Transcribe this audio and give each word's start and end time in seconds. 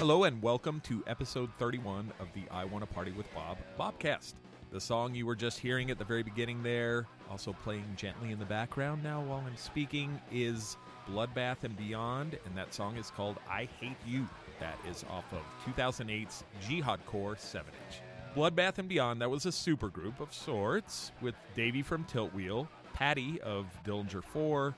Hello 0.00 0.24
and 0.24 0.40
welcome 0.40 0.80
to 0.80 1.04
episode 1.06 1.50
31 1.58 2.10
of 2.20 2.28
the 2.32 2.40
I 2.50 2.64
Want 2.64 2.82
to 2.82 2.90
Party 2.90 3.12
with 3.12 3.26
Bob 3.34 3.58
Bobcast. 3.78 4.32
The 4.72 4.80
song 4.80 5.14
you 5.14 5.26
were 5.26 5.36
just 5.36 5.58
hearing 5.58 5.90
at 5.90 5.98
the 5.98 6.06
very 6.06 6.22
beginning 6.22 6.62
there, 6.62 7.06
also 7.30 7.52
playing 7.62 7.84
gently 7.96 8.32
in 8.32 8.38
the 8.38 8.46
background 8.46 9.02
now 9.02 9.20
while 9.20 9.44
I'm 9.46 9.58
speaking, 9.58 10.18
is 10.32 10.78
Bloodbath 11.06 11.64
and 11.64 11.76
Beyond, 11.76 12.38
and 12.46 12.56
that 12.56 12.72
song 12.72 12.96
is 12.96 13.10
called 13.10 13.36
I 13.46 13.68
Hate 13.78 13.98
You. 14.06 14.26
That 14.58 14.78
is 14.88 15.04
off 15.10 15.30
of 15.34 15.42
2008's 15.66 16.44
Jihad 16.66 17.04
Core 17.04 17.36
7 17.36 17.70
inch. 17.86 18.00
Bloodbath 18.34 18.78
and 18.78 18.88
Beyond, 18.88 19.20
that 19.20 19.28
was 19.28 19.44
a 19.44 19.50
supergroup 19.50 20.18
of 20.18 20.32
sorts 20.32 21.12
with 21.20 21.34
Davey 21.54 21.82
from 21.82 22.04
Tilt 22.04 22.32
Wheel, 22.32 22.70
Patty 22.94 23.38
of 23.42 23.66
Dillinger 23.84 24.24
4, 24.24 24.74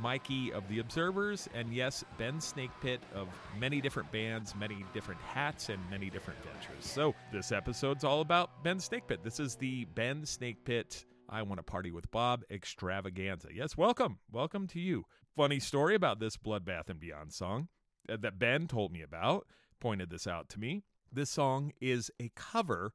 Mikey 0.00 0.52
of 0.52 0.68
The 0.68 0.80
Observers, 0.80 1.48
and 1.54 1.72
yes, 1.72 2.04
Ben 2.18 2.34
Snakepit 2.34 2.98
of 3.14 3.28
many 3.58 3.80
different 3.80 4.10
bands, 4.12 4.54
many 4.54 4.84
different 4.92 5.20
hats, 5.20 5.68
and 5.68 5.78
many 5.90 6.10
different 6.10 6.38
ventures. 6.44 6.84
So 6.84 7.14
this 7.32 7.52
episode's 7.52 8.04
all 8.04 8.20
about 8.20 8.62
Ben 8.62 8.78
Snakepit. 8.78 9.22
This 9.22 9.40
is 9.40 9.54
the 9.54 9.84
Ben 9.86 10.22
Snakepit 10.22 11.04
I 11.28 11.42
Want 11.42 11.58
to 11.58 11.62
Party 11.62 11.90
with 11.90 12.10
Bob 12.10 12.44
extravaganza. 12.50 13.48
Yes, 13.52 13.76
welcome. 13.76 14.18
Welcome 14.30 14.66
to 14.68 14.80
you. 14.80 15.04
Funny 15.34 15.58
story 15.58 15.94
about 15.94 16.20
this 16.20 16.36
Bloodbath 16.36 16.88
and 16.88 17.00
Beyond 17.00 17.32
song 17.32 17.68
uh, 18.08 18.16
that 18.20 18.38
Ben 18.38 18.66
told 18.68 18.92
me 18.92 19.02
about, 19.02 19.46
pointed 19.80 20.10
this 20.10 20.26
out 20.26 20.48
to 20.50 20.60
me. 20.60 20.82
This 21.12 21.30
song 21.30 21.72
is 21.80 22.10
a 22.20 22.30
cover 22.34 22.92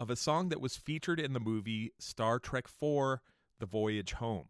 of 0.00 0.10
a 0.10 0.16
song 0.16 0.48
that 0.48 0.60
was 0.60 0.76
featured 0.76 1.20
in 1.20 1.32
the 1.32 1.40
movie 1.40 1.92
Star 1.98 2.38
Trek 2.38 2.66
IV 2.66 3.18
The 3.58 3.66
Voyage 3.66 4.12
Home 4.14 4.46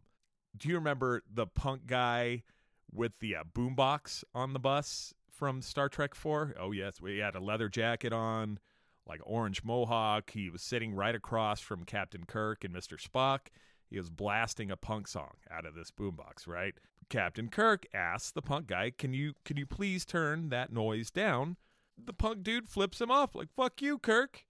do 0.57 0.69
you 0.69 0.75
remember 0.75 1.23
the 1.31 1.47
punk 1.47 1.87
guy 1.87 2.43
with 2.91 3.13
the 3.19 3.35
uh, 3.35 3.43
boombox 3.53 4.23
on 4.33 4.53
the 4.53 4.59
bus 4.59 5.13
from 5.31 5.61
Star 5.61 5.89
Trek 5.89 6.15
4? 6.15 6.55
Oh, 6.59 6.71
yes. 6.71 7.01
We 7.01 7.19
had 7.19 7.35
a 7.35 7.39
leather 7.39 7.69
jacket 7.69 8.13
on, 8.13 8.59
like 9.07 9.21
orange 9.23 9.63
mohawk. 9.63 10.31
He 10.31 10.49
was 10.49 10.61
sitting 10.61 10.93
right 10.93 11.15
across 11.15 11.59
from 11.59 11.83
Captain 11.83 12.25
Kirk 12.25 12.63
and 12.63 12.73
Mr. 12.73 12.99
Spock. 12.99 13.47
He 13.89 13.97
was 13.97 14.09
blasting 14.09 14.69
a 14.69 14.77
punk 14.77 15.07
song 15.07 15.33
out 15.49 15.65
of 15.65 15.73
this 15.73 15.91
boombox, 15.91 16.47
right? 16.47 16.75
Captain 17.09 17.49
Kirk 17.49 17.87
asks 17.93 18.31
the 18.31 18.41
punk 18.41 18.67
guy, 18.67 18.91
"Can 18.91 19.13
you 19.13 19.33
can 19.43 19.57
you 19.57 19.65
please 19.65 20.05
turn 20.05 20.49
that 20.49 20.71
noise 20.71 21.09
down?" 21.09 21.57
The 21.97 22.13
punk 22.13 22.43
dude 22.43 22.69
flips 22.69 23.01
him 23.01 23.09
off 23.09 23.33
like, 23.33 23.51
"Fuck 23.51 23.81
you, 23.81 23.97
Kirk." 23.97 24.45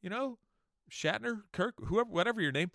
You 0.00 0.10
know, 0.10 0.38
Shatner, 0.90 1.42
Kirk, 1.52 1.76
whoever 1.84 2.10
whatever 2.10 2.40
your 2.40 2.50
name. 2.50 2.72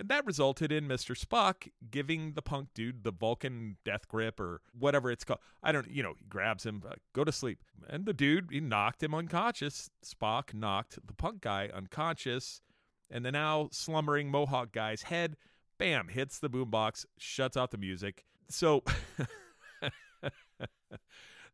And 0.00 0.08
that 0.08 0.24
resulted 0.24 0.72
in 0.72 0.88
Mr. 0.88 1.14
Spock 1.14 1.68
giving 1.90 2.32
the 2.32 2.40
punk 2.40 2.70
dude 2.72 3.04
the 3.04 3.12
Vulcan 3.12 3.76
death 3.84 4.08
grip 4.08 4.40
or 4.40 4.62
whatever 4.72 5.10
it's 5.10 5.24
called. 5.24 5.40
I 5.62 5.72
don't, 5.72 5.90
you 5.90 6.02
know, 6.02 6.14
he 6.18 6.24
grabs 6.24 6.64
him, 6.64 6.82
uh, 6.88 6.94
go 7.12 7.22
to 7.22 7.30
sleep. 7.30 7.62
And 7.86 8.06
the 8.06 8.14
dude, 8.14 8.48
he 8.50 8.60
knocked 8.60 9.02
him 9.02 9.14
unconscious. 9.14 9.90
Spock 10.02 10.54
knocked 10.54 10.98
the 11.06 11.12
punk 11.12 11.42
guy 11.42 11.68
unconscious. 11.74 12.62
And 13.10 13.26
the 13.26 13.30
now 13.30 13.68
slumbering 13.72 14.30
Mohawk 14.30 14.72
guy's 14.72 15.02
head, 15.02 15.36
bam, 15.76 16.08
hits 16.08 16.38
the 16.38 16.48
boombox, 16.48 17.04
shuts 17.18 17.58
off 17.58 17.68
the 17.68 17.76
music. 17.76 18.24
So. 18.48 18.82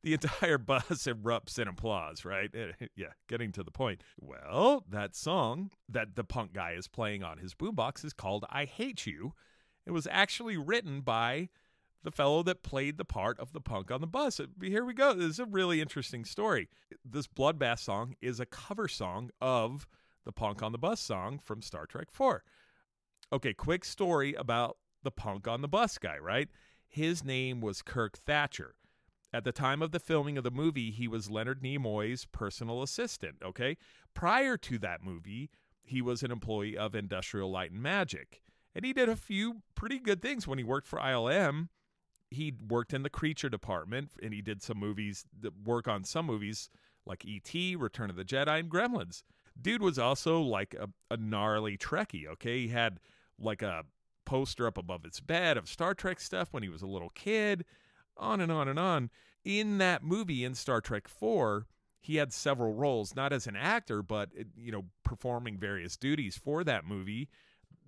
the 0.07 0.13
entire 0.13 0.57
bus 0.59 0.85
erupts 1.09 1.59
in 1.59 1.67
applause, 1.67 2.25
right? 2.25 2.49
Eh, 2.55 2.71
eh, 2.81 2.87
yeah, 2.95 3.09
getting 3.29 3.51
to 3.51 3.65
the 3.65 3.73
point. 3.73 4.03
Well, 4.21 4.85
that 4.89 5.17
song 5.17 5.73
that 5.89 6.15
the 6.15 6.23
punk 6.23 6.53
guy 6.53 6.73
is 6.79 6.87
playing 6.87 7.25
on 7.25 7.39
his 7.39 7.55
boombox 7.55 8.05
is 8.05 8.13
called 8.13 8.45
I 8.49 8.67
Hate 8.67 9.05
You. 9.05 9.33
It 9.85 9.91
was 9.91 10.07
actually 10.09 10.57
written 10.57 11.01
by 11.01 11.49
the 12.05 12.13
fellow 12.13 12.45
that 12.45 12.63
played 12.63 12.99
the 12.99 13.05
part 13.05 13.41
of 13.41 13.53
the 13.53 13.61
punk 13.61 13.91
on 13.91 14.01
the 14.01 14.07
bus. 14.07 14.39
Uh, 14.39 14.47
here 14.63 14.85
we 14.85 14.95
go. 14.95 15.13
This 15.13 15.27
is 15.31 15.39
a 15.41 15.45
really 15.45 15.81
interesting 15.81 16.25
story. 16.25 16.69
This 17.05 17.27
Bloodbath 17.27 17.81
song 17.81 18.15
is 18.23 18.39
a 18.39 18.47
cover 18.47 18.87
song 18.87 19.31
of 19.41 19.89
the 20.25 20.31
punk 20.31 20.63
on 20.63 20.71
the 20.71 20.79
bus 20.79 21.01
song 21.01 21.41
from 21.41 21.63
Star 21.63 21.85
Trek 21.85 22.13
4. 22.13 22.45
Okay, 23.33 23.55
quick 23.55 23.85
story 23.85 24.35
about 24.35 24.77
the 25.03 25.11
punk 25.11 25.49
on 25.49 25.63
the 25.63 25.69
bus 25.69 25.99
guy, 25.99 26.17
right? 26.17 26.49
His 26.87 27.25
name 27.25 27.61
was 27.61 27.83
Kirk 27.83 28.19
Thatcher. 28.19 28.76
At 29.37 29.45
the 29.45 29.53
time 29.53 29.83
of 29.83 29.91
the 29.91 30.01
filming 30.01 30.39
of 30.39 30.45
the 30.45 30.51
movie, 30.51 30.91
he 30.91 31.07
was 31.07 31.31
Leonard 31.31 31.63
Nimoy's 31.63 32.25
personal 32.25 32.83
assistant, 32.83 33.37
okay? 33.45 33.77
Prior 34.15 34.57
to 34.57 34.79
that 34.79 35.05
movie, 35.05 35.51
he 35.83 36.01
was 36.01 36.23
an 36.23 36.31
employee 36.31 36.75
of 36.75 36.95
Industrial 36.95 37.51
Light 37.51 37.71
and 37.71 37.83
Magic. 37.83 38.41
And 38.75 38.83
he 38.83 38.95
did 38.95 39.11
a 39.11 39.15
few 39.15 39.61
pretty 39.75 39.99
good 39.99 40.23
things 40.23 40.49
when 40.49 40.57
he 40.57 40.65
worked 40.65 40.87
for 40.87 40.99
ILM. 40.99 41.69
He 42.31 42.55
worked 42.67 42.95
in 42.95 43.03
the 43.03 43.11
creature 43.11 43.51
department 43.51 44.13
and 44.23 44.33
he 44.33 44.41
did 44.41 44.63
some 44.63 44.79
movies 44.79 45.27
work 45.67 45.87
on 45.87 46.03
some 46.05 46.25
movies 46.25 46.71
like 47.05 47.27
E.T., 47.27 47.77
Return 47.77 48.09
of 48.09 48.17
the 48.17 48.25
Jedi, 48.25 48.61
and 48.61 48.71
Gremlins. 48.71 49.23
Dude 49.61 49.83
was 49.83 49.99
also 49.99 50.41
like 50.41 50.75
a, 50.81 50.89
a 51.11 51.19
gnarly 51.19 51.77
Trekkie, 51.77 52.27
okay? 52.27 52.61
He 52.61 52.69
had 52.69 53.01
like 53.39 53.61
a 53.61 53.83
poster 54.25 54.67
up 54.67 54.79
above 54.79 55.05
his 55.05 55.21
bed 55.21 55.59
of 55.59 55.69
Star 55.69 55.93
Trek 55.93 56.21
stuff 56.21 56.55
when 56.55 56.63
he 56.63 56.71
was 56.71 56.81
a 56.81 56.87
little 56.87 57.11
kid 57.11 57.67
on 58.17 58.41
and 58.41 58.51
on 58.51 58.69
and 58.69 58.79
on. 58.79 59.11
In 59.45 59.79
that 59.79 60.03
movie, 60.03 60.45
in 60.45 60.55
Star 60.55 60.81
Trek 60.81 61.09
4, 61.09 61.67
he 62.01 62.17
had 62.17 62.33
several 62.33 62.75
roles, 62.75 63.15
not 63.15 63.33
as 63.33 63.47
an 63.47 63.57
actor, 63.57 64.03
but, 64.03 64.31
you 64.57 64.73
know, 64.73 64.87
performing 65.05 65.59
various 65.59 65.97
duties 65.97 66.37
for 66.37 66.65
that 66.65 66.85
movie, 66.85 67.29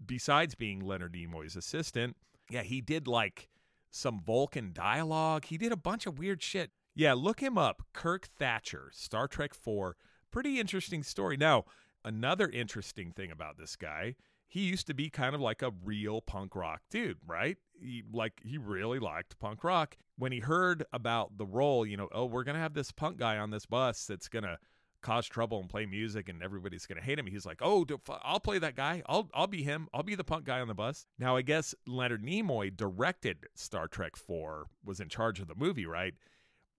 besides 0.04 0.54
being 0.54 0.80
Leonard 0.80 1.14
Nimoy's 1.14 1.56
assistant. 1.56 2.16
Yeah, 2.50 2.62
he 2.62 2.80
did 2.80 3.06
like 3.06 3.48
some 3.90 4.20
Vulcan 4.20 4.72
dialogue. 4.72 5.44
He 5.46 5.58
did 5.58 5.72
a 5.72 5.76
bunch 5.76 6.06
of 6.06 6.18
weird 6.18 6.42
shit. 6.42 6.70
Yeah, 6.94 7.14
look 7.14 7.40
him 7.40 7.56
up. 7.56 7.82
Kirk 7.92 8.26
Thatcher, 8.26 8.90
Star 8.92 9.28
Trek 9.28 9.54
4. 9.54 9.96
Pretty 10.30 10.58
interesting 10.58 11.02
story. 11.02 11.36
Now, 11.36 11.64
another 12.04 12.48
interesting 12.48 13.12
thing 13.12 13.30
about 13.30 13.56
this 13.56 13.76
guy 13.76 14.16
he 14.48 14.60
used 14.62 14.86
to 14.86 14.94
be 14.94 15.10
kind 15.10 15.34
of 15.34 15.42
like 15.42 15.60
a 15.60 15.72
real 15.84 16.22
punk 16.22 16.56
rock 16.56 16.80
dude, 16.90 17.18
right? 17.26 17.58
He 17.78 18.02
like 18.10 18.40
he 18.42 18.56
really 18.56 18.98
liked 18.98 19.38
punk 19.38 19.62
rock. 19.62 19.96
When 20.16 20.32
he 20.32 20.40
heard 20.40 20.84
about 20.92 21.36
the 21.36 21.46
role, 21.46 21.86
you 21.86 21.96
know, 21.96 22.08
oh, 22.12 22.24
we're 22.24 22.44
gonna 22.44 22.58
have 22.58 22.74
this 22.74 22.90
punk 22.90 23.18
guy 23.18 23.36
on 23.36 23.50
this 23.50 23.66
bus 23.66 24.06
that's 24.06 24.28
gonna 24.28 24.58
cause 25.02 25.26
trouble 25.28 25.60
and 25.60 25.68
play 25.68 25.86
music 25.86 26.28
and 26.28 26.42
everybody's 26.42 26.86
gonna 26.86 27.02
hate 27.02 27.18
him. 27.18 27.26
He's 27.26 27.44
like, 27.44 27.58
oh, 27.60 27.86
I'll 28.22 28.40
play 28.40 28.58
that 28.58 28.74
guy. 28.74 29.02
I'll 29.06 29.28
I'll 29.34 29.46
be 29.46 29.62
him. 29.62 29.86
I'll 29.92 30.02
be 30.02 30.14
the 30.14 30.24
punk 30.24 30.46
guy 30.46 30.60
on 30.60 30.68
the 30.68 30.74
bus. 30.74 31.06
Now 31.18 31.36
I 31.36 31.42
guess 31.42 31.74
Leonard 31.86 32.24
Nimoy 32.24 32.74
directed 32.74 33.46
Star 33.54 33.86
Trek 33.86 34.16
Four, 34.16 34.66
was 34.82 34.98
in 34.98 35.10
charge 35.10 35.40
of 35.40 35.46
the 35.46 35.54
movie, 35.54 35.86
right? 35.86 36.14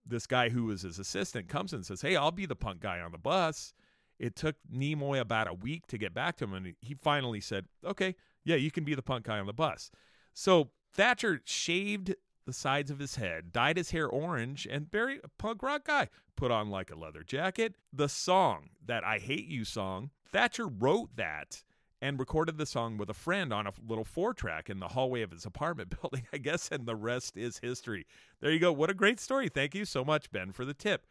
This 0.04 0.26
guy 0.26 0.48
who 0.48 0.64
was 0.64 0.82
his 0.82 0.98
assistant 0.98 1.48
comes 1.48 1.72
and 1.72 1.86
says, 1.86 2.02
hey, 2.02 2.16
I'll 2.16 2.32
be 2.32 2.46
the 2.46 2.56
punk 2.56 2.80
guy 2.80 2.98
on 2.98 3.12
the 3.12 3.18
bus 3.18 3.74
it 4.20 4.36
took 4.36 4.56
Nimoy 4.72 5.18
about 5.18 5.48
a 5.48 5.54
week 5.54 5.86
to 5.88 5.98
get 5.98 6.14
back 6.14 6.36
to 6.36 6.44
him, 6.44 6.54
and 6.54 6.74
he 6.80 6.94
finally 6.94 7.40
said, 7.40 7.66
"Okay, 7.84 8.14
yeah, 8.44 8.56
you 8.56 8.70
can 8.70 8.84
be 8.84 8.94
the 8.94 9.02
punk 9.02 9.24
guy 9.24 9.38
on 9.38 9.46
the 9.46 9.52
bus." 9.52 9.90
So 10.34 10.70
Thatcher 10.92 11.40
shaved 11.44 12.14
the 12.46 12.52
sides 12.52 12.90
of 12.90 12.98
his 12.98 13.16
head, 13.16 13.52
dyed 13.52 13.76
his 13.76 13.90
hair 13.90 14.06
orange, 14.06 14.66
and 14.70 14.90
very 14.90 15.20
punk 15.38 15.62
rock 15.62 15.84
guy. 15.84 16.08
Put 16.36 16.50
on 16.50 16.70
like 16.70 16.90
a 16.90 16.96
leather 16.96 17.22
jacket. 17.22 17.74
The 17.92 18.08
song, 18.08 18.70
that 18.84 19.04
I 19.04 19.18
Hate 19.18 19.46
You 19.46 19.64
song, 19.64 20.10
Thatcher 20.30 20.66
wrote 20.66 21.16
that 21.16 21.62
and 22.02 22.18
recorded 22.18 22.56
the 22.56 22.66
song 22.66 22.96
with 22.96 23.10
a 23.10 23.14
friend 23.14 23.52
on 23.52 23.66
a 23.66 23.72
little 23.86 24.04
four 24.04 24.32
track 24.32 24.70
in 24.70 24.80
the 24.80 24.88
hallway 24.88 25.22
of 25.22 25.30
his 25.30 25.44
apartment 25.44 25.94
building, 26.00 26.26
I 26.32 26.38
guess, 26.38 26.70
and 26.70 26.86
the 26.86 26.96
rest 26.96 27.36
is 27.36 27.58
history. 27.58 28.06
There 28.40 28.50
you 28.50 28.58
go. 28.58 28.72
What 28.72 28.90
a 28.90 28.94
great 28.94 29.20
story. 29.20 29.48
Thank 29.48 29.74
you 29.74 29.84
so 29.84 30.04
much, 30.04 30.30
Ben, 30.30 30.52
for 30.52 30.64
the 30.64 30.74
tip. 30.74 31.06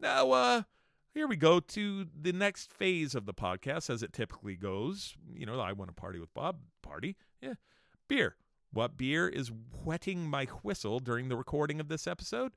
Now, 0.00 0.32
uh, 0.32 0.62
here 1.14 1.28
we 1.28 1.36
go 1.36 1.60
to 1.60 2.06
the 2.20 2.32
next 2.32 2.72
phase 2.72 3.14
of 3.14 3.24
the 3.24 3.32
podcast, 3.32 3.88
as 3.88 4.02
it 4.02 4.12
typically 4.12 4.56
goes. 4.56 5.14
You 5.32 5.46
know, 5.46 5.60
I 5.60 5.72
want 5.72 5.88
to 5.88 5.94
party 5.94 6.18
with 6.18 6.34
Bob. 6.34 6.56
Party? 6.82 7.16
Yeah. 7.40 7.54
Beer. 8.08 8.36
What 8.72 8.98
beer 8.98 9.28
is 9.28 9.52
wetting 9.84 10.28
my 10.28 10.46
whistle 10.62 10.98
during 10.98 11.28
the 11.28 11.36
recording 11.36 11.78
of 11.78 11.88
this 11.88 12.08
episode? 12.08 12.52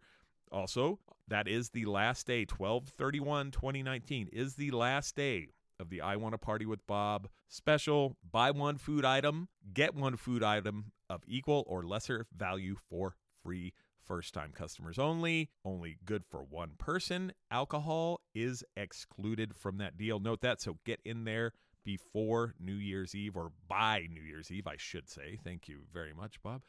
Also, 0.51 0.99
that 1.27 1.47
is 1.47 1.71
the 1.71 1.85
last 1.85 2.27
day, 2.27 2.45
12 2.45 2.89
31 2.89 3.49
2019 3.49 4.29
is 4.31 4.53
the 4.53 4.69
last 4.69 5.15
day 5.15 5.47
of 5.79 5.89
the 5.89 6.01
I 6.01 6.15
Want 6.15 6.33
to 6.33 6.37
Party 6.37 6.65
with 6.65 6.85
Bob 6.87 7.29
special 7.47 8.17
buy 8.29 8.51
one 8.51 8.77
food 8.77 9.05
item, 9.05 9.49
get 9.73 9.95
one 9.95 10.17
food 10.17 10.43
item 10.43 10.91
of 11.09 11.23
equal 11.27 11.63
or 11.67 11.83
lesser 11.83 12.27
value 12.35 12.75
for 12.89 13.15
free. 13.43 13.73
First 14.03 14.33
time 14.35 14.51
customers 14.53 14.99
only, 14.99 15.49
only 15.63 15.97
good 16.05 16.23
for 16.29 16.43
one 16.43 16.73
person. 16.77 17.33
Alcohol 17.49 18.21
is 18.35 18.63
excluded 18.77 19.55
from 19.55 19.77
that 19.79 19.97
deal. 19.97 20.19
Note 20.19 20.41
that. 20.41 20.61
So 20.61 20.77
get 20.85 20.99
in 21.03 21.23
there 21.23 21.53
before 21.83 22.53
New 22.59 22.75
Year's 22.75 23.15
Eve 23.15 23.35
or 23.35 23.51
by 23.67 24.07
New 24.11 24.21
Year's 24.21 24.51
Eve, 24.51 24.67
I 24.67 24.75
should 24.77 25.09
say. 25.09 25.39
Thank 25.43 25.67
you 25.67 25.81
very 25.91 26.13
much, 26.13 26.41
Bob. 26.43 26.61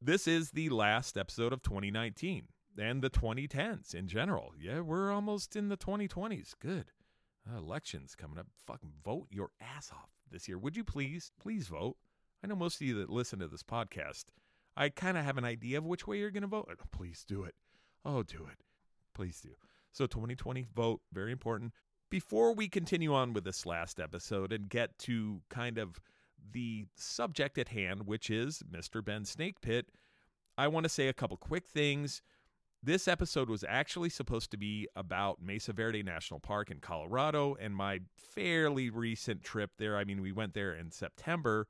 This 0.00 0.26
is 0.26 0.52
the 0.52 0.70
last 0.70 1.18
episode 1.18 1.52
of 1.52 1.62
2019 1.62 2.44
and 2.78 3.02
the 3.02 3.10
2010s 3.10 3.94
in 3.94 4.08
general. 4.08 4.52
Yeah, 4.58 4.80
we're 4.80 5.12
almost 5.12 5.56
in 5.56 5.68
the 5.68 5.76
2020s. 5.76 6.54
Good. 6.58 6.86
Uh, 7.50 7.58
elections 7.58 8.14
coming 8.14 8.38
up. 8.38 8.46
Fucking 8.66 8.92
vote 9.04 9.26
your 9.30 9.50
ass 9.60 9.90
off 9.92 10.10
this 10.30 10.46
year. 10.46 10.58
Would 10.58 10.76
you 10.76 10.84
please, 10.84 11.32
please 11.40 11.68
vote? 11.68 11.96
I 12.42 12.46
know 12.46 12.54
most 12.54 12.80
of 12.80 12.86
you 12.86 12.98
that 12.98 13.10
listen 13.10 13.38
to 13.40 13.48
this 13.48 13.62
podcast, 13.62 14.26
I 14.76 14.88
kind 14.88 15.18
of 15.18 15.24
have 15.24 15.38
an 15.38 15.44
idea 15.44 15.78
of 15.78 15.84
which 15.84 16.06
way 16.06 16.18
you're 16.18 16.30
going 16.30 16.42
to 16.42 16.48
vote. 16.48 16.70
Please 16.92 17.24
do 17.26 17.44
it. 17.44 17.54
Oh, 18.04 18.22
do 18.22 18.46
it. 18.50 18.58
Please 19.14 19.40
do. 19.40 19.50
So 19.92 20.06
2020 20.06 20.66
vote, 20.74 21.00
very 21.12 21.32
important. 21.32 21.72
Before 22.08 22.54
we 22.54 22.68
continue 22.68 23.12
on 23.12 23.32
with 23.32 23.44
this 23.44 23.66
last 23.66 24.00
episode 24.00 24.52
and 24.52 24.68
get 24.68 24.98
to 25.00 25.42
kind 25.50 25.76
of 25.78 26.00
the 26.52 26.86
subject 26.96 27.58
at 27.58 27.68
hand, 27.68 28.06
which 28.06 28.30
is 28.30 28.62
Mr. 28.70 29.04
Ben 29.04 29.24
Snake 29.24 29.60
Pit, 29.60 29.86
I 30.56 30.68
want 30.68 30.84
to 30.84 30.90
say 30.90 31.08
a 31.08 31.12
couple 31.12 31.36
quick 31.36 31.66
things. 31.66 32.22
This 32.82 33.08
episode 33.08 33.50
was 33.50 33.62
actually 33.68 34.08
supposed 34.08 34.50
to 34.52 34.56
be 34.56 34.88
about 34.96 35.42
Mesa 35.42 35.74
Verde 35.74 36.02
National 36.02 36.40
Park 36.40 36.70
in 36.70 36.78
Colorado 36.78 37.54
and 37.60 37.76
my 37.76 38.00
fairly 38.16 38.88
recent 38.88 39.42
trip 39.42 39.72
there. 39.76 39.98
I 39.98 40.04
mean, 40.04 40.22
we 40.22 40.32
went 40.32 40.54
there 40.54 40.74
in 40.74 40.90
September. 40.90 41.68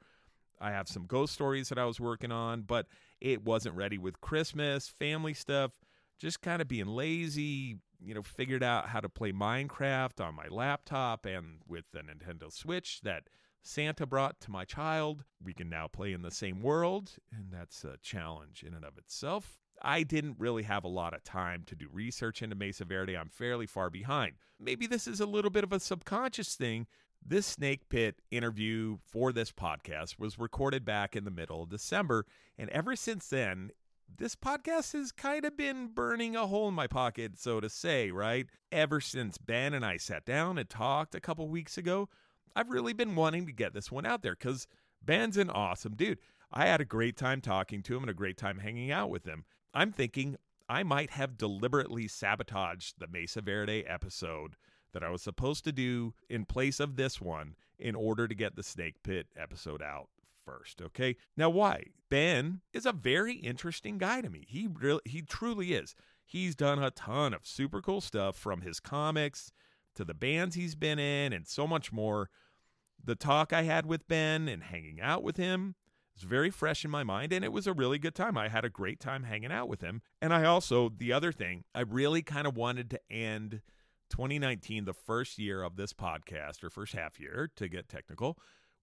I 0.61 0.71
have 0.71 0.87
some 0.87 1.07
ghost 1.07 1.33
stories 1.33 1.69
that 1.71 1.79
I 1.79 1.85
was 1.85 1.99
working 1.99 2.31
on, 2.31 2.63
but 2.63 2.87
it 3.21 3.43
wasn't 3.45 3.75
ready 3.75 3.99
with 3.99 4.21
Christmas, 4.21 4.89
family 4.89 5.35
stuff, 5.35 5.73
just 6.21 6.43
kind 6.43 6.63
of 6.63 6.69
being 6.69 6.87
lazy, 6.87 7.79
you 8.01 8.15
know, 8.15 8.23
figured 8.23 8.63
out 8.63 8.89
how 8.89 9.01
to 9.01 9.09
play 9.09 9.33
Minecraft 9.33 10.25
on 10.25 10.37
my 10.37 10.47
laptop 10.49 11.27
and 11.27 11.59
with 11.67 11.87
the 11.93 12.01
Nintendo 12.01 12.53
Switch 12.53 13.01
that 13.01 13.25
Santa 13.63 14.07
brought 14.07 14.41
to 14.43 14.51
my 14.53 14.65
child. 14.65 15.25
We 15.43 15.55
can 15.55 15.69
now 15.69 15.89
play 15.89 16.13
in 16.13 16.23
the 16.23 16.31
same 16.31 16.63
world, 16.63 17.17
and 17.33 17.47
that's 17.51 17.83
a 17.83 17.97
challenge 18.01 18.63
in 18.65 18.75
and 18.75 18.85
of 18.85 18.97
itself. 18.97 19.59
I 19.83 20.03
didn't 20.03 20.37
really 20.39 20.65
have 20.65 20.85
a 20.85 20.89
lot 20.89 21.15
of 21.15 21.25
time 21.25 21.65
to 21.67 21.75
do 21.75 21.89
research 21.93 22.43
into 22.43 22.57
Mesa 22.57 22.85
Verde. 22.85 23.17
I'm 23.17 23.29
fairly 23.29 23.67
far 23.67 23.91
behind. 23.91 24.35
Maybe 24.59 24.87
this 24.87 25.07
is 25.07 25.21
a 25.21 25.27
little 25.27 25.51
bit 25.51 25.65
of 25.65 25.73
a 25.73 25.81
subconscious 25.81 26.55
thing. 26.55 26.87
This 27.25 27.47
Snake 27.47 27.89
Pit 27.89 28.17
interview 28.31 28.99
for 29.05 29.33
this 29.33 29.53
podcast 29.53 30.19
was 30.19 30.39
recorded 30.39 30.85
back 30.85 31.17
in 31.17 31.25
the 31.25 31.31
middle 31.31 31.63
of 31.63 31.71
December. 31.71 32.27
And 32.59 32.71
ever 32.71 32.97
since 32.97 33.29
then, 33.29 33.71
this 34.19 34.35
podcast 34.35 34.93
has 34.93 35.13
kind 35.13 35.45
of 35.45 35.57
been 35.57 35.89
burning 35.89 36.37
a 36.37 36.47
hole 36.47 36.69
in 36.69 36.75
my 36.75 36.87
pocket, 36.87 37.39
so 37.39 37.61
to 37.61 37.69
say, 37.69 38.11
right? 38.11 38.47
Ever 38.73 39.01
since 39.01 39.39
Ben 39.39 39.75
and 39.75 39.85
I 39.85 39.97
sat 39.97 40.25
down 40.25 40.59
and 40.59 40.69
talked 40.69 41.15
a 41.15 41.21
couple 41.21 41.49
weeks 41.49 41.79
ago, 41.79 42.09
I've 42.57 42.71
really 42.71 42.93
been 42.93 43.15
wanting 43.15 43.47
to 43.47 43.53
get 43.53 43.73
this 43.73 43.91
one 43.91 44.07
out 44.07 44.23
there 44.23 44.35
because 44.35 44.67
Ben's 45.03 45.37
an 45.37 45.51
awesome 45.51 45.95
dude. 45.95 46.19
I 46.53 46.67
had 46.67 46.81
a 46.81 46.87
great 46.87 47.17
time 47.17 47.41
talking 47.41 47.83
to 47.85 47.97
him 47.97 48.03
and 48.03 48.11
a 48.11 48.15
great 48.15 48.37
time 48.37 48.59
hanging 48.59 48.91
out 48.91 49.11
with 49.11 49.25
him. 49.25 49.45
I'm 49.73 49.93
thinking 49.93 50.37
I 50.69 50.83
might 50.83 51.11
have 51.11 51.39
deliberately 51.39 52.09
sabotaged 52.09 52.95
the 52.99 53.07
Mesa 53.07 53.41
Verde 53.41 53.85
episode 53.87 54.57
that 54.93 55.03
I 55.03 55.11
was 55.11 55.23
supposed 55.23 55.65
to 55.65 55.73
do 55.73 56.15
in 56.29 56.45
place 56.45 56.81
of 56.81 56.97
this 56.97 57.21
one 57.21 57.55
in 57.79 57.95
order 57.95 58.27
to 58.27 58.35
get 58.35 58.57
the 58.57 58.63
Snake 58.63 59.03
Pit 59.03 59.29
episode 59.37 59.83
out 59.83 60.09
first, 60.45 60.83
okay? 60.83 61.17
Now 61.37 61.51
why? 61.51 61.85
Ben 62.09 62.61
is 62.73 62.87
a 62.87 62.93
very 62.93 63.35
interesting 63.35 63.99
guy 63.99 64.21
to 64.21 64.31
me. 64.31 64.45
He 64.49 64.69
really 64.73 65.01
he 65.05 65.23
truly 65.23 65.73
is. 65.73 65.95
He's 66.25 66.55
done 66.55 66.83
a 66.83 66.91
ton 66.91 67.35
of 67.35 67.47
super 67.47 67.81
cool 67.81 68.01
stuff 68.01 68.37
from 68.37 68.61
his 68.63 68.81
comics 68.81 69.53
to 69.95 70.05
the 70.05 70.15
bands 70.15 70.55
he's 70.55 70.75
been 70.75 70.99
in 70.99 71.33
and 71.33 71.47
so 71.47 71.67
much 71.67 71.93
more. 71.93 72.31
The 73.03 73.15
talk 73.15 73.53
I 73.53 73.63
had 73.63 73.87
with 73.87 74.09
Ben 74.09 74.49
and 74.49 74.63
hanging 74.63 75.01
out 75.01 75.23
with 75.23 75.37
him 75.37 75.75
it's 76.21 76.29
very 76.29 76.51
fresh 76.51 76.85
in 76.85 76.91
my 76.91 77.03
mind, 77.03 77.33
and 77.33 77.43
it 77.43 77.51
was 77.51 77.67
a 77.67 77.73
really 77.73 77.99
good 77.99 78.15
time. 78.15 78.37
I 78.37 78.49
had 78.51 78.63
a 78.63 78.69
great 78.69 79.01
time 79.01 79.23
hanging 79.23 79.51
out 79.51 79.71
with 79.71 79.81
him. 79.81 80.03
And 80.21 80.35
I 80.35 80.45
also, 80.45 80.93
the 80.95 81.15
other 81.15 81.33
thing, 81.33 81.65
I 81.75 81.81
really 81.81 82.21
kind 82.21 82.47
of 82.47 82.55
wanted 82.55 82.91
to 82.91 83.01
end 83.11 83.63
2019, 84.11 84.85
the 84.85 84.93
first 84.93 85.39
year 85.39 85.63
of 85.63 85.77
this 85.77 85.95
podcast, 85.95 86.63
or 86.63 86.69
first 86.69 86.93
half 86.93 87.19
year 87.19 87.51
to 87.57 87.69
get 87.69 87.89
technical, 87.89 88.37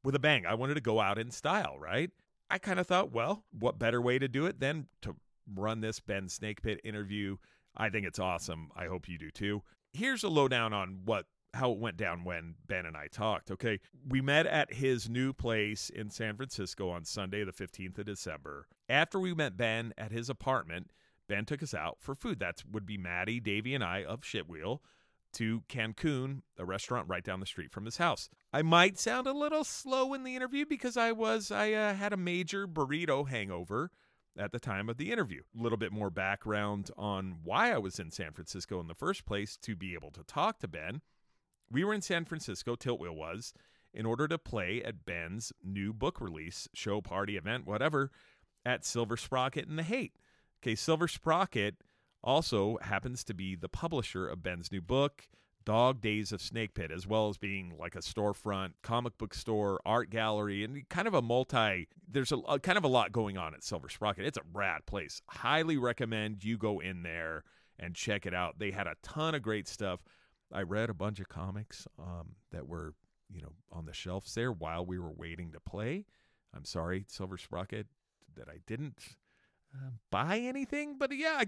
with 0.03 0.15
a 0.15 0.19
bang. 0.19 0.47
I 0.47 0.55
wanted 0.55 0.73
to 0.75 0.81
go 0.81 0.99
out 0.99 1.19
in 1.19 1.29
style, 1.29 1.77
right? 1.77 2.09
I 2.49 2.57
kind 2.57 2.79
of 2.79 2.87
thought, 2.87 3.11
well, 3.11 3.43
what 3.51 3.77
better 3.77 4.01
way 4.01 4.17
to 4.17 4.27
do 4.27 4.47
it 4.47 4.59
than 4.59 4.87
to 5.03 5.15
run 5.53 5.81
this 5.81 5.99
Ben 5.99 6.29
Snake 6.29 6.63
Pit 6.63 6.81
interview? 6.83 7.37
I 7.75 7.91
think 7.91 8.07
it's 8.07 8.17
awesome. 8.17 8.71
I 8.75 8.87
hope 8.87 9.07
you 9.07 9.19
do 9.19 9.29
too. 9.29 9.61
Here's 9.93 10.23
a 10.23 10.29
lowdown 10.29 10.73
on 10.73 11.01
what 11.05 11.27
how 11.53 11.71
it 11.71 11.79
went 11.79 11.97
down 11.97 12.23
when 12.23 12.55
Ben 12.67 12.85
and 12.85 12.95
I 12.95 13.07
talked. 13.07 13.51
Okay. 13.51 13.79
We 14.07 14.21
met 14.21 14.45
at 14.45 14.73
his 14.73 15.09
new 15.09 15.33
place 15.33 15.89
in 15.89 16.09
San 16.09 16.35
Francisco 16.35 16.89
on 16.89 17.05
Sunday, 17.05 17.43
the 17.43 17.51
15th 17.51 17.97
of 17.97 18.05
December. 18.05 18.67
After 18.89 19.19
we 19.19 19.33
met 19.33 19.57
Ben 19.57 19.93
at 19.97 20.11
his 20.11 20.29
apartment, 20.29 20.91
Ben 21.27 21.45
took 21.45 21.63
us 21.63 21.73
out 21.73 21.97
for 21.99 22.15
food. 22.15 22.39
That 22.39 22.63
would 22.71 22.85
be 22.85 22.97
Maddie, 22.97 23.39
Davey, 23.39 23.73
and 23.75 23.83
I 23.83 24.03
of 24.03 24.21
Shitwheel 24.21 24.79
to 25.33 25.61
Cancun, 25.69 26.41
a 26.57 26.65
restaurant 26.65 27.07
right 27.09 27.23
down 27.23 27.39
the 27.39 27.45
street 27.45 27.71
from 27.71 27.85
his 27.85 27.97
house. 27.97 28.29
I 28.53 28.61
might 28.61 28.97
sound 28.97 29.27
a 29.27 29.33
little 29.33 29.63
slow 29.63 30.13
in 30.13 30.23
the 30.23 30.35
interview 30.35 30.65
because 30.65 30.97
I 30.97 31.11
was 31.11 31.51
I 31.51 31.73
uh, 31.73 31.93
had 31.93 32.13
a 32.13 32.17
major 32.17 32.67
burrito 32.67 33.27
hangover 33.27 33.91
at 34.37 34.51
the 34.51 34.59
time 34.59 34.89
of 34.89 34.97
the 34.97 35.11
interview. 35.11 35.41
A 35.57 35.61
little 35.61 35.77
bit 35.77 35.91
more 35.91 36.09
background 36.09 36.91
on 36.97 37.37
why 37.43 37.71
I 37.71 37.77
was 37.77 37.99
in 37.99 38.11
San 38.11 38.33
Francisco 38.33 38.79
in 38.79 38.87
the 38.87 38.95
first 38.95 39.25
place 39.25 39.57
to 39.57 39.75
be 39.75 39.93
able 39.93 40.11
to 40.11 40.23
talk 40.23 40.59
to 40.59 40.67
Ben. 40.67 41.01
We 41.71 41.83
were 41.83 41.93
in 41.93 42.01
San 42.01 42.25
Francisco, 42.25 42.75
Tiltwheel 42.75 43.15
was, 43.15 43.53
in 43.93 44.05
order 44.05 44.27
to 44.27 44.37
play 44.37 44.81
at 44.83 45.05
Ben's 45.05 45.51
new 45.63 45.93
book 45.93 46.21
release, 46.21 46.67
show, 46.73 47.01
party, 47.01 47.37
event, 47.37 47.65
whatever, 47.65 48.11
at 48.65 48.85
Silver 48.85 49.17
Sprocket 49.17 49.67
and 49.67 49.77
the 49.77 49.83
Hate. 49.83 50.13
Okay, 50.61 50.75
Silver 50.75 51.07
Sprocket 51.07 51.75
also 52.23 52.77
happens 52.81 53.23
to 53.25 53.33
be 53.33 53.55
the 53.55 53.69
publisher 53.69 54.27
of 54.27 54.43
Ben's 54.43 54.71
new 54.71 54.81
book, 54.81 55.27
Dog 55.65 55.99
Days 55.99 56.31
of 56.31 56.41
Snake 56.41 56.73
Pit, 56.73 56.91
as 56.91 57.05
well 57.05 57.27
as 57.27 57.37
being 57.37 57.73
like 57.77 57.95
a 57.95 57.99
storefront, 57.99 58.71
comic 58.81 59.17
book 59.17 59.33
store, 59.33 59.81
art 59.85 60.09
gallery, 60.09 60.63
and 60.63 60.87
kind 60.89 61.07
of 61.07 61.13
a 61.13 61.21
multi. 61.21 61.87
There's 62.09 62.31
a, 62.31 62.37
a 62.37 62.59
kind 62.59 62.77
of 62.77 62.85
a 62.85 62.89
lot 62.89 63.11
going 63.11 63.37
on 63.37 63.53
at 63.53 63.63
Silver 63.63 63.89
Sprocket. 63.89 64.25
It's 64.25 64.37
a 64.37 64.43
rad 64.53 64.85
place. 64.85 65.21
Highly 65.27 65.77
recommend 65.77 66.43
you 66.43 66.57
go 66.57 66.79
in 66.79 67.03
there 67.03 67.43
and 67.77 67.95
check 67.95 68.25
it 68.25 68.33
out. 68.33 68.59
They 68.59 68.71
had 68.71 68.87
a 68.87 68.95
ton 69.03 69.35
of 69.35 69.41
great 69.41 69.67
stuff. 69.67 69.99
I 70.51 70.61
read 70.61 70.89
a 70.89 70.93
bunch 70.93 71.19
of 71.19 71.29
comics 71.29 71.87
um, 71.99 72.35
that 72.51 72.67
were, 72.67 72.93
you 73.31 73.41
know, 73.41 73.53
on 73.71 73.85
the 73.85 73.93
shelves 73.93 74.33
there 74.33 74.51
while 74.51 74.85
we 74.85 74.99
were 74.99 75.11
waiting 75.11 75.51
to 75.51 75.59
play. 75.59 76.05
I'm 76.55 76.65
sorry, 76.65 77.05
Silver 77.07 77.37
Sprocket, 77.37 77.87
that 78.35 78.47
I 78.47 78.59
didn't 78.65 78.99
uh, 79.75 79.91
buy 80.09 80.39
anything, 80.39 80.95
but 80.97 81.15
yeah, 81.15 81.39
I, 81.39 81.45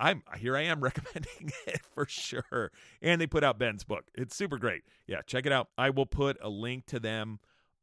I'm 0.00 0.22
here. 0.38 0.56
I 0.56 0.62
am 0.62 0.80
recommending 0.84 1.52
it 1.66 1.80
for 1.94 2.06
sure. 2.08 2.72
And 3.00 3.20
they 3.20 3.26
put 3.26 3.44
out 3.44 3.58
Ben's 3.58 3.84
book. 3.84 4.04
It's 4.14 4.36
super 4.36 4.58
great. 4.58 4.82
Yeah, 5.06 5.22
check 5.26 5.46
it 5.46 5.52
out. 5.52 5.68
I 5.78 5.90
will 5.90 6.06
put 6.06 6.36
a 6.42 6.48
link 6.48 6.86
to 6.86 6.98
them 6.98 7.38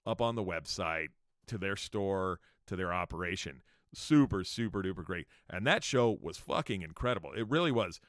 up 0.05 0.21
on 0.21 0.35
the 0.35 0.43
website 0.43 1.09
to 1.47 1.57
their 1.57 1.75
store 1.75 2.39
to 2.67 2.75
their 2.75 2.93
operation. 2.93 3.61
Super, 3.93 4.43
super 4.43 4.83
duper 4.83 5.03
great. 5.03 5.27
And 5.49 5.65
that 5.65 5.83
show 5.83 6.17
was 6.21 6.37
fucking 6.37 6.83
incredible. 6.83 7.31
It 7.33 7.49
really 7.49 7.71
was 7.71 7.99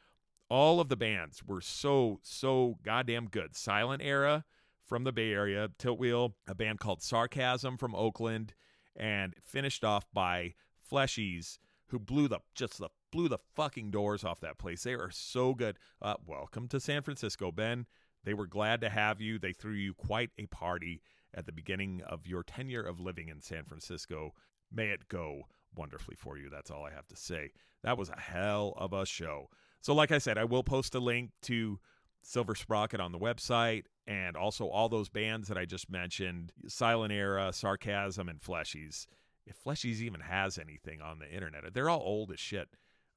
all 0.50 0.80
of 0.80 0.88
the 0.88 0.96
bands 0.96 1.42
were 1.46 1.60
so 1.60 2.18
so 2.22 2.78
goddamn 2.82 3.28
good. 3.28 3.56
Silent 3.56 4.02
Era 4.02 4.44
from 4.84 5.04
the 5.04 5.12
Bay 5.12 5.32
Area, 5.32 5.68
Tiltwheel, 5.78 6.34
a 6.48 6.54
band 6.54 6.80
called 6.80 7.02
Sarcasm 7.02 7.78
from 7.78 7.94
Oakland, 7.94 8.52
and 8.96 9.34
finished 9.42 9.84
off 9.84 10.06
by 10.12 10.54
Fleshies, 10.90 11.58
who 11.86 11.98
blew 11.98 12.26
the 12.28 12.40
just 12.54 12.78
the 12.78 12.88
blew 13.12 13.28
the 13.28 13.38
fucking 13.54 13.90
doors 13.90 14.24
off 14.24 14.40
that 14.40 14.58
place. 14.58 14.82
They 14.82 14.94
are 14.94 15.10
so 15.10 15.54
good. 15.54 15.78
Uh, 16.02 16.14
welcome 16.26 16.68
to 16.68 16.80
San 16.80 17.02
Francisco, 17.02 17.52
Ben. 17.52 17.86
They 18.24 18.34
were 18.34 18.46
glad 18.46 18.80
to 18.82 18.90
have 18.90 19.20
you. 19.20 19.38
They 19.38 19.52
threw 19.52 19.72
you 19.72 19.94
quite 19.94 20.30
a 20.36 20.46
party 20.46 21.00
at 21.32 21.46
the 21.46 21.52
beginning 21.52 22.02
of 22.06 22.26
your 22.26 22.42
tenure 22.42 22.82
of 22.82 23.00
living 23.00 23.28
in 23.28 23.40
San 23.40 23.64
Francisco. 23.64 24.34
May 24.72 24.88
it 24.88 25.08
go 25.08 25.44
wonderfully 25.74 26.16
for 26.16 26.36
you. 26.36 26.50
That's 26.50 26.70
all 26.70 26.84
I 26.84 26.90
have 26.92 27.06
to 27.08 27.16
say. 27.16 27.52
That 27.82 27.96
was 27.96 28.10
a 28.10 28.20
hell 28.20 28.74
of 28.76 28.92
a 28.92 29.06
show. 29.06 29.48
So, 29.80 29.94
like 29.94 30.12
I 30.12 30.18
said, 30.18 30.38
I 30.38 30.44
will 30.44 30.62
post 30.62 30.94
a 30.94 31.00
link 31.00 31.30
to 31.42 31.78
Silver 32.22 32.54
Sprocket 32.54 33.00
on 33.00 33.12
the 33.12 33.18
website 33.18 33.84
and 34.06 34.36
also 34.36 34.68
all 34.68 34.88
those 34.88 35.08
bands 35.08 35.48
that 35.48 35.56
I 35.56 35.64
just 35.64 35.90
mentioned 35.90 36.52
Silent 36.68 37.12
Era, 37.12 37.52
Sarcasm, 37.52 38.28
and 38.28 38.40
Fleshies. 38.40 39.06
If 39.46 39.62
Fleshies 39.64 40.00
even 40.00 40.20
has 40.20 40.58
anything 40.58 41.00
on 41.00 41.18
the 41.18 41.30
internet, 41.30 41.72
they're 41.72 41.88
all 41.88 42.02
old 42.02 42.30
as 42.30 42.40
shit. 42.40 42.68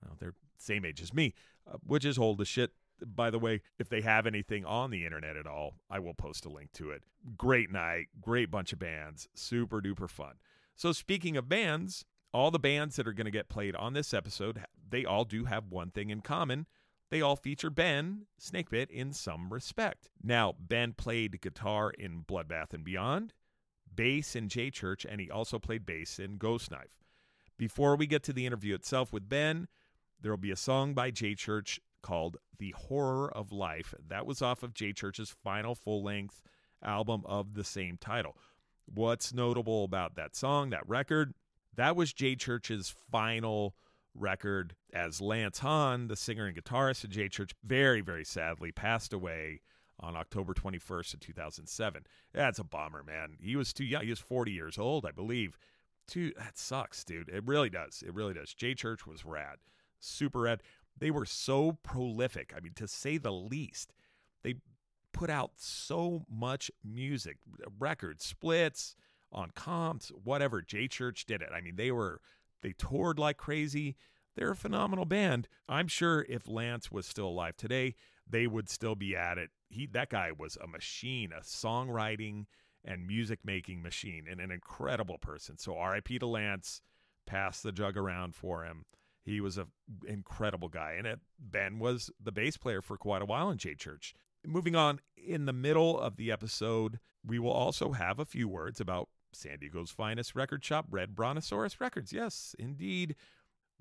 Well, 0.01 0.15
they're 0.19 0.35
same 0.57 0.85
age 0.85 1.01
as 1.01 1.13
me, 1.13 1.33
uh, 1.69 1.77
which 1.85 2.05
is 2.05 2.17
old 2.17 2.39
as 2.39 2.47
shit 2.47 2.71
By 3.05 3.29
the 3.29 3.39
way, 3.39 3.61
if 3.77 3.89
they 3.89 4.01
have 4.01 4.25
anything 4.25 4.63
on 4.65 4.89
the 4.91 5.05
internet 5.05 5.35
at 5.35 5.47
all, 5.47 5.75
I 5.89 5.99
will 5.99 6.13
post 6.13 6.45
a 6.45 6.49
link 6.49 6.71
to 6.73 6.91
it. 6.91 7.03
Great 7.37 7.71
night, 7.71 8.07
great 8.21 8.49
bunch 8.49 8.71
of 8.71 8.79
bands, 8.79 9.27
super 9.33 9.81
duper 9.81 10.09
fun. 10.09 10.35
So, 10.75 10.91
speaking 10.93 11.35
of 11.35 11.49
bands, 11.49 12.05
all 12.33 12.51
the 12.51 12.59
bands 12.59 12.95
that 12.95 13.07
are 13.07 13.13
going 13.13 13.25
to 13.25 13.31
get 13.31 13.49
played 13.49 13.75
on 13.75 13.93
this 13.93 14.13
episode, 14.13 14.63
they 14.89 15.05
all 15.05 15.23
do 15.23 15.45
have 15.45 15.69
one 15.69 15.91
thing 15.91 16.09
in 16.09 16.21
common. 16.21 16.65
They 17.11 17.21
all 17.21 17.35
feature 17.35 17.69
Ben 17.69 18.25
Snakepit 18.41 18.89
in 18.89 19.13
some 19.13 19.53
respect. 19.53 20.09
Now, 20.23 20.55
Ben 20.59 20.93
played 20.93 21.41
guitar 21.41 21.91
in 21.91 22.23
Bloodbath 22.23 22.73
and 22.73 22.83
Beyond, 22.83 23.33
bass 23.93 24.35
in 24.35 24.49
J 24.49 24.71
Church, 24.71 25.05
and 25.05 25.21
he 25.21 25.29
also 25.29 25.59
played 25.59 25.85
bass 25.85 26.17
in 26.17 26.37
Ghost 26.37 26.71
Knife. 26.71 27.03
Before 27.55 27.95
we 27.95 28.07
get 28.07 28.23
to 28.23 28.33
the 28.33 28.47
interview 28.47 28.73
itself 28.73 29.13
with 29.13 29.29
Ben, 29.29 29.67
there 30.19 30.31
will 30.31 30.37
be 30.37 30.51
a 30.51 30.55
song 30.55 30.95
by 30.95 31.11
J 31.11 31.35
Church 31.35 31.79
called 32.01 32.37
The 32.57 32.73
Horror 32.75 33.31
of 33.31 33.51
Life. 33.51 33.93
That 34.07 34.25
was 34.25 34.41
off 34.41 34.63
of 34.63 34.73
J 34.73 34.91
Church's 34.91 35.35
final 35.43 35.75
full 35.75 36.03
length 36.03 36.41
album 36.83 37.21
of 37.25 37.53
the 37.53 37.63
same 37.63 37.97
title. 37.97 38.35
What's 38.85 39.33
notable 39.33 39.83
about 39.83 40.15
that 40.15 40.35
song, 40.35 40.71
that 40.71 40.87
record? 40.89 41.35
That 41.75 41.95
was 41.95 42.13
J 42.13 42.35
Church's 42.35 42.93
final 43.11 43.75
record 44.15 44.75
as 44.93 45.21
Lance 45.21 45.59
Hahn, 45.59 46.07
the 46.07 46.15
singer 46.15 46.45
and 46.45 46.55
guitarist 46.55 47.03
of 47.03 47.09
J 47.09 47.29
Church, 47.29 47.51
very, 47.63 48.01
very 48.01 48.23
sadly 48.23 48.71
passed 48.71 49.13
away 49.13 49.61
on 49.99 50.15
October 50.15 50.53
21st 50.53 51.15
of 51.15 51.19
2007. 51.19 52.03
That's 52.33 52.59
a 52.59 52.63
bummer, 52.63 53.03
man. 53.03 53.37
He 53.39 53.55
was 53.55 53.73
too 53.73 53.85
young. 53.85 54.03
He 54.03 54.09
was 54.09 54.19
40 54.19 54.51
years 54.51 54.77
old, 54.77 55.05
I 55.05 55.11
believe. 55.11 55.57
Dude, 56.07 56.35
that 56.37 56.57
sucks, 56.57 57.03
dude. 57.03 57.29
It 57.29 57.43
really 57.45 57.69
does. 57.69 58.03
It 58.05 58.13
really 58.13 58.33
does. 58.33 58.53
J 58.53 58.73
Church 58.75 59.07
was 59.07 59.25
rad. 59.25 59.57
Super 59.99 60.41
rad. 60.41 60.61
They 60.97 61.11
were 61.11 61.25
so 61.25 61.77
prolific. 61.83 62.53
I 62.55 62.59
mean, 62.59 62.73
to 62.75 62.87
say 62.87 63.17
the 63.17 63.31
least. 63.31 63.93
They 64.43 64.55
put 65.13 65.29
out 65.29 65.51
so 65.55 66.25
much 66.29 66.69
music, 66.83 67.37
records, 67.79 68.25
splits, 68.25 68.95
on 69.33 69.51
comps, 69.51 70.09
whatever. 70.09 70.61
J 70.61 70.87
Church 70.87 71.25
did 71.25 71.41
it. 71.41 71.49
I 71.53 71.61
mean, 71.61 71.75
they 71.75 71.91
were 71.91 72.21
they 72.61 72.73
toured 72.73 73.19
like 73.19 73.37
crazy. 73.37 73.95
They're 74.35 74.51
a 74.51 74.55
phenomenal 74.55 75.05
band. 75.05 75.47
I'm 75.69 75.87
sure 75.87 76.25
if 76.27 76.47
Lance 76.47 76.91
was 76.91 77.05
still 77.05 77.27
alive 77.27 77.55
today, 77.55 77.95
they 78.27 78.47
would 78.47 78.69
still 78.69 78.95
be 78.95 79.15
at 79.15 79.37
it. 79.37 79.49
He 79.69 79.85
that 79.87 80.09
guy 80.09 80.31
was 80.31 80.57
a 80.61 80.67
machine, 80.67 81.31
a 81.31 81.41
songwriting 81.41 82.45
and 82.85 83.07
music 83.07 83.39
making 83.43 83.81
machine, 83.81 84.25
and 84.29 84.39
an 84.39 84.51
incredible 84.51 85.17
person. 85.17 85.57
So 85.57 85.77
R.I.P. 85.77 86.19
to 86.19 86.27
Lance. 86.27 86.81
Pass 87.25 87.61
the 87.61 87.71
jug 87.71 87.95
around 87.95 88.35
for 88.35 88.65
him. 88.65 88.83
He 89.23 89.39
was 89.39 89.57
an 89.57 89.67
incredible 90.05 90.67
guy, 90.67 90.95
and 90.97 91.07
it, 91.07 91.19
Ben 91.39 91.79
was 91.79 92.11
the 92.21 92.33
bass 92.33 92.57
player 92.57 92.81
for 92.81 92.97
quite 92.97 93.21
a 93.21 93.25
while 93.25 93.49
in 93.49 93.57
J 93.57 93.75
Church. 93.75 94.13
Moving 94.45 94.75
on, 94.75 94.99
in 95.15 95.45
the 95.45 95.53
middle 95.53 95.97
of 95.97 96.17
the 96.17 96.31
episode, 96.31 96.99
we 97.25 97.39
will 97.39 97.51
also 97.51 97.93
have 97.93 98.19
a 98.19 98.25
few 98.25 98.49
words 98.49 98.81
about 98.81 99.07
San 99.35 99.59
Diego's 99.59 99.91
finest 99.91 100.35
record 100.35 100.63
shop, 100.63 100.87
Red 100.89 101.15
Brontosaurus 101.15 101.79
Records. 101.79 102.13
Yes, 102.13 102.55
indeed. 102.57 103.15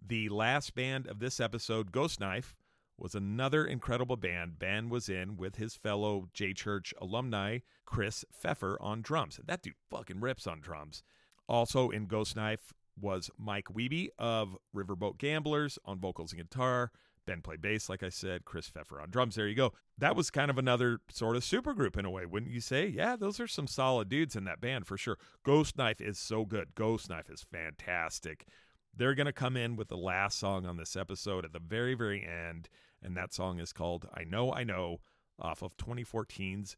The 0.05 0.29
last 0.29 0.75
band 0.75 1.07
of 1.07 1.21
this 1.21 1.39
episode, 1.39 1.93
Ghost 1.93 2.19
Knife, 2.19 2.55
was 2.99 3.15
another 3.15 3.65
incredible 3.65 4.17
band 4.17 4.59
Ben 4.59 4.89
was 4.89 5.09
in 5.09 5.37
with 5.37 5.57
his 5.57 5.75
fellow 5.75 6.29
J 6.35 6.53
Church 6.53 6.93
alumni, 7.01 7.59
Chris 7.85 8.25
Pfeffer, 8.33 8.77
on 8.81 9.03
drums. 9.03 9.41
That 9.45 9.63
dude 9.63 9.75
fucking 9.91 10.21
rips 10.21 10.47
on 10.47 10.61
drums. 10.61 11.03
Also 11.49 11.91
in 11.91 12.07
Ghost 12.07 12.37
Knife 12.37 12.73
was 13.01 13.31
Mike 13.39 13.67
Wiebe 13.73 14.09
of 14.19 14.57
Riverboat 14.75 15.19
Gamblers 15.19 15.79
on 15.85 15.99
vocals 15.99 16.33
and 16.33 16.43
guitar, 16.43 16.91
Ben 17.27 17.41
played 17.41 17.63
bass, 17.63 17.89
like 17.89 18.03
I 18.03 18.09
said, 18.09 18.45
Chris 18.45 18.69
Pfeffer 18.69 19.01
on 19.01 19.11
drums. 19.11 19.37
There 19.37 19.49
you 19.49 19.55
go. 19.55 19.73
That 20.03 20.17
was 20.17 20.33
kind 20.33 20.51
of 20.51 20.59
another 20.59 20.99
sort 21.13 21.37
of 21.37 21.45
supergroup 21.45 21.97
in 21.97 22.05
a 22.05 22.11
way, 22.11 22.27
wouldn't 22.27 22.51
you 22.51 22.61
say? 22.61 22.89
Yeah, 22.89 23.15
those 23.15 23.39
are 23.39 23.47
some 23.47 23.69
solid 23.69 24.09
dudes 24.09 24.35
in 24.35 24.43
that 24.47 24.61
band 24.61 24.85
for 24.85 24.99
sure. 24.99 25.17
Ghost 25.45 25.79
Knife 25.79 26.01
is 26.01 26.19
so 26.19 26.45
good. 26.45 26.75
Ghost 26.75 27.09
Knife 27.09 27.31
is 27.31 27.47
fantastic. 27.49 28.49
They're 28.93 29.15
going 29.15 29.27
to 29.27 29.33
come 29.33 29.57
in 29.57 29.77
with 29.77 29.87
the 29.87 29.97
last 29.97 30.41
song 30.41 30.67
on 30.67 30.77
this 30.77 30.97
episode 30.97 31.45
at 31.45 31.53
the 31.53 31.61
very, 31.61 31.95
very 31.95 32.27
end. 32.27 32.69
And 33.01 33.17
that 33.17 33.33
song 33.33 33.61
is 33.61 33.73
called 33.73 34.09
I 34.13 34.25
Know, 34.25 34.53
I 34.53 34.65
Know 34.65 34.99
off 35.39 35.63
of 35.63 35.77
2014's 35.77 36.77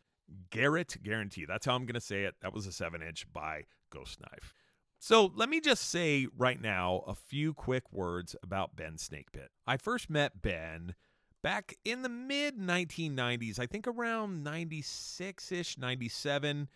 Garrett 0.51 1.03
Guarantee. 1.03 1.47
That's 1.47 1.65
how 1.65 1.77
I'm 1.77 1.87
going 1.87 1.95
to 1.95 2.03
say 2.03 2.25
it. 2.25 2.35
That 2.43 2.53
was 2.53 2.67
a 2.67 2.73
seven 2.73 3.01
inch 3.01 3.27
by 3.33 3.63
Ghost 3.89 4.21
Knife. 4.21 4.53
So 4.99 5.33
let 5.35 5.49
me 5.49 5.63
just 5.63 5.89
say 5.89 6.27
right 6.37 6.61
now 6.61 7.05
a 7.07 7.15
few 7.15 7.55
quick 7.55 7.91
words 7.91 8.37
about 8.43 8.77
Ben 8.77 8.97
Snakepit. 8.97 9.49
I 9.67 9.79
first 9.79 10.11
met 10.11 10.43
Ben 10.43 10.95
back 11.45 11.77
in 11.85 12.01
the 12.01 12.09
mid 12.09 12.59
1990s, 12.59 13.61
I 13.61 13.67
think 13.67 13.87
around 13.87 14.43
96 14.43 15.53
ish, 15.53 15.79
97. 15.79 16.69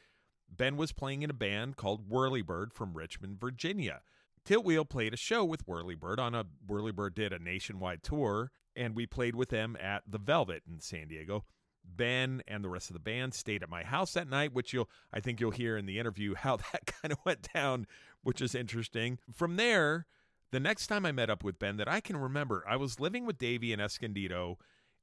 Ben 0.55 0.77
was 0.77 0.93
playing 0.93 1.23
in 1.23 1.31
a 1.31 1.35
band 1.35 1.77
called 1.77 2.09
Whirlybird 2.09 2.75
from 2.75 2.93
Richmond, 2.93 3.41
Virginia. 3.41 4.03
Tiltwheel 4.45 4.89
played 4.89 5.15
a 5.15 5.17
show 5.17 5.43
with 5.43 5.67
Whirlybird 5.67 6.19
on 6.19 6.35
a 6.35 6.45
Whirlybird 6.67 7.15
did 7.15 7.33
a 7.33 7.39
nationwide 7.39 8.03
tour, 8.03 8.51
and 8.77 8.95
we 8.95 9.07
played 9.07 9.35
with 9.35 9.49
them 9.49 9.75
at 9.81 10.03
the 10.07 10.19
Velvet 10.19 10.63
in 10.71 10.81
San 10.81 11.09
Diego. 11.09 11.45
Ben 11.83 12.43
and 12.47 12.63
the 12.63 12.69
rest 12.69 12.91
of 12.91 12.95
the 12.95 13.01
band 13.01 13.33
stayed 13.33 13.63
at 13.63 13.71
my 13.71 13.83
house 13.83 14.13
that 14.13 14.29
night, 14.29 14.53
which 14.53 14.75
you'll 14.75 14.91
I 15.13 15.21
think 15.21 15.41
you'll 15.41 15.51
hear 15.51 15.79
in 15.79 15.87
the 15.87 15.99
interview 15.99 16.35
how 16.35 16.57
that 16.73 16.93
kind 17.01 17.11
of 17.11 17.19
went 17.25 17.49
down, 17.55 17.87
which 18.23 18.43
is 18.43 18.55
interesting. 18.55 19.19
From 19.33 19.57
there, 19.57 20.07
the 20.51 20.61
next 20.61 20.87
time 20.87 21.05
I 21.05 21.13
met 21.13 21.31
up 21.31 21.45
with 21.45 21.59
Ben 21.59 21.77
that 21.77 21.89
I 21.89 22.01
can 22.01 22.17
remember, 22.17 22.65
I 22.69 22.77
was 22.77 23.01
living 23.01 23.27
with 23.27 23.39
Davey 23.39 23.73
in 23.73 23.81
Escondido, 23.81 24.59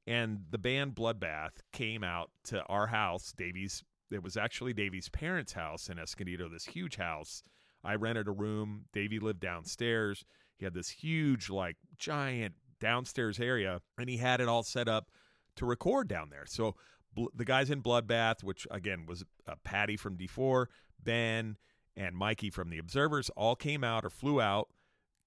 and 0.06 0.44
the 0.50 0.58
band 0.58 0.94
Bloodbath 0.94 1.62
came 1.72 2.02
out 2.02 2.30
to 2.44 2.62
our 2.64 2.88
house, 2.88 3.32
Davey's. 3.36 3.82
It 4.10 4.22
was 4.22 4.36
actually 4.36 4.72
Davey's 4.72 5.08
parents' 5.08 5.52
house 5.52 5.88
in 5.88 5.98
Escondido, 5.98 6.48
this 6.48 6.66
huge 6.66 6.96
house. 6.96 7.42
I 7.82 7.94
rented 7.96 8.28
a 8.28 8.32
room. 8.32 8.84
Davey 8.92 9.18
lived 9.18 9.40
downstairs. 9.40 10.24
He 10.58 10.64
had 10.64 10.74
this 10.74 10.88
huge, 10.88 11.50
like, 11.50 11.76
giant 11.98 12.54
downstairs 12.80 13.40
area, 13.40 13.80
and 13.98 14.08
he 14.08 14.18
had 14.18 14.40
it 14.40 14.48
all 14.48 14.62
set 14.62 14.88
up 14.88 15.10
to 15.56 15.66
record 15.66 16.08
down 16.08 16.30
there. 16.30 16.46
So 16.46 16.76
bl- 17.14 17.26
the 17.34 17.44
guys 17.44 17.70
in 17.70 17.82
Bloodbath, 17.82 18.42
which 18.42 18.66
again 18.70 19.06
was 19.06 19.24
uh, 19.46 19.54
Patty 19.64 19.96
from 19.96 20.16
D4, 20.16 20.66
Ben, 21.02 21.56
and 21.96 22.14
Mikey 22.14 22.50
from 22.50 22.70
the 22.70 22.78
Observers, 22.78 23.30
all 23.30 23.56
came 23.56 23.82
out 23.82 24.04
or 24.04 24.10
flew 24.10 24.40
out, 24.40 24.68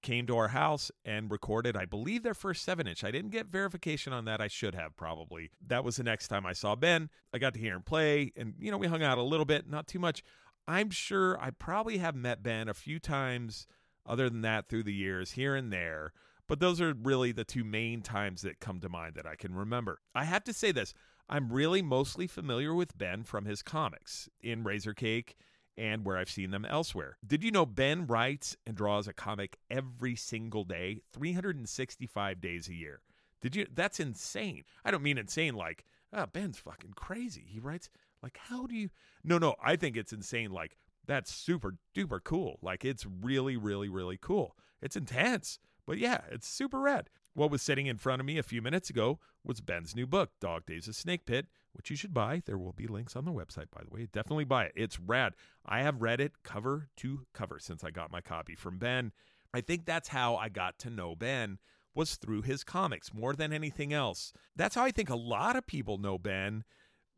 came 0.02 0.26
to 0.26 0.36
our 0.36 0.48
house 0.48 0.90
and 1.04 1.30
recorded, 1.30 1.76
I 1.76 1.84
believe, 1.84 2.22
their 2.22 2.34
first 2.34 2.64
seven 2.64 2.86
inch. 2.86 3.04
I 3.04 3.10
didn't 3.10 3.30
get 3.30 3.46
verification 3.46 4.12
on 4.12 4.24
that. 4.24 4.40
I 4.40 4.48
should 4.48 4.74
have 4.74 4.96
probably. 4.96 5.50
That 5.66 5.84
was 5.84 5.96
the 5.96 6.04
next 6.04 6.28
time 6.28 6.46
I 6.46 6.52
saw 6.52 6.74
Ben. 6.74 7.10
I 7.32 7.38
got 7.38 7.54
to 7.54 7.60
hear 7.60 7.76
him 7.76 7.82
play, 7.82 8.32
and 8.36 8.54
you 8.58 8.70
know 8.70 8.78
we 8.78 8.86
hung 8.86 9.02
out 9.02 9.18
a 9.18 9.22
little 9.22 9.46
bit, 9.46 9.68
not 9.68 9.86
too 9.86 9.98
much. 9.98 10.22
I'm 10.66 10.90
sure 10.90 11.40
I 11.40 11.50
probably 11.50 11.98
have 11.98 12.14
met 12.14 12.42
Ben 12.42 12.68
a 12.68 12.74
few 12.74 12.98
times 12.98 13.66
other 14.06 14.28
than 14.28 14.42
that 14.42 14.68
through 14.68 14.84
the 14.84 14.94
years 14.94 15.32
here 15.32 15.54
and 15.54 15.72
there. 15.72 16.12
But 16.46 16.60
those 16.60 16.80
are 16.80 16.94
really 16.94 17.32
the 17.32 17.44
two 17.44 17.64
main 17.64 18.02
times 18.02 18.42
that 18.42 18.60
come 18.60 18.80
to 18.80 18.88
mind 18.88 19.14
that 19.14 19.26
I 19.26 19.36
can 19.36 19.54
remember. 19.54 20.00
I 20.14 20.24
have 20.24 20.44
to 20.44 20.52
say 20.52 20.72
this 20.72 20.94
I'm 21.28 21.52
really 21.52 21.80
mostly 21.80 22.26
familiar 22.26 22.74
with 22.74 22.98
Ben 22.98 23.22
from 23.22 23.44
his 23.44 23.62
comics 23.62 24.28
in 24.40 24.64
Razorcake 24.64 25.34
and 25.80 26.04
where 26.04 26.18
I've 26.18 26.30
seen 26.30 26.50
them 26.50 26.66
elsewhere. 26.66 27.16
Did 27.26 27.42
you 27.42 27.50
know 27.50 27.64
Ben 27.64 28.06
writes 28.06 28.54
and 28.66 28.76
draws 28.76 29.08
a 29.08 29.14
comic 29.14 29.56
every 29.70 30.14
single 30.14 30.62
day, 30.62 31.00
365 31.14 32.38
days 32.38 32.68
a 32.68 32.74
year? 32.74 33.00
Did 33.40 33.56
you? 33.56 33.66
That's 33.72 33.98
insane. 33.98 34.64
I 34.84 34.90
don't 34.90 35.02
mean 35.02 35.16
insane 35.16 35.54
like, 35.54 35.86
oh, 36.12 36.26
Ben's 36.26 36.58
fucking 36.58 36.92
crazy. 36.94 37.46
He 37.48 37.58
writes, 37.58 37.88
like, 38.22 38.38
how 38.38 38.66
do 38.66 38.74
you? 38.74 38.90
No, 39.24 39.38
no, 39.38 39.54
I 39.64 39.76
think 39.76 39.96
it's 39.96 40.12
insane. 40.12 40.50
Like, 40.50 40.76
that's 41.06 41.34
super 41.34 41.76
duper 41.96 42.22
cool. 42.22 42.58
Like, 42.60 42.84
it's 42.84 43.06
really, 43.06 43.56
really, 43.56 43.88
really 43.88 44.18
cool. 44.20 44.56
It's 44.82 44.96
intense. 44.96 45.58
But 45.86 45.96
yeah, 45.96 46.20
it's 46.30 46.46
super 46.46 46.78
rad. 46.78 47.08
What 47.32 47.50
was 47.50 47.62
sitting 47.62 47.86
in 47.86 47.96
front 47.96 48.20
of 48.20 48.26
me 48.26 48.36
a 48.36 48.42
few 48.42 48.60
minutes 48.60 48.90
ago 48.90 49.18
was 49.42 49.62
Ben's 49.62 49.96
new 49.96 50.06
book, 50.06 50.32
Dog 50.40 50.66
Days 50.66 50.88
of 50.88 50.94
Snake 50.94 51.24
Pit, 51.24 51.46
which 51.72 51.90
you 51.90 51.96
should 51.96 52.14
buy. 52.14 52.42
There 52.44 52.58
will 52.58 52.72
be 52.72 52.86
links 52.86 53.16
on 53.16 53.24
the 53.24 53.32
website, 53.32 53.70
by 53.70 53.82
the 53.84 53.90
way. 53.90 54.08
Definitely 54.12 54.44
buy 54.44 54.64
it. 54.66 54.72
It's 54.76 55.00
rad. 55.00 55.34
I 55.64 55.82
have 55.82 56.02
read 56.02 56.20
it 56.20 56.42
cover 56.42 56.88
to 56.98 57.26
cover 57.32 57.58
since 57.58 57.84
I 57.84 57.90
got 57.90 58.12
my 58.12 58.20
copy 58.20 58.54
from 58.54 58.78
Ben. 58.78 59.12
I 59.52 59.60
think 59.60 59.84
that's 59.84 60.08
how 60.08 60.36
I 60.36 60.48
got 60.48 60.78
to 60.80 60.90
know 60.90 61.14
Ben 61.16 61.58
was 61.94 62.16
through 62.16 62.42
his 62.42 62.62
comics 62.64 63.12
more 63.12 63.34
than 63.34 63.52
anything 63.52 63.92
else. 63.92 64.32
That's 64.54 64.74
how 64.74 64.84
I 64.84 64.90
think 64.90 65.10
a 65.10 65.16
lot 65.16 65.56
of 65.56 65.66
people 65.66 65.98
know 65.98 66.18
Ben 66.18 66.64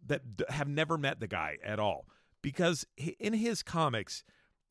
that 0.07 0.23
have 0.49 0.69
never 0.69 0.99
met 0.99 1.21
the 1.21 1.29
guy 1.29 1.59
at 1.65 1.79
all 1.79 2.07
because 2.43 2.87
in 2.97 3.35
his 3.35 3.63
comics 3.63 4.25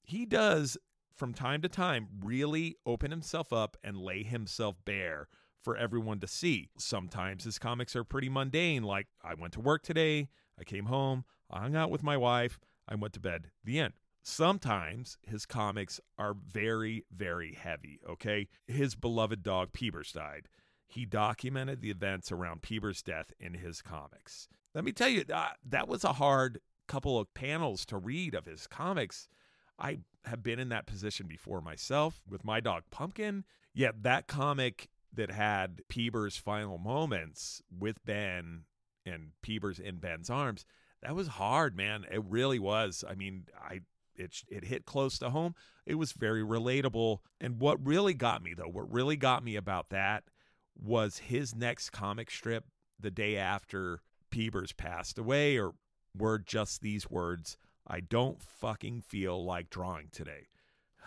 he 0.03 0.25
does 0.25 0.77
from 1.15 1.33
time 1.33 1.61
to 1.61 1.69
time 1.69 2.07
really 2.23 2.75
open 2.85 3.11
himself 3.11 3.53
up 3.53 3.77
and 3.83 3.97
lay 3.97 4.23
himself 4.23 4.75
bare 4.85 5.27
for 5.61 5.77
everyone 5.77 6.19
to 6.19 6.27
see. 6.27 6.69
Sometimes 6.77 7.43
his 7.43 7.59
comics 7.59 7.95
are 7.95 8.03
pretty 8.03 8.29
mundane, 8.29 8.83
like 8.83 9.07
I 9.23 9.33
went 9.35 9.53
to 9.53 9.59
work 9.61 9.83
today, 9.83 10.29
I 10.59 10.63
came 10.63 10.85
home, 10.85 11.23
I 11.49 11.59
hung 11.59 11.75
out 11.75 11.91
with 11.91 12.03
my 12.03 12.17
wife, 12.17 12.59
I 12.87 12.95
went 12.95 13.13
to 13.13 13.19
bed. 13.19 13.51
The 13.63 13.79
end. 13.79 13.93
Sometimes 14.23 15.17
his 15.23 15.45
comics 15.45 15.99
are 16.17 16.35
very, 16.35 17.05
very 17.11 17.53
heavy, 17.53 17.99
okay? 18.07 18.47
His 18.67 18.93
beloved 18.95 19.41
dog 19.43 19.73
Peebers 19.73 20.11
died. 20.11 20.47
he 20.91 21.05
documented 21.05 21.81
the 21.81 21.89
events 21.89 22.31
around 22.31 22.61
Peeber's 22.61 23.01
death 23.01 23.31
in 23.39 23.53
his 23.53 23.81
comics. 23.81 24.47
Let 24.75 24.83
me 24.83 24.91
tell 24.91 25.07
you, 25.07 25.23
uh, 25.33 25.49
that 25.69 25.87
was 25.87 26.03
a 26.03 26.13
hard 26.13 26.59
couple 26.87 27.17
of 27.17 27.33
panels 27.33 27.85
to 27.87 27.97
read 27.97 28.35
of 28.35 28.45
his 28.45 28.67
comics. 28.67 29.29
I 29.79 29.99
have 30.25 30.43
been 30.43 30.59
in 30.59 30.69
that 30.69 30.85
position 30.85 31.27
before 31.27 31.61
myself 31.61 32.21
with 32.29 32.43
my 32.43 32.59
dog 32.59 32.83
Pumpkin. 32.91 33.45
Yet 33.73 34.03
that 34.03 34.27
comic 34.27 34.89
that 35.13 35.31
had 35.31 35.81
Peeber's 35.89 36.37
final 36.37 36.77
moments 36.77 37.61
with 37.77 38.03
Ben 38.05 38.63
and 39.05 39.31
Peeber's 39.41 39.79
in 39.79 39.97
Ben's 39.97 40.29
arms, 40.29 40.65
that 41.01 41.15
was 41.15 41.27
hard, 41.27 41.75
man. 41.75 42.05
It 42.11 42.23
really 42.23 42.59
was. 42.59 43.03
I 43.07 43.15
mean, 43.15 43.45
I 43.61 43.81
it 44.15 44.43
it 44.47 44.65
hit 44.65 44.85
close 44.85 45.17
to 45.19 45.29
home. 45.29 45.55
It 45.85 45.95
was 45.95 46.11
very 46.11 46.43
relatable. 46.43 47.19
And 47.39 47.59
what 47.59 47.85
really 47.85 48.13
got 48.13 48.43
me 48.43 48.53
though, 48.53 48.69
what 48.69 48.91
really 48.91 49.17
got 49.17 49.43
me 49.43 49.55
about 49.55 49.89
that 49.89 50.23
was 50.79 51.17
his 51.17 51.55
next 51.55 51.89
comic 51.89 52.29
strip 52.31 52.65
the 52.99 53.11
day 53.11 53.35
after 53.37 53.99
Peebers 54.29 54.75
passed 54.75 55.17
away 55.17 55.57
or 55.57 55.73
were 56.17 56.39
just 56.39 56.81
these 56.81 57.09
words, 57.09 57.57
I 57.87 57.99
don't 57.99 58.41
fucking 58.41 59.01
feel 59.01 59.43
like 59.43 59.69
drawing 59.69 60.09
today. 60.11 60.47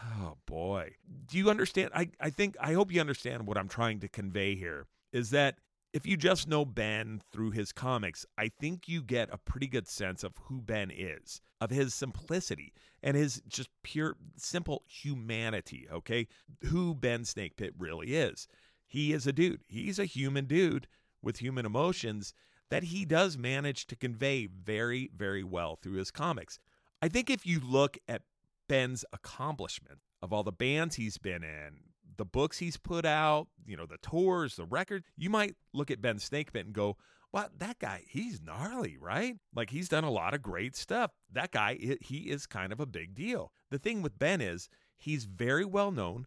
Oh 0.04 0.36
boy. 0.46 0.92
Do 1.26 1.38
you 1.38 1.50
understand? 1.50 1.90
I, 1.94 2.10
I 2.20 2.30
think 2.30 2.56
I 2.60 2.74
hope 2.74 2.92
you 2.92 3.00
understand 3.00 3.46
what 3.46 3.56
I'm 3.58 3.68
trying 3.68 4.00
to 4.00 4.08
convey 4.08 4.54
here 4.54 4.86
is 5.12 5.30
that 5.30 5.58
if 5.92 6.06
you 6.06 6.16
just 6.16 6.48
know 6.48 6.64
Ben 6.64 7.22
through 7.32 7.52
his 7.52 7.72
comics, 7.72 8.26
I 8.36 8.48
think 8.48 8.88
you 8.88 9.00
get 9.00 9.32
a 9.32 9.38
pretty 9.38 9.68
good 9.68 9.86
sense 9.86 10.24
of 10.24 10.32
who 10.42 10.60
Ben 10.60 10.90
is, 10.90 11.40
of 11.60 11.70
his 11.70 11.94
simplicity 11.94 12.72
and 13.00 13.16
his 13.16 13.40
just 13.46 13.70
pure, 13.84 14.16
simple 14.36 14.82
humanity, 14.88 15.86
okay? 15.92 16.26
Who 16.64 16.94
Ben 16.94 17.22
Snakepit 17.22 17.70
really 17.78 18.16
is. 18.16 18.48
He 18.86 19.12
is 19.12 19.26
a 19.28 19.32
dude. 19.32 19.62
He's 19.68 20.00
a 20.00 20.04
human 20.04 20.46
dude 20.46 20.88
with 21.22 21.38
human 21.38 21.64
emotions 21.64 22.34
that 22.70 22.84
he 22.84 23.04
does 23.04 23.38
manage 23.38 23.86
to 23.86 23.96
convey 23.96 24.46
very, 24.46 25.10
very 25.16 25.44
well 25.44 25.76
through 25.76 25.98
his 25.98 26.10
comics. 26.10 26.58
I 27.00 27.08
think 27.08 27.30
if 27.30 27.46
you 27.46 27.60
look 27.60 27.98
at 28.08 28.22
Ben's 28.68 29.04
accomplishment 29.12 30.00
of 30.22 30.32
all 30.32 30.42
the 30.42 30.52
bands 30.52 30.96
he's 30.96 31.18
been 31.18 31.42
in, 31.42 31.80
the 32.16 32.24
books 32.24 32.58
he's 32.58 32.76
put 32.76 33.04
out, 33.04 33.48
you 33.66 33.76
know, 33.76 33.86
the 33.86 33.98
tours, 33.98 34.56
the 34.56 34.64
record, 34.64 35.04
you 35.16 35.30
might 35.30 35.54
look 35.72 35.90
at 35.90 36.00
Ben 36.00 36.16
Snakepit 36.16 36.60
and 36.60 36.72
go, 36.72 36.96
well, 37.32 37.48
that 37.58 37.80
guy, 37.80 38.02
he's 38.06 38.40
gnarly, 38.40 38.96
right? 38.96 39.36
Like 39.54 39.70
he's 39.70 39.88
done 39.88 40.04
a 40.04 40.10
lot 40.10 40.34
of 40.34 40.42
great 40.42 40.76
stuff. 40.76 41.10
That 41.32 41.50
guy, 41.50 41.96
he 42.00 42.18
is 42.30 42.46
kind 42.46 42.72
of 42.72 42.78
a 42.78 42.86
big 42.86 43.14
deal. 43.14 43.50
The 43.70 43.78
thing 43.78 44.02
with 44.02 44.18
Ben 44.18 44.40
is 44.40 44.68
he's 44.96 45.24
very 45.24 45.64
well 45.64 45.90
known, 45.90 46.26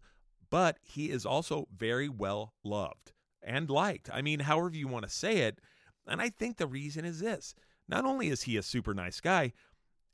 but 0.50 0.76
he 0.82 1.10
is 1.10 1.24
also 1.24 1.66
very 1.74 2.08
well 2.08 2.52
loved 2.62 3.12
and 3.42 3.70
liked. 3.70 4.10
I 4.12 4.20
mean, 4.20 4.40
however 4.40 4.76
you 4.76 4.88
want 4.88 5.04
to 5.06 5.10
say 5.10 5.38
it. 5.38 5.60
And 6.06 6.20
I 6.20 6.28
think 6.28 6.56
the 6.56 6.66
reason 6.66 7.04
is 7.04 7.20
this 7.20 7.54
not 7.88 8.04
only 8.04 8.28
is 8.28 8.42
he 8.42 8.56
a 8.58 8.62
super 8.62 8.92
nice 8.92 9.20
guy, 9.20 9.52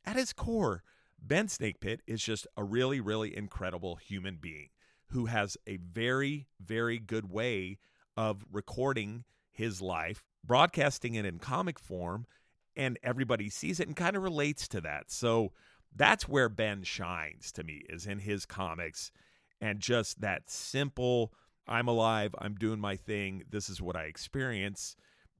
at 0.04 0.16
his 0.16 0.32
core, 0.32 0.82
Ben 1.26 1.46
Snakepit 1.46 2.00
is 2.06 2.22
just 2.22 2.46
a 2.54 2.62
really, 2.62 3.00
really 3.00 3.34
incredible 3.34 3.96
human 3.96 4.36
being 4.36 4.68
who 5.08 5.24
has 5.26 5.56
a 5.66 5.78
very, 5.78 6.48
very 6.60 6.98
good 6.98 7.30
way 7.30 7.78
of 8.14 8.44
recording 8.52 9.24
his 9.50 9.80
life, 9.80 10.22
broadcasting 10.44 11.14
it 11.14 11.24
in 11.24 11.38
comic 11.38 11.78
form, 11.78 12.26
and 12.76 12.98
everybody 13.02 13.48
sees 13.48 13.80
it 13.80 13.86
and 13.86 13.96
kind 13.96 14.16
of 14.16 14.22
relates 14.22 14.68
to 14.68 14.82
that. 14.82 15.10
So 15.10 15.52
that's 15.96 16.28
where 16.28 16.50
Ben 16.50 16.82
shines 16.82 17.52
to 17.52 17.64
me, 17.64 17.84
is 17.88 18.06
in 18.06 18.18
his 18.18 18.44
comics 18.44 19.10
and 19.62 19.80
just 19.80 20.20
that 20.20 20.50
simple, 20.50 21.32
I'm 21.66 21.88
alive, 21.88 22.34
I'm 22.38 22.56
doing 22.56 22.80
my 22.80 22.96
thing, 22.96 23.44
this 23.48 23.70
is 23.70 23.80
what 23.80 23.96
I 23.96 24.02
experience 24.04 24.94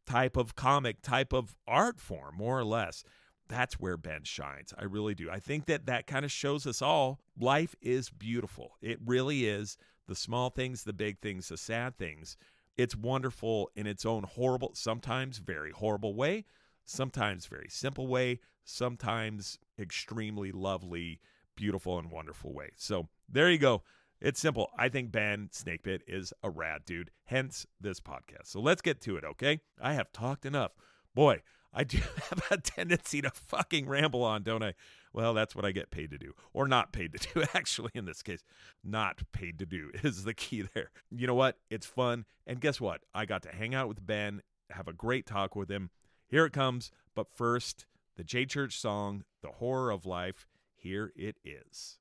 type 0.07 0.39
of 0.39 0.55
comic, 0.55 1.03
type 1.03 1.35
of 1.35 1.57
art 1.67 2.01
form, 2.01 2.37
more 2.37 2.59
or 2.59 2.65
less 2.65 3.05
that's 3.49 3.75
where 3.75 3.97
Ben 3.97 4.25
shines. 4.25 4.73
I 4.79 4.85
really 4.85 5.15
do. 5.15 5.31
I 5.31 5.39
think 5.39 5.67
that 5.67 5.87
that 5.87 6.07
kind 6.07 6.25
of 6.25 6.33
shows 6.33 6.67
us 6.67 6.81
all 6.83 7.21
life 7.39 7.75
is 7.81 8.11
beautiful. 8.11 8.77
It 8.81 8.99
really 9.05 9.47
is. 9.47 9.77
The 10.07 10.15
small 10.15 10.51
things, 10.51 10.85
the 10.85 10.93
big 10.93 11.21
things, 11.21 11.49
the 11.49 11.57
sad 11.57 11.97
things. 11.97 12.37
It's 12.77 12.97
wonderful 12.97 13.71
in 13.75 13.87
its 13.87 14.05
own 14.05 14.25
horrible, 14.25 14.73
sometimes 14.75 15.39
very 15.39 15.71
horrible 15.71 16.15
way, 16.15 16.45
sometimes 16.85 17.47
very 17.47 17.69
simple 17.69 18.07
way, 18.07 18.41
sometimes 18.65 19.59
extremely 19.79 20.53
lovely, 20.53 21.21
beautiful, 21.57 21.99
and 21.99 22.11
wonderful 22.11 22.53
way. 22.53 22.71
So 22.77 23.09
there 23.29 23.51
you 23.51 23.59
go. 23.59 23.83
It's 24.21 24.41
simple. 24.41 24.71
I 24.79 24.89
think 24.89 25.13
Ben 25.13 25.49
Snakepit 25.53 26.01
is 26.07 26.33
a 26.43 26.51
rad 26.51 26.83
dude, 26.87 27.11
hence 27.25 27.67
this 27.81 28.01
podcast. 28.01 28.47
So 28.47 28.61
let's 28.61 28.83
get 28.83 29.01
to 29.03 29.17
it, 29.17 29.25
okay? 29.25 29.61
I 29.81 29.93
have 29.95 30.13
talked 30.13 30.47
enough. 30.47 30.73
Boy, 31.15 31.43
I 31.75 31.85
do 31.85 31.99
have 32.31 32.43
a 32.51 32.59
tendency 32.59 33.21
to 33.23 33.31
fucking 33.31 33.89
ramble 33.89 34.23
on, 34.23 34.43
don't 34.43 34.63
I? 34.63 34.75
Well, 35.13 35.35
that's 35.35 35.55
what 35.55 35.65
I 35.65 35.73
get 35.73 35.91
paid 35.91 36.11
to 36.11 36.19
do, 36.19 36.33
or 36.53 36.67
not 36.69 36.93
paid 36.93 37.13
to 37.13 37.29
do, 37.35 37.45
actually, 37.55 37.91
in 37.95 38.05
this 38.05 38.23
case. 38.23 38.43
Not 38.83 39.23
paid 39.33 39.59
to 39.59 39.67
do 39.67 39.91
is 40.03 40.25
the 40.25 40.35
key 40.35 40.65
there. 40.75 40.91
You 41.11 41.27
know 41.27 41.35
what? 41.35 41.59
It's 41.71 41.87
fun. 41.87 42.25
And 42.47 42.61
guess 42.61 42.81
what? 42.81 43.01
I 43.15 43.27
got 43.27 43.43
to 43.43 43.51
hang 43.55 43.75
out 43.75 43.89
with 43.89 44.05
Ben, 44.05 44.43
have 44.71 44.89
a 44.89 44.93
great 44.93 45.27
talk 45.27 45.57
with 45.57 45.71
him. 45.71 45.91
Here 46.29 46.47
it 46.47 46.53
comes. 46.53 46.91
But 47.15 47.29
first, 47.33 47.87
the 48.17 48.25
J 48.25 48.45
Church 48.45 48.79
song, 48.79 49.25
The 49.43 49.53
Horror 49.53 49.91
of 49.91 50.07
Life. 50.07 50.47
Here 50.75 51.13
it 51.17 51.37
is. 51.45 51.99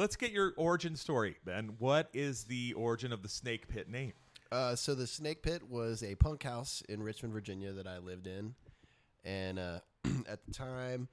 Let's 0.00 0.16
get 0.16 0.32
your 0.32 0.54
origin 0.56 0.96
story, 0.96 1.36
Ben. 1.44 1.74
What 1.78 2.08
is 2.14 2.44
the 2.44 2.72
origin 2.72 3.12
of 3.12 3.22
the 3.22 3.28
Snake 3.28 3.68
Pit 3.68 3.86
name? 3.86 4.14
Uh, 4.50 4.74
so 4.74 4.94
the 4.94 5.06
Snake 5.06 5.42
Pit 5.42 5.68
was 5.68 6.02
a 6.02 6.14
punk 6.14 6.42
house 6.42 6.82
in 6.88 7.02
Richmond, 7.02 7.34
Virginia 7.34 7.72
that 7.72 7.86
I 7.86 7.98
lived 7.98 8.26
in, 8.26 8.54
and 9.26 9.58
uh, 9.58 9.80
at 10.26 10.42
the 10.46 10.52
time, 10.52 11.06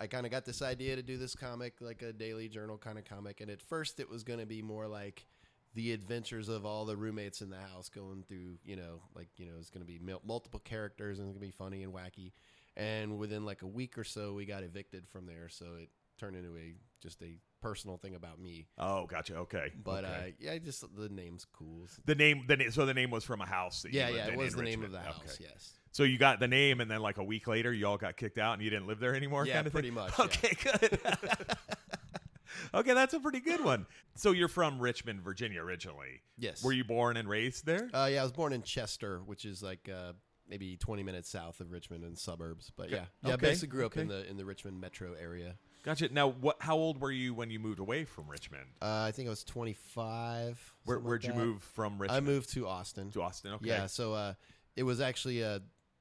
I 0.00 0.06
kind 0.06 0.24
of 0.24 0.32
got 0.32 0.46
this 0.46 0.62
idea 0.62 0.96
to 0.96 1.02
do 1.02 1.18
this 1.18 1.34
comic, 1.36 1.74
like 1.82 2.00
a 2.00 2.10
daily 2.10 2.48
journal 2.48 2.78
kind 2.78 2.96
of 2.96 3.04
comic. 3.04 3.42
And 3.42 3.50
at 3.50 3.60
first, 3.60 4.00
it 4.00 4.08
was 4.08 4.24
going 4.24 4.40
to 4.40 4.46
be 4.46 4.62
more 4.62 4.88
like 4.88 5.26
the 5.74 5.92
adventures 5.92 6.48
of 6.48 6.64
all 6.64 6.86
the 6.86 6.96
roommates 6.96 7.42
in 7.42 7.50
the 7.50 7.60
house 7.60 7.90
going 7.90 8.24
through, 8.26 8.56
you 8.64 8.76
know, 8.76 9.02
like 9.14 9.28
you 9.36 9.44
know, 9.44 9.52
it's 9.58 9.68
going 9.68 9.84
to 9.84 9.86
be 9.86 9.98
mul- 9.98 10.22
multiple 10.26 10.60
characters 10.60 11.18
and 11.18 11.28
it's 11.28 11.38
going 11.38 11.50
to 11.50 11.54
be 11.54 11.64
funny 11.64 11.82
and 11.82 11.92
wacky. 11.92 12.32
And 12.78 13.18
within 13.18 13.44
like 13.44 13.60
a 13.60 13.66
week 13.66 13.98
or 13.98 14.04
so, 14.04 14.32
we 14.32 14.46
got 14.46 14.62
evicted 14.62 15.06
from 15.06 15.26
there, 15.26 15.50
so 15.50 15.66
it 15.78 15.90
turned 16.22 16.36
into 16.36 16.56
a 16.56 16.74
just 17.02 17.20
a 17.22 17.36
personal 17.60 17.96
thing 17.96 18.14
about 18.14 18.38
me. 18.38 18.68
Oh, 18.78 19.06
gotcha. 19.06 19.34
Okay, 19.36 19.72
But 19.82 20.04
okay. 20.04 20.12
uh, 20.28 20.32
yeah, 20.38 20.58
just 20.58 20.84
the 20.96 21.08
name's 21.08 21.44
cool. 21.52 21.86
the 22.04 22.14
name, 22.14 22.44
the 22.46 22.56
name, 22.56 22.70
so 22.70 22.86
the 22.86 22.94
name 22.94 23.10
was 23.10 23.24
from 23.24 23.40
a 23.40 23.46
house. 23.46 23.82
That 23.82 23.92
Yeah, 23.92 24.08
yeah, 24.08 24.28
it 24.28 24.36
was 24.36 24.54
the 24.54 24.62
name 24.62 24.84
of 24.84 24.92
the 24.92 25.00
house. 25.00 25.18
Okay. 25.24 25.48
Yes. 25.52 25.72
So 25.90 26.04
you 26.04 26.16
got 26.16 26.38
the 26.40 26.48
name, 26.48 26.80
and 26.80 26.90
then 26.90 27.00
like 27.02 27.18
a 27.18 27.24
week 27.24 27.48
later, 27.48 27.72
you 27.72 27.86
all 27.86 27.98
got 27.98 28.16
kicked 28.16 28.38
out, 28.38 28.54
and 28.54 28.62
you 28.62 28.70
didn't 28.70 28.86
live 28.86 29.00
there 29.00 29.14
anymore. 29.14 29.46
Yeah, 29.46 29.54
kind 29.54 29.66
of 29.66 29.72
pretty 29.72 29.88
thing? 29.88 29.96
much, 29.96 30.12
yeah. 30.18 30.24
Okay, 30.24 30.56
good. 30.62 31.00
okay, 32.74 32.94
that's 32.94 33.14
a 33.14 33.20
pretty 33.20 33.40
good 33.40 33.64
one. 33.64 33.86
So 34.14 34.30
you're 34.30 34.48
from 34.48 34.78
Richmond, 34.78 35.22
Virginia, 35.22 35.60
originally. 35.60 36.22
Yes. 36.38 36.62
Were 36.64 36.72
you 36.72 36.84
born 36.84 37.16
and 37.16 37.28
raised 37.28 37.66
there? 37.66 37.90
Uh, 37.92 38.08
yeah, 38.10 38.20
I 38.20 38.22
was 38.22 38.32
born 38.32 38.52
in 38.52 38.62
Chester, 38.62 39.20
which 39.26 39.44
is 39.44 39.62
like 39.62 39.90
uh, 39.92 40.12
maybe 40.48 40.76
20 40.76 41.02
minutes 41.02 41.28
south 41.28 41.60
of 41.60 41.72
Richmond 41.72 42.04
and 42.04 42.16
suburbs. 42.16 42.70
But 42.74 42.90
yeah, 42.90 43.04
yeah, 43.24 43.34
Okay, 43.34 43.48
basically 43.48 43.68
grew 43.68 43.86
up 43.86 43.96
in 43.96 44.08
the 44.08 44.28
in 44.30 44.36
the 44.36 44.44
Richmond 44.44 44.80
metro 44.80 45.14
area. 45.20 45.56
Gotcha. 45.82 46.12
Now, 46.12 46.28
what? 46.28 46.56
How 46.60 46.76
old 46.76 47.00
were 47.00 47.10
you 47.10 47.34
when 47.34 47.50
you 47.50 47.58
moved 47.58 47.78
away 47.80 48.04
from 48.04 48.28
Richmond? 48.28 48.66
Uh, 48.80 49.04
I 49.08 49.10
think 49.12 49.26
I 49.26 49.30
was 49.30 49.42
25. 49.44 50.74
Where, 50.84 50.98
where'd 50.98 51.24
like 51.24 51.34
you 51.34 51.38
move 51.38 51.62
from 51.62 51.98
Richmond? 52.00 52.16
I 52.16 52.20
moved 52.30 52.50
to 52.54 52.68
Austin. 52.68 53.10
to 53.12 53.22
Austin. 53.22 53.52
Okay. 53.54 53.66
Yeah, 53.68 53.86
so 53.86 54.12
uh, 54.14 54.34
it 54.76 54.84
was 54.84 55.00
actually 55.00 55.42
uh, 55.42 55.58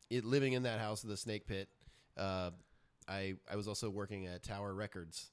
it 0.10 0.24
living 0.26 0.54
in 0.54 0.64
that 0.64 0.80
house, 0.80 1.04
of 1.04 1.10
the 1.10 1.18
Snake 1.18 1.48
Pit. 1.48 1.68
Uh, 2.16 2.52
I 3.08 3.36
I 3.52 3.56
was 3.56 3.68
also 3.68 3.90
working 3.90 4.28
at 4.28 4.44
Tower 4.44 4.74
Records, 4.74 5.32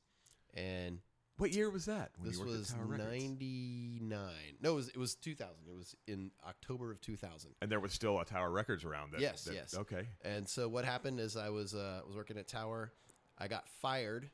and 0.54 1.00
What 1.37 1.52
year 1.52 1.68
was 1.68 1.84
that? 1.84 2.12
This 2.22 2.38
was 2.38 2.74
99. 2.74 4.30
No, 4.62 4.72
it 4.72 4.74
was 4.74 4.88
it 4.88 4.96
was 4.96 5.14
2000. 5.16 5.54
It 5.68 5.76
was 5.76 5.94
in 6.06 6.30
October 6.48 6.90
of 6.90 7.00
2000. 7.00 7.50
And 7.61 7.70
there 7.70 7.80
was 7.80 7.92
still 7.92 8.18
a 8.20 8.24
Tower 8.24 8.50
Records 8.50 8.84
around. 8.84 9.12
That, 9.12 9.20
Yes, 9.20 9.44
that- 9.44 9.54
yes. 9.54 9.74
Okay. 9.76 10.06
And 10.24 10.48
so 10.48 10.68
what 10.68 10.84
happened 10.84 11.20
is 11.20 11.37
I 11.37 11.50
was 11.50 11.74
uh, 11.74 12.00
was 12.06 12.16
working 12.16 12.38
at 12.38 12.48
Tower. 12.48 12.92
I 13.38 13.48
got 13.48 13.68
fired, 13.81 14.29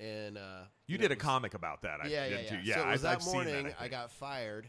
and 0.00 0.36
uh, 0.36 0.64
You 0.86 0.98
know, 0.98 1.02
did 1.02 1.12
a 1.12 1.14
was- 1.14 1.22
comic 1.22 1.54
about 1.54 1.82
that. 1.82 2.00
I 2.02 2.08
Yeah, 2.08 2.24
yeah, 2.24 2.28
didn't 2.28 2.44
yeah. 2.46 2.52
you? 2.52 2.58
Yeah, 2.64 2.74
so 2.74 2.80
it 2.82 2.86
was 2.92 3.04
I've, 3.04 3.18
that 3.20 3.26
I've 3.28 3.34
morning. 3.34 3.64
that, 3.64 3.76
I, 3.80 3.84
I, 3.84 3.88
got 3.88 4.10
fired. 4.10 4.68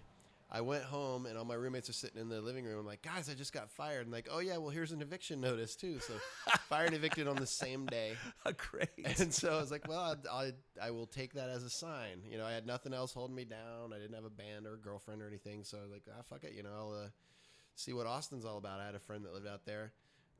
I 0.49 0.61
went 0.61 0.83
home, 0.83 1.25
and 1.25 1.37
all 1.37 1.43
my 1.43 1.55
roommates 1.55 1.89
are 1.89 1.93
sitting 1.93 2.21
in 2.21 2.29
the 2.29 2.39
living 2.39 2.63
room. 2.63 2.79
I'm 2.79 2.85
like, 2.85 3.01
guys, 3.01 3.29
I 3.29 3.33
just 3.33 3.51
got 3.51 3.69
fired. 3.69 4.03
And 4.03 4.11
like, 4.13 4.29
oh 4.31 4.39
yeah, 4.39 4.55
well 4.57 4.69
here's 4.69 4.93
an 4.93 5.01
eviction 5.01 5.41
notice 5.41 5.75
too. 5.75 5.99
So 5.99 6.13
fired 6.69 6.87
and 6.87 6.95
evicted 6.95 7.27
on 7.27 7.35
the 7.35 7.45
same 7.45 7.85
day. 7.87 8.13
Great. 8.71 9.19
And 9.19 9.33
so 9.33 9.53
I 9.53 9.59
was 9.59 9.71
like, 9.71 9.87
well, 9.89 10.15
I, 10.31 10.43
I, 10.45 10.51
I 10.87 10.91
will 10.91 11.05
take 11.07 11.33
that 11.33 11.49
as 11.49 11.63
a 11.63 11.69
sign. 11.69 12.21
You 12.29 12.37
know, 12.37 12.45
I 12.45 12.53
had 12.53 12.65
nothing 12.65 12.93
else 12.93 13.11
holding 13.13 13.35
me 13.35 13.43
down. 13.43 13.91
I 13.93 13.97
didn't 13.97 14.15
have 14.15 14.23
a 14.23 14.29
band 14.29 14.65
or 14.65 14.75
a 14.75 14.79
girlfriend 14.79 15.21
or 15.21 15.27
anything. 15.27 15.65
So 15.65 15.79
I 15.79 15.81
was 15.81 15.91
like, 15.91 16.03
ah, 16.17 16.21
fuck 16.29 16.45
it. 16.45 16.53
You 16.53 16.63
know, 16.63 16.69
I'll 16.73 16.93
uh, 16.93 17.07
see 17.75 17.91
what 17.91 18.07
Austin's 18.07 18.45
all 18.45 18.57
about. 18.57 18.79
I 18.79 18.85
had 18.85 18.95
a 18.95 18.99
friend 18.99 19.25
that 19.25 19.33
lived 19.33 19.47
out 19.47 19.65
there. 19.65 19.91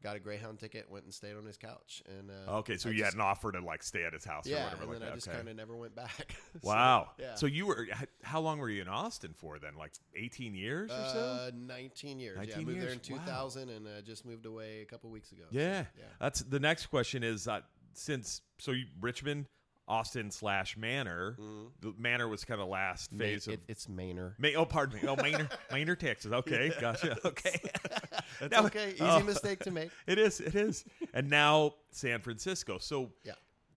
Got 0.04 0.16
a 0.16 0.20
Greyhound 0.20 0.60
ticket, 0.60 0.90
went 0.92 1.06
and 1.06 1.14
stayed 1.14 1.36
on 1.36 1.44
his 1.46 1.58
couch, 1.58 2.04
and 2.08 2.30
uh, 2.30 2.58
okay, 2.58 2.78
so 2.78 2.88
I 2.90 2.92
you 2.92 3.00
just- 3.00 3.14
had 3.14 3.14
an 3.16 3.22
offer 3.22 3.52
to 3.52 3.60
like 3.62 3.82
stay 3.82 4.04
at 4.04 4.14
his 4.14 4.24
house 4.24 4.48
or 4.48 4.52
whatever 4.52 4.82
and 4.84 4.92
like 4.92 5.00
then 5.00 5.08
that. 5.08 5.12
I 5.12 5.16
just 5.16 5.28
okay. 5.28 5.38
kind 5.38 5.50
of 5.50 5.56
never 5.56 5.76
went 5.76 5.96
back. 5.96 6.36
So, 6.64 6.70
Wow. 6.70 7.12
yeah. 7.20 7.36
So 7.36 7.46
you 7.46 7.66
were 7.68 7.88
how 8.24 8.40
long 8.42 8.60
were 8.60 8.70
you 8.70 8.82
in 8.82 8.88
Austin 8.88 9.34
for 9.36 9.60
then? 9.60 9.76
Like 9.78 9.94
18 10.16 10.54
years 10.56 10.92
or 10.92 11.10
so? 11.14 11.20
Uh, 11.20 11.52
19 11.56 12.20
years. 12.20 12.38
yeah, 12.48 12.56
I 12.56 12.58
moved 12.60 12.70
there 12.82 12.90
years, 12.90 13.00
in 13.08 13.16
wow. 13.16 13.22
2000 13.26 13.70
and 13.70 13.88
uh, 13.88 14.02
just 14.02 14.26
moved 14.26 14.46
away 14.46 14.82
a 14.82 14.86
couple 14.86 15.10
weeks 15.10 15.32
ago. 15.32 15.44
yeah. 15.52 15.86
yeah. 15.98 16.04
That's 16.20 16.42
the 16.42 16.60
next 16.60 16.88
question 16.88 17.24
is 17.24 17.48
uh, 17.48 17.62
since 17.94 18.42
so 18.60 18.72
you, 18.72 18.86
Richmond, 19.02 19.46
Austin 19.88 20.30
slash 20.32 20.76
Manor. 20.76 21.38
The 21.82 21.93
Manor 21.97 22.28
was 22.28 22.43
kind 22.43 22.60
of 22.60 22.67
last 22.67 23.12
Ma- 23.13 23.19
phase 23.19 23.47
of 23.47 23.54
it, 23.54 23.62
it's 23.67 23.88
Manor. 23.88 24.36
Ma- 24.38 24.50
oh, 24.58 24.65
pardon 24.65 25.00
me. 25.02 25.08
Oh, 25.08 25.15
Manor, 25.15 25.47
Manor, 25.71 25.95
Texas. 25.95 26.32
Okay, 26.32 26.71
gotcha. 26.80 27.17
Okay, 27.26 27.60
That's 28.39 28.52
Now- 28.52 28.65
okay. 28.65 28.89
Easy 28.91 29.04
oh. 29.04 29.23
mistake 29.23 29.60
to 29.60 29.71
make. 29.71 29.89
It 30.06 30.17
is. 30.19 30.39
It 30.41 30.56
is. 30.56 30.84
and 31.13 31.30
now 31.30 31.76
San 31.91 32.19
Francisco. 32.19 32.78
So 32.80 33.12
Yeah. 33.23 33.34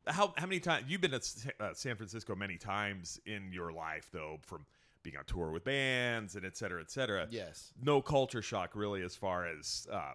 how 0.06 0.34
how 0.36 0.46
many 0.46 0.58
times 0.60 0.86
you've 0.88 1.00
been 1.00 1.12
to 1.12 1.22
Sa- 1.22 1.50
uh, 1.60 1.74
San 1.74 1.94
Francisco 1.96 2.34
many 2.34 2.56
times 2.58 3.20
in 3.26 3.52
your 3.52 3.72
life 3.72 4.08
though 4.12 4.38
from 4.42 4.66
being 5.02 5.16
on 5.16 5.24
tour 5.24 5.50
with 5.50 5.64
bands 5.64 6.34
and 6.36 6.44
et 6.44 6.56
cetera, 6.56 6.80
et 6.82 6.90
cetera. 6.90 7.26
Yes. 7.30 7.72
No 7.82 8.02
culture 8.02 8.42
shock 8.42 8.72
really 8.74 9.02
as 9.02 9.14
far 9.16 9.46
as 9.46 9.86
uh, 9.90 10.12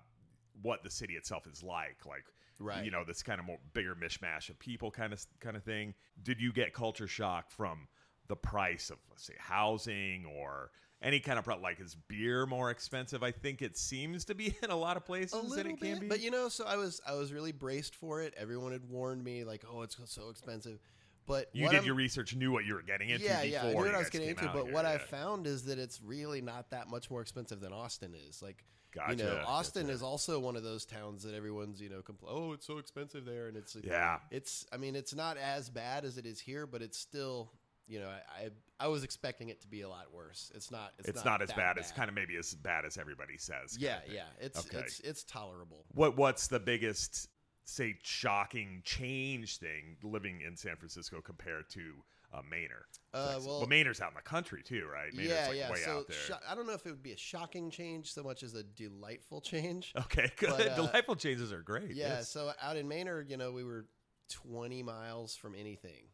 what 0.62 0.84
the 0.84 0.92
city 0.92 1.14
itself 1.16 1.48
is 1.48 1.64
like. 1.64 2.06
Like 2.06 2.26
Right. 2.58 2.86
you 2.86 2.92
know 2.92 3.04
this 3.04 3.22
kind 3.22 3.40
of 3.40 3.46
more 3.46 3.58
bigger 3.74 3.96
mishmash 3.96 4.50
of 4.50 4.58
people 4.60 4.90
kind 4.92 5.12
of 5.14 5.26
kind 5.40 5.58
of 5.58 5.64
thing. 5.64 5.94
Did 6.24 6.40
you 6.42 6.54
get 6.54 6.74
culture 6.74 7.08
shock 7.08 7.52
from 7.52 7.88
the 8.28 8.36
price 8.36 8.90
of 8.90 8.98
let's 9.10 9.26
say 9.26 9.36
housing 9.38 10.26
or 10.26 10.72
any 11.02 11.20
kind 11.20 11.38
of 11.38 11.46
pro- 11.46 11.58
like 11.60 11.80
is 11.82 11.96
beer 12.08 12.46
more 12.46 12.72
expensive? 12.72 13.24
I 13.24 13.32
think 13.32 13.62
it 13.62 13.78
seems 13.78 14.26
to 14.26 14.36
be 14.36 14.56
in 14.64 14.70
a 14.72 14.76
lot 14.76 14.96
of 14.98 15.06
places 15.06 15.34
A 15.34 15.38
little 15.38 15.74
it 15.74 15.80
can 15.80 15.94
bit, 15.96 16.00
be. 16.02 16.08
but 16.08 16.22
you 16.22 16.32
know, 16.32 16.48
so 16.50 16.66
I 16.66 16.78
was 16.78 17.02
I 17.06 17.14
was 17.16 17.34
really 17.34 17.52
braced 17.52 17.94
for 17.96 18.22
it. 18.22 18.34
Everyone 18.38 18.72
had 18.72 18.90
warned 18.90 19.24
me, 19.24 19.44
like, 19.44 19.64
"Oh, 19.70 19.82
it's 19.82 19.98
so 20.06 20.30
expensive." 20.30 20.80
But 21.28 21.50
You 21.54 21.68
did 21.70 21.78
I'm- 21.78 21.86
your 21.86 21.96
research, 21.96 22.36
knew 22.36 22.52
what 22.52 22.66
you 22.66 22.76
were 22.76 22.84
getting 22.84 23.10
into 23.10 23.26
yeah, 23.26 23.42
before. 23.42 23.48
yeah, 23.52 23.64
I 23.64 23.70
knew 23.72 23.76
what 23.78 23.96
I 23.96 23.98
was 23.98 24.10
getting 24.12 24.30
into. 24.30 24.46
But 24.48 24.66
here, 24.66 24.74
what 24.74 24.86
I 24.86 25.00
found 25.00 25.48
is 25.48 25.66
that 25.66 25.80
it's 25.80 26.00
really 26.02 26.40
not 26.40 26.70
that 26.70 26.88
much 26.88 27.10
more 27.10 27.20
expensive 27.22 27.60
than 27.60 27.74
Austin 27.74 28.14
is. 28.30 28.44
Like, 28.44 28.64
you 29.10 29.16
know, 29.18 29.44
Austin 29.46 29.84
gotcha. 29.84 29.94
is 29.94 30.02
also 30.04 30.40
one 30.40 30.56
of 30.56 30.64
those 30.64 30.86
towns 30.86 31.24
that 31.24 31.34
everyone's 31.34 31.82
you 31.82 31.90
know, 31.90 32.02
compl- 32.02 32.28
"Oh, 32.30 32.54
it's 32.54 32.66
so 32.66 32.78
expensive 32.78 33.26
there," 33.26 33.48
and 33.48 33.58
it's 33.58 33.76
Yeah. 33.84 34.20
it's. 34.32 34.66
I 34.72 34.78
mean, 34.78 34.96
it's 34.96 35.14
not 35.14 35.38
as 35.38 35.70
bad 35.70 36.06
as 36.06 36.18
it 36.18 36.26
is 36.26 36.40
here, 36.40 36.66
but 36.68 36.82
it's 36.82 36.98
still. 36.98 37.52
You 37.88 38.00
know, 38.00 38.08
I, 38.10 38.46
I 38.46 38.50
I 38.80 38.88
was 38.88 39.04
expecting 39.04 39.50
it 39.50 39.62
to 39.62 39.68
be 39.68 39.82
a 39.82 39.90
lot 39.90 40.12
worse. 40.12 40.52
It's 40.56 40.72
not. 40.72 40.94
It's, 40.98 41.10
It's, 41.10 41.24
not, 41.26 41.44
as 41.44 41.50
that 41.50 41.58
bad. 41.58 41.78
It's 41.78 41.92
kind 41.92 42.10
of 42.10 42.16
maybe 42.16 42.36
as 42.36 42.56
bad 42.56 42.84
as 42.84 42.98
everybody 42.98 43.38
says. 43.38 43.78
Yeah, 43.80 44.00
yeah. 44.12 44.24
It's 44.40 44.58
Okay. 44.60 44.80
it's 44.80 45.00
it's 45.02 45.24
tolerable. 45.24 45.86
What 45.94 46.18
What's 46.18 46.48
the 46.48 46.60
biggest, 46.60 47.30
say, 47.66 47.96
shocking 48.02 48.82
change 48.86 49.60
thing 49.60 49.98
living 50.02 50.42
in 50.42 50.58
San 50.58 50.78
Francisco 50.78 51.22
compared 51.22 51.70
to 51.72 52.04
uh, 52.38 52.42
Manor? 52.50 52.86
Uh, 53.14 53.28
Texas? 53.34 53.48
well- 53.48 53.66
Manor's 53.68 54.02
out 54.02 54.10
in 54.10 54.16
the 54.16 54.22
country 54.22 54.62
too, 54.64 54.86
right? 54.92 55.14
Yeah, 55.14 55.48
like 55.48 55.58
yeah. 55.58 55.72
way 55.72 55.80
so 55.80 56.00
out 56.00 56.08
there. 56.08 56.18
sho- 56.18 56.40
I 56.48 56.56
don't 56.56 56.68
know 56.68 56.74
if 56.74 56.86
it 56.86 56.90
would 56.90 57.04
be 57.04 57.14
a 57.14 57.18
shocking 57.18 57.70
change 57.70 58.12
so 58.14 58.24
much 58.24 58.44
as 58.44 58.54
a 58.56 58.64
delightful 58.64 59.42
change. 59.42 59.94
okay, 59.98 60.32
good. 60.38 60.50
but, 60.50 60.68
uh, 60.68 60.76
Delightful 60.76 61.16
changes 61.16 61.52
are 61.52 61.62
great. 61.62 61.92
Yeah, 61.96 62.08
yes. 62.08 62.30
so 62.30 62.52
out 62.62 62.78
in 62.78 62.88
Manor, 62.88 63.22
you 63.28 63.38
know, 63.38 63.52
we 63.52 63.64
were 63.64 63.86
20 64.30 64.84
miles 64.84 65.36
from 65.36 65.56
anything. 65.56 66.06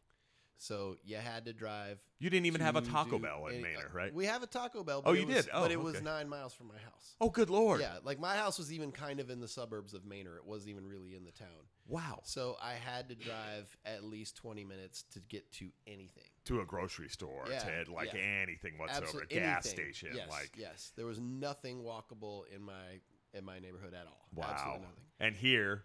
So 0.62 0.96
you 1.02 1.16
had 1.16 1.46
to 1.46 1.52
drive. 1.52 1.98
You 2.20 2.30
didn't 2.30 2.46
even 2.46 2.60
have 2.60 2.76
a 2.76 2.82
Taco 2.82 3.18
Bell 3.18 3.48
in 3.48 3.54
any- 3.56 3.74
uh, 3.74 3.78
Manor, 3.80 3.90
right? 3.92 4.14
We 4.14 4.26
have 4.26 4.44
a 4.44 4.46
Taco 4.46 4.84
Bell. 4.84 5.02
Oh, 5.04 5.12
you 5.12 5.26
was, 5.26 5.34
did? 5.46 5.48
Oh, 5.52 5.62
but 5.62 5.72
it 5.72 5.80
was 5.82 6.00
nine 6.00 6.28
miles 6.28 6.54
from 6.54 6.68
my 6.68 6.78
house. 6.78 7.16
oh, 7.20 7.30
good 7.30 7.50
lord! 7.50 7.80
Yeah, 7.80 7.98
like 8.04 8.20
my 8.20 8.36
house 8.36 8.58
was 8.58 8.72
even 8.72 8.92
kind 8.92 9.18
of 9.18 9.28
in 9.28 9.40
the 9.40 9.48
suburbs 9.48 9.92
of 9.92 10.04
Manor. 10.04 10.36
It 10.36 10.46
wasn't 10.46 10.70
even 10.70 10.86
really 10.86 11.16
in 11.16 11.24
the 11.24 11.32
town. 11.32 11.48
Wow. 11.88 12.20
So 12.22 12.56
I 12.62 12.74
had 12.74 13.08
to 13.08 13.16
drive 13.16 13.76
at 13.84 14.04
least 14.04 14.36
20 14.36 14.62
minutes 14.62 15.02
to 15.14 15.20
get 15.20 15.50
to 15.54 15.68
anything. 15.88 16.28
To 16.44 16.60
a 16.60 16.64
grocery 16.64 17.08
store, 17.08 17.44
Yeah, 17.50 17.82
to 17.82 17.92
like 17.92 18.12
yeah. 18.12 18.20
anything 18.20 18.78
whatsoever, 18.78 19.04
Absolutely 19.06 19.36
a 19.38 19.40
gas 19.40 19.66
anything. 19.66 19.92
station, 19.92 20.16
Yes, 20.16 20.30
like 20.30 20.52
yes, 20.56 20.92
there 20.94 21.06
was 21.06 21.18
nothing 21.18 21.82
walkable 21.82 22.42
in 22.54 22.62
my 22.62 23.00
in 23.34 23.44
my 23.44 23.58
neighborhood 23.58 23.94
at 23.94 24.06
all. 24.06 24.28
Wow. 24.32 24.46
Absolutely 24.48 24.82
nothing. 24.82 25.04
And 25.18 25.34
here, 25.34 25.82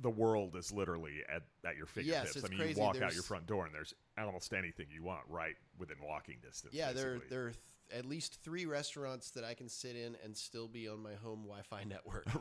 the 0.00 0.10
world 0.10 0.56
is 0.56 0.72
literally 0.72 1.22
at, 1.28 1.42
at 1.64 1.76
your 1.76 1.86
fingertips. 1.86 2.36
it's 2.36 2.44
I 2.44 2.48
mean, 2.48 2.58
crazy. 2.58 2.80
you 2.80 2.86
walk 2.86 3.02
out 3.02 3.14
your 3.14 3.22
front 3.22 3.46
door 3.46 3.66
and 3.66 3.74
there's 3.74 3.94
almost 4.16 4.52
anything 4.52 4.86
you 4.92 5.02
want 5.02 5.22
right 5.28 5.54
within 5.78 5.96
walking 6.02 6.36
distance. 6.42 6.74
Yeah, 6.74 6.92
there 6.92 7.14
basically. 7.14 7.28
there 7.28 7.46
are 7.46 7.50
th- 7.50 7.98
at 7.98 8.04
least 8.04 8.38
three 8.44 8.66
restaurants 8.66 9.30
that 9.30 9.44
I 9.44 9.54
can 9.54 9.68
sit 9.68 9.96
in 9.96 10.16
and 10.24 10.36
still 10.36 10.68
be 10.68 10.88
on 10.88 11.02
my 11.02 11.14
home 11.14 11.42
Wi-Fi 11.42 11.84
network. 11.84 12.26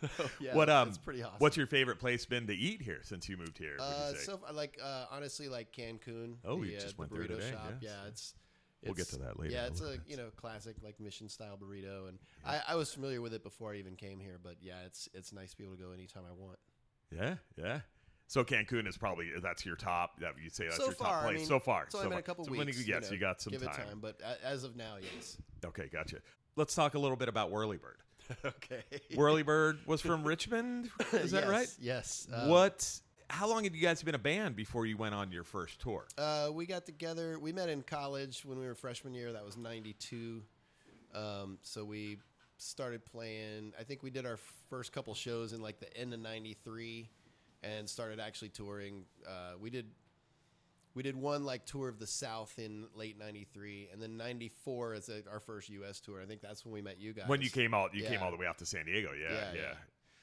So, 0.16 0.30
yeah, 0.40 0.54
what 0.56 0.70
um? 0.70 0.92
Pretty 1.04 1.22
awesome. 1.22 1.36
What's 1.40 1.56
your 1.56 1.66
favorite 1.66 1.98
place 1.98 2.24
been 2.24 2.46
to 2.46 2.54
eat 2.54 2.80
here 2.80 3.00
since 3.02 3.28
you 3.28 3.36
moved 3.36 3.58
here? 3.58 3.76
uh, 3.78 4.14
so 4.14 4.40
like 4.52 4.78
uh, 4.82 5.06
honestly, 5.10 5.48
like 5.48 5.72
Cancun. 5.72 6.36
Oh, 6.44 6.60
the, 6.60 6.68
you 6.68 6.76
uh, 6.76 6.80
just 6.80 6.96
the 6.96 7.00
went 7.00 7.12
there 7.12 7.22
burrito 7.22 7.36
today, 7.36 7.50
shop. 7.50 7.72
yes. 7.80 7.90
Yeah, 7.92 8.08
it's. 8.08 8.34
We'll 8.84 8.94
get 8.94 9.08
to 9.10 9.18
that 9.18 9.38
later 9.38 9.52
Yeah, 9.52 9.66
it's 9.66 9.80
a 9.82 9.98
you 10.06 10.16
know 10.16 10.28
classic 10.36 10.76
like 10.82 10.98
Mission 11.00 11.28
style 11.28 11.58
burrito, 11.60 12.08
and 12.08 12.18
I, 12.44 12.60
I 12.68 12.74
was 12.76 12.92
familiar 12.92 13.20
with 13.20 13.34
it 13.34 13.42
before 13.42 13.72
I 13.72 13.76
even 13.76 13.96
came 13.96 14.18
here. 14.20 14.38
But 14.42 14.56
yeah, 14.60 14.80
it's 14.86 15.08
it's 15.14 15.32
nice 15.32 15.50
to 15.50 15.56
be 15.58 15.64
able 15.64 15.76
to 15.76 15.82
go 15.82 15.92
anytime 15.92 16.22
I 16.28 16.32
want. 16.32 16.58
yeah, 17.14 17.34
yeah. 17.56 17.80
So 18.26 18.44
Cancun 18.44 18.86
is 18.86 18.96
probably 18.96 19.26
that's 19.42 19.66
your 19.66 19.74
top. 19.76 20.20
That 20.20 20.34
you 20.42 20.50
say 20.50 20.64
that's 20.64 20.76
so 20.76 20.84
your 20.84 20.92
far, 20.92 21.08
top 21.08 21.22
I 21.22 21.26
place 21.26 21.38
mean, 21.38 21.46
so 21.46 21.58
far. 21.58 21.86
So 21.88 21.98
so 21.98 22.02
I'm 22.02 22.06
in 22.06 22.12
far. 22.12 22.18
a 22.20 22.22
couple 22.22 22.44
so 22.44 22.52
weeks. 22.52 22.78
you, 22.78 22.84
yes, 22.94 23.08
know, 23.10 23.14
you 23.14 23.20
got 23.20 23.42
some 23.42 23.50
give 23.50 23.62
time. 23.62 23.72
it 23.74 23.76
time, 23.76 23.98
but 24.00 24.20
as 24.44 24.64
of 24.64 24.76
now, 24.76 24.94
yes. 25.00 25.36
Okay, 25.64 25.88
gotcha. 25.92 26.18
Let's 26.56 26.74
talk 26.74 26.94
a 26.94 26.98
little 26.98 27.16
bit 27.16 27.28
about 27.28 27.50
Whirlybird. 27.50 27.98
okay. 28.44 28.82
Whirlybird 29.14 29.86
was 29.86 30.00
from 30.00 30.22
Richmond. 30.24 30.90
Is 31.12 31.32
that 31.32 31.42
Yes, 31.42 31.48
right? 31.48 31.74
Yes. 31.80 32.28
Uh, 32.32 32.46
what 32.46 33.00
how 33.30 33.48
long 33.48 33.64
had 33.64 33.74
you 33.74 33.80
guys 33.80 34.02
been 34.02 34.14
a 34.14 34.18
band 34.18 34.56
before 34.56 34.86
you 34.86 34.96
went 34.96 35.14
on 35.14 35.30
your 35.32 35.44
first 35.44 35.80
tour? 35.80 36.06
Uh, 36.18 36.50
we 36.52 36.66
got 36.66 36.84
together. 36.84 37.38
We 37.38 37.52
met 37.52 37.68
in 37.68 37.82
college 37.82 38.44
when 38.44 38.58
we 38.58 38.66
were 38.66 38.74
freshman 38.74 39.14
year. 39.14 39.32
That 39.32 39.44
was 39.44 39.56
'92. 39.56 40.42
Um, 41.14 41.58
so 41.62 41.84
we 41.84 42.18
started 42.56 43.04
playing. 43.04 43.72
I 43.78 43.84
think 43.84 44.02
we 44.02 44.10
did 44.10 44.26
our 44.26 44.38
first 44.68 44.92
couple 44.92 45.14
shows 45.14 45.52
in 45.52 45.62
like 45.62 45.80
the 45.80 45.96
end 45.96 46.12
of 46.12 46.20
'93, 46.20 47.08
and 47.62 47.88
started 47.88 48.20
actually 48.20 48.50
touring. 48.50 49.04
Uh, 49.26 49.52
we 49.60 49.70
did 49.70 49.86
we 50.94 51.02
did 51.02 51.16
one 51.16 51.44
like 51.44 51.64
tour 51.66 51.88
of 51.88 51.98
the 51.98 52.06
South 52.06 52.58
in 52.58 52.86
late 52.94 53.18
'93, 53.18 53.90
and 53.92 54.02
then 54.02 54.16
'94 54.16 54.94
is 54.94 55.10
our 55.30 55.40
first 55.40 55.68
U.S. 55.70 56.00
tour. 56.00 56.20
I 56.20 56.26
think 56.26 56.40
that's 56.40 56.64
when 56.64 56.74
we 56.74 56.82
met 56.82 57.00
you 57.00 57.12
guys. 57.12 57.28
When 57.28 57.40
you 57.40 57.50
came 57.50 57.74
out, 57.74 57.94
you 57.94 58.04
came 58.04 58.22
all 58.22 58.30
the 58.30 58.36
way 58.36 58.46
out 58.46 58.58
to 58.58 58.66
San 58.66 58.86
Diego. 58.86 59.10
Yeah, 59.12 59.28
yeah. 59.28 59.34
Yeah, 59.34 59.52
yeah. 59.54 59.74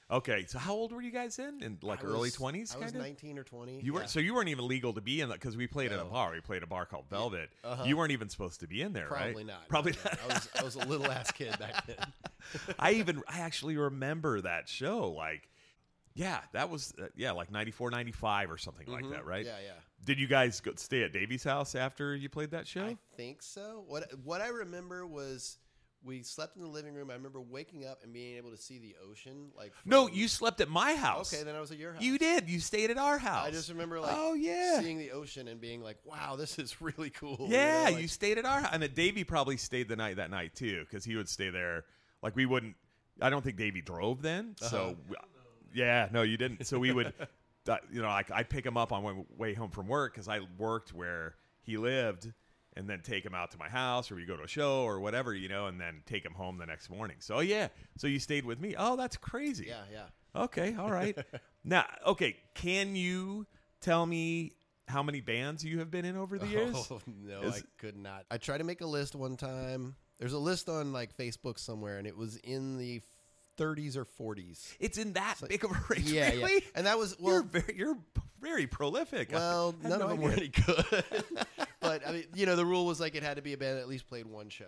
Okay, 0.10 0.46
so 0.48 0.58
how 0.58 0.74
old 0.74 0.94
were 0.94 1.02
you 1.02 1.12
guys 1.12 1.38
in? 1.38 1.62
In 1.62 1.78
like 1.82 2.02
I 2.02 2.08
early 2.08 2.20
was- 2.20 2.34
twenties, 2.34 2.74
I 2.74 2.78
was 2.78 2.86
kind 2.92 2.96
of. 2.96 3.02
19 3.02 3.38
or 3.38 3.44
20. 3.44 3.82
You 3.82 3.94
were 3.94 4.02
yeah. 4.02 4.06
so 4.06 4.20
you 4.22 4.34
weren't 4.34 4.48
even 4.48 4.66
legal 4.66 4.94
to 4.94 5.02
be 5.02 5.20
in 5.20 5.28
that 5.30 5.36
because 5.36 5.58
we 5.58 5.68
played 5.68 5.92
at 5.92 6.00
a 6.00 6.04
No. 6.04 6.10
bar. 6.10 6.32
We 6.32 6.40
played 6.40 6.64
a 6.64 6.68
bar 6.68 6.86
called 6.86 7.10
Velvet. 7.10 7.50
Uh-huh. 7.64 7.84
You 7.86 7.98
weren't 7.98 8.14
even 8.14 8.30
supposed 8.30 8.62
to 8.62 8.68
be 8.68 8.82
in 8.82 8.94
there, 8.94 9.10
right? 9.10 9.24
Probably 9.34 9.44
not. 9.44 9.68
Probably 9.68 9.92
No, 9.92 9.98
not. 10.12 10.20
I 10.24 10.28
was 10.34 10.50
I 10.60 10.64
was 10.64 10.76
a 10.76 10.86
little 10.86 11.12
ass 11.12 11.32
kid 11.32 11.60
back 11.60 11.86
then. 11.88 11.98
I 12.80 12.94
even 12.94 13.22
I 13.28 13.40
actually 13.40 13.76
remember 13.76 14.40
that 14.42 14.70
show. 14.70 15.10
Like, 15.12 15.50
yeah, 16.16 16.40
that 16.54 16.70
was 16.70 16.94
uh, 17.02 17.08
yeah, 17.18 17.32
like 17.34 17.52
94, 17.52 17.92
95 17.92 18.50
or 18.50 18.58
something 18.58 18.88
like 18.88 19.10
that, 19.10 19.26
right? 19.26 19.46
Mm-hmm. 19.46 19.62
Yeah, 19.62 19.68
yeah. 19.68 19.82
Did 20.06 20.20
you 20.22 20.28
guys 20.28 20.62
go 20.62 20.72
stay 20.78 21.04
at 21.04 21.12
Davey's 21.12 21.44
house 21.44 21.76
after 21.76 22.16
you 22.16 22.30
played 22.30 22.52
that 22.52 22.66
show? 22.66 22.86
I 22.86 22.98
think 23.18 23.42
so. 23.42 23.84
What 23.88 24.10
what 24.24 24.40
I 24.40 24.48
remember 24.48 25.06
was 25.06 25.58
we 26.08 26.24
slept 26.24 26.56
in 26.56 26.64
the 26.64 26.68
living 26.70 26.94
room. 26.96 27.12
I 27.12 27.14
remember 27.14 27.40
waking 27.42 27.86
up 27.86 28.02
and 28.04 28.12
being 28.14 28.38
able 28.38 28.50
to 28.52 28.58
see 28.58 28.80
the 28.80 28.96
ocean. 29.08 29.50
Like 29.56 29.74
no, 29.86 30.08
you 30.08 30.28
slept 30.28 30.62
at 30.62 30.70
my 30.70 30.96
house. 30.96 31.34
Okay, 31.34 31.44
then 31.44 31.54
I 31.56 31.60
was 31.60 31.70
at 31.72 31.78
your 31.78 31.94
house. 31.94 32.02
You 32.02 32.18
did. 32.18 32.50
You 32.50 32.60
stayed 32.60 32.90
at 32.90 32.98
our 32.98 33.18
house. 33.18 33.46
I 33.46 33.52
just 33.52 33.70
remember 33.70 34.00
like 34.00 34.14
oh 34.16 34.34
yeah. 34.34 34.80
seeing 34.80 34.98
the 34.98 35.12
ocean 35.12 35.48
and 35.48 35.60
being 35.62 35.82
like, 35.84 35.98
"Wow, 36.06 36.36
this 36.38 36.58
is 36.58 36.82
really 36.82 37.10
cool." 37.12 37.38
you 37.42 37.48
Yeah, 37.56 37.84
know, 37.84 37.90
you, 37.90 37.96
like- 37.98 38.10
stayed 38.10 38.38
at 38.38 38.46
our 38.46 38.62
house, 38.62 38.70
and 38.74 38.96
Davey 38.96 39.24
probably 39.24 39.58
stayed 39.58 39.90
the 39.90 39.96
night 39.96 40.16
that 40.16 40.32
night 40.32 40.56
too, 40.56 40.86
because 40.90 41.04
he 41.04 41.16
would 41.16 41.30
stay 41.30 41.50
there. 41.50 41.84
Like 42.24 42.36
we 42.36 42.46
wouldn't. 42.46 42.76
I 43.22 43.30
don't 43.30 43.44
think 43.44 43.58
Davey 43.58 43.82
drove 43.82 44.22
then, 44.22 44.56
so 44.58 44.96
Uh-huh. 45.10 45.26
yeah, 45.74 46.08
no, 46.12 46.22
you 46.22 46.38
didn't. 46.38 46.66
So 46.68 46.80
we 46.80 46.92
would, 46.92 47.14
you 47.92 48.02
know, 48.02 48.08
like 48.08 48.32
I'd 48.32 48.50
pick 48.50 48.66
him 48.66 48.78
up 48.78 48.92
on 48.92 49.04
my 49.04 49.14
way 49.38 49.54
home 49.54 49.72
from 49.72 49.88
work 49.88 50.14
because 50.14 50.28
I 50.28 50.40
worked 50.58 50.94
where 50.94 51.36
he 51.64 51.78
lived, 51.78 52.32
and 52.78 52.88
then 52.88 53.02
take 53.02 53.26
him 53.26 53.34
out 53.34 53.52
to 53.52 53.58
my 53.58 53.68
house, 53.68 54.12
or 54.12 54.16
we 54.16 54.26
go 54.26 54.38
to 54.38 54.44
a 54.44 54.48
show 54.48 54.84
or 54.84 55.00
whatever, 55.00 55.34
you 55.34 55.50
know, 55.50 55.66
and 55.66 55.82
then 55.82 56.04
take 56.06 56.24
him 56.24 56.34
home 56.34 56.58
the 56.58 56.66
next 56.66 56.90
morning. 56.90 57.18
So 57.20 57.36
oh, 57.36 57.40
yeah, 57.40 57.70
so 57.98 58.08
you 58.08 58.20
stayed 58.20 58.46
with 58.46 58.62
me. 58.62 58.76
Oh, 58.78 58.96
that's 58.96 59.18
crazy. 59.18 59.66
yeah, 59.68 59.84
yeah. 59.92 60.42
Okay, 60.44 60.76
all 60.76 60.92
right. 60.92 61.18
now, 61.64 61.86
okay, 62.06 62.38
can 62.54 62.96
you 62.96 63.48
tell 63.82 64.06
me 64.06 64.54
how 64.88 65.02
many 65.02 65.22
bands 65.22 65.66
you 65.66 65.80
have 65.80 65.90
been 65.90 66.06
in 66.06 66.16
over 66.16 66.38
the 66.38 66.46
oh, 66.46 66.50
years? 66.50 66.88
Oh, 66.92 67.02
no, 67.08 67.42
Is- 67.42 67.56
I 67.56 67.62
could 67.80 67.98
not. 67.98 68.26
I 68.30 68.38
tried 68.38 68.60
to 68.60 68.64
make 68.64 68.82
a 68.82 68.88
list 68.88 69.16
one 69.16 69.36
time. 69.36 69.96
There's 70.20 70.34
a 70.34 70.40
list 70.40 70.70
on 70.70 70.94
like 70.94 71.18
Facebook 71.18 71.58
somewhere, 71.58 71.98
and 71.98 72.06
it 72.06 72.16
was 72.16 72.38
in 72.38 72.78
the 72.78 73.02
30s 73.58 73.98
or 73.98 74.06
40s. 74.06 74.76
It's 74.80 74.98
in 74.98 75.14
that 75.14 75.36
big 75.48 75.64
of 75.64 75.72
a 75.72 75.80
range, 75.90 76.12
Yeah, 76.12 76.30
really? 76.32 76.54
yeah. 76.54 76.60
And 76.76 76.86
that 76.88 76.98
was 76.98 77.16
you're 77.20 77.44
very, 77.44 77.76
you're 77.76 77.98
very 78.42 78.68
prolific. 78.68 79.32
Well, 79.32 79.76
none 79.84 80.00
no 80.00 80.06
of 80.06 80.10
them 80.12 80.22
were 80.22 80.32
any 80.32 80.50
good. 80.50 80.86
but 81.80 82.08
I 82.08 82.12
mean, 82.12 82.24
you 82.36 82.46
know, 82.46 82.56
the 82.56 82.66
rule 82.66 82.86
was 82.86 83.00
like 83.00 83.16
it 83.16 83.24
had 83.24 83.38
to 83.38 83.42
be 83.42 83.54
a 83.54 83.58
band 83.58 83.78
that 83.78 83.82
at 83.82 83.88
least 83.90 84.08
played 84.08 84.26
one 84.28 84.50
show. 84.50 84.66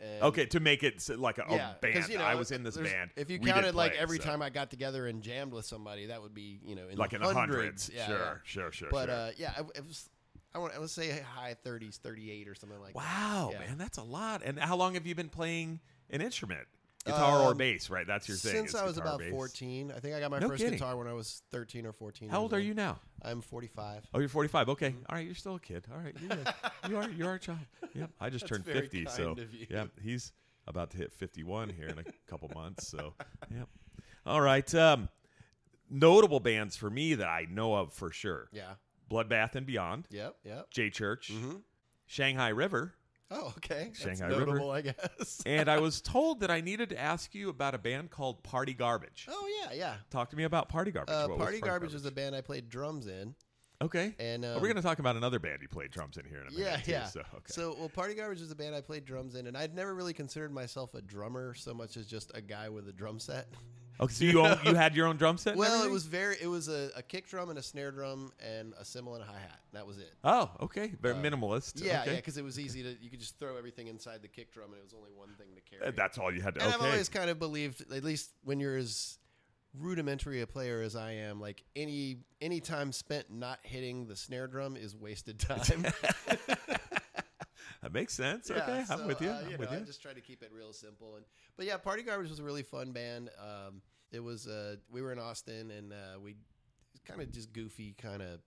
And 0.00 0.22
Okay, 0.22 0.46
to 0.46 0.60
make 0.60 0.84
it 0.84 1.08
like 1.18 1.38
a, 1.38 1.42
a 1.42 1.50
yeah, 1.56 1.66
'cause, 1.82 1.92
band. 1.92 2.08
you 2.08 2.18
know, 2.18 2.24
I 2.24 2.36
was 2.36 2.52
in 2.52 2.62
this 2.62 2.76
band. 2.76 3.10
If 3.16 3.30
you 3.30 3.40
counted 3.40 3.74
like 3.74 3.92
play, 3.94 4.00
every 4.00 4.18
so- 4.18 4.24
time 4.24 4.42
I 4.42 4.50
got 4.50 4.70
together 4.70 5.08
and 5.08 5.22
jammed 5.22 5.52
with 5.52 5.64
somebody, 5.64 6.06
that 6.06 6.22
would 6.22 6.34
be 6.34 6.60
you 6.64 6.76
know 6.76 6.86
in 6.88 6.96
like 6.96 7.10
the 7.10 7.16
in 7.16 7.22
the 7.22 7.34
hundreds. 7.34 7.88
hundreds. 7.88 7.90
Yeah, 7.92 8.06
sure, 8.06 8.16
yeah. 8.18 8.34
sure, 8.44 8.72
sure, 8.72 8.88
But 8.92 9.06
sure. 9.06 9.14
uh, 9.16 9.30
yeah, 9.36 9.52
I, 9.56 9.60
it 9.74 9.84
was. 9.86 10.08
I 10.54 10.58
want. 10.58 10.72
I 10.74 10.78
would 10.78 10.88
say 10.88 11.10
high 11.34 11.56
30s, 11.66 11.96
38 11.96 12.46
or 12.48 12.54
something 12.54 12.80
like 12.80 12.94
that. 12.94 12.98
wow, 12.98 13.50
yeah. 13.52 13.58
man, 13.58 13.76
that's 13.76 13.98
a 13.98 14.02
lot. 14.04 14.42
And 14.44 14.58
how 14.58 14.76
long 14.76 14.94
have 14.94 15.04
you 15.06 15.14
been 15.16 15.28
playing 15.28 15.80
an 16.10 16.20
instrument? 16.22 16.66
Guitar 17.08 17.40
or 17.42 17.50
Um, 17.52 17.56
bass, 17.58 17.90
right? 17.90 18.06
That's 18.06 18.28
your 18.28 18.36
thing. 18.36 18.52
Since 18.52 18.74
I 18.74 18.84
was 18.84 18.94
guitar, 18.94 19.08
about 19.14 19.18
bass. 19.20 19.30
14, 19.30 19.92
I 19.94 20.00
think 20.00 20.14
I 20.14 20.20
got 20.20 20.30
my 20.30 20.38
No 20.38 20.48
first 20.48 20.62
kidding. 20.62 20.78
guitar 20.78 20.96
when 20.96 21.06
I 21.08 21.12
was 21.12 21.42
13 21.50 21.84
or 21.86 21.92
14. 21.92 22.28
How 22.28 22.40
old 22.40 22.54
are 22.54 22.60
you 22.60 22.74
now? 22.74 23.00
I'm 23.22 23.40
45. 23.40 24.06
Oh, 24.14 24.18
you're 24.20 24.28
45. 24.28 24.68
Okay. 24.70 24.94
All 25.08 25.16
right. 25.16 25.26
You're 25.26 25.34
still 25.34 25.56
a 25.56 25.60
kid. 25.60 25.84
All 25.92 25.98
right. 26.00 26.14
You're 26.20 26.90
you 26.90 26.96
are. 26.96 27.10
You 27.10 27.26
are 27.26 27.34
a 27.34 27.38
child. 27.40 27.58
Yep. 27.94 28.10
I 28.20 28.30
just 28.30 28.46
turned 28.46 28.64
very 28.64 28.80
50. 28.82 29.06
So, 29.06 29.34
kind 29.34 29.38
of 29.40 29.54
you. 29.54 29.66
yep. 29.70 29.90
He's 30.02 30.32
about 30.66 30.90
to 30.90 30.96
hit 30.98 31.12
51 31.12 31.70
here 31.70 31.88
in 31.88 31.98
a 31.98 32.04
couple 32.28 32.50
months. 32.54 32.86
So, 32.88 33.14
yep. 33.50 33.68
All 34.26 34.40
right. 34.40 34.72
Um, 34.74 35.08
notable 35.90 36.40
bands 36.40 36.76
for 36.76 36.90
me 36.90 37.14
that 37.14 37.28
I 37.28 37.46
know 37.50 37.74
of 37.74 37.92
for 37.92 38.10
sure 38.12 38.48
Yeah. 38.52 38.74
Bloodbath 39.10 39.54
and 39.54 39.66
Beyond, 39.66 40.06
Yep. 40.10 40.36
Yep. 40.44 40.70
J 40.70 40.90
Church, 40.90 41.32
Mhm. 41.32 41.62
Shanghai 42.06 42.48
River. 42.50 42.94
Oh, 43.30 43.48
okay. 43.58 43.90
That's 43.92 44.00
Shanghai 44.00 44.28
River. 44.36 44.60
I 44.70 44.80
guess. 44.80 45.42
And 45.46 45.68
I 45.68 45.80
was 45.80 46.00
told 46.00 46.40
that 46.40 46.50
I 46.50 46.60
needed 46.60 46.88
to 46.90 46.98
ask 47.00 47.34
you 47.34 47.48
about 47.50 47.74
a 47.74 47.78
band 47.78 48.10
called 48.10 48.42
Party 48.42 48.72
Garbage. 48.74 49.26
oh 49.30 49.48
yeah, 49.62 49.74
yeah. 49.76 49.94
Talk 50.10 50.30
to 50.30 50.36
me 50.36 50.44
about 50.44 50.68
Party 50.68 50.90
Garbage. 50.90 51.14
Uh, 51.14 51.26
was 51.28 51.38
Party 51.38 51.60
Garbage 51.60 51.92
was 51.92 52.06
a 52.06 52.10
band 52.10 52.34
I 52.34 52.40
played 52.40 52.68
drums 52.68 53.06
in, 53.06 53.34
Okay. 53.82 54.14
and 54.18 54.44
um, 54.44 54.54
We're 54.54 54.60
going 54.68 54.76
to 54.76 54.82
talk 54.82 54.98
about 54.98 55.16
another 55.16 55.38
band 55.38 55.58
you 55.62 55.68
played 55.68 55.90
drums 55.90 56.16
in 56.16 56.24
here 56.24 56.40
in 56.40 56.48
a 56.48 56.50
minute. 56.50 56.66
Yeah, 56.66 56.76
too, 56.78 56.90
yeah. 56.90 57.04
So, 57.04 57.20
okay. 57.20 57.52
So, 57.52 57.76
well, 57.78 57.88
Party 57.88 58.14
Garbage 58.14 58.40
is 58.40 58.50
a 58.50 58.56
band 58.56 58.74
I 58.74 58.80
played 58.80 59.04
drums 59.04 59.34
in, 59.34 59.46
and 59.46 59.56
I'd 59.56 59.74
never 59.74 59.94
really 59.94 60.14
considered 60.14 60.52
myself 60.52 60.94
a 60.94 61.02
drummer 61.02 61.54
so 61.54 61.74
much 61.74 61.96
as 61.96 62.06
just 62.06 62.30
a 62.34 62.40
guy 62.40 62.68
with 62.70 62.88
a 62.88 62.92
drum 62.92 63.18
set. 63.18 63.48
Okay, 64.00 64.12
so 64.14 64.24
you 64.24 64.40
own, 64.40 64.56
you 64.64 64.74
had 64.74 64.94
your 64.94 65.06
own 65.08 65.16
drum 65.16 65.38
set? 65.38 65.56
Well, 65.56 65.84
it 65.84 65.90
was 65.90 66.06
very, 66.06 66.36
it 66.40 66.46
was 66.46 66.68
a, 66.68 66.90
a 66.96 67.02
kick 67.02 67.28
drum 67.28 67.50
and 67.50 67.58
a 67.58 67.62
snare 67.62 67.90
drum 67.90 68.30
and 68.38 68.72
a 68.78 68.84
cymbal 68.84 69.14
and 69.14 69.24
a 69.24 69.26
hi 69.26 69.38
hat. 69.38 69.60
That 69.72 69.86
was 69.86 69.98
it. 69.98 70.12
Oh, 70.22 70.50
okay. 70.60 70.92
Very 71.02 71.14
minimalist. 71.14 71.82
Uh, 71.82 71.84
Yeah, 71.84 72.02
okay. 72.02 72.10
yeah, 72.12 72.16
because 72.16 72.36
it 72.36 72.44
was 72.44 72.60
easy 72.60 72.82
to, 72.84 72.96
you 73.00 73.10
could 73.10 73.18
just 73.20 73.38
throw 73.40 73.56
everything 73.56 73.88
inside 73.88 74.22
the 74.22 74.28
kick 74.28 74.52
drum, 74.52 74.66
and 74.70 74.76
it 74.78 74.84
was 74.84 74.94
only 74.94 75.10
one 75.14 75.30
thing 75.36 75.48
to 75.56 75.60
carry. 75.62 75.88
Uh, 75.88 75.92
That's 75.96 76.16
all 76.16 76.32
you 76.32 76.40
had 76.42 76.54
to. 76.54 76.62
and 76.62 76.72
okay. 76.74 76.84
I've 76.84 76.90
always 76.92 77.08
kind 77.08 77.28
of 77.28 77.38
believed, 77.40 77.80
at 77.92 78.04
least 78.04 78.30
when 78.44 78.60
you're 78.60 78.76
as 78.76 79.18
rudimentary 79.78 80.40
a 80.42 80.46
player 80.46 80.80
as 80.80 80.94
I 80.96 81.12
am, 81.12 81.40
like 81.40 81.62
any 81.76 82.18
any 82.40 82.60
time 82.60 82.90
spent 82.92 83.30
not 83.30 83.58
hitting 83.62 84.06
the 84.06 84.16
snare 84.16 84.46
drum 84.46 84.76
is 84.76 84.96
wasted 84.96 85.38
time. 85.40 85.84
that 87.82 87.92
makes 87.92 88.14
sense. 88.14 88.50
Yeah, 88.50 88.62
okay, 88.62 88.84
I'm 88.90 88.98
so, 88.98 89.06
with 89.06 89.20
you. 89.20 89.28
uh, 89.30 89.40
I'm 89.44 89.50
know, 89.52 89.56
with 89.58 89.70
I 89.72 89.76
you. 89.78 89.84
just 89.84 90.02
try 90.02 90.12
to 90.12 90.20
keep 90.20 90.42
it 90.42 90.50
real 90.52 90.72
simple. 90.72 91.16
And 91.16 91.24
but 91.56 91.66
yeah, 91.66 91.76
Party 91.76 92.02
Garbage 92.02 92.30
was 92.30 92.38
a 92.38 92.42
really 92.44 92.62
fun 92.62 92.92
band. 92.92 93.30
Um, 93.40 93.82
it 94.12 94.20
was 94.20 94.46
uh, 94.46 94.76
we 94.90 95.02
were 95.02 95.12
in 95.12 95.18
Austin 95.18 95.70
and 95.70 95.92
uh, 95.92 96.18
we 96.22 96.36
kind 97.06 97.20
of 97.20 97.30
just 97.32 97.52
goofy 97.52 97.94
kind 98.00 98.22
of 98.22 98.40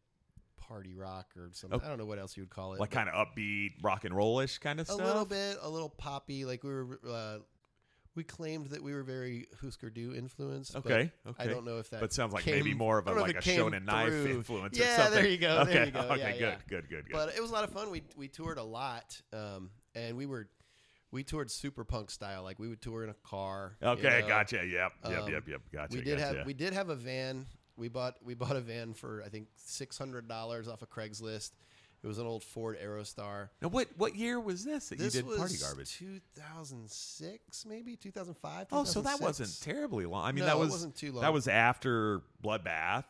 party 0.57 0.93
rock 0.93 1.33
or 1.37 1.49
something. 1.53 1.79
Oh. 1.81 1.85
I 1.85 1.89
don't 1.89 1.97
know 1.97 2.05
what 2.05 2.19
else 2.19 2.37
you 2.37 2.43
would 2.43 2.49
call 2.49 2.73
it. 2.73 2.79
like 2.79 2.91
kind 2.91 3.09
of 3.09 3.15
upbeat, 3.27 3.71
rock 3.81 4.05
and 4.05 4.15
rollish 4.15 4.57
kind 4.59 4.79
of 4.79 4.87
stuff. 4.87 4.99
a 4.99 5.03
little 5.03 5.25
bit, 5.25 5.57
a 5.61 5.69
little 5.69 5.89
poppy. 5.89 6.45
Like 6.45 6.63
we 6.63 6.69
were. 6.71 6.99
Uh, 7.07 7.37
we 8.13 8.25
claimed 8.25 8.67
that 8.71 8.83
we 8.83 8.93
were 8.93 9.03
very 9.03 9.47
Husker 9.61 9.89
Du 9.89 10.13
influenced. 10.13 10.73
but 10.73 10.85
Okay, 10.85 11.11
I 11.39 11.47
don't 11.47 11.63
know 11.63 11.77
if 11.77 11.89
that. 11.91 12.01
But 12.01 12.11
sounds 12.11 12.33
like 12.33 12.43
came- 12.43 12.55
maybe 12.55 12.73
more 12.73 12.97
of 12.97 13.07
a 13.07 13.11
don't 13.11 13.19
know 13.19 13.25
if 13.25 13.35
like 13.35 13.45
a 13.45 13.49
Shonen 13.49 13.85
Knife 13.85 14.11
influence 14.25 14.77
Yeah, 14.77 14.93
or 14.93 14.97
something. 15.03 15.13
there 15.13 15.31
you 15.31 15.37
go, 15.37 15.59
Okay, 15.59 15.71
there 15.73 15.85
you 15.85 15.91
go. 15.91 15.99
okay, 16.01 16.17
Yeah, 16.19 16.31
good, 16.33 16.39
yeah. 16.41 16.55
good, 16.67 16.89
good, 16.89 17.05
good. 17.05 17.13
But 17.13 17.33
it 17.37 17.41
was 17.41 17.51
a 17.51 17.53
lot 17.53 17.63
of 17.63 17.69
fun. 17.69 17.89
We 17.89 18.03
we 18.17 18.27
toured 18.27 18.57
a 18.57 18.63
lot, 18.63 19.19
um, 19.31 19.69
and 19.95 20.17
we 20.17 20.25
were 20.25 20.49
we 21.11 21.23
toured 21.23 21.51
super 21.51 21.83
punk 21.83 22.09
style. 22.09 22.43
Like 22.43 22.59
we 22.59 22.67
would 22.67 22.81
tour 22.81 23.03
in 23.03 23.09
a 23.09 23.15
car. 23.23 23.77
you 23.81 23.87
okay, 23.89 24.21
know. 24.21 24.27
gotcha. 24.27 24.57
Yep, 24.57 24.67
yep, 24.69 24.93
Um, 25.03 25.31
yep, 25.31 25.47
yep. 25.47 25.61
Gotcha. 25.71 25.97
We 25.97 26.03
did 26.03 26.19
gotcha. 26.19 26.37
have 26.37 26.45
we 26.45 26.53
did 26.53 26.73
have 26.73 26.89
a 26.89 26.95
van. 26.95 27.45
We 27.75 27.89
bought 27.89 28.15
we 28.23 28.33
bought 28.33 28.55
a 28.55 28.61
van 28.61 28.93
for 28.93 29.23
I 29.25 29.29
think 29.29 29.47
six 29.57 29.97
hundred 29.97 30.27
dollars 30.27 30.67
off 30.67 30.81
of 30.81 30.89
Craigslist. 30.89 31.51
It 32.03 32.07
was 32.07 32.17
an 32.17 32.25
old 32.25 32.43
Ford 32.43 32.79
Aerostar. 32.83 33.49
Now, 33.61 33.67
what 33.67 33.87
what 33.95 34.15
year 34.15 34.39
was 34.39 34.63
this 34.65 34.89
that 34.89 34.97
This 34.97 35.13
you 35.13 35.21
did 35.21 35.27
was 35.27 35.37
Party 35.37 35.57
Garbage? 35.61 35.99
2006, 35.99 37.65
maybe 37.65 37.95
2005. 37.95 38.67
Oh, 38.71 38.83
so 38.85 39.01
that 39.01 39.21
wasn't 39.21 39.61
terribly 39.61 40.07
long. 40.07 40.25
I 40.25 40.31
mean, 40.31 40.39
No, 40.39 40.45
that 40.47 40.57
was 40.57 40.71
wasn't 40.71 40.95
too 40.95 41.11
long. 41.11 41.21
That 41.21 41.33
was 41.33 41.47
after 41.47 42.21
Bloodbath. 42.43 43.03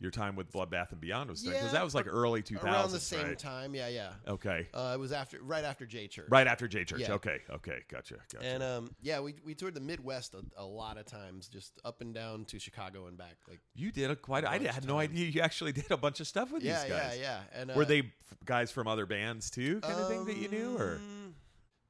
Your 0.00 0.10
time 0.10 0.34
with 0.36 0.52
Bloodbath 0.52 0.90
and 0.90 1.00
Beyond 1.00 1.30
was 1.30 1.42
because 1.42 1.62
Yeah, 1.62 1.68
that 1.72 1.84
was 1.84 1.94
like 1.94 2.06
early 2.08 2.42
2000s, 2.42 2.64
around 2.64 2.90
the 2.90 3.00
same 3.00 3.28
right? 3.28 3.38
time. 3.38 3.74
Yeah, 3.74 3.88
yeah. 3.88 4.12
Okay, 4.26 4.68
Uh, 4.74 4.92
it 4.94 4.98
was 4.98 5.12
after 5.12 5.40
right 5.40 5.64
after 5.64 5.86
J 5.86 6.08
Church. 6.08 6.26
right 6.30 6.46
after 6.46 6.66
J 6.66 6.84
Church. 6.84 7.00
Yeah. 7.02 7.12
Okay, 7.12 7.38
okay, 7.48 7.78
gotcha, 7.88 8.16
gotcha. 8.32 8.44
And 8.44 8.62
um, 8.62 8.90
yeah, 9.00 9.20
we 9.20 9.36
we 9.44 9.54
toured 9.54 9.74
the 9.74 9.80
Midwest 9.80 10.34
a, 10.34 10.42
a 10.60 10.64
lot 10.64 10.98
of 10.98 11.06
times, 11.06 11.48
just 11.48 11.72
up 11.84 12.00
and 12.00 12.12
down 12.12 12.44
to 12.46 12.58
Chicago 12.58 13.06
and 13.06 13.16
back. 13.16 13.36
Like 13.48 13.60
you 13.74 13.92
did 13.92 14.10
a 14.10 14.16
quite. 14.16 14.44
I 14.44 14.58
had 14.58 14.84
no 14.86 14.98
idea 14.98 15.26
you 15.26 15.40
actually 15.40 15.72
did 15.72 15.90
a 15.90 15.96
bunch 15.96 16.18
of 16.20 16.26
stuff 16.26 16.50
with 16.52 16.62
yeah, 16.64 16.82
these 16.82 16.92
guys. 16.92 17.16
yeah, 17.16 17.22
yeah. 17.22 17.40
yeah. 17.54 17.60
And 17.60 17.70
uh, 17.70 17.74
Were 17.74 17.84
they 17.84 18.12
guys 18.44 18.72
from 18.72 18.88
other 18.88 19.06
bands 19.06 19.48
too, 19.48 19.80
kind 19.80 19.94
of 20.00 20.08
thing 20.08 20.24
that 20.26 20.36
you 20.36 20.48
knew, 20.48 20.76
or 20.76 20.94
um, 20.96 21.34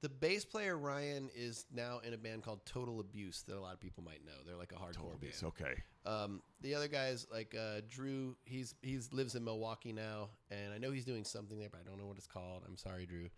the 0.05 0.09
bass 0.11 0.45
player 0.45 0.77
Ryan 0.77 1.31
is 1.35 1.65
now 1.75 2.01
in 2.07 2.13
a 2.13 2.19
band 2.19 2.43
called 2.43 2.67
Total 2.67 3.01
Abuse 3.01 3.43
that 3.49 3.57
a 3.57 3.61
lot 3.61 3.73
of 3.73 3.81
people 3.81 4.03
might 4.05 4.23
know. 4.23 4.33
They're 4.47 4.55
like 4.55 4.73
a 4.73 4.75
hardcore 4.75 5.19
band. 5.19 5.33
okay? 5.43 5.83
Um, 6.05 6.43
the 6.61 6.75
other 6.75 6.89
guys 6.89 7.27
like 7.33 7.55
uh, 7.59 7.81
Drew, 7.89 8.37
he's 8.45 8.75
he's 8.83 9.11
lives 9.15 9.35
in 9.35 9.43
Milwaukee 9.45 9.95
now, 9.95 10.29
and 10.51 10.75
I 10.75 10.79
know 10.79 10.91
he's 10.91 11.07
doing 11.07 11.25
something 11.25 11.59
there, 11.59 11.71
but 11.71 11.81
I 11.81 11.89
don't 11.89 11.99
know 11.99 12.05
what 12.07 12.19
it's 12.19 12.27
called. 12.27 12.65
I'm 12.69 12.77
sorry, 12.77 13.07
Drew. 13.07 13.31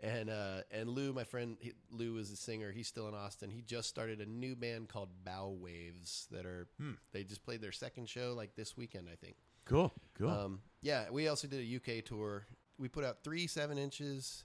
And 0.00 0.28
uh, 0.28 0.62
and 0.72 0.88
Lou, 0.90 1.12
my 1.12 1.22
friend 1.22 1.56
he, 1.60 1.72
Lou 1.92 2.18
is 2.18 2.32
a 2.32 2.36
singer. 2.36 2.72
He's 2.72 2.88
still 2.88 3.06
in 3.06 3.14
Austin. 3.14 3.50
He 3.50 3.62
just 3.62 3.88
started 3.88 4.20
a 4.20 4.26
new 4.26 4.56
band 4.56 4.88
called 4.88 5.10
Bow 5.24 5.56
Waves 5.60 6.26
that 6.32 6.44
are 6.46 6.66
Hmm. 6.80 6.94
they 7.12 7.22
just 7.22 7.44
played 7.44 7.60
their 7.62 7.70
second 7.72 8.08
show 8.08 8.34
like 8.36 8.56
this 8.56 8.76
weekend, 8.76 9.08
I 9.12 9.14
think. 9.16 9.36
Cool. 9.64 9.92
Cool. 10.14 10.30
Um, 10.30 10.60
yeah, 10.82 11.04
we 11.12 11.28
also 11.28 11.46
did 11.46 11.60
a 11.60 11.76
UK 11.98 12.04
tour. 12.04 12.46
We 12.76 12.88
put 12.88 13.04
out 13.04 13.22
three 13.22 13.46
seven 13.46 13.78
inches, 13.78 14.44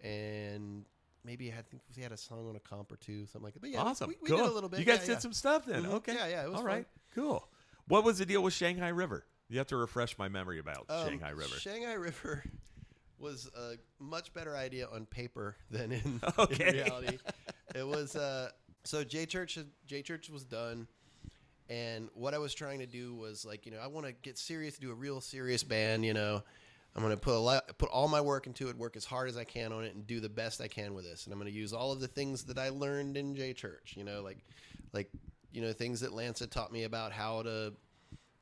and 0.00 0.84
maybe 1.26 1.50
I 1.50 1.62
think 1.62 1.82
we 1.96 2.02
had 2.02 2.12
a 2.12 2.16
song 2.16 2.48
on 2.48 2.56
a 2.56 2.60
comp 2.60 2.92
or 2.92 2.96
two, 2.96 3.26
something 3.26 3.42
like 3.42 3.54
that. 3.54 3.60
But 3.60 3.70
yeah, 3.70 3.82
awesome. 3.82 4.08
We, 4.08 4.16
we 4.22 4.28
cool. 4.28 4.38
did 4.38 4.46
a 4.46 4.54
little 4.54 4.68
bit. 4.68 4.78
You 4.78 4.86
guys 4.86 5.00
yeah, 5.00 5.06
did 5.06 5.12
yeah. 5.14 5.18
some 5.18 5.32
stuff 5.32 5.66
then. 5.66 5.84
Mhm. 5.84 5.94
Okay. 5.94 6.14
Yeah, 6.14 6.26
yeah, 6.28 6.44
it 6.44 6.48
was 6.48 6.54
All 6.58 6.62
fun. 6.62 6.66
right. 6.66 6.86
Cool. 7.14 7.46
What 7.88 8.04
was 8.04 8.18
the 8.18 8.26
deal 8.26 8.42
with 8.42 8.54
Shanghai 8.54 8.88
River? 8.88 9.24
You 9.48 9.58
have 9.58 9.66
to 9.68 9.76
refresh 9.76 10.18
my 10.18 10.28
memory 10.28 10.58
about 10.58 10.86
Um, 10.88 11.08
Shanghai 11.08 11.30
River. 11.30 11.56
Shanghai 11.58 11.92
River 11.94 12.42
was 13.18 13.50
a 13.56 13.74
much 13.98 14.32
better 14.34 14.56
idea 14.56 14.88
on 14.92 15.06
paper 15.06 15.56
than 15.70 15.92
in, 15.92 16.20
Okay. 16.38 16.68
in 16.68 16.74
reality. 16.74 17.18
it 17.74 17.86
was 17.86 18.16
uh, 18.16 18.50
so 18.84 19.04
J 19.04 19.26
Church 19.26 19.58
J 19.86 20.02
Church 20.02 20.30
was 20.30 20.44
done, 20.44 20.86
and 21.68 22.08
what 22.14 22.34
I 22.34 22.38
was 22.38 22.54
trying 22.54 22.80
to 22.80 22.86
do 22.86 23.14
was 23.14 23.44
like 23.44 23.66
you 23.66 23.72
know 23.72 23.78
I 23.78 23.86
want 23.86 24.06
to 24.06 24.12
get 24.12 24.38
serious, 24.38 24.78
do 24.78 24.90
a 24.90 24.94
real 24.94 25.20
serious 25.20 25.62
band. 25.62 26.04
You 26.04 26.14
know, 26.14 26.42
I'm 26.96 27.02
going 27.02 27.14
to 27.14 27.20
put 27.20 27.34
a 27.34 27.38
lot, 27.38 27.76
put 27.78 27.90
all 27.90 28.08
my 28.08 28.20
work 28.22 28.46
into 28.46 28.68
it, 28.70 28.76
work 28.78 28.96
as 28.96 29.04
hard 29.04 29.28
as 29.28 29.36
I 29.36 29.44
can 29.44 29.70
on 29.72 29.84
it, 29.84 29.94
and 29.94 30.06
do 30.06 30.18
the 30.18 30.30
best 30.30 30.60
I 30.62 30.68
can 30.68 30.94
with 30.94 31.04
this. 31.04 31.24
And 31.26 31.32
I'm 31.32 31.38
going 31.38 31.52
to 31.52 31.56
use 31.56 31.72
all 31.74 31.92
of 31.92 32.00
the 32.00 32.08
things 32.08 32.44
that 32.44 32.58
I 32.58 32.70
learned 32.70 33.16
in 33.18 33.36
J 33.36 33.52
Church. 33.52 33.94
You 33.96 34.04
know, 34.04 34.22
like 34.22 34.38
like 34.92 35.10
you 35.52 35.60
know 35.60 35.72
things 35.72 36.00
that 36.00 36.12
Lance 36.12 36.40
had 36.40 36.50
taught 36.50 36.72
me 36.72 36.84
about 36.84 37.12
how 37.12 37.42
to 37.42 37.74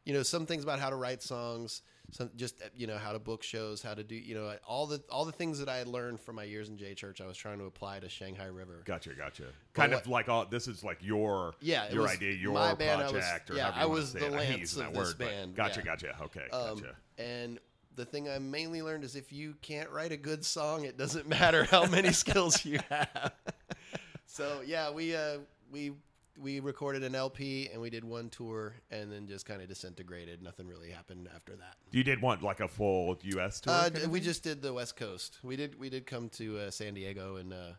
you 0.05 0.13
know 0.15 0.23
some 0.23 0.47
things 0.47 0.63
about 0.63 0.79
how 0.79 0.91
to 0.91 0.97
write 0.97 1.23
songs 1.23 1.83
some 2.11 2.31
just 2.37 2.61
you 2.77 2.87
know 2.87 2.99
how 2.99 3.13
to 3.13 3.19
book 3.19 3.43
shows 3.43 3.81
how 3.83 3.95
to 3.95 4.05
do 4.05 4.15
you 4.15 4.35
know 4.35 4.55
all 4.67 4.87
the 4.87 5.03
all 5.09 5.25
the 5.25 5.33
things 5.33 5.59
that 5.59 5.71
i 5.71 5.77
had 5.79 5.87
learned 5.89 6.21
from 6.21 6.37
my 6.37 6.43
years 6.45 6.69
in 6.69 6.77
j 6.77 6.93
church 6.93 7.23
i 7.23 7.27
was 7.27 7.35
trying 7.39 7.59
to 7.59 7.65
apply 7.65 7.99
to 7.99 8.07
shanghai 8.11 8.45
river 8.45 8.83
Gotcha, 8.85 9.15
gotcha. 9.15 9.45
Kind 9.73 9.93
what- 9.93 10.03
of 10.03 10.07
like 10.09 10.29
all 10.29 10.45
this 10.45 10.69
is 10.69 10.85
like 10.85 10.99
your 11.01 11.55
Yeah, 11.63 11.91
your 11.91 12.03
was 12.03 12.11
idea, 12.13 12.33
your 12.33 12.53
my 12.53 12.75
band, 12.75 13.01
I 13.01 13.05
was- 13.05 13.13
project, 13.13 13.51
or 13.51 13.55
yeah, 13.55 13.73
I 13.75 13.87
was 13.87 14.13
the. 14.13 14.29
Lance 14.29 14.77
of 14.77 14.93
this 14.93 14.95
word, 14.95 15.19
band, 15.19 15.55
Gotcha, 15.57 15.81
yeah. 15.81 15.85
gotcha. 15.87 16.17
Okay, 16.25 16.47
um, 16.53 16.75
gotcha. 16.77 16.97
and 17.17 17.59
the 17.97 18.05
thing 18.05 18.29
i 18.29 18.39
mainly 18.39 18.83
learned 18.83 19.05
is 19.05 19.17
if 19.17 19.33
you 19.33 19.55
can't 19.63 19.91
write 19.91 20.13
a 20.13 20.17
good 20.17 20.45
song 20.45 20.85
it 20.85 20.97
doesn't 20.97 21.29
matter 21.41 21.65
how 21.65 21.87
many 21.87 22.13
skills 22.13 22.65
you 22.65 22.79
have 22.89 23.33
so 24.27 24.61
yeah 24.67 24.91
we 24.91 25.15
uh 25.15 25.39
we 25.71 25.93
we 26.41 26.59
recorded 26.61 27.03
an 27.05 27.15
lp 27.15 27.69
and 27.73 27.81
we 27.81 27.91
did 27.91 28.05
one 28.05 28.29
tour 28.29 28.75
and 28.91 29.13
then 29.13 29.27
just 29.29 29.47
kind 29.47 29.63
of 29.63 29.69
disintegrated 29.69 30.43
nothing 30.43 30.67
really 30.67 30.91
happened 30.91 31.29
after 31.35 31.55
that 31.55 31.77
You 31.93 32.03
did 32.03 32.21
want 32.21 32.43
like 32.43 32.59
a 32.61 32.67
full 32.67 33.17
U.S. 33.23 33.61
tour? 33.61 33.73
Uh, 33.73 33.91
we 34.09 34.21
just 34.21 34.43
did 34.43 34.61
the 34.61 34.73
West 34.73 34.97
Coast. 34.97 35.39
We 35.45 35.55
did 35.55 35.79
we 35.79 35.89
did 35.89 36.07
come 36.07 36.29
to 36.31 36.59
uh, 36.59 36.71
San 36.73 36.95
Diego, 36.95 37.37
and 37.37 37.53
uh, 37.53 37.75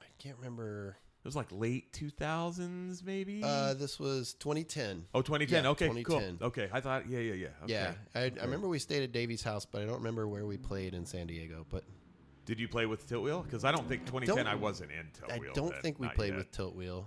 I 0.00 0.06
can't 0.18 0.38
remember. 0.38 0.96
It 1.18 1.24
was 1.24 1.36
like 1.36 1.48
late 1.50 1.92
2000s, 1.92 3.04
maybe. 3.04 3.42
Uh, 3.44 3.74
this 3.74 3.98
was 3.98 4.34
2010. 4.34 5.06
oh, 5.14 5.20
2010. 5.20 5.64
yeah, 5.64 5.70
okay, 5.70 5.88
2010. 5.88 6.38
cool. 6.38 6.46
Okay, 6.48 6.68
I 6.72 6.80
thought, 6.80 7.08
yeah, 7.08 7.18
yeah, 7.18 7.34
yeah. 7.34 7.46
Okay. 7.64 7.72
Yeah, 7.72 7.92
I, 8.14 8.20
I 8.40 8.44
remember 8.44 8.68
we 8.68 8.78
stayed 8.78 9.02
at 9.02 9.12
Davey's 9.12 9.42
house, 9.42 9.66
but 9.66 9.82
I 9.82 9.84
don't 9.84 9.96
remember 9.96 10.26
where 10.28 10.46
we 10.46 10.56
played 10.56 10.94
in 10.94 11.04
San 11.04 11.26
Diego. 11.26 11.66
But 11.68 11.84
Did 12.46 12.58
you 12.60 12.68
play 12.68 12.86
with 12.86 13.08
Tiltwheel? 13.10 13.42
Because 13.44 13.64
I 13.64 13.72
don't 13.72 13.86
think 13.88 14.06
2010 14.06 14.36
Don't- 14.36 14.46
I 14.46 14.54
wasn't 14.54 14.90
in 14.92 15.06
Tiltwheel. 15.20 15.50
I 15.50 15.52
don't 15.54 15.72
then, 15.72 15.82
think 15.82 15.98
we 15.98 16.08
played 16.08 16.28
yet. 16.34 16.38
with 16.38 16.52
Tiltwheel. 16.52 17.04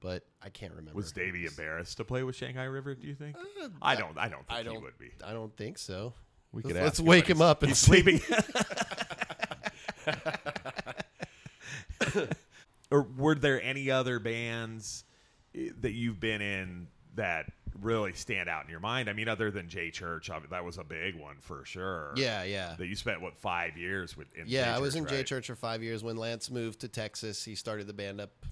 But 0.00 0.26
I 0.42 0.50
can't 0.50 0.72
remember. 0.72 0.92
Was 0.94 1.12
Davey 1.12 1.46
embarrassed 1.46 1.96
to 1.96 2.04
play 2.04 2.24
with 2.24 2.36
Shanghai 2.36 2.64
River? 2.64 2.94
Do 2.94 3.06
you 3.06 3.14
think? 3.14 3.36
Uh, 3.38 3.68
I 3.80 3.94
don't. 3.96 4.18
I 4.18 4.28
don't 4.28 4.46
think 4.46 4.50
I 4.50 4.58
he 4.58 4.64
don't. 4.64 4.74
he 4.76 4.82
would 4.82 4.98
be. 4.98 5.12
I 5.24 5.32
don't 5.32 5.56
think 5.56 5.78
so. 5.78 6.12
We 6.52 6.60
Let's- 6.62 6.74
could 6.74 6.82
let's 6.82 7.00
wake 7.00 7.26
him 7.30 7.40
up 7.40 7.62
and 7.62 7.74
sleeping. 7.74 8.20
or 12.90 13.02
were 13.16 13.34
there 13.34 13.62
any 13.62 13.90
other 13.90 14.18
bands 14.18 15.04
eh, 15.54 15.70
that 15.80 15.92
you've 15.92 16.20
been 16.20 16.40
in 16.40 16.88
that 17.16 17.46
really 17.80 18.12
stand 18.12 18.48
out 18.48 18.64
in 18.64 18.70
your 18.70 18.80
mind? 18.80 19.08
I 19.08 19.12
mean, 19.12 19.28
other 19.28 19.50
than 19.50 19.68
J 19.68 19.90
Church, 19.90 20.30
I 20.30 20.38
mean, 20.38 20.48
that 20.50 20.64
was 20.64 20.78
a 20.78 20.84
big 20.84 21.18
one 21.18 21.36
for 21.40 21.64
sure. 21.64 22.12
Yeah, 22.16 22.44
yeah. 22.44 22.74
That 22.78 22.86
you 22.86 22.96
spent 22.96 23.20
what 23.20 23.36
five 23.36 23.76
years 23.76 24.16
with? 24.16 24.28
In 24.34 24.44
Yeah, 24.46 24.74
I 24.74 24.80
was 24.80 24.94
in 24.94 25.04
Church, 25.04 25.12
right? 25.12 25.26
Church 25.26 25.46
for 25.46 25.56
five 25.56 25.82
years. 25.82 26.02
When 26.04 26.16
Lance 26.16 26.50
moved 26.50 26.80
to 26.80 26.88
Texas, 26.88 27.44
he 27.44 27.54
started 27.54 27.86
the 27.86 27.92
band 27.92 28.20
up, 28.20 28.46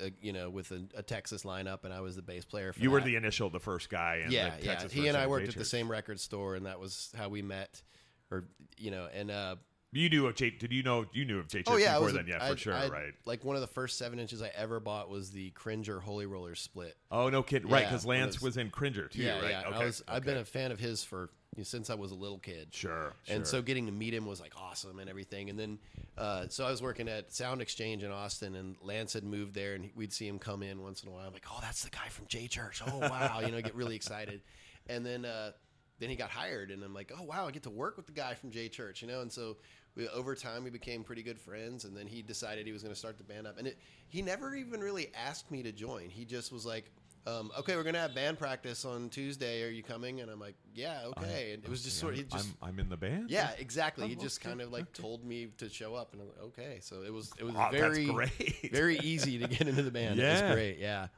uh, 0.00 0.10
you 0.20 0.32
know, 0.32 0.50
with 0.50 0.70
a, 0.70 0.84
a 0.96 1.02
Texas 1.02 1.44
lineup, 1.44 1.84
and 1.84 1.92
I 1.92 2.00
was 2.00 2.16
the 2.16 2.22
bass 2.22 2.44
player. 2.44 2.72
for 2.72 2.80
You 2.80 2.90
were 2.90 3.00
the 3.00 3.16
initial, 3.16 3.50
the 3.50 3.60
first 3.60 3.90
guy. 3.90 4.22
In 4.24 4.30
yeah, 4.30 4.54
yeah. 4.60 4.86
He 4.88 5.08
and 5.08 5.16
I 5.16 5.26
worked 5.26 5.48
at 5.48 5.54
the 5.54 5.64
same 5.64 5.90
record 5.90 6.20
store, 6.20 6.54
and 6.54 6.66
that 6.66 6.80
was 6.80 7.12
how 7.16 7.28
we 7.28 7.42
met. 7.42 7.82
Or 8.30 8.44
you 8.76 8.90
know, 8.90 9.08
and 9.12 9.30
uh, 9.30 9.56
You 9.90 10.10
knew 10.10 10.26
of 10.26 10.34
J. 10.34 10.50
Did 10.50 10.72
you 10.72 10.82
know 10.82 11.06
you 11.12 11.24
knew 11.24 11.38
of 11.38 11.48
J 11.48 11.58
Church 11.60 11.66
oh 11.68 11.76
yeah, 11.78 11.92
before 11.94 12.04
was 12.06 12.14
then? 12.14 12.26
Yeah, 12.28 12.44
I- 12.44 12.50
for 12.50 12.56
sure. 12.58 12.74
I- 12.74 12.88
right. 12.88 13.14
Like 13.24 13.44
one 13.44 13.56
of 13.56 13.62
the 13.62 13.66
first 13.68 13.96
seven 13.96 14.18
inches 14.18 14.42
I 14.42 14.50
ever 14.54 14.80
bought 14.80 15.08
was 15.08 15.30
the 15.30 15.50
Cringer 15.50 15.98
Holy 15.98 16.26
Roller 16.26 16.54
split. 16.54 16.94
Oh 17.10 17.30
no, 17.30 17.42
kid. 17.42 17.70
Right, 17.70 17.86
because 17.86 18.04
Lance 18.04 18.36
those- 18.36 18.42
was 18.42 18.56
in 18.58 18.70
Cringer 18.70 19.08
too. 19.08 19.22
yeah, 19.22 19.40
right. 19.40 19.50
yeah. 19.50 19.62
Okay. 19.68 19.76
I 19.76 19.84
was. 19.86 20.02
I've 20.06 20.24
been 20.24 20.36
a 20.36 20.44
fan 20.44 20.72
of 20.72 20.78
his 20.78 21.02
for 21.04 21.30
you 21.56 21.60
know, 21.60 21.64
since 21.64 21.88
I 21.88 21.94
was 21.94 22.10
a 22.10 22.14
little 22.14 22.38
kid. 22.38 22.68
Sure, 22.72 23.14
And 23.28 23.38
sure. 23.38 23.44
so 23.46 23.62
getting 23.62 23.86
to 23.86 23.92
meet 23.92 24.12
him 24.12 24.26
was 24.26 24.40
like 24.40 24.52
awesome 24.60 24.98
and 24.98 25.08
everything. 25.08 25.48
And 25.48 25.58
then, 25.58 25.78
uh, 26.18 26.44
so 26.50 26.66
I 26.66 26.70
was 26.70 26.82
working 26.82 27.08
at 27.08 27.32
Sound 27.32 27.62
Exchange 27.62 28.04
in 28.04 28.10
Austin, 28.12 28.54
and 28.56 28.76
Lance 28.82 29.14
had 29.14 29.24
moved 29.24 29.54
there, 29.54 29.72
and 29.74 29.90
we'd 29.96 30.12
see 30.12 30.28
him 30.28 30.38
come 30.38 30.62
in 30.62 30.82
once 30.82 31.02
in 31.02 31.08
a 31.08 31.12
while. 31.12 31.26
I'm 31.26 31.32
like, 31.32 31.46
oh, 31.50 31.58
that's 31.62 31.82
the 31.82 31.90
guy 31.90 32.08
from 32.10 32.26
J 32.26 32.46
Church. 32.46 32.82
Oh 32.86 32.98
wow, 32.98 33.40
you 33.40 33.50
know, 33.50 33.60
get 33.62 33.74
really 33.74 33.96
excited. 33.96 34.42
And 34.86 35.04
then, 35.04 35.24
uh, 35.24 35.52
then 35.98 36.10
he 36.10 36.14
got 36.16 36.30
hired, 36.30 36.70
and 36.70 36.84
I'm 36.84 36.94
like, 36.94 37.10
oh 37.18 37.24
wow, 37.24 37.48
I 37.48 37.50
get 37.50 37.64
to 37.64 37.70
work 37.70 37.96
with 37.96 38.06
the 38.06 38.12
guy 38.12 38.34
from 38.34 38.50
J 38.52 38.68
Church, 38.68 39.02
you 39.02 39.08
know. 39.08 39.20
And 39.22 39.32
so 39.32 39.56
we, 39.98 40.08
over 40.08 40.34
time, 40.34 40.64
we 40.64 40.70
became 40.70 41.04
pretty 41.04 41.22
good 41.22 41.38
friends. 41.38 41.84
And 41.84 41.94
then 41.94 42.06
he 42.06 42.22
decided 42.22 42.64
he 42.64 42.72
was 42.72 42.82
going 42.82 42.94
to 42.94 42.98
start 42.98 43.18
the 43.18 43.24
band 43.24 43.46
up, 43.46 43.58
and 43.58 43.66
it, 43.66 43.76
he 44.08 44.22
never 44.22 44.54
even 44.54 44.80
really 44.80 45.10
asked 45.14 45.50
me 45.50 45.62
to 45.64 45.72
join. 45.72 46.08
He 46.08 46.24
just 46.24 46.52
was 46.52 46.64
like. 46.64 46.90
Um, 47.26 47.50
okay, 47.58 47.76
we're 47.76 47.82
gonna 47.82 47.98
have 47.98 48.14
band 48.14 48.38
practice 48.38 48.86
on 48.86 49.10
Tuesday. 49.10 49.62
Are 49.62 49.68
you 49.68 49.82
coming? 49.82 50.20
And 50.22 50.30
I'm 50.30 50.40
like, 50.40 50.54
yeah, 50.74 51.00
okay. 51.08 51.52
And 51.52 51.62
it 51.62 51.68
was 51.68 51.82
just 51.82 51.98
sort 51.98 52.14
of, 52.14 52.20
he 52.20 52.24
just 52.24 52.48
I'm, 52.62 52.68
I'm 52.70 52.78
in 52.78 52.88
the 52.88 52.96
band. 52.96 53.28
yeah, 53.28 53.50
exactly. 53.58 54.04
Oh, 54.04 54.08
he 54.08 54.14
just 54.14 54.40
okay, 54.40 54.48
kind 54.48 54.62
of 54.62 54.72
like 54.72 54.90
told 54.94 55.26
me 55.26 55.48
to 55.58 55.68
show 55.68 55.94
up, 55.94 56.14
and 56.14 56.22
I'm 56.22 56.28
like, 56.28 56.42
okay. 56.58 56.78
So 56.80 57.02
it 57.02 57.12
was 57.12 57.30
it 57.38 57.44
was 57.44 57.54
very 57.70 58.06
great. 58.06 58.70
very 58.72 58.98
easy 59.00 59.36
to 59.40 59.46
get 59.46 59.68
into 59.68 59.82
the 59.82 59.90
band. 59.90 60.18
It 60.18 60.22
Yeah. 60.22 60.32
was 60.48 60.54
great. 60.54 60.78
Yeah, 60.78 61.08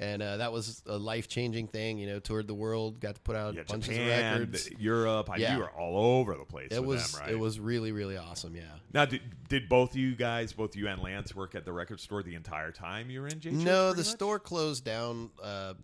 and 0.00 0.22
uh, 0.22 0.36
that 0.38 0.52
was 0.52 0.82
a 0.86 0.96
life 0.96 1.28
changing 1.28 1.68
thing. 1.68 1.98
You 1.98 2.06
know, 2.06 2.18
toured 2.20 2.46
the 2.46 2.54
world, 2.54 3.00
got 3.00 3.16
to 3.16 3.20
put 3.20 3.36
out 3.36 3.54
Yeah, 3.54 3.62
bunches 3.68 3.96
Japan, 3.96 4.34
of 4.34 4.40
records. 4.40 4.70
Europe. 4.78 5.28
Yeah. 5.36 5.54
You 5.54 5.58
were 5.60 5.70
all 5.70 6.18
over 6.18 6.34
the 6.36 6.44
place. 6.44 6.68
It 6.70 6.80
with 6.80 6.88
was 6.88 7.12
them, 7.12 7.20
right? 7.22 7.30
it 7.32 7.38
was 7.38 7.58
really 7.60 7.92
really 7.92 8.16
awesome. 8.16 8.54
Yeah. 8.54 8.62
Now, 8.92 9.04
did, 9.04 9.20
did 9.48 9.68
both 9.68 9.94
you 9.96 10.14
guys, 10.14 10.52
both 10.52 10.76
you 10.76 10.88
and 10.88 11.02
Lance, 11.02 11.34
work 11.34 11.54
at 11.54 11.64
the 11.64 11.72
record 11.72 12.00
store 12.00 12.22
the 12.22 12.34
entire 12.34 12.72
time 12.72 13.10
you 13.10 13.20
were 13.20 13.28
in 13.28 13.40
J 13.40 13.50
Church? 13.50 13.58
No, 13.60 13.90
the 13.92 13.98
much? 13.98 14.06
store 14.06 14.38
closed 14.38 14.84
down. 14.84 15.30
Uh, 15.42 15.74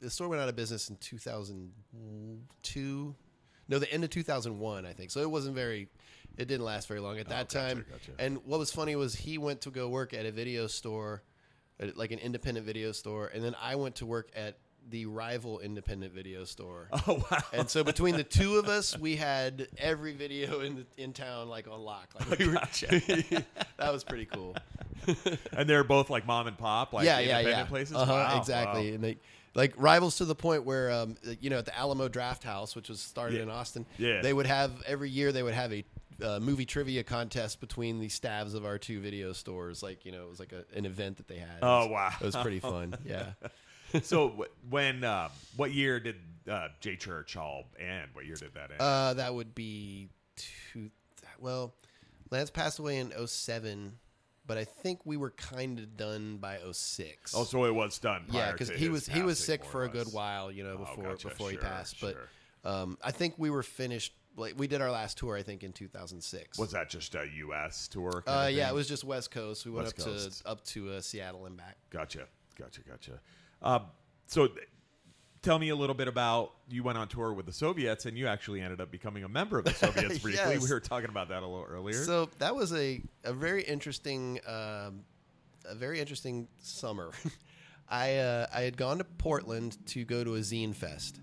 the 0.00 0.10
store 0.10 0.28
went 0.28 0.42
out 0.42 0.48
of 0.48 0.56
business 0.56 0.88
in 0.90 0.96
2002. 0.96 3.14
No, 3.68 3.78
the 3.80 3.92
end 3.92 4.04
of 4.04 4.10
2001, 4.10 4.86
I 4.86 4.92
think. 4.92 5.10
So 5.10 5.20
it 5.20 5.30
wasn't 5.30 5.56
very. 5.56 5.88
It 6.36 6.48
didn't 6.48 6.64
last 6.66 6.86
very 6.86 7.00
long 7.00 7.18
at 7.18 7.28
that 7.28 7.46
Oh, 7.56 7.60
gotcha, 7.60 7.74
time. 7.74 7.84
gotcha. 7.90 8.12
And 8.18 8.38
what 8.44 8.58
was 8.58 8.70
funny 8.70 8.94
was 8.94 9.14
he 9.14 9.38
went 9.38 9.62
to 9.62 9.70
go 9.70 9.88
work 9.88 10.12
at 10.12 10.26
a 10.26 10.30
video 10.30 10.66
store, 10.66 11.22
like 11.94 12.12
an 12.12 12.18
independent 12.18 12.66
video 12.66 12.92
store, 12.92 13.28
and 13.28 13.42
then 13.44 13.54
I 13.60 13.74
went 13.76 13.96
to 13.96 14.06
work 14.06 14.30
at 14.34 14.56
the 14.88 15.04
rival 15.06 15.58
independent 15.60 16.12
video 16.12 16.44
store. 16.44 16.88
Oh 17.08 17.22
wow! 17.30 17.38
And 17.52 17.68
so 17.68 17.82
between 17.84 18.16
the 18.16 18.22
two 18.24 18.56
of 18.56 18.66
us, 18.68 18.96
we 18.98 19.16
had 19.16 19.66
every 19.78 20.12
video 20.14 20.60
in 20.60 20.76
the, 20.76 21.02
in 21.02 21.12
town 21.12 21.48
like 21.48 21.66
on 21.68 21.80
lock. 21.80 22.08
Like 22.28 22.38
we 22.38 22.46
were, 22.48 22.52
that 23.78 23.92
was 23.92 24.04
pretty 24.04 24.26
cool. 24.26 24.54
and 25.52 25.68
they're 25.68 25.84
both 25.84 26.08
like 26.10 26.26
mom 26.26 26.46
and 26.46 26.56
pop, 26.56 26.92
like 26.92 27.04
yeah, 27.04 27.18
yeah, 27.18 27.40
yeah. 27.40 27.64
places. 27.64 27.96
Uh-huh, 27.96 28.12
Wow, 28.12 28.38
exactly. 28.38 28.88
wow. 28.90 28.94
And 28.94 29.04
they 29.04 29.16
like 29.54 29.74
rivals 29.76 30.16
to 30.18 30.24
the 30.24 30.34
point 30.34 30.64
where 30.64 30.90
um, 30.90 31.16
you 31.40 31.50
know 31.50 31.58
at 31.58 31.64
the 31.66 31.76
Alamo 31.76 32.08
Drafthouse, 32.08 32.74
which 32.76 32.88
was 32.88 33.00
started 33.00 33.36
Yeah. 33.36 33.42
in 33.44 33.50
Austin, 33.50 33.86
Yeah. 33.98 34.22
they 34.22 34.32
would 34.32 34.46
have 34.46 34.70
every 34.86 35.10
year 35.10 35.32
they 35.32 35.42
would 35.42 35.54
have 35.54 35.72
a 35.72 35.84
uh, 36.22 36.38
movie 36.40 36.64
trivia 36.66 37.02
contest 37.04 37.60
between 37.60 38.00
the 38.00 38.08
staffs 38.08 38.54
of 38.54 38.64
our 38.64 38.78
two 38.78 39.00
video 39.00 39.32
stores. 39.32 39.82
Like 39.82 40.04
you 40.04 40.12
know, 40.12 40.22
it 40.24 40.28
was 40.30 40.40
like 40.40 40.52
a, 40.52 40.64
an 40.76 40.86
event 40.86 41.16
that 41.18 41.28
they 41.28 41.36
had. 41.38 41.58
It 41.58 41.62
Oh, 41.62 41.80
was- 41.86 41.90
wow. 41.90 42.12
it 42.20 42.24
was 42.24 42.36
pretty 42.36 42.60
fun. 42.60 42.94
Yeah. 43.04 43.32
so 44.02 44.46
when, 44.68 45.04
uh, 45.04 45.28
what 45.56 45.72
year 45.72 46.00
did 46.00 46.16
uh, 46.50 46.68
J 46.80 46.96
Church 46.96 47.36
all 47.36 47.64
end? 47.78 48.10
What 48.14 48.26
year 48.26 48.34
did 48.36 48.54
that 48.54 48.70
end? 48.72 48.80
Uh, 48.80 49.14
that 49.14 49.34
would 49.34 49.54
be 49.54 50.08
two. 50.36 50.90
Well, 51.38 51.74
Lance 52.30 52.50
passed 52.50 52.78
away 52.78 52.98
in 52.98 53.12
07, 53.26 53.92
but 54.46 54.58
I 54.58 54.64
think 54.64 55.00
we 55.04 55.16
were 55.16 55.30
kind 55.30 55.78
of 55.78 55.96
done 55.96 56.38
by 56.38 56.58
06. 56.72 57.34
oh, 57.36 57.44
so 57.44 57.64
it 57.64 57.74
was 57.74 57.98
done. 57.98 58.24
yeah, 58.30 58.50
because 58.52 58.70
he 58.70 58.88
was 58.88 59.06
he 59.06 59.22
was 59.22 59.38
sick 59.38 59.64
for 59.64 59.84
a 59.84 59.88
good 59.88 60.12
while, 60.12 60.50
you 60.50 60.64
know, 60.64 60.74
Oh, 60.74 60.78
before 60.78 61.04
gotcha. 61.04 61.28
before 61.28 61.50
he 61.50 61.56
Sure, 61.56 61.62
passed. 61.64 61.96
But 62.00 62.16
um, 62.64 62.98
I 63.04 63.12
think 63.12 63.34
we 63.38 63.50
were 63.50 63.62
finished. 63.62 64.12
Like 64.36 64.54
we 64.56 64.66
did 64.66 64.80
our 64.82 64.90
last 64.90 65.16
tour, 65.18 65.36
I 65.36 65.42
think 65.42 65.64
in 65.64 65.72
2006. 65.72 66.58
Was 66.58 66.72
that 66.72 66.90
just 66.90 67.14
a 67.14 67.26
U.S. 67.38 67.88
tour? 67.88 68.22
Uh, 68.26 68.50
yeah, 68.52 68.68
it 68.68 68.74
was 68.74 68.88
just 68.88 69.02
West 69.02 69.30
Coast. 69.30 69.64
We 69.64 69.72
went 69.72 69.86
West 69.86 70.00
up 70.00 70.06
Coast. 70.06 70.42
to 70.42 70.48
up 70.48 70.64
to 70.66 70.90
uh, 70.92 71.00
Seattle 71.00 71.46
and 71.46 71.56
back. 71.56 71.76
Gotcha, 71.90 72.26
gotcha, 72.58 72.82
gotcha. 72.82 73.20
Um, 73.62 73.84
so, 74.26 74.48
th- 74.48 74.68
tell 75.42 75.58
me 75.58 75.70
a 75.70 75.76
little 75.76 75.94
bit 75.94 76.08
about 76.08 76.52
you 76.68 76.82
went 76.82 76.98
on 76.98 77.08
tour 77.08 77.32
with 77.32 77.46
the 77.46 77.52
Soviets, 77.52 78.04
and 78.04 78.18
you 78.18 78.26
actually 78.26 78.60
ended 78.60 78.80
up 78.80 78.90
becoming 78.90 79.24
a 79.24 79.28
member 79.28 79.58
of 79.58 79.64
the 79.64 79.74
Soviets 79.74 80.18
briefly. 80.18 80.54
Yes. 80.54 80.62
We 80.62 80.68
were 80.68 80.80
talking 80.80 81.08
about 81.08 81.28
that 81.30 81.42
a 81.42 81.46
little 81.46 81.66
earlier. 81.68 81.94
So 81.94 82.28
that 82.38 82.54
was 82.54 82.72
a, 82.74 83.00
a 83.24 83.32
very 83.32 83.62
interesting 83.62 84.40
um, 84.46 85.04
a 85.64 85.74
very 85.74 86.00
interesting 86.00 86.48
summer. 86.58 87.10
I 87.88 88.16
uh, 88.16 88.46
I 88.52 88.62
had 88.62 88.76
gone 88.76 88.98
to 88.98 89.04
Portland 89.04 89.78
to 89.88 90.04
go 90.04 90.24
to 90.24 90.34
a 90.34 90.40
zine 90.40 90.74
fest, 90.74 91.20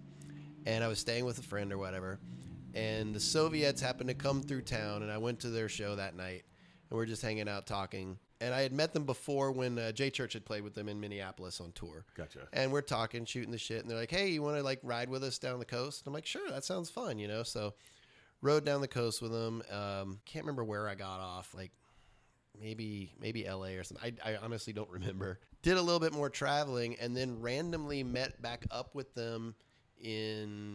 and 0.66 0.84
I 0.84 0.88
was 0.88 0.99
staying 0.99 1.26
with 1.26 1.38
a 1.39 1.43
friend 1.43 1.74
or 1.74 1.78
whatever, 1.78 2.20
and 2.74 3.13
the 3.13 3.19
Soviets 3.19 3.82
happened 3.82 4.09
to 4.09 4.15
come 4.15 4.41
through 4.41 4.61
town, 4.61 5.03
and 5.03 5.11
I 5.11 5.17
went 5.17 5.39
to 5.41 5.49
their 5.49 5.69
show 5.69 5.95
that 5.95 6.15
night, 6.15 6.43
and 6.89 6.97
we 6.97 7.03
are 7.03 7.07
just 7.07 7.21
hanging 7.21 7.47
out 7.47 7.67
talking. 7.67 8.17
And 8.41 8.53
I 8.53 8.61
had 8.61 8.74
met 8.74 8.93
them 8.93 9.05
before 9.05 9.51
when 9.51 9.80
uh, 9.80 9.91
J 9.93 10.09
Church 10.09 10.34
had 10.34 10.43
played 10.43 10.63
with 10.63 10.74
them 10.74 10.89
in 10.89 10.99
Minneapolis 10.99 11.61
on 11.61 11.71
tour. 11.71 12.05
Gotcha. 12.15 12.39
And 12.51 12.71
we're 12.71 12.82
talking, 12.82 13.24
shooting 13.26 13.51
the 13.51 13.57
shit, 13.57 13.82
and 13.82 13.89
they're 13.89 13.97
like, 13.97 14.11
"Hey, 14.11 14.30
you 14.30 14.41
want 14.41 14.57
to 14.57 14.63
like 14.63 14.80
ride 14.84 15.09
with 15.09 15.24
us 15.24 15.38
down 15.38 15.59
the 15.59 15.65
coast?" 15.65 16.01
And 16.01 16.07
I'm 16.07 16.13
like, 16.13 16.26
"Sure, 16.26 16.49
that 16.49 16.65
sounds 16.65 16.89
fun," 16.89 17.19
you 17.19 17.28
know. 17.28 17.43
So, 17.43 17.74
rode 18.41 18.65
down 18.65 18.82
the 18.82 18.88
coast 18.88 19.21
with 19.21 19.32
them. 19.32 19.63
Um, 19.71 20.19
can't 20.26 20.43
remember 20.45 20.63
where 20.63 20.89
I 20.89 20.95
got 20.95 21.19
off, 21.19 21.53
like 21.55 21.71
maybe 22.59 23.13
maybe 23.19 23.45
L.A. 23.45 23.78
or 23.78 23.84
something. 23.84 24.13
I, 24.26 24.32
I 24.32 24.38
honestly 24.38 24.74
don't 24.74 24.89
remember. 24.89 25.39
Did 25.61 25.78
a 25.78 25.82
little 25.82 26.01
bit 26.01 26.13
more 26.13 26.30
traveling, 26.30 26.97
and 26.99 27.15
then 27.15 27.39
randomly 27.39 28.03
met 28.03 28.41
back 28.41 28.65
up 28.71 28.93
with 28.95 29.13
them 29.15 29.55
in 30.01 30.72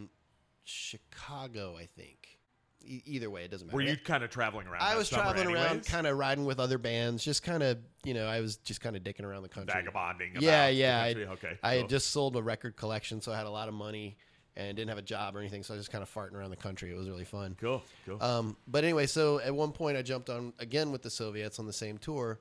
Chicago, 0.89 1.77
I 1.77 1.87
think. 1.87 2.39
E- 2.85 3.03
either 3.05 3.29
way, 3.29 3.45
it 3.45 3.51
doesn't 3.51 3.67
matter. 3.67 3.77
Were 3.77 3.83
you 3.83 3.97
kind 3.97 4.25
of 4.25 4.31
traveling 4.31 4.67
around? 4.67 4.83
I 4.83 4.91
that 4.93 4.99
was 4.99 5.09
summer 5.09 5.23
traveling 5.25 5.55
around, 5.55 5.67
anyways? 5.67 5.89
kind 5.89 6.07
of 6.07 6.17
riding 6.17 6.45
with 6.47 6.59
other 6.61 6.79
bands, 6.79 7.23
just 7.25 7.43
kind 7.43 7.63
of, 7.63 7.79
you 8.05 8.15
know, 8.15 8.27
I 8.27 8.41
was 8.41 8.57
just 8.57 8.81
kind 8.81 8.97
of 8.97 9.03
dicking 9.03 9.25
around 9.25 9.43
the 9.43 9.49
country. 9.49 9.75
vagabonding. 9.75 10.31
About 10.33 10.43
Yeah, 10.43 10.67
the 10.69 10.73
yeah, 10.73 11.03
I- 11.03 11.13
country? 11.15 11.27
okay. 11.33 11.59
I 11.63 11.73
cool. 11.73 11.81
had 11.83 11.91
just 11.91 12.11
sold 12.11 12.37
a 12.37 12.43
record 12.43 12.77
collection, 12.77 13.21
so 13.21 13.33
I 13.33 13.37
had 13.37 13.47
a 13.47 13.51
lot 13.51 13.69
of 13.69 13.75
money 13.75 14.17
and 14.57 14.77
didn't 14.77 14.89
have 14.89 14.99
a 14.99 15.03
job 15.03 15.37
or 15.37 15.41
anything, 15.41 15.63
so 15.63 15.75
I 15.75 15.77
was 15.77 15.85
just 15.87 15.93
kind 15.93 16.03
of 16.03 16.13
farting 16.13 16.33
around 16.35 16.51
the 16.51 16.57
country. 16.57 16.91
It 16.91 16.97
was 16.97 17.09
really 17.09 17.25
fun. 17.25 17.57
cool. 17.61 17.83
Cool. 18.07 18.23
Um, 18.23 18.57
but 18.67 18.83
anyway, 18.85 19.07
so 19.07 19.39
at 19.41 19.55
one 19.55 19.73
point 19.73 19.97
I 19.99 20.03
jumped 20.03 20.31
on 20.31 20.53
again 20.59 20.91
with 20.91 21.03
the 21.03 21.11
Soviets 21.11 21.59
on 21.59 21.67
the 21.67 21.73
same 21.73 21.99
tour, 21.99 22.41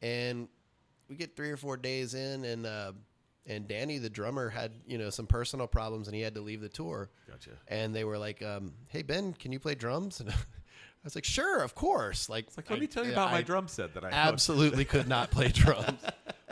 and 0.00 0.48
we 1.08 1.16
get 1.16 1.34
three 1.36 1.50
or 1.50 1.56
four 1.56 1.76
days 1.76 2.14
in, 2.14 2.44
and 2.44 2.64
uh, 2.66 2.92
and 3.46 3.66
Danny 3.66 3.98
the 3.98 4.10
drummer 4.10 4.48
had 4.48 4.72
you 4.86 4.98
know 4.98 5.10
some 5.10 5.26
personal 5.26 5.66
problems, 5.66 6.06
and 6.08 6.14
he 6.14 6.22
had 6.22 6.34
to 6.34 6.40
leave 6.40 6.60
the 6.60 6.68
tour. 6.68 7.10
gotcha. 7.28 7.50
And 7.68 7.94
they 7.94 8.04
were 8.04 8.18
like, 8.18 8.42
um, 8.42 8.72
"Hey 8.88 9.02
Ben, 9.02 9.32
can 9.34 9.52
you 9.52 9.58
play 9.60 9.74
drums?" 9.74 10.20
And 11.02 11.04
I 11.04 11.06
was 11.06 11.14
like, 11.16 11.24
"Sure, 11.24 11.62
of 11.64 11.74
course." 11.74 12.28
Like, 12.28 12.46
like, 12.56 12.70
let 12.70 12.76
I- 12.76 12.80
me 12.80 12.86
tell 12.86 13.04
you 13.04 13.10
about 13.10 13.32
my 13.32 13.42
drum 13.42 13.66
set 13.66 13.92
that 13.94 14.04
I 14.04 14.10
absolutely 14.10 14.84
could 14.84 15.08
not 15.08 15.32
play 15.32 15.48
drums. 15.52 16.00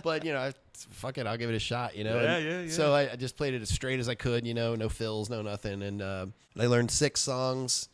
But 0.02 0.24
you 0.24 0.32
know, 0.32 0.40
I, 0.40 0.52
fuck 0.74 1.18
it, 1.18 1.26
I'll 1.28 1.36
give 1.36 1.50
it 1.50 1.54
a 1.54 1.60
shot. 1.60 1.94
You 1.94 2.02
know, 2.02 2.20
Yeah, 2.20 2.36
And 2.36 2.44
yeah, 2.44 2.60
yeah. 2.62 2.68
So 2.70 2.92
I, 2.92 3.12
I 3.12 3.14
just 3.16 3.36
played 3.36 3.54
it 3.54 3.62
as 3.62 3.68
straight 3.68 4.00
as 4.00 4.08
I 4.08 4.16
could. 4.16 4.44
You 4.44 4.54
know, 4.54 4.74
no 4.74 4.88
fills, 4.88 5.30
no 5.30 5.40
nothing, 5.42 5.82
and 5.82 6.02
uh, 6.02 6.26
I 6.58 6.66
learned 6.66 6.90
six 6.90 7.20
songs. 7.20 7.88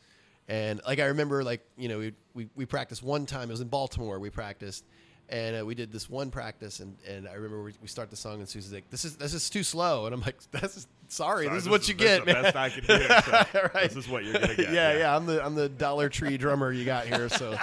And 0.49 0.81
like 0.87 0.99
I 1.01 1.07
remember, 1.07 1.45
like 1.45 1.61
you 1.77 1.89
know, 1.91 1.99
we 1.99 2.13
we, 2.33 2.49
we 2.55 2.65
practiced 2.65 3.03
one 3.03 3.27
time. 3.27 3.51
It 3.51 3.53
was 3.53 3.61
in 3.61 3.69
Baltimore. 3.69 4.19
We 4.19 4.31
practiced, 4.31 4.87
and 5.29 5.61
uh, 5.61 5.67
we 5.67 5.75
did 5.75 5.93
this 5.93 6.09
one 6.09 6.31
practice. 6.31 6.81
And, 6.81 6.97
and 7.09 7.27
I 7.29 7.35
remember 7.35 7.63
we, 7.63 7.73
we 7.83 7.89
start 7.89 8.11
the 8.11 8.17
song, 8.17 8.41
and 8.41 8.49
Susie's 8.49 8.73
like, 8.73 8.89
"This 8.91 9.05
is 9.05 9.17
this 9.17 9.35
is 9.35 9.51
too 9.51 9.63
slow," 9.63 10.07
and 10.07 10.15
I'm 10.15 10.21
like, 10.21 10.37
"This 10.51 10.77
is 10.77 10.87
sorry, 11.09 11.47
Sorry, 11.47 11.55
this 11.57 11.65
is 11.65 11.69
what 11.69 11.89
you 11.89 11.95
this 11.95 12.05
get, 12.05 12.21
is 12.21 12.27
man." 12.27 12.43
best 12.43 12.57
I 12.57 12.69
can 12.71 12.85
do. 12.85 13.51
So 13.53 13.71
Right. 13.75 13.83
This 13.89 13.97
is 13.97 14.09
what 14.09 14.25
you're 14.25 14.35
gonna 14.35 14.55
get. 14.55 14.73
yeah, 14.73 14.99
yeah, 14.99 15.17
I'm 15.17 15.27
the 15.27 15.45
I'm 15.45 15.55
the 15.55 15.69
Dollar 15.69 16.09
Tree 16.09 16.37
drummer 16.37 16.73
you 16.73 16.85
got 16.85 17.07
here, 17.07 17.29
so 17.29 17.59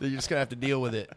you're 0.00 0.10
just 0.10 0.28
gonna 0.28 0.40
have 0.40 0.48
to 0.50 0.56
deal 0.56 0.80
with 0.80 0.94
it. 0.94 1.10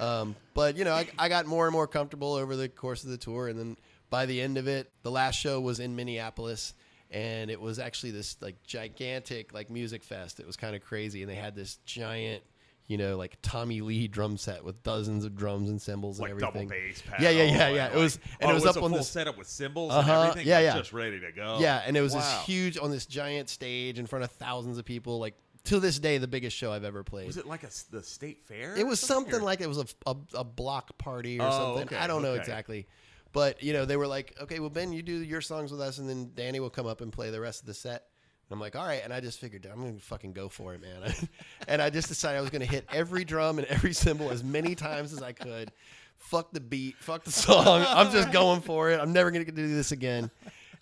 Um, 0.00 0.34
but 0.54 0.76
you 0.76 0.84
know, 0.84 0.92
I, 0.92 1.06
I 1.18 1.28
got 1.28 1.46
more 1.46 1.66
and 1.66 1.72
more 1.72 1.86
comfortable 1.86 2.34
over 2.34 2.56
the 2.56 2.68
course 2.68 3.04
of 3.04 3.10
the 3.10 3.16
tour, 3.18 3.48
and 3.48 3.58
then 3.58 3.76
by 4.10 4.26
the 4.26 4.40
end 4.40 4.58
of 4.58 4.66
it, 4.68 4.90
the 5.02 5.10
last 5.10 5.36
show 5.36 5.60
was 5.60 5.78
in 5.80 5.94
Minneapolis, 5.96 6.74
and 7.10 7.50
it 7.50 7.60
was 7.60 7.78
actually 7.78 8.10
this 8.12 8.36
like 8.40 8.56
gigantic 8.64 9.52
like 9.54 9.70
music 9.70 10.02
fest. 10.02 10.40
It 10.40 10.46
was 10.46 10.56
kind 10.56 10.74
of 10.74 10.82
crazy, 10.84 11.22
and 11.22 11.30
they 11.30 11.36
had 11.36 11.54
this 11.54 11.78
giant. 11.86 12.42
You 12.86 12.98
know, 12.98 13.16
like 13.16 13.38
Tommy 13.40 13.80
Lee 13.80 14.08
drum 14.08 14.36
set 14.36 14.62
with 14.62 14.82
dozens 14.82 15.24
of 15.24 15.34
drums 15.34 15.70
and 15.70 15.80
cymbals 15.80 16.20
Like 16.20 16.32
and 16.32 16.40
double 16.40 16.60
everything. 16.60 16.88
bass 16.88 17.02
pedal. 17.02 17.24
Yeah, 17.24 17.30
yeah, 17.30 17.42
yeah, 17.44 17.66
and 17.68 17.76
yeah. 17.76 17.88
It 17.88 17.96
was- 17.96 18.16
and 18.40 18.48
oh, 18.48 18.50
it 18.50 18.54
was 18.54 18.66
up 18.66 18.82
on 18.82 18.92
this- 18.92 19.08
setup 19.08 19.38
with 19.38 19.46
cymbals 19.46 19.90
Uh-huh, 19.92 20.12
and 20.12 20.28
everything. 20.30 20.46
yeah, 20.48 20.58
yeah. 20.60 20.76
just 20.76 20.92
ready 20.92 21.18
to 21.20 21.32
go. 21.32 21.58
Yeah, 21.60 21.82
and 21.86 21.96
it 21.96 22.02
was 22.02 22.12
Wow. 22.12 22.20
this 22.20 22.46
huge 22.46 22.76
on 22.76 22.90
this 22.90 23.06
giant 23.06 23.48
stage 23.48 23.98
in 23.98 24.04
front 24.06 24.22
of 24.24 24.30
thousands 24.32 24.76
of 24.76 24.84
people. 24.84 25.18
Like 25.18 25.34
to 25.64 25.80
this 25.80 25.98
day, 25.98 26.18
the 26.18 26.28
biggest 26.28 26.54
show 26.58 26.72
I've 26.72 26.84
ever 26.84 27.02
played. 27.02 27.26
Was 27.26 27.38
it 27.38 27.46
like 27.46 27.62
a 27.64 27.70
the 27.90 28.02
state 28.02 28.44
fair? 28.44 28.76
It 28.76 28.86
was 28.86 29.00
something 29.00 29.36
or- 29.36 29.40
like 29.40 29.62
it 29.62 29.66
was 29.68 29.78
a, 29.78 29.86
a, 30.06 30.16
a 30.34 30.44
block 30.44 30.98
party 30.98 31.40
or 31.40 31.46
Oh, 31.46 31.50
something. 31.50 31.84
okay, 31.84 31.96
I 31.96 32.06
don't 32.06 32.20
know 32.20 32.32
okay. 32.32 32.40
exactly. 32.40 32.86
But, 33.32 33.62
you 33.62 33.72
know, 33.72 33.84
they 33.86 33.96
were 33.96 34.06
like, 34.06 34.36
okay, 34.42 34.60
well, 34.60 34.68
Ben, 34.70 34.92
you 34.92 35.02
do 35.02 35.12
your 35.14 35.40
songs 35.40 35.72
with 35.72 35.80
us, 35.80 35.98
and 35.98 36.08
then 36.08 36.30
Danny 36.36 36.60
will 36.60 36.70
come 36.70 36.86
up 36.86 37.00
and 37.00 37.10
play 37.12 37.30
the 37.30 37.40
rest 37.40 37.62
of 37.62 37.66
the 37.66 37.74
set. 37.74 38.04
I'm 38.50 38.60
like, 38.60 38.76
all 38.76 38.86
right. 38.86 39.00
And 39.02 39.12
I 39.12 39.20
just 39.20 39.40
figured, 39.40 39.66
I'm 39.70 39.80
going 39.80 39.96
to 39.96 40.02
fucking 40.02 40.32
go 40.32 40.48
for 40.48 40.74
it, 40.74 40.80
man. 40.82 41.12
and 41.68 41.80
I 41.80 41.90
just 41.90 42.08
decided 42.08 42.38
I 42.38 42.40
was 42.40 42.50
going 42.50 42.60
to 42.60 42.68
hit 42.68 42.86
every 42.92 43.24
drum 43.24 43.58
and 43.58 43.66
every 43.68 43.92
cymbal 43.92 44.30
as 44.30 44.44
many 44.44 44.74
times 44.74 45.12
as 45.12 45.22
I 45.22 45.32
could. 45.32 45.72
Fuck 46.18 46.52
the 46.52 46.60
beat. 46.60 46.96
Fuck 46.98 47.24
the 47.24 47.32
song. 47.32 47.84
I'm 47.86 48.10
just 48.12 48.32
going 48.32 48.60
for 48.60 48.90
it. 48.90 49.00
I'm 49.00 49.12
never 49.12 49.30
going 49.30 49.44
to 49.44 49.52
do 49.52 49.68
this 49.74 49.92
again. 49.92 50.30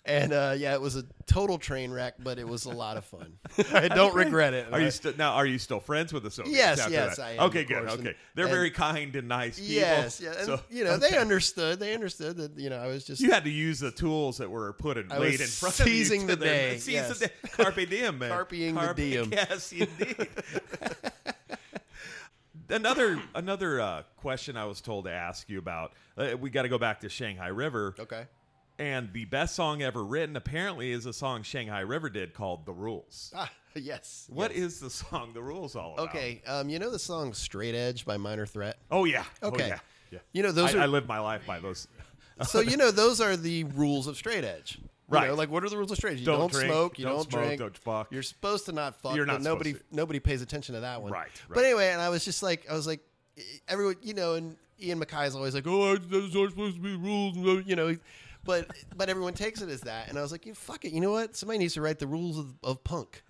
And 0.05 0.33
uh, 0.33 0.53
yeah, 0.57 0.73
it 0.73 0.81
was 0.81 0.97
a 0.97 1.05
total 1.27 1.57
train 1.57 1.89
wreck, 1.89 2.15
but 2.19 2.37
it 2.37 2.45
was 2.45 2.65
a 2.65 2.69
lot 2.69 2.97
of 2.97 3.05
fun. 3.05 3.37
I 3.73 3.87
don't 3.87 4.13
regret 4.13 4.53
it. 4.53 4.67
Are 4.73 4.81
you 4.81 4.91
still 4.91 5.13
now? 5.17 5.31
Are 5.31 5.45
you 5.45 5.57
still 5.57 5.79
friends 5.79 6.11
with 6.11 6.23
the 6.23 6.31
Soviets? 6.31 6.57
Yes, 6.57 6.87
yes, 6.89 7.15
that? 7.15 7.23
I 7.25 7.31
am, 7.35 7.39
okay, 7.43 7.63
good. 7.63 7.77
course, 7.87 7.93
Okay, 7.93 8.07
and- 8.09 8.15
they're 8.35 8.45
and- 8.45 8.53
very 8.53 8.69
kind 8.69 9.15
and 9.15 9.29
nice 9.29 9.57
people. 9.57 9.75
Yes, 9.75 10.19
yeah, 10.19 10.33
and 10.37 10.45
So, 10.45 10.59
you 10.69 10.83
know 10.83 10.97
they 10.97 11.17
understood. 11.17 11.79
They 11.79 11.93
understood 11.93 12.35
that 12.35 12.59
you 12.59 12.69
know 12.69 12.79
I 12.79 12.87
was 12.87 13.05
just 13.05 13.21
You 13.21 13.31
had 13.31 13.45
to 13.45 13.49
use 13.49 13.79
the 13.79 13.91
tools 13.91 14.39
that 14.39 14.51
were 14.51 14.73
put 14.73 14.97
in 14.97 15.09
I 15.09 15.19
laid 15.19 15.39
in 15.39 15.47
front 15.47 15.79
of 15.79 15.87
you. 15.87 16.03
to 16.03 16.09
the 16.19 16.25
them. 16.27 16.39
day, 16.39 16.77
Seize 16.79 16.93
yes. 16.95 17.19
the 17.19 17.27
day. 17.27 17.33
Carpe 17.53 17.89
diem, 17.89 18.19
man. 18.19 18.29
Carpeing 18.31 18.73
the 18.73 18.79
Carpe- 18.81 18.95
diem. 18.97 19.29
Yes, 19.31 19.71
indeed. 19.71 20.27
another 22.69 23.21
another 23.35 23.79
uh, 23.79 24.03
question 24.17 24.57
I 24.57 24.65
was 24.65 24.81
told 24.81 25.05
to 25.05 25.11
ask 25.11 25.49
you 25.49 25.59
about. 25.59 25.93
Uh, 26.17 26.35
we 26.39 26.49
got 26.49 26.63
to 26.63 26.69
go 26.69 26.77
back 26.77 26.99
to 27.01 27.09
Shanghai 27.09 27.47
River, 27.47 27.95
okay. 27.99 28.25
And 28.79 29.13
the 29.13 29.25
best 29.25 29.55
song 29.55 29.81
ever 29.83 30.03
written 30.03 30.35
apparently 30.35 30.91
is 30.91 31.05
a 31.05 31.13
song 31.13 31.43
Shanghai 31.43 31.81
River 31.81 32.09
did 32.09 32.33
called 32.33 32.65
"The 32.65 32.73
Rules." 32.73 33.33
Ah, 33.75 33.79
yes. 33.81 34.27
What 34.31 34.51
yes. 34.51 34.59
is 34.65 34.79
the 34.79 34.89
song 34.89 35.31
"The 35.33 35.41
Rules" 35.41 35.75
all 35.75 35.93
about? 35.95 36.09
okay? 36.09 36.41
Um, 36.45 36.69
you 36.69 36.77
know 36.79 36.89
the 36.91 36.99
song 36.99 37.33
"Straight 37.33 37.73
Edge" 37.75 38.05
by 38.05 38.17
Minor 38.17 38.45
Threat. 38.45 38.77
Oh 38.91 39.05
yeah. 39.05 39.23
Okay. 39.41 39.63
Oh, 39.63 39.67
yeah. 39.67 39.79
Yeah. 40.11 40.19
You 40.31 40.43
know 40.43 40.51
those 40.51 40.75
I, 40.75 40.79
are 40.79 40.81
I 40.81 40.85
live 40.85 41.07
my 41.07 41.19
life 41.19 41.41
by 41.47 41.59
those. 41.59 41.87
so 42.43 42.59
you 42.59 42.77
know 42.77 42.91
those 42.91 43.19
are 43.19 43.35
the 43.35 43.63
rules 43.65 44.05
of 44.07 44.15
straight 44.15 44.43
edge. 44.43 44.77
You 44.79 44.89
Right. 45.09 45.27
know, 45.27 45.33
like 45.35 45.49
what 45.49 45.63
are 45.63 45.69
the 45.69 45.77
rules 45.77 45.91
of 45.91 45.97
straight 45.97 46.13
edge? 46.13 46.19
You 46.19 46.25
Don't 46.27 46.39
don't, 46.39 46.51
drink, 46.51 46.71
smoke. 46.71 46.99
You 46.99 47.05
don't 47.05 47.15
don't, 47.15 47.31
smoke, 47.31 47.43
drink. 47.45 47.59
don't 47.59 47.77
fuck. 47.77 48.11
You're 48.11 48.23
supposed 48.23 48.65
to 48.65 48.71
not 48.73 48.95
fuck. 48.95 49.15
You're 49.15 49.25
but 49.25 49.33
not 49.33 49.41
nobody 49.41 49.73
to. 49.73 49.79
nobody 49.91 50.19
pays 50.19 50.41
attention 50.43 50.75
to 50.75 50.81
that 50.81 51.01
one. 51.01 51.11
Right, 51.11 51.21
right, 51.21 51.31
But 51.49 51.63
anyway, 51.65 51.89
and 51.89 52.01
I 52.01 52.09
was 52.09 52.23
just 52.25 52.41
like, 52.43 52.65
I 52.69 52.73
was 52.73 52.85
like, 52.87 52.99
everyone, 53.67 53.95
you 54.03 54.13
know, 54.13 54.35
and 54.35 54.55
Ian 54.81 54.99
MacKaye's 54.99 55.35
always 55.35 55.55
like, 55.55 55.65
oh, 55.67 55.97
there's 55.97 56.33
not 56.35 56.49
supposed 56.51 56.75
to 56.75 56.81
be 56.81 56.95
rules, 56.95 57.35
you 57.67 57.75
know. 57.75 57.95
But 58.45 58.67
but 58.95 59.09
everyone 59.09 59.33
takes 59.33 59.61
it 59.61 59.69
as 59.69 59.81
that, 59.81 60.09
and 60.09 60.17
I 60.17 60.21
was 60.21 60.31
like, 60.31 60.45
you 60.45 60.53
fuck 60.53 60.85
it. 60.85 60.91
You 60.91 61.01
know 61.01 61.11
what? 61.11 61.35
Somebody 61.35 61.59
needs 61.59 61.73
to 61.75 61.81
write 61.81 61.99
the 61.99 62.07
rules 62.07 62.37
of, 62.37 62.53
of 62.63 62.83
punk. 62.83 63.23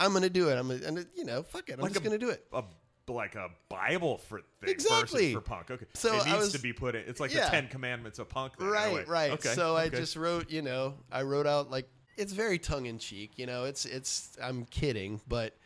I'm 0.00 0.12
gonna 0.12 0.28
do 0.30 0.48
it. 0.50 0.56
I'm 0.58 0.68
gonna, 0.68 0.84
and 0.86 1.06
you 1.16 1.24
know, 1.24 1.42
fuck 1.42 1.68
it. 1.68 1.74
I'm 1.74 1.80
Like 1.80 1.92
just 1.92 2.00
a- 2.04 2.04
gonna 2.08 2.18
do 2.18 2.30
it. 2.30 2.46
a 2.52 2.62
like 3.10 3.36
a 3.36 3.48
Bible 3.70 4.18
for 4.18 4.42
thing 4.60 4.68
Exactly. 4.70 5.32
versus 5.32 5.34
for 5.34 5.40
punk. 5.40 5.70
Okay, 5.70 5.86
So 5.94 6.14
it 6.16 6.26
I 6.26 6.32
needs 6.32 6.38
was- 6.44 6.52
to 6.52 6.58
be 6.60 6.74
put 6.74 6.94
in. 6.94 7.04
It's 7.06 7.20
like 7.20 7.32
yeah. 7.32 7.46
the 7.46 7.50
Ten 7.50 7.68
Commandments 7.68 8.18
of 8.18 8.28
punk. 8.28 8.58
Then, 8.58 8.68
in 8.68 8.74
a 8.74 8.76
way. 8.76 8.94
Right, 8.96 9.08
right. 9.08 9.30
Okay, 9.32 9.54
so 9.54 9.74
I 9.76 9.86
okay. 9.86 9.96
just 9.96 10.14
wrote, 10.14 10.50
you 10.50 10.60
know, 10.60 10.94
I 11.10 11.22
wrote 11.22 11.46
out 11.46 11.70
like 11.70 11.88
it's 12.18 12.34
very 12.34 12.58
tongue 12.58 12.84
in 12.86 12.98
cheek, 12.98 13.32
you 13.36 13.46
know. 13.46 13.64
It's 13.64 13.86
it's 13.86 14.36
I'm 14.42 14.66
kidding, 14.66 15.20
but 15.26 15.56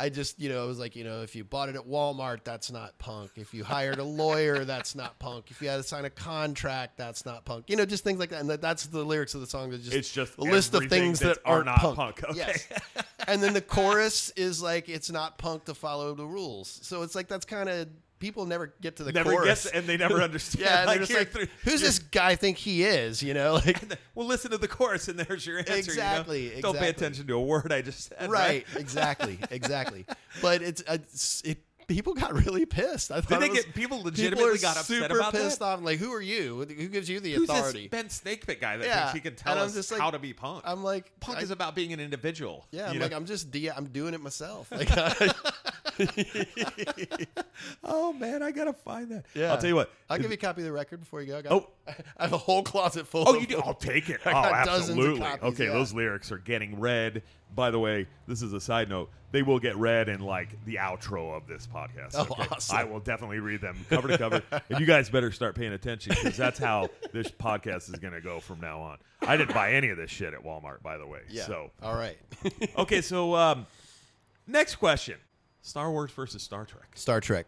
I 0.00 0.08
just, 0.08 0.40
you 0.40 0.48
know, 0.48 0.62
I 0.62 0.66
was 0.66 0.78
like, 0.78 0.96
you 0.96 1.04
know, 1.04 1.20
if 1.20 1.36
you 1.36 1.44
bought 1.44 1.68
it 1.68 1.76
at 1.76 1.86
Walmart, 1.86 2.42
that's 2.42 2.72
not 2.72 2.96
punk. 2.98 3.32
If 3.36 3.52
you 3.52 3.64
hired 3.64 3.98
a 3.98 4.04
lawyer, 4.04 4.64
that's 4.64 4.94
not 4.94 5.18
punk. 5.18 5.50
If 5.50 5.60
you 5.60 5.68
had 5.68 5.76
to 5.76 5.82
sign 5.82 6.06
a 6.06 6.10
contract, 6.10 6.96
that's 6.96 7.26
not 7.26 7.44
punk. 7.44 7.66
You 7.68 7.76
know, 7.76 7.84
just 7.84 8.02
things 8.02 8.18
like 8.18 8.30
that. 8.30 8.40
And 8.40 8.48
that, 8.48 8.62
that's 8.62 8.86
the 8.86 9.04
lyrics 9.04 9.34
of 9.34 9.42
the 9.42 9.46
song. 9.46 9.72
It's 9.74 9.84
just, 9.84 9.96
It's 9.96 10.12
just 10.12 10.38
a 10.38 10.42
list 10.42 10.72
of 10.72 10.86
things 10.86 11.20
that 11.20 11.34
that 11.34 11.38
are 11.44 11.56
aren't 11.56 11.66
not 11.66 11.78
punk. 11.80 11.96
punk. 11.96 12.24
Okay. 12.30 12.38
Yes. 12.38 12.68
and 13.28 13.42
then 13.42 13.52
the 13.52 13.60
chorus 13.60 14.30
is 14.36 14.62
like, 14.62 14.88
it's 14.88 15.10
not 15.10 15.36
punk 15.36 15.66
to 15.66 15.74
follow 15.74 16.14
the 16.14 16.26
rules. 16.26 16.80
So 16.82 17.02
it's 17.02 17.14
like 17.14 17.28
that's 17.28 17.44
kind 17.44 17.68
of 17.68 17.88
people 18.20 18.46
never 18.46 18.72
get 18.80 18.96
to 18.96 19.04
the 19.04 19.10
never 19.12 19.32
chorus. 19.32 19.64
gets, 19.64 19.66
and 19.74 19.86
they 19.86 19.96
never 19.96 20.22
understand. 20.22 20.64
yeah, 20.64 20.84
like, 20.84 21.00
just 21.00 21.12
like, 21.12 21.48
who's 21.64 21.80
this 21.80 21.98
guy 21.98 22.36
think 22.36 22.58
he 22.58 22.84
is? 22.84 23.22
You 23.22 23.34
know, 23.34 23.54
like 23.54 23.82
Well, 24.14 24.26
listen 24.28 24.50
to 24.52 24.58
the 24.58 24.68
chorus, 24.68 25.08
and 25.08 25.18
there's 25.18 25.44
your 25.44 25.58
answer. 25.58 25.72
you 25.72 25.76
know? 25.78 25.78
Exactly, 25.78 26.48
Don't 26.60 26.74
pay 26.76 26.88
exactly. 26.88 26.88
attention 26.88 27.26
to 27.26 27.34
a 27.34 27.40
word 27.42 27.72
I 27.72 27.82
just 27.82 28.10
said. 28.10 28.30
right, 28.30 28.64
exactly, 28.76 29.38
exactly. 29.50 30.06
But 30.40 30.62
it's, 30.62 30.80
it's 30.86 31.42
it. 31.44 31.58
People 31.90 32.14
got 32.14 32.32
really 32.32 32.64
pissed. 32.66 33.10
I 33.10 33.20
thought 33.20 33.40
they 33.40 33.48
was- 33.48 33.58
get- 33.64 33.74
people 33.74 33.80
people 33.98 34.02
legitimately 34.04 34.44
are 34.50 34.58
got 34.58 34.76
upset 34.76 34.86
super 34.86 35.18
about 35.18 35.32
that? 35.32 35.42
pissed 35.42 35.60
off. 35.60 35.82
Like, 35.82 35.98
who 35.98 36.12
are 36.14 36.20
you? 36.20 36.64
Who 36.64 36.88
gives 36.88 37.08
you 37.08 37.18
the 37.18 37.32
Who's 37.32 37.48
authority? 37.50 37.88
this 37.88 38.22
Ben 38.22 38.36
Snakepit 38.36 38.60
guy 38.60 38.76
that 38.76 38.86
Yeah, 38.86 39.00
thinks 39.00 39.14
he 39.14 39.20
can 39.20 39.34
tell 39.34 39.58
us 39.58 39.74
just 39.74 39.90
like- 39.90 40.00
how 40.00 40.12
to 40.12 40.18
be 40.20 40.32
punk? 40.32 40.62
I'm 40.64 40.84
like, 40.84 41.10
punk 41.18 41.38
I- 41.38 41.42
is 41.42 41.50
about 41.50 41.74
being 41.74 41.92
an 41.92 41.98
individual. 41.98 42.66
yeah. 42.70 42.88
I'm 42.90 42.96
know? 42.98 43.02
like, 43.04 43.12
I'm 43.12 43.24
just 43.26 43.50
de- 43.50 43.70
I'm 43.70 43.86
doing 43.86 44.14
it 44.14 44.20
myself. 44.20 44.70
Like, 44.80 44.88
I, 44.92 45.32
oh 47.84 48.12
man, 48.12 48.42
I 48.42 48.50
gotta 48.52 48.72
find 48.72 49.10
that. 49.10 49.24
Yeah. 49.34 49.50
I'll 49.52 49.58
tell 49.58 49.68
you 49.68 49.74
what. 49.74 49.90
I'll 50.08 50.18
give 50.18 50.30
you 50.30 50.34
a 50.34 50.36
copy 50.38 50.60
of 50.62 50.66
the 50.66 50.72
record 50.72 51.00
before 51.00 51.20
you 51.20 51.28
go. 51.28 51.38
I 51.38 51.42
got, 51.42 51.52
Oh. 51.52 51.68
I 52.16 52.22
have 52.22 52.32
a 52.32 52.38
whole 52.38 52.62
closet 52.62 53.06
full. 53.06 53.24
Oh, 53.28 53.34
of 53.34 53.40
you 53.40 53.46
do? 53.46 53.60
I'll 53.60 53.74
take 53.74 54.08
it. 54.08 54.20
Oh, 54.26 54.30
got 54.32 54.64
dozens 54.66 54.90
of 54.90 54.96
absolutely. 54.98 55.20
copies, 55.20 55.42
okay, 55.54 55.64
yeah. 55.66 55.72
those 55.72 55.92
lyrics 55.92 56.30
are 56.32 56.38
getting 56.38 56.78
read. 56.78 57.22
By 57.54 57.70
the 57.70 57.78
way, 57.78 58.06
this 58.26 58.42
is 58.42 58.52
a 58.52 58.60
side 58.60 58.88
note. 58.88 59.10
They 59.32 59.42
will 59.42 59.58
get 59.58 59.76
read 59.76 60.08
in 60.08 60.20
like 60.20 60.64
the 60.64 60.76
outro 60.76 61.36
of 61.36 61.46
this 61.46 61.66
podcast. 61.66 62.14
Oh, 62.14 62.22
okay? 62.22 62.46
awesome. 62.50 62.76
I 62.76 62.84
will 62.84 63.00
definitely 63.00 63.38
read 63.38 63.60
them 63.60 63.76
cover 63.88 64.08
to 64.08 64.18
cover, 64.18 64.42
and 64.70 64.80
you 64.80 64.86
guys 64.86 65.08
better 65.10 65.30
start 65.30 65.54
paying 65.54 65.72
attention 65.72 66.14
because 66.14 66.36
that's 66.36 66.58
how 66.58 66.88
this 67.12 67.28
podcast 67.28 67.92
is 67.92 67.98
going 68.00 68.14
to 68.14 68.20
go 68.20 68.40
from 68.40 68.60
now 68.60 68.80
on. 68.80 68.98
I 69.22 69.36
didn't 69.36 69.54
buy 69.54 69.72
any 69.74 69.88
of 69.90 69.96
this 69.96 70.10
shit 70.10 70.34
at 70.34 70.42
Walmart, 70.44 70.82
by 70.82 70.96
the 70.98 71.06
way. 71.06 71.20
Yeah. 71.28 71.46
So 71.46 71.70
all 71.82 71.94
right. 71.94 72.18
okay, 72.78 73.00
so 73.00 73.34
um, 73.36 73.66
next 74.46 74.76
question: 74.76 75.16
Star 75.62 75.90
Wars 75.90 76.10
versus 76.10 76.42
Star 76.42 76.64
Trek. 76.64 76.88
Star 76.94 77.20
Trek. 77.20 77.46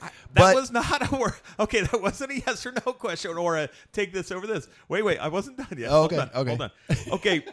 That 0.00 0.12
But- 0.34 0.54
was 0.56 0.70
not 0.72 1.12
a 1.12 1.16
word. 1.16 1.34
Okay, 1.58 1.82
that 1.82 2.02
wasn't 2.02 2.32
a 2.32 2.38
yes 2.40 2.66
or 2.66 2.72
no 2.72 2.92
question 2.92 3.36
or 3.36 3.56
a 3.56 3.68
take 3.92 4.12
this 4.12 4.30
over 4.32 4.46
this. 4.46 4.68
Wait, 4.88 5.02
wait, 5.02 5.18
I 5.18 5.28
wasn't 5.28 5.56
done 5.56 5.78
yet. 5.78 5.90
Oh, 5.90 6.08
Hold 6.08 6.12
okay, 6.12 6.20
on, 6.22 6.30
okay. 6.34 6.48
Hold 6.56 6.60
on. 6.62 6.70
Okay, 7.12 7.44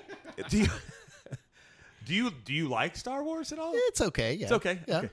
do 0.49 0.57
you 0.57 0.67
do 2.05 2.13
you 2.13 2.31
do 2.45 2.53
you 2.53 2.67
like 2.67 2.95
Star 2.95 3.23
Wars 3.23 3.51
at 3.51 3.59
all? 3.59 3.71
It's 3.75 4.01
okay. 4.01 4.33
Yeah. 4.33 4.43
It's 4.43 4.51
okay. 4.53 4.79
Yeah. 4.87 4.97
okay. 4.99 5.09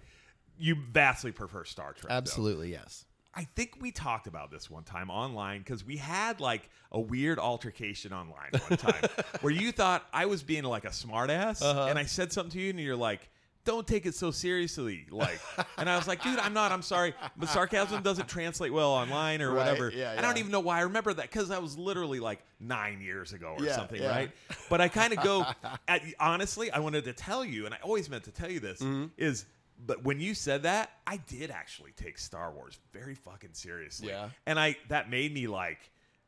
You 0.59 0.77
vastly 0.91 1.33
prefer 1.33 1.65
Star 1.65 1.93
Trek. 1.93 2.09
though. 2.09 2.15
Absolutely. 2.15 2.71
Yes. 2.73 3.05
I 3.35 3.45
think 3.55 3.77
we 3.81 3.93
talked 3.93 4.27
about 4.27 4.51
this 4.51 4.69
one 4.69 4.83
time 4.83 5.11
online 5.11 5.61
because 5.61 5.85
we 5.85 5.97
had 5.97 6.41
like 6.41 6.69
a 6.91 6.99
weird 6.99 7.39
altercation 7.39 8.13
online 8.13 8.51
one 8.67 8.79
time 8.79 9.09
where 9.43 9.53
you 9.53 9.71
thought 9.71 10.05
I 10.13 10.27
was 10.27 10.43
being 10.43 10.65
like 10.65 10.85
a 10.85 10.89
smartass 10.91 11.63
Uh-huh. 11.63 11.87
and 11.89 11.99
I 11.99 12.05
said 12.05 12.33
something 12.33 12.51
to 12.53 12.61
you 12.61 12.71
and 12.71 12.81
you're 12.81 12.97
like, 12.97 13.29
don't 13.69 13.87
take 13.87 14.07
it 14.07 14.15
so 14.15 14.31
seriously. 14.31 15.05
Like, 15.11 15.39
and 15.77 15.91
I 15.91 15.97
was 15.99 16.09
like, 16.09 16.23
dude, 16.23 16.39
I'm 16.39 16.55
not. 16.55 16.73
I'm 16.73 16.81
sorry. 16.83 17.13
But 17.37 17.51
sarcasm 17.51 18.03
doesn't 18.03 18.27
translate 18.29 18.73
well 18.73 18.91
online 18.91 19.43
or 19.43 19.53
Right, 19.53 19.59
whatever. 19.59 19.93
yeah, 19.95 20.15
I 20.17 20.23
don't 20.23 20.39
even 20.39 20.51
know 20.51 20.61
why 20.61 20.79
I 20.79 20.83
remember 20.83 21.13
that 21.13 21.31
because 21.31 21.49
that 21.49 21.61
was 21.63 21.77
literally 21.77 22.19
like 22.19 22.41
nine 22.61 23.01
years 23.03 23.33
ago 23.35 23.57
or 23.59 23.65
Yeah, 23.65 23.77
something, 23.77 24.01
yeah. 24.01 24.09
right? 24.09 24.31
But 24.71 24.81
I 24.81 24.89
kind 24.89 25.13
of 25.13 25.23
go, 25.23 25.45
at, 25.87 26.03
honestly, 26.19 26.71
I 26.71 26.79
wanted 26.79 27.05
to 27.05 27.13
tell 27.13 27.45
you, 27.45 27.67
and 27.67 27.75
I 27.75 27.79
always 27.83 28.09
meant 28.09 28.25
to 28.25 28.31
tell 28.33 28.51
you 28.51 28.61
this, 28.61 28.81
Mm-hmm. 28.81 29.07
is 29.19 29.45
but 29.87 30.03
when 30.03 30.19
you 30.19 30.35
said 30.35 30.63
that, 30.65 30.91
I 31.07 31.19
did 31.29 31.51
actually 31.51 31.93
take 31.93 32.19
Star 32.19 32.51
Wars 32.51 32.79
very 32.93 33.15
fucking 33.15 33.53
seriously. 33.53 34.09
Yeah. 34.09 34.31
And 34.47 34.59
I 34.59 34.77
that 34.89 35.09
made 35.11 35.33
me 35.33 35.47
like 35.47 35.79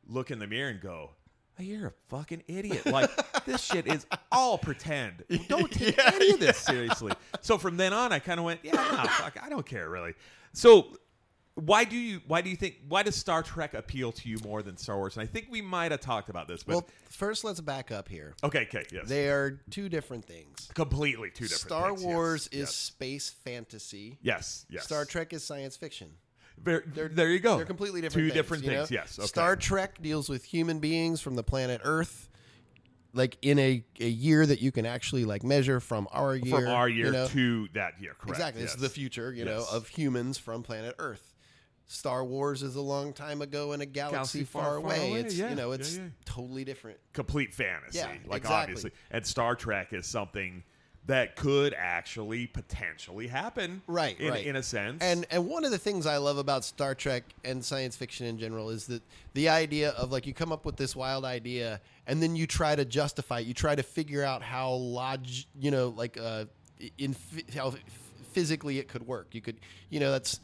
look 0.07 0.31
in 0.31 0.39
the 0.39 0.47
mirror 0.47 0.69
and 0.69 0.79
go, 0.79 1.09
"Hey, 1.11 1.20
Oh, 1.61 1.63
you're 1.63 1.87
a 1.87 1.93
fucking 2.09 2.43
idiot. 2.47 2.85
Like 2.85 3.09
this 3.45 3.61
shit 3.61 3.87
is 3.87 4.05
all 4.31 4.57
pretend. 4.57 5.23
Don't 5.47 5.71
take 5.71 5.95
Yeah, 5.97 6.11
any 6.15 6.31
of 6.31 6.39
this 6.39 6.57
seriously. 6.57 7.13
So 7.41 7.57
from 7.57 7.77
then 7.77 7.93
on 7.93 8.11
I 8.11 8.19
kind 8.19 8.39
of 8.39 8.45
went, 8.45 8.61
yeah, 8.63 8.73
no, 8.73 8.81
fuck, 9.09 9.37
I 9.41 9.49
don't 9.49 9.65
care 9.65 9.89
really. 9.89 10.13
So 10.53 10.87
why 11.55 11.83
do 11.83 11.97
you 11.97 12.21
why 12.27 12.41
do 12.41 12.49
you 12.49 12.55
think 12.55 12.75
why 12.87 13.03
does 13.03 13.15
Star 13.15 13.43
Trek 13.43 13.73
appeal 13.73 14.11
to 14.13 14.29
you 14.29 14.37
more 14.43 14.63
than 14.63 14.77
Star 14.77 14.97
Wars? 14.97 15.17
And 15.17 15.23
I 15.23 15.25
think 15.27 15.47
we 15.51 15.61
might 15.61 15.91
have 15.91 15.99
talked 16.01 16.29
about 16.29 16.47
this, 16.47 16.63
but 16.63 16.73
Well, 16.73 16.87
first 17.09 17.43
let's 17.43 17.59
back 17.59 17.91
up 17.91 18.07
here. 18.07 18.33
okay, 18.43 18.61
okay, 18.63 18.85
yes. 18.91 19.07
They 19.07 19.27
are 19.29 19.59
two 19.69 19.89
different 19.89 20.25
things. 20.25 20.69
completely 20.73 21.29
two 21.29 21.45
different 21.45 21.61
Star 21.61 21.89
things. 21.89 22.03
Wars 22.03 22.49
yes, 22.51 22.69
is 22.69 22.75
space 22.75 23.29
fantasy. 23.29 24.17
yes, 24.21 24.65
yes. 24.69 24.85
Star 24.85 25.03
Trek 25.05 25.33
is 25.33 25.43
science 25.43 25.75
fiction. 25.75 26.11
Ver- 26.57 26.83
there 26.85 27.29
you 27.29 27.39
go. 27.39 27.57
They're 27.57 27.65
completely 27.65 28.01
different. 28.01 28.27
Two 28.27 28.29
things, 28.29 28.33
different 28.33 28.63
you 28.63 28.71
know? 28.71 28.77
things. 28.85 28.91
Yes. 28.91 29.19
Okay. 29.19 29.27
Star 29.27 29.55
Trek 29.55 30.01
deals 30.01 30.29
with 30.29 30.43
human 30.43 30.79
beings 30.79 31.19
from 31.21 31.35
the 31.35 31.43
planet 31.43 31.81
Earth, 31.83 32.29
like 33.13 33.37
in 33.41 33.57
a, 33.57 33.83
a 33.99 34.07
year 34.07 34.45
that 34.45 34.61
you 34.61 34.71
can 34.71 34.85
actually 34.85 35.25
like 35.25 35.43
measure 35.43 35.79
from 35.79 36.07
our 36.11 36.35
year. 36.35 36.55
from 36.55 36.67
our 36.67 36.87
year 36.87 37.07
you 37.07 37.11
know? 37.11 37.27
to 37.29 37.67
that 37.73 37.99
year. 37.99 38.13
Correct. 38.13 38.29
exactly. 38.37 38.61
This 38.61 38.75
is 38.75 38.81
the 38.81 38.89
future, 38.89 39.33
you 39.33 39.45
know, 39.45 39.65
of 39.71 39.87
humans 39.87 40.37
from 40.37 40.61
planet 40.63 40.95
Earth. 40.99 41.33
Star 41.87 42.23
Wars 42.23 42.63
is 42.63 42.77
a 42.77 42.81
long 42.81 43.11
time 43.11 43.41
ago 43.41 43.73
in 43.73 43.81
a 43.81 43.85
galaxy, 43.85 44.13
Galaxy 44.15 44.43
far, 44.45 44.63
far, 44.63 44.71
far 44.71 44.77
away. 44.77 45.09
away, 45.09 45.19
It's 45.19 45.35
yeah, 45.35 45.49
you 45.49 45.55
know 45.57 45.69
yeah, 45.69 45.75
it's 45.75 45.97
yeah. 45.97 46.03
totally 46.23 46.63
different. 46.63 46.97
complete 47.11 47.53
fantasy. 47.53 47.97
Yeah, 47.97 48.07
like 48.27 48.43
exactly. 48.43 48.55
obviously, 48.55 48.91
and 49.09 49.25
Star 49.27 49.55
Trek 49.55 49.91
is 49.91 50.07
something 50.07 50.63
that 51.07 51.35
could 51.35 51.73
actually 51.75 52.47
potentially 52.47 53.27
happen. 53.27 53.81
Right, 53.87 54.19
In, 54.19 54.29
right. 54.29 54.45
in 54.45 54.55
a 54.55 54.63
sense. 54.63 55.01
And 55.01 55.25
and 55.31 55.47
one 55.47 55.65
of 55.65 55.71
the 55.71 55.77
things 55.77 56.05
I 56.05 56.17
love 56.17 56.37
about 56.37 56.63
Star 56.63 56.93
Trek 56.95 57.23
and 57.43 57.63
science 57.65 57.95
fiction 57.95 58.27
in 58.27 58.37
general 58.37 58.69
is 58.69 58.85
that 58.87 59.01
the 59.33 59.49
idea 59.49 59.91
of 59.91 60.11
like 60.11 60.27
you 60.27 60.33
come 60.33 60.51
up 60.51 60.65
with 60.65 60.77
this 60.77 60.95
wild 60.95 61.25
idea 61.25 61.81
and 62.07 62.21
then 62.21 62.35
you 62.35 62.45
try 62.45 62.75
to 62.75 62.85
justify 62.85 63.39
it. 63.39 63.47
You 63.47 63.53
try 63.53 63.75
to 63.75 63.83
figure 63.83 64.23
out 64.23 64.41
how 64.43 64.71
log 64.73 65.25
you 65.59 65.71
know 65.71 65.89
like 65.89 66.17
uh 66.21 66.45
in 66.97 67.15
how 67.55 67.73
physically 68.31 68.77
it 68.79 68.87
could 68.87 69.05
work. 69.05 69.29
You 69.33 69.41
could 69.41 69.57
you 69.89 69.99
know 69.99 70.11
that's 70.11 70.39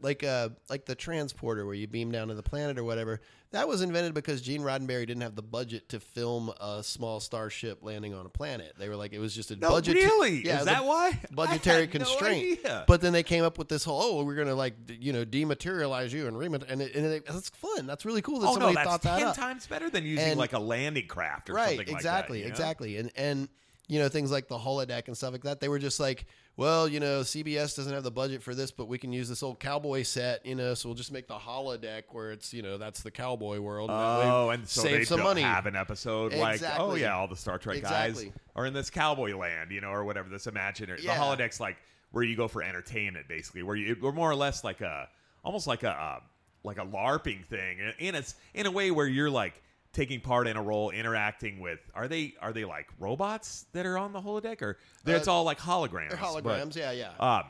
like 0.00 0.22
uh 0.24 0.50
like 0.68 0.84
the 0.84 0.94
transporter 0.94 1.64
where 1.66 1.74
you 1.74 1.86
beam 1.86 2.10
down 2.10 2.28
to 2.28 2.34
the 2.34 2.42
planet 2.42 2.78
or 2.78 2.84
whatever. 2.84 3.20
That 3.50 3.66
was 3.66 3.80
invented 3.80 4.12
because 4.12 4.42
Gene 4.42 4.60
Roddenberry 4.60 5.06
didn't 5.06 5.22
have 5.22 5.34
the 5.34 5.42
budget 5.42 5.88
to 5.88 6.00
film 6.00 6.52
a 6.60 6.82
small 6.82 7.18
starship 7.18 7.78
landing 7.80 8.12
on 8.12 8.26
a 8.26 8.28
planet. 8.28 8.74
They 8.78 8.90
were 8.90 8.96
like 8.96 9.12
it 9.14 9.18
was 9.20 9.34
just 9.34 9.50
a 9.50 9.56
no, 9.56 9.70
budget. 9.70 9.94
really, 9.94 10.44
yeah, 10.44 10.60
is 10.60 10.66
that 10.66 10.84
why? 10.84 11.18
budgetary 11.30 11.86
had 11.86 11.94
no 11.94 12.04
constraint. 12.04 12.60
but 12.86 13.00
then 13.00 13.12
they 13.14 13.22
came 13.22 13.44
up 13.44 13.56
with 13.56 13.68
this 13.68 13.84
whole 13.84 14.20
oh 14.20 14.24
we're 14.24 14.34
gonna 14.34 14.54
like 14.54 14.74
you 14.88 15.12
know 15.12 15.24
dematerialize 15.24 16.12
you 16.12 16.26
and 16.26 16.36
remat 16.36 16.64
and, 16.68 16.82
it, 16.82 16.94
and 16.94 17.06
it, 17.06 17.26
that's 17.26 17.48
fun. 17.50 17.86
That's 17.86 18.04
really 18.04 18.22
cool 18.22 18.40
that 18.40 18.48
oh 18.48 18.54
no, 18.56 18.72
that's 18.72 18.86
thought 18.86 19.02
that 19.02 19.18
ten 19.18 19.28
up. 19.28 19.36
times 19.36 19.66
better 19.66 19.88
than 19.88 20.04
using 20.04 20.30
And- 20.30 20.38
like 20.38 20.52
a 20.52 20.58
landing 20.58 21.06
craft 21.06 21.48
or 21.48 21.54
right? 21.54 21.76
something 21.76 21.94
exactly, 21.94 22.44
like 22.44 22.44
that. 22.44 22.48
know? 22.48 22.64
exactly. 22.64 22.96
And 22.98 23.10
and 23.16 23.48
you 23.88 23.98
know 23.98 24.08
things 24.08 24.30
like 24.30 24.46
the 24.48 24.58
holodeck 24.58 25.08
and 25.08 25.16
stuff 25.16 25.32
like 25.32 25.42
that. 25.42 25.60
They 25.60 25.68
were 25.68 25.78
just 25.78 25.98
like. 26.00 26.26
Well, 26.56 26.88
you 26.88 26.98
know, 26.98 27.20
CBS 27.20 27.76
doesn't 27.76 27.92
have 27.92 28.02
the 28.02 28.10
budget 28.10 28.42
for 28.42 28.52
this, 28.52 28.72
but 28.72 28.88
we 28.88 28.98
can 28.98 29.12
use 29.12 29.28
this 29.28 29.44
old 29.44 29.60
cowboy 29.60 30.02
set, 30.02 30.44
you 30.44 30.56
know, 30.56 30.74
so 30.74 30.88
we'll 30.88 30.96
just 30.96 31.12
make 31.12 31.28
the 31.28 31.36
holodeck 31.38 32.02
where 32.10 32.32
it's, 32.32 32.52
you 32.52 32.62
know, 32.62 32.78
that's 32.78 33.00
the 33.00 33.12
cowboy 33.12 33.60
world. 33.60 33.90
and 33.90 33.98
Oh, 34.28 34.50
and 34.50 34.68
so 34.68 34.80
save 34.82 34.92
they 34.98 35.04
some 35.04 35.22
money. 35.22 35.42
have 35.42 35.66
an 35.66 35.76
episode 35.76 36.34
like, 36.34 36.60
oh 36.76 36.96
yeah, 36.96 37.16
all 37.16 37.28
the 37.28 37.36
Star 37.36 37.58
Trek 37.58 37.80
guys 37.80 38.24
are 38.56 38.66
in 38.66 38.72
this 38.72 38.90
cowboy 38.90 39.36
land, 39.38 39.70
you 39.70 39.80
know, 39.80 39.90
or 39.90 40.02
whatever. 40.02 40.28
This 40.28 40.48
imaginary. 40.48 40.98
Yeah. 41.00 41.14
The 41.14 41.20
holodeck's 41.20 41.60
like 41.60 41.76
where 42.10 42.24
you 42.24 42.34
go 42.34 42.48
for 42.48 42.60
entertainment, 42.60 43.28
basically, 43.28 43.62
where 43.62 43.76
you 43.76 43.96
we're 44.02 44.10
more 44.10 44.28
or 44.28 44.34
less 44.34 44.64
like 44.64 44.80
a 44.80 45.08
almost 45.44 45.68
like 45.68 45.84
a 45.84 45.90
uh, 45.90 46.18
like 46.64 46.78
a 46.78 46.84
LARPing 46.84 47.46
thing, 47.46 47.78
in 48.00 48.16
a 48.16 48.24
in 48.52 48.66
a 48.66 48.70
way 48.72 48.90
where 48.90 49.06
you're 49.06 49.30
like 49.30 49.62
taking 49.92 50.20
part 50.20 50.46
in 50.46 50.56
a 50.56 50.62
role, 50.62 50.90
interacting 50.90 51.60
with. 51.60 51.78
Are 51.94 52.08
they 52.08 52.34
are 52.40 52.52
they 52.52 52.64
like 52.64 52.86
robots 52.98 53.66
that 53.72 53.86
are 53.86 53.98
on 53.98 54.12
the 54.12 54.20
holodeck, 54.20 54.62
or 54.62 54.78
it's 55.06 55.28
all 55.28 55.44
like 55.44 55.58
holograms? 55.58 56.10
They're 56.10 56.18
but- 56.42 56.44
holograms, 56.44 56.76
yeah, 56.76 56.92
yeah. 56.92 57.10
um, 57.18 57.44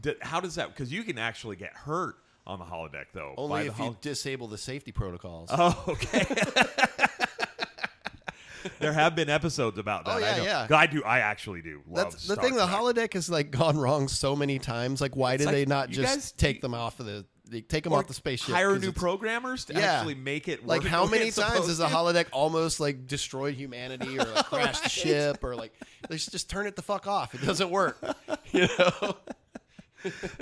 d- 0.00 0.14
how 0.20 0.40
does 0.40 0.54
that? 0.56 0.68
Because 0.68 0.92
you 0.92 1.02
can 1.04 1.18
actually 1.18 1.56
get 1.56 1.72
hurt 1.72 2.16
on 2.46 2.58
the 2.58 2.64
holodeck, 2.64 3.06
though. 3.12 3.34
Only 3.36 3.66
if 3.66 3.78
you 3.78 3.96
disable 4.00 4.48
the 4.48 4.58
safety 4.58 4.92
protocols. 4.92 5.48
Oh, 5.52 5.84
okay. 5.88 6.26
there 8.80 8.92
have 8.92 9.14
been 9.14 9.28
episodes 9.28 9.78
about 9.78 10.04
that. 10.06 10.16
Oh, 10.16 10.18
yeah, 10.18 10.36
I 10.38 10.44
yeah. 10.44 10.66
I 10.76 10.86
do. 10.86 11.02
I 11.04 11.20
actually 11.20 11.62
do. 11.62 11.82
Love 11.88 12.12
That's 12.12 12.26
the 12.26 12.34
Star 12.34 12.44
thing. 12.44 12.54
The 12.56 12.66
holodeck 12.66 13.14
has 13.14 13.30
like 13.30 13.50
gone 13.50 13.78
wrong 13.78 14.08
so 14.08 14.34
many 14.34 14.58
times. 14.58 15.00
Like, 15.00 15.16
why 15.16 15.36
did 15.36 15.46
like, 15.46 15.54
they 15.54 15.66
not 15.66 15.90
just 15.90 16.14
guys- 16.14 16.32
take 16.32 16.60
them 16.60 16.74
off 16.74 17.00
of 17.00 17.06
the 17.06 17.24
they 17.48 17.60
take 17.60 17.84
them 17.84 17.92
Or 17.92 17.98
off 17.98 18.06
the 18.06 18.14
spaceship? 18.14 18.54
Hire 18.54 18.78
new 18.78 18.92
programmers 18.92 19.64
to 19.66 19.74
Yeah. 19.74 19.80
actually 19.98 20.14
make 20.14 20.48
it. 20.48 20.60
Work. 20.60 20.68
Like, 20.68 20.84
how 20.84 21.06
many 21.16 21.30
times 21.30 21.66
has 21.66 21.80
a 21.80 21.86
holodeck 21.88 22.26
almost 22.32 22.80
like 22.80 23.06
destroyed 23.06 23.54
humanity 23.54 24.18
or 24.18 24.24
like 24.24 24.44
crashed 24.46 24.84
the 24.84 24.88
ship 24.88 25.42
or 25.44 25.54
like 25.56 25.72
let's 26.08 26.26
just 26.26 26.48
turn 26.48 26.66
it 26.66 26.76
the 26.76 26.82
fuck 26.82 27.06
off? 27.06 27.34
It 27.34 27.42
doesn't 27.44 27.70
work. 27.70 27.98
You 28.52 28.68
know? 28.78 29.16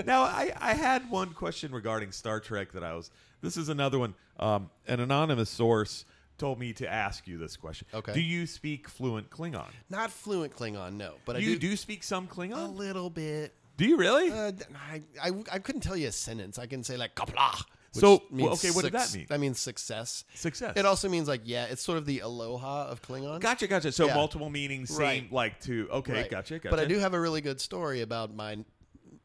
now 0.07 0.23
I, 0.23 0.53
I 0.59 0.75
had 0.75 1.09
one 1.11 1.33
question 1.33 1.71
regarding 1.73 2.13
Star 2.13 2.41
Trek 2.41 2.73
that 2.73 2.83
I 2.83 2.95
was 2.95 3.11
this 3.43 3.57
is 3.57 3.69
another 3.69 3.99
one 3.99 4.15
um, 4.39 4.71
an 4.89 5.01
anonymous 5.01 5.51
source 5.51 6.05
told 6.39 6.59
me 6.59 6.73
to 6.73 6.91
ask 6.91 7.29
you 7.29 7.37
this 7.39 7.57
question 7.57 7.87
Okay. 7.93 8.13
do 8.15 8.21
you 8.21 8.47
speak 8.47 8.89
fluent 8.89 9.29
Klingon 9.31 9.69
Not 9.91 10.11
fluent 10.11 10.57
Klingon, 10.57 10.95
no, 10.95 11.15
but 11.27 11.37
I 11.37 11.41
you 11.41 11.59
do, 11.59 11.69
do 11.71 11.77
speak 11.77 12.03
some 12.03 12.27
Klingon. 12.27 12.65
a 12.65 12.69
little 12.71 13.11
bit. 13.11 13.55
Do 13.81 13.87
you 13.87 13.97
really 13.97 14.31
Uh, 14.31 14.53
I, 14.93 15.03
I, 15.23 15.31
I 15.53 15.59
couldn't 15.59 15.81
tell 15.81 15.97
you 15.97 16.09
a 16.09 16.13
sentence. 16.13 16.59
I 16.59 16.67
can 16.67 16.85
say 16.85 16.99
like 16.99 17.15
Qapla'. 17.15 17.65
which 17.95 18.03
So, 18.03 18.23
well, 18.31 18.53
okay, 18.53 18.71
what 18.73 18.83
does 18.85 19.11
that 19.13 19.17
mean? 19.17 19.27
That 19.31 19.41
means 19.41 19.59
success. 19.59 20.27
success 20.35 20.77
It 20.77 20.85
also 20.85 21.09
means 21.09 21.27
like 21.29 21.41
yeah, 21.45 21.65
it's 21.65 21.81
sort 21.81 21.97
of 21.97 22.05
the 22.05 22.19
aloha 22.21 22.89
of 22.89 23.01
Klingon. 23.01 23.41
gotcha 23.41 23.67
gotcha 23.67 23.91
so 23.91 24.07
Yeah. 24.07 24.17
multiple 24.17 24.51
meanings 24.51 24.91
same 24.91 24.99
Right. 25.25 25.33
like 25.33 25.61
to 25.63 25.89
okay 25.91 26.13
Right. 26.13 26.31
gotcha 26.31 26.59
gotcha 26.59 26.69
But 26.69 26.79
I 26.79 26.85
do 26.85 26.99
have 26.99 27.15
a 27.15 27.21
really 27.21 27.41
good 27.41 27.59
story 27.59 28.03
about 28.03 28.35
my 28.35 28.59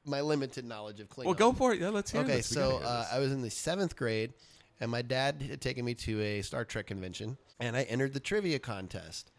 my 0.06 0.22
limited 0.22 0.64
knowledge 0.64 1.02
of 1.02 1.10
Klingon. 1.10 1.26
well 1.26 1.34
go 1.34 1.52
for 1.52 1.74
it 1.74 1.82
yeah 1.82 1.90
let's 1.90 2.12
hear 2.12 2.22
it. 2.22 2.26
Okay, 2.26 2.38
this. 2.38 2.48
So 2.48 2.78
hear 2.78 2.88
uh. 2.88 3.08
I 3.12 3.20
was 3.20 3.34
in 3.34 3.42
the 3.42 3.52
seventh 3.52 3.98
grade, 3.98 4.32
and 4.80 4.90
my 4.90 5.02
dad 5.02 5.42
had 5.42 5.60
taken 5.60 5.84
me 5.84 5.96
to 5.96 6.22
a 6.22 6.42
Star 6.44 6.64
Trek 6.64 6.88
convention, 6.88 7.38
and 7.60 7.76
I 7.76 7.84
entered 7.84 8.14
the 8.14 8.22
trivia 8.22 8.60
contest. 8.60 9.32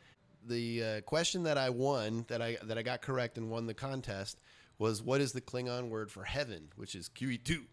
The 0.46 0.84
uh, 0.84 1.00
question 1.00 1.42
that 1.44 1.56
I 1.56 1.70
won, 1.70 2.26
that 2.28 2.42
I 2.42 2.58
that 2.64 2.76
I 2.76 2.82
got 2.82 3.00
correct 3.00 3.38
and 3.38 3.50
won 3.50 3.66
the 3.66 3.74
contest, 3.74 4.38
was 4.78 5.02
what 5.02 5.20
is 5.20 5.32
the 5.32 5.40
Klingon 5.40 5.88
word 5.88 6.10
for 6.10 6.24
heaven, 6.24 6.68
which 6.76 6.94
is 6.94 7.08
Qui'Tu. 7.08 7.64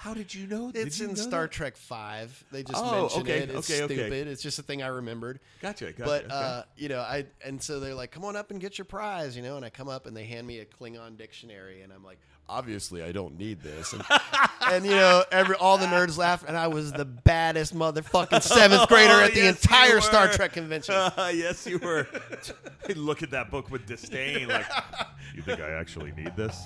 How 0.00 0.14
did 0.14 0.34
you 0.34 0.46
know? 0.46 0.72
did 0.72 0.86
It's 0.86 0.98
you 0.98 1.08
in 1.08 1.14
know 1.14 1.20
Star 1.20 1.42
that? 1.42 1.50
Trek 1.50 1.76
Five. 1.76 2.42
They 2.50 2.62
just 2.62 2.82
Oh, 2.82 3.02
mentioned 3.02 3.22
okay, 3.28 3.38
it. 3.40 3.50
It's 3.50 3.70
okay, 3.70 3.82
okay. 3.82 3.94
stupid. 3.96 4.28
It's 4.28 4.42
just 4.42 4.58
a 4.58 4.62
thing 4.62 4.82
I 4.82 4.86
remembered. 4.86 5.40
Gotcha. 5.60 5.92
gotcha 5.92 6.04
but 6.04 6.24
okay. 6.24 6.34
uh, 6.34 6.62
you 6.74 6.88
know, 6.88 7.00
I 7.00 7.26
and 7.44 7.62
so 7.62 7.80
they're 7.80 7.94
like, 7.94 8.10
"Come 8.10 8.24
on 8.24 8.34
up 8.34 8.50
and 8.50 8.58
get 8.58 8.78
your 8.78 8.86
prize," 8.86 9.36
you 9.36 9.42
know. 9.42 9.56
And 9.56 9.64
I 9.64 9.68
come 9.68 9.90
up 9.90 10.06
and 10.06 10.16
they 10.16 10.24
hand 10.24 10.46
me 10.46 10.60
a 10.60 10.64
Klingon 10.64 11.18
dictionary, 11.18 11.82
and 11.82 11.92
I'm 11.92 12.02
like, 12.02 12.18
"Obviously, 12.48 13.02
I 13.02 13.12
don't 13.12 13.36
need 13.36 13.60
this." 13.60 13.92
And, 13.92 14.02
and 14.68 14.86
you 14.86 14.92
know, 14.92 15.22
every 15.30 15.56
all 15.56 15.76
the 15.76 15.84
nerds 15.84 16.16
laugh, 16.16 16.46
and 16.48 16.56
I 16.56 16.68
was 16.68 16.92
the 16.92 17.04
baddest 17.04 17.74
motherfucking 17.74 18.40
seventh 18.40 18.88
grader 18.88 19.12
at 19.20 19.34
the 19.34 19.40
Oh, 19.40 19.44
Yes, 19.44 19.44
you 19.44 19.48
entire 19.50 20.00
Star 20.00 20.28
were. 20.28 20.32
Trek 20.32 20.54
convention. 20.54 20.94
Yes, 21.34 21.66
you 21.66 21.76
were. 21.78 22.06
I 22.88 22.92
Look 22.94 23.22
at 23.22 23.32
that 23.32 23.50
book 23.50 23.70
with 23.70 23.84
disdain. 23.84 24.48
Like, 24.48 24.64
you 25.34 25.42
think 25.42 25.60
I 25.60 25.72
actually 25.72 26.12
need 26.12 26.34
this? 26.36 26.58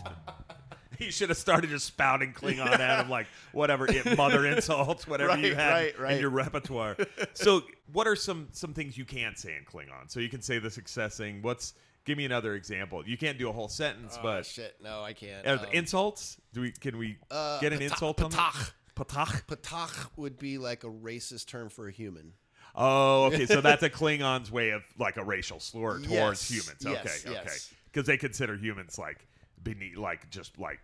He 0.99 1.11
should 1.11 1.29
have 1.29 1.39
started 1.39 1.71
just 1.71 1.87
spouting 1.87 2.33
Klingon 2.33 2.67
at 2.79 3.01
him, 3.05 3.11
like 3.11 3.27
whatever 3.53 3.87
it, 3.91 4.17
mother 4.17 4.47
insults, 4.53 5.07
whatever 5.07 5.37
you 5.39 5.55
Right, 5.55 5.93
had 5.95 5.99
right, 5.99 6.13
in 6.15 6.21
your 6.21 6.31
repertoire. 6.31 6.97
So, 7.35 7.63
what 7.93 8.07
are 8.07 8.17
some 8.17 8.49
some 8.53 8.73
things 8.75 8.97
you 8.99 9.05
can't 9.05 9.39
say 9.39 9.57
in 9.57 9.65
Klingon? 9.65 10.09
So 10.11 10.21
you 10.21 10.29
can 10.29 10.43
say 10.43 10.59
the 10.59 10.71
success 10.71 11.17
thing. 11.17 11.43
What's 11.43 11.75
give 12.05 12.19
me 12.19 12.25
another 12.25 12.55
example? 12.55 13.03
You 13.07 13.17
can't 13.17 13.39
do 13.39 13.49
a 13.49 13.53
whole 13.53 13.69
sentence, 13.69 14.17
oh, 14.19 14.23
but 14.23 14.47
shit, 14.47 14.77
no, 14.83 15.03
I 15.03 15.13
can't. 15.13 15.47
Um, 15.47 15.61
insults? 15.73 16.39
Do 16.53 16.61
we 16.63 16.73
can 16.73 16.99
we 16.99 17.17
uh, 17.31 17.61
get 17.61 17.73
an 17.73 17.83
insult 17.83 18.23
on 18.23 18.31
petaQ. 18.31 18.73
petaQ. 18.97 19.47
petaQ 19.47 20.09
would 20.17 20.39
be 20.39 20.59
like 20.59 20.85
a 20.85 20.89
racist 20.91 21.47
term 21.47 21.69
for 21.69 21.89
a 21.89 21.93
human. 21.93 22.33
Oh, 22.77 23.25
okay. 23.27 23.47
So 23.47 23.61
that's 23.63 23.83
a 23.83 23.91
Klingon's 23.91 24.51
way 24.51 24.71
of 24.71 24.83
like 24.99 25.17
a 25.17 25.25
racial 25.25 25.61
slur 25.61 26.01
towards 26.01 26.11
Yes, 26.11 26.51
humans. 26.51 26.79
yes, 26.85 27.25
Okay, 27.25 27.31
okay. 27.39 27.41
yes. 27.47 27.73
Because 27.93 28.07
they 28.07 28.17
consider 28.17 28.57
humans 28.57 28.99
like 28.99 29.27
beneath, 29.65 29.97
like 29.97 30.31
just 30.31 30.59
like 30.59 30.79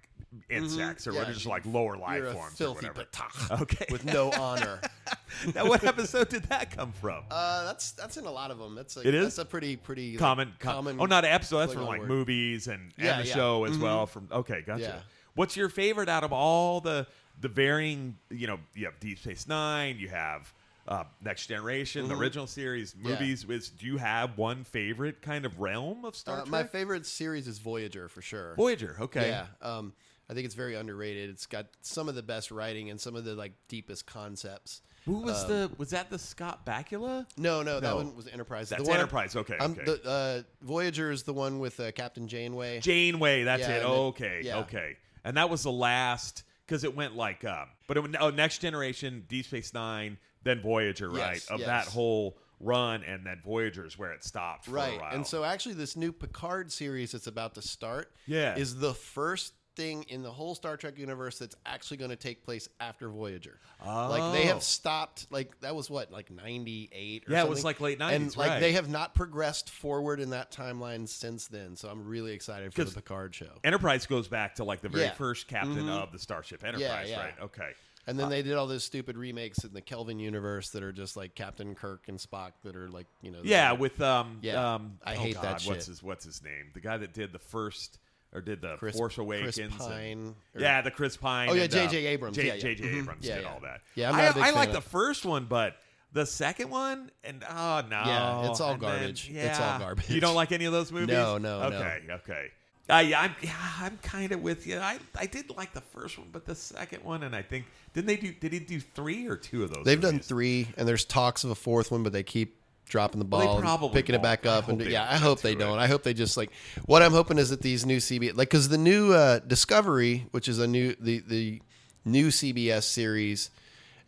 insects 0.49 1.07
or 1.07 1.11
Mm-hmm. 1.11 1.18
Yeah, 1.18 1.24
what, 1.26 1.35
just 1.35 1.47
like 1.47 1.66
lower 1.66 1.97
life 1.97 2.18
You're 2.18 2.28
a 2.28 2.33
forms 2.35 2.61
or 2.61 2.72
whatever. 2.74 3.05
Okay. 3.62 3.87
with 3.91 4.05
no 4.05 4.31
honor. 4.33 4.81
now, 5.55 5.66
what 5.66 5.83
episode 5.85 6.28
did 6.28 6.45
that 6.45 6.70
come 6.70 6.93
from? 6.93 7.24
Uh, 7.31 7.64
that's 7.64 7.93
that's 7.93 8.16
in 8.16 8.26
a 8.26 8.31
lot 8.31 8.51
of 8.51 8.59
them. 8.59 8.74
That's 8.74 8.97
a, 8.97 9.07
It 9.07 9.14
is? 9.14 9.24
That's 9.24 9.39
a 9.39 9.45
pretty 9.45 9.76
pretty 9.76 10.12
like, 10.12 10.18
common, 10.20 10.53
com- 10.59 10.74
common. 10.74 10.97
Oh, 11.01 11.07
not 11.07 11.24
episode. 11.24 11.59
That's 11.59 11.72
from 11.74 11.87
like 11.87 12.01
word. 12.01 12.09
movies 12.09 12.66
and, 12.68 12.93
Yeah, 12.97 13.16
and 13.18 13.24
the 13.24 13.28
yeah. 13.28 13.35
show 13.35 13.64
as 13.64 13.76
Mhm. 13.76 13.83
well. 13.83 14.07
From 14.07 14.28
okay, 14.33 14.62
gotcha. 14.66 14.83
Yeah. 14.83 14.99
What's 15.35 15.57
your 15.57 15.68
favorite 15.68 16.09
out 16.09 16.24
of 16.24 16.33
all 16.33 16.81
the 16.81 17.07
the 17.41 17.49
varying? 17.49 18.16
You 18.31 18.47
know, 18.47 18.59
you 18.74 18.85
have 18.87 18.99
Deep 19.01 19.18
Space 19.18 19.47
Nine. 19.49 19.99
You 19.99 20.09
have 20.09 20.53
uh, 20.89 21.05
Next 21.20 21.47
Generation, 21.47 22.09
the 22.09 22.14
Mhm. 22.14 22.20
original 22.20 22.47
series, 22.47 22.95
Yeah. 23.01 23.11
movies. 23.11 23.45
Is 23.45 23.70
do 23.70 23.87
you 23.87 23.97
have 23.99 24.37
one 24.39 24.64
favorite 24.64 25.22
kind 25.22 25.45
of 25.45 25.61
realm 25.61 26.05
of 26.05 26.16
Star 26.16 26.37
Uh, 26.37 26.41
Trek? 26.41 26.51
my 26.51 26.64
favorite 26.64 27.07
series 27.07 27.47
is 27.47 27.59
Voyager 27.59 28.09
for 28.09 28.22
sure. 28.22 28.55
Voyager. 28.57 28.97
Okay. 29.01 29.28
Yeah. 29.28 29.47
Um, 29.62 29.93
I 30.28 30.35
think 30.35 30.47
it's 30.47 30.55
very 30.55 30.74
underrated. 30.76 31.28
It's 31.31 31.47
got 31.47 31.66
some 31.83 32.09
of 32.09 32.14
the 32.14 32.22
best 32.22 32.51
writing 32.51 32.89
and 32.91 33.01
some 33.01 33.16
of 33.16 33.24
the 33.24 33.35
like 33.35 33.53
deepest 33.68 34.07
concepts. 34.07 34.81
Who 35.07 35.18
was 35.20 35.43
Um, 35.45 35.49
the? 35.49 35.70
Was 35.78 35.91
that 35.91 36.11
the 36.11 36.18
Scott 36.18 36.64
Bakula? 36.66 37.26
No, 37.39 37.62
no, 37.62 37.81
that 37.81 37.97
one 37.97 38.14
was 38.14 38.26
Enterprise. 38.28 38.68
That's 38.68 38.83
the 38.83 38.89
one, 38.89 38.99
Enterprise. 38.99 39.35
Okay. 39.35 39.57
Um, 39.57 39.72
okay. 39.72 39.85
the, 39.85 40.05
uh, 40.09 40.43
Voyager 40.64 41.11
is 41.11 41.22
the 41.24 41.33
one 41.33 41.59
with 41.59 41.81
uh, 41.81 41.91
Captain 41.93 42.28
Janeway. 42.28 42.81
Janeway. 42.81 43.45
That's 43.45 43.62
Yeah, 43.62 43.78
it. 43.78 43.85
okay. 43.85 44.41
yeah. 44.45 44.59
Okay. 44.59 44.97
And 45.24 45.37
that 45.37 45.49
was 45.51 45.62
the 45.62 45.72
last 45.72 46.45
because 46.66 46.85
it 46.85 46.95
went 46.95 47.16
like, 47.16 47.45
um, 47.45 47.68
but 47.89 47.97
it 47.97 48.01
went, 48.01 48.14
oh, 48.20 48.31
Next 48.31 48.59
Generation, 48.59 49.24
Deep 49.28 49.47
Space 49.47 49.74
Nine, 49.74 50.18
then 50.43 50.61
Voyager, 50.61 51.11
right? 51.11 51.45
Of 51.51 51.61
yes. 51.61 51.66
that 51.66 51.86
whole 51.86 52.36
run, 52.61 53.03
and 53.05 53.24
then 53.24 53.41
Voyager 53.45 53.86
is 53.86 53.99
where 53.99 54.12
it 54.12 54.22
stopped 54.24 54.66
for 54.66 54.72
right. 54.72 54.95
a 54.97 55.01
while. 55.01 55.14
And 55.14 55.26
so 55.26 55.45
actually, 55.45 55.74
this 55.74 55.97
new 55.97 56.12
Picard 56.12 56.70
series 56.70 57.12
that's 57.12 57.26
about 57.26 57.55
to 57.55 57.62
start 57.62 58.12
Yeah. 58.26 58.57
is 58.57 58.76
the 58.78 58.95
first 58.95 59.55
thing 59.76 60.03
in 60.09 60.22
the 60.22 60.30
whole 60.30 60.55
Star 60.55 60.76
Trek 60.76 60.99
universe 60.99 61.38
that's 61.38 61.55
actually 61.64 61.97
going 61.97 62.11
to 62.11 62.16
take 62.16 62.45
place 62.45 62.68
after 62.80 63.09
Voyager. 63.09 63.59
Oh. 63.82 64.09
Like 64.11 64.34
they 64.34 64.45
Oh. 64.51 64.55
have 64.55 64.62
stopped. 64.64 65.28
Like 65.30 65.59
that 65.61 65.74
was 65.74 65.88
what, 65.88 66.11
like 66.12 66.30
ninety 66.30 66.91
eight. 66.93 67.24
Yeah, 67.28 67.45
it 67.45 67.49
was 67.49 67.64
like 67.64 67.80
late 67.80 67.99
90s, 67.99 68.12
and 68.14 68.36
like 68.36 68.49
right. 68.51 68.61
they 68.61 68.72
have 68.72 68.91
not 68.91 69.14
progressed 69.14 69.70
forward 69.70 70.20
in 70.20 70.30
that 70.30 70.51
timeline 70.51 71.09
since 71.09 71.47
then. 71.47 71.76
So 71.76 71.88
I'm 71.88 72.05
really 72.05 72.32
excited 72.32 72.74
for 72.74 72.84
the 72.84 72.91
Picard 72.91 73.34
show. 73.34 73.53
Enterprise 73.64 74.07
goes 74.07 74.28
back 74.28 74.57
to 74.57 74.64
like 74.64 74.80
the 74.82 74.88
very 74.91 75.05
Yeah. 75.05 75.12
first 75.12 75.47
captain 75.49 75.86
Mhm. 75.86 76.03
of 76.03 76.12
the 76.12 76.18
Starship 76.18 76.62
Enterprise, 76.64 77.09
yeah. 77.09 77.20
right? 77.20 77.34
Okay. 77.41 77.70
And 78.11 78.18
then 78.18 78.28
they 78.28 78.42
did 78.42 78.54
all 78.54 78.66
those 78.66 78.84
stupid 78.84 79.16
remakes 79.16 79.64
in 79.64 79.72
the 79.72 79.80
Kelvin 79.80 80.18
universe 80.18 80.70
that 80.70 80.82
are 80.82 80.92
just 80.92 81.16
like 81.16 81.34
Captain 81.34 81.74
Kirk 81.74 82.08
and 82.08 82.18
Spock 82.18 82.52
that 82.64 82.76
are 82.76 82.88
like 82.88 83.06
you 83.22 83.30
know. 83.30 83.38
Yeah, 83.42 83.72
with 83.72 84.00
um, 84.00 84.38
Yeah. 84.42 84.74
um, 84.74 84.98
I 85.04 85.14
oh 85.14 85.18
hate 85.18 85.34
God, 85.36 85.44
that 85.44 85.62
What's 85.62 85.86
his 85.86 86.02
What's 86.02 86.24
his 86.24 86.42
name? 86.42 86.70
The 86.74 86.80
guy 86.80 86.96
that 86.98 87.14
did 87.14 87.32
the 87.32 87.38
first 87.38 87.98
or 88.32 88.40
did 88.40 88.61
the 88.61 88.76
Chris- 88.76 88.96
Force 88.96 89.18
Awakens. 89.18 89.56
Chris 89.56 89.76
Pine. 89.76 90.34
yeah, 90.58 90.82
the 90.82 90.90
Chris 90.90 91.16
Pine. 91.16 91.48
Oh, 91.50 91.54
yeah, 91.54 91.66
J.J. 91.66 92.06
uh, 92.06 92.11
Abrams. 92.11 92.36
J- 92.36 92.46
Yeah, 92.46 92.54
yeah. 92.54 92.61
J.J. 92.61 92.84
Mhm. 92.84 92.98
Abrams 93.02 93.26
Yeah, 93.26 93.34
did 93.36 93.42
yeah. 93.44 93.52
all 93.52 93.61
that. 93.61 93.80
Yeah, 93.96 94.12
I, 94.12 94.22
not 94.22 94.30
a 94.30 94.34
big 94.34 94.42
I 94.44 94.50
like 94.50 94.72
the 94.72 94.80
first 94.80 95.24
one, 95.24 95.46
but 95.46 95.76
the 96.12 96.26
second 96.26 96.70
one 96.70 97.11
and 97.24 97.44
oh 97.48 97.82
no, 97.88 98.02
Yeah, 98.06 98.50
it's 98.50 98.61
all 98.61 98.72
and 98.74 98.82
then- 98.82 98.90
garbage. 98.98 99.30
It's 99.32 99.58
all 99.61 99.78
garbage. 99.78 100.11
You 100.11 100.20
don't 100.20 100.34
like 100.34 100.52
any 100.52 100.64
of 100.64 100.72
those 100.72 100.90
movies? 100.92 101.08
No, 101.08 101.38
no, 101.38 101.68
no. 101.68 101.76
Okay, 101.76 102.50
yeah, 102.99 103.20
I'm 103.20 103.34
yeah, 103.41 103.55
I'm 103.78 103.97
kind 103.99 104.32
of 104.32 104.43
with 104.43 104.66
you. 104.66 104.78
I 104.78 104.99
I 105.16 105.26
did 105.26 105.51
like 105.57 105.72
the 105.72 105.80
first 105.80 106.18
one, 106.18 106.28
but 106.32 106.45
the 106.45 106.55
second 106.57 107.05
one, 107.05 107.22
and 107.22 107.34
I 107.36 107.43
think 107.43 107.66
didn't 107.95 108.09
they 108.09 108.16
do? 108.16 108.32
Did 108.32 108.53
he 108.53 108.59
do 108.59 108.80
three 108.80 109.26
or 109.28 109.36
two 109.36 109.62
of 109.64 109.72
those? 109.72 109.84
They've 109.84 110.01
done 110.01 110.18
three, 110.18 110.66
and 110.76 110.86
there's 110.88 111.05
talks 111.05 111.45
of 111.45 111.51
a 111.51 111.55
fourth 111.55 111.91
one, 111.93 112.03
but 112.03 112.12
they 112.12 112.22
keep 112.22 112.57
dropping 112.88 113.20
the 113.20 113.24
Well, 113.26 113.61
ball, 113.61 113.84
and 113.86 113.93
picking 113.95 114.14
it 114.14 114.18
won't. 114.18 114.22
back 114.24 114.47
I 114.47 114.51
up, 114.57 114.64
hope 114.64 114.72
and 114.72 114.80
they 114.80 114.91
yeah, 114.91 115.07
I 115.09 115.16
hope 115.16 115.41
they 115.43 115.55
don't. 115.55 115.78
I 115.78 115.86
hope 115.86 116.03
they 116.03 116.12
just 116.14 116.36
like 116.36 116.51
what 116.86 117.03
I'm 117.03 117.12
hoping 117.12 117.38
is 117.38 117.51
that 117.51 117.62
these 117.62 117.86
new 117.86 117.99
CBS, 117.99 118.36
like, 118.36 118.49
because 118.51 118.68
the 118.68 118.78
new 118.78 119.12
uh, 119.12 119.38
Discovery, 119.38 120.26
which 120.32 120.49
is 120.49 120.59
a 120.59 120.66
new 120.66 120.97
the 120.99 121.20
the 121.20 121.62
new 122.05 122.28
CBS 122.28 122.82
series, 122.82 123.51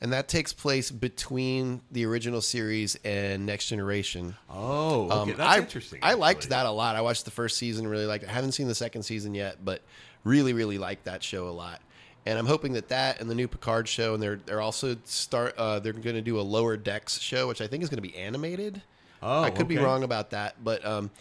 and 0.03 0.13
that 0.13 0.27
takes 0.27 0.53
place 0.53 0.91
between 0.91 1.81
the 1.93 2.05
original 2.07 2.41
series 2.41 2.99
and 3.05 3.47
Next 3.47 3.69
Generation. 3.69 4.35
Oh, 4.51 5.05
okay. 5.05 5.15
Um, 5.15 5.29
that's 5.29 5.41
I, 5.41 5.59
interesting. 5.59 6.01
I 6.03 6.15
liked 6.15 6.39
actually. 6.39 6.51
that 6.51 6.67
a 6.67 6.73
lot. 6.73 6.97
I 6.97 7.03
watched 7.03 7.25
the 7.25 7.31
first 7.31 7.57
season, 7.57 7.87
really 7.87 8.05
liked 8.05 8.25
it. 8.25 8.29
I 8.29 8.33
haven't 8.33 8.51
seen 8.51 8.67
the 8.67 8.75
second 8.75 9.05
season 9.05 9.33
yet, 9.33 9.65
but 9.65 9.81
really, 10.25 10.55
really 10.55 10.77
liked 10.77 11.05
that 11.05 11.23
show 11.23 11.49
a 11.49 11.51
lot. 11.51 11.81
And 12.27 12.37
I'm 12.37 12.47
hoping 12.47 12.73
that 12.73 12.89
that 12.89 13.21
and 13.21 13.31
the 13.31 13.35
new 13.37 13.47
Picard 13.47 13.87
show, 13.87 14.15
and 14.15 14.21
they're 14.21 14.41
they're 14.45 14.61
also 14.61 14.97
start 15.05 15.57
uh, 15.57 15.79
they're 15.79 15.93
going 15.93 16.17
to 16.17 16.21
do 16.21 16.41
a 16.41 16.43
Lower 16.43 16.77
Decks 16.77 17.21
show, 17.21 17.47
which 17.47 17.61
I 17.61 17.69
think 17.69 17.85
is 17.85 17.89
going 17.89 18.03
to 18.03 18.09
be 18.09 18.17
animated. 18.17 18.83
Oh, 19.23 19.43
I 19.43 19.51
could 19.51 19.69
be 19.69 19.79
wrong 19.79 20.03
about 20.03 20.31
that, 20.31 20.57
but 20.65 20.85
um, 20.85 21.13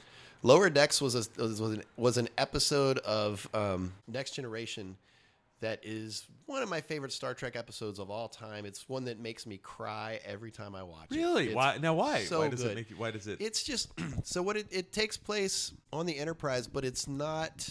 Lower 0.42 0.72
Decks 0.72 1.00
was 1.00 1.14
a, 1.14 1.42
was 1.42 1.62
was 1.62 1.74
an, 1.74 1.84
was 1.98 2.18
an 2.18 2.30
episode 2.36 2.98
of 3.00 3.48
um, 3.54 3.94
Next 4.08 4.32
Generation 4.32 4.98
that 5.62 5.80
is 5.84 6.28
one 6.48 6.62
of 6.62 6.70
my 6.70 6.82
favorite 6.82 7.14
Star 7.14 7.34
Trek 7.34 7.56
episodes 7.56 8.00
of 8.00 8.10
all 8.12 8.28
time. 8.28 8.66
It's 8.66 8.90
one 8.90 9.06
that 9.06 9.20
makes 9.20 9.46
me 9.46 9.58
cry 9.58 10.20
every 10.26 10.52
time 10.52 10.76
I 10.76 10.84
watch 10.84 11.08
it. 11.12 11.16
Really? 11.16 11.54
Why? 11.54 11.78
Now, 11.82 11.94
why? 11.94 12.24
so 12.26 12.40
why 12.40 12.50
does 12.50 12.62
good. 12.62 12.72
it 12.72 12.76
make 12.76 12.90
you? 12.90 12.98
Why 12.98 13.12
does 13.12 13.28
it? 13.28 13.40
It's 13.40 13.64
just 13.64 13.92
so 14.24 14.42
what 14.42 14.58
it, 14.58 14.68
it 14.72 14.92
takes 14.92 15.18
place 15.18 15.72
on 15.94 16.06
the 16.06 16.18
Enterprise, 16.18 16.68
but 16.68 16.84
it's 16.84 17.08
not 17.08 17.70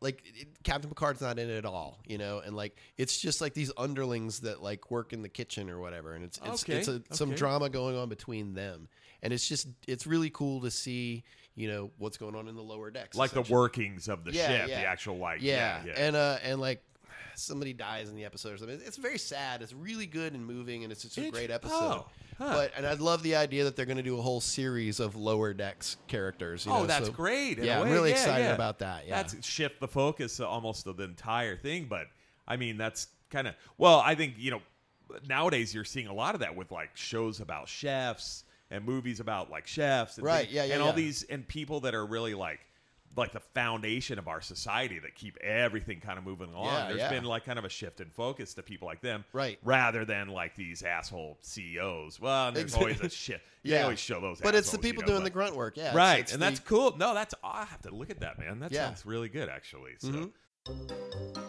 like 0.00 0.22
it, 0.24 0.48
Captain 0.64 0.88
Picard's 0.88 1.20
not 1.20 1.38
in 1.38 1.48
it 1.50 1.56
at 1.56 1.64
all, 1.64 1.98
you 2.06 2.18
know, 2.18 2.40
and 2.44 2.56
like 2.56 2.76
it's 2.98 3.18
just 3.18 3.40
like 3.40 3.54
these 3.54 3.72
underlings 3.76 4.40
that 4.40 4.62
like 4.62 4.90
work 4.90 5.12
in 5.12 5.22
the 5.22 5.28
kitchen 5.28 5.70
or 5.70 5.80
whatever, 5.80 6.14
and 6.14 6.24
it's 6.24 6.38
it's 6.44 6.64
Okay, 6.64 6.78
it's 6.78 6.88
a, 6.88 7.02
some 7.10 7.30
okay. 7.30 7.38
drama 7.38 7.68
going 7.68 7.96
on 7.96 8.08
between 8.08 8.54
them, 8.54 8.88
and 9.22 9.32
it's 9.32 9.48
just 9.48 9.68
it's 9.86 10.06
really 10.06 10.30
cool 10.30 10.60
to 10.62 10.70
see, 10.70 11.24
you 11.54 11.68
know, 11.68 11.90
what's 11.98 12.16
going 12.16 12.34
on 12.34 12.48
in 12.48 12.54
the 12.54 12.62
lower 12.62 12.90
decks, 12.90 13.16
like 13.16 13.30
the 13.32 13.42
workings 13.42 14.08
of 14.08 14.24
the 14.24 14.32
Yeah, 14.32 14.46
ship, 14.46 14.68
yeah. 14.68 14.80
the 14.80 14.86
actual 14.86 15.18
like. 15.18 15.40
Yeah, 15.42 15.82
yeah. 15.84 15.92
and 15.96 16.16
uh 16.16 16.38
and 16.42 16.60
like 16.60 16.82
somebody 17.34 17.72
dies 17.72 18.08
in 18.08 18.16
the 18.16 18.24
episode 18.24 18.54
or 18.54 18.58
something. 18.58 18.80
It's 18.84 18.96
very 18.96 19.18
sad. 19.18 19.62
It's 19.62 19.72
really 19.72 20.06
good 20.06 20.32
and 20.34 20.44
moving, 20.46 20.82
and 20.84 20.92
it's 20.92 21.02
just 21.02 21.16
a 21.18 21.30
great 21.30 21.50
episode. 21.50 21.74
oh, 21.74 22.06
huh. 22.38 22.52
But 22.54 22.72
and 22.76 22.86
I'd 22.86 23.00
love 23.00 23.22
the 23.22 23.36
idea 23.36 23.64
that 23.64 23.76
they're 23.76 23.86
going 23.86 23.96
to 23.98 24.02
do 24.02 24.18
a 24.18 24.22
whole 24.22 24.40
series 24.40 25.00
of 25.00 25.16
lower 25.16 25.52
decks 25.54 25.96
characters. 26.08 26.66
You 26.66 26.72
oh, 26.72 26.78
know, 26.80 26.86
that's 26.86 27.06
so- 27.06 27.12
great. 27.12 27.58
in 27.58 27.64
a 27.64 27.66
Yeah, 27.66 27.80
I'm 27.80 27.86
way. 27.88 27.92
really 27.92 28.10
Yeah, 28.10 28.16
excited 28.16 28.44
yeah. 28.44 28.54
about 28.54 28.78
that. 28.80 29.06
Yeah, 29.06 29.22
That's 29.22 29.46
shift 29.46 29.80
the 29.80 29.88
focus 29.88 30.40
almost 30.40 30.86
of 30.86 30.96
the 30.96 31.04
entire 31.04 31.56
thing. 31.56 31.86
But 31.88 32.06
I 32.48 32.56
mean, 32.56 32.76
that's 32.76 33.08
kind 33.30 33.46
of 33.48 33.54
well. 33.78 34.00
I 34.04 34.14
think 34.14 34.34
you 34.38 34.50
know 34.50 34.60
nowadays 35.28 35.74
you're 35.74 35.84
seeing 35.84 36.06
a 36.06 36.14
lot 36.14 36.34
of 36.34 36.40
that 36.40 36.56
with 36.56 36.70
like 36.72 36.90
shows 36.96 37.40
about 37.40 37.68
chefs 37.68 38.44
and 38.70 38.84
movies 38.84 39.20
about 39.20 39.50
like 39.50 39.66
chefs, 39.66 40.16
and 40.16 40.26
Right, 40.26 40.50
yeah, 40.50 40.64
yeah, 40.64 40.74
and 40.74 40.82
all 40.82 40.88
yeah. 40.90 40.94
these 40.96 41.22
and 41.24 41.46
people 41.46 41.80
that 41.80 41.94
are 41.94 42.06
really 42.06 42.34
like 42.34 42.60
like 43.16 43.32
the 43.32 43.40
foundation 43.40 44.18
of 44.18 44.26
our 44.28 44.40
society 44.40 44.98
that 45.00 45.14
keep 45.14 45.36
everything 45.42 46.00
kind 46.00 46.18
of 46.18 46.24
moving 46.24 46.52
along. 46.52 46.72
Yeah, 46.72 46.86
There's 46.88 46.98
yeah. 47.00 47.10
been 47.10 47.24
like 47.24 47.44
kind 47.44 47.58
of 47.58 47.64
a 47.64 47.68
shift 47.68 48.00
in 48.00 48.08
focus 48.10 48.54
to 48.54 48.62
people 48.62 48.86
like 48.88 49.00
them, 49.02 49.24
Right. 49.32 49.58
Rather 49.64 50.04
than 50.04 50.28
like 50.28 50.56
these 50.56 50.82
asshole 50.82 51.36
CEOs. 51.42 52.18
Well, 52.20 52.52
there's 52.52 52.74
always 52.74 53.00
a 53.00 53.08
shit. 53.10 53.40
They 53.64 53.70
Yeah. 53.74 53.82
always 53.84 54.00
show 54.00 54.20
those, 54.20 54.40
but 54.40 54.56
it's 54.56 54.70
the 54.72 54.78
assholes, 54.78 54.84
you 54.86 54.90
people 54.92 55.02
know, 55.02 55.06
doing 55.08 55.18
but- 55.20 55.24
the 55.24 55.30
grunt 55.30 55.54
work. 55.54 55.76
Yeah, 55.76 55.94
right 55.94 56.18
it's 56.20 56.32
and 56.32 56.42
the- 56.42 56.46
that's 56.46 56.58
cool 56.60 56.96
no 56.98 57.14
that's 57.14 57.32
i 57.44 57.64
have 57.64 57.80
to 57.82 57.94
look 57.94 58.10
at 58.10 58.18
that 58.20 58.36
man 58.38 58.58
that 58.58 58.72
Yeah. 58.72 58.86
sounds 58.86 59.06
really 59.06 59.28
good 59.28 59.48
actually 59.48 59.92
so 60.00 60.08
Mhm. 60.08 61.42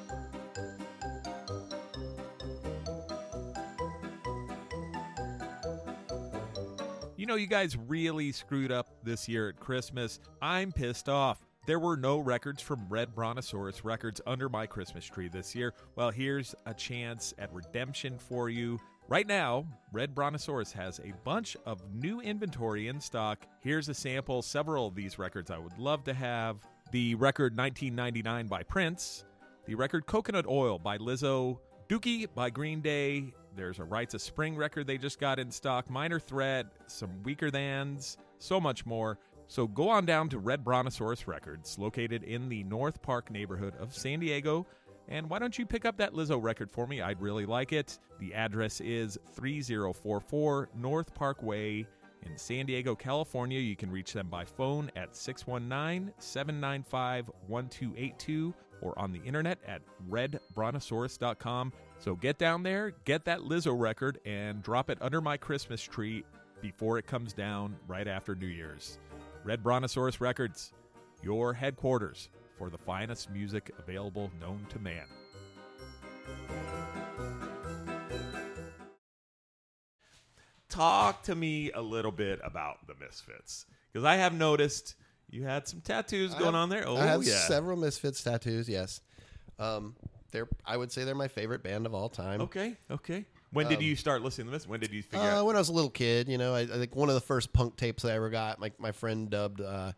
you 7.17 7.25
know 7.25 7.35
you 7.35 7.47
guys 7.47 7.77
really 7.77 8.31
screwed 8.31 8.71
up 8.71 8.87
this 9.03 9.27
year 9.29 9.49
at 9.49 9.59
christmas 9.59 10.19
i'm 10.41 10.71
pissed 10.71 11.07
off 11.07 11.39
There 11.65 11.79
were 11.79 11.95
no 11.95 12.19
records 12.19 12.61
from 12.61 12.85
Red 12.89 13.15
Brontosaurus 13.15 13.85
Records 13.85 14.19
under 14.27 14.49
my 14.49 14.67
Christmas 14.67 15.05
tree 15.05 15.29
this 15.29 15.55
year. 15.55 15.73
Well, 15.95 16.11
here's 16.11 16.53
a 16.65 16.73
chance 16.73 17.33
at 17.37 17.53
redemption 17.53 18.17
for 18.17 18.49
you. 18.49 18.81
Right 19.07 19.25
now, 19.25 19.65
Red 19.93 20.13
Brontosaurus 20.13 20.73
has 20.73 20.99
a 20.99 21.13
bunch 21.23 21.55
of 21.65 21.81
new 21.93 22.19
inventory 22.19 22.89
in 22.89 22.99
stock. 22.99 23.47
Here's 23.61 23.87
a 23.87 23.93
sample. 23.93 24.41
Several 24.41 24.87
of 24.87 24.95
these 24.95 25.17
records 25.17 25.51
I 25.51 25.57
would 25.57 25.77
love 25.77 26.03
to 26.03 26.13
have. 26.13 26.57
The 26.91 27.15
record 27.15 27.57
1999 27.57 28.47
by 28.47 28.63
Prince, 28.63 29.23
the 29.65 29.75
record 29.75 30.05
Coconut 30.05 30.45
Oil 30.45 30.77
by 30.77 30.97
Lizzo, 30.97 31.59
Dookie 31.87 32.27
by 32.35 32.49
Green 32.49 32.81
Day. 32.81 33.33
There's 33.55 33.79
a 33.79 33.85
Rites 33.85 34.13
of 34.13 34.21
Spring 34.21 34.57
record 34.57 34.85
they 34.85 34.97
just 34.97 35.17
got 35.17 35.39
in 35.39 35.49
stock, 35.49 35.89
Minor 35.89 36.19
Threat, 36.19 36.65
some 36.87 37.23
Weaker 37.23 37.49
Thans, 37.49 38.17
so 38.39 38.59
much 38.59 38.85
more. 38.85 39.17
So 39.47 39.67
go 39.67 39.89
on 39.89 40.05
down 40.05 40.29
to 40.29 40.39
Red 40.39 40.63
Brontosaurus 40.63 41.27
Records, 41.27 41.77
located 41.77 42.23
in 42.23 42.49
the 42.49 42.63
North 42.63 43.01
Park 43.01 43.29
neighborhood 43.29 43.73
of 43.79 43.95
San 43.95 44.19
Diego. 44.19 44.65
And 45.07 45.29
why 45.29 45.39
don't 45.39 45.57
you 45.57 45.65
pick 45.65 45.85
up 45.85 45.97
that 45.97 46.13
Lizzo 46.13 46.41
record 46.41 46.71
for 46.71 46.87
me? 46.87 47.01
I'd 47.01 47.21
really 47.21 47.45
like 47.45 47.73
it. 47.73 47.99
The 48.19 48.33
address 48.33 48.79
is 48.81 49.17
3044 49.33 50.69
North 50.75 51.13
Park 51.13 51.43
Way 51.43 51.85
in 52.25 52.37
San 52.37 52.65
Diego, 52.65 52.95
California. 52.95 53.59
You 53.59 53.75
can 53.75 53.91
reach 53.91 54.13
them 54.13 54.27
by 54.27 54.45
phone 54.45 54.89
at 54.95 55.15
619 55.15 56.13
795 56.17 57.29
1282 57.47 58.53
or 58.81 58.97
on 58.97 59.11
the 59.11 59.19
internet 59.19 59.59
at 59.67 59.81
redbrontosaurus.com. 60.09 61.73
So 61.99 62.15
get 62.15 62.37
down 62.37 62.63
there, 62.63 62.93
get 63.05 63.25
that 63.25 63.39
Lizzo 63.39 63.77
record, 63.77 64.19
and 64.25 64.61
drop 64.61 64.89
it 64.89 64.97
under 65.01 65.21
my 65.21 65.37
Christmas 65.37 65.81
tree 65.81 66.23
before 66.61 66.97
it 66.97 67.07
comes 67.07 67.33
down 67.33 67.75
right 67.87 68.07
after 68.07 68.35
New 68.35 68.47
Year's. 68.47 68.99
Red 69.43 69.61
Brontosaurus 69.63 70.21
Records, 70.21 70.71
your 71.21 71.53
headquarters 71.53 72.29
for 72.57 72.69
the 72.69 72.77
finest 72.77 73.29
music 73.29 73.71
available 73.79 74.31
known 74.39 74.65
to 74.69 74.79
man. 74.79 75.05
Talk 80.69 81.23
to 81.23 81.35
me 81.35 81.71
a 81.71 81.81
little 81.81 82.11
bit 82.11 82.39
about 82.43 82.87
the 82.87 82.95
Misfits 82.99 83.65
because 83.91 84.05
I 84.05 84.15
have 84.15 84.33
noticed 84.33 84.95
you 85.29 85.43
had 85.43 85.67
some 85.67 85.81
tattoos 85.81 86.33
I 86.33 86.39
going 86.39 86.53
have- 86.53 86.61
on 86.63 86.69
there. 86.69 86.87
Oh 86.87 86.97
I 86.97 87.05
have 87.05 87.23
yeah, 87.23 87.37
several 87.47 87.77
Misfits 87.77 88.23
tattoos. 88.23 88.67
Yes, 88.67 89.01
um, 89.59 89.95
they're. 90.31 90.47
I 90.65 90.77
would 90.77 90.91
say 90.91 91.03
they're 91.03 91.13
my 91.13 91.27
favorite 91.27 91.61
band 91.63 91.85
of 91.85 91.93
all 91.93 92.09
time. 92.09 92.41
okay, 92.41 92.75
okay. 92.89 93.25
When 93.53 93.67
did 93.67 93.81
you 93.81 93.95
start 93.95 94.21
listening 94.21 94.47
to 94.47 94.51
this? 94.51 94.67
When 94.67 94.79
did 94.79 94.91
you 94.91 95.03
figure 95.03 95.19
Um, 95.19 95.25
Uh, 95.25 95.39
out? 95.39 95.45
when 95.45 95.55
I 95.55 95.59
was 95.59 95.69
a 95.69 95.73
little 95.73 95.89
kid, 95.89 96.27
you 96.27 96.37
know, 96.37 96.53
I, 96.53 96.61
I 96.61 96.65
think 96.67 96.95
one 96.95 97.09
of 97.09 97.15
the 97.15 97.21
first 97.21 97.53
punk 97.53 97.75
tapes 97.77 98.03
I 98.05 98.13
ever 98.13 98.29
got, 98.29 98.59
my 98.59 98.71
my 98.79 98.91
friend 98.91 99.29
dubbed. 99.29 99.61
Uh, 99.61 99.93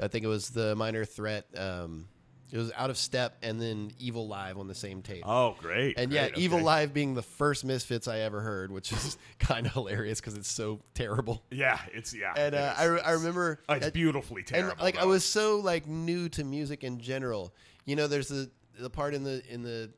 I 0.00 0.08
think 0.08 0.24
it 0.24 0.28
was 0.28 0.50
the 0.50 0.74
Minor 0.76 1.04
Threat. 1.04 1.46
Um, 1.56 2.08
it 2.52 2.58
was 2.58 2.72
Out 2.74 2.90
of 2.90 2.96
Step 2.96 3.36
and 3.42 3.60
then 3.60 3.92
Evilive 4.00 4.58
on 4.58 4.66
the 4.66 4.74
same 4.74 5.02
tape. 5.02 5.22
Oh, 5.24 5.56
great! 5.60 5.96
and 5.98 6.10
yeah, 6.12 6.30
Evil. 6.36 6.60
Live 6.60 6.92
being 6.92 7.14
the 7.14 7.22
first 7.22 7.64
Misfits 7.64 8.08
I 8.08 8.20
ever 8.20 8.40
heard, 8.40 8.72
which 8.72 8.90
is 8.92 9.18
kind 9.38 9.66
of 9.66 9.72
hilarious 9.72 10.20
because 10.20 10.34
it's 10.36 10.50
so 10.50 10.80
terrible. 10.94 11.44
Yeah, 11.50 11.78
it's 11.92 12.12
yeah. 12.14 12.32
And 12.36 12.54
uh. 12.54 12.74
I, 12.76 12.84
I 12.84 13.10
remember 13.12 13.60
Oh, 13.68 13.74
it's 13.74 13.90
beautifully 13.90 14.42
terrible. 14.42 14.72
and 14.72 14.80
like 14.80 14.98
I 14.98 15.04
was 15.04 15.24
so 15.24 15.58
like 15.58 15.86
new 15.86 16.28
to 16.30 16.42
music 16.44 16.82
in 16.82 16.98
general. 17.00 17.54
You 17.84 17.94
know, 17.96 18.06
there's 18.08 18.28
the 18.28 18.50
the 18.78 18.90
part 18.90 19.14
in 19.14 19.22
the 19.22 19.42
in 19.52 19.62
the 19.62 19.90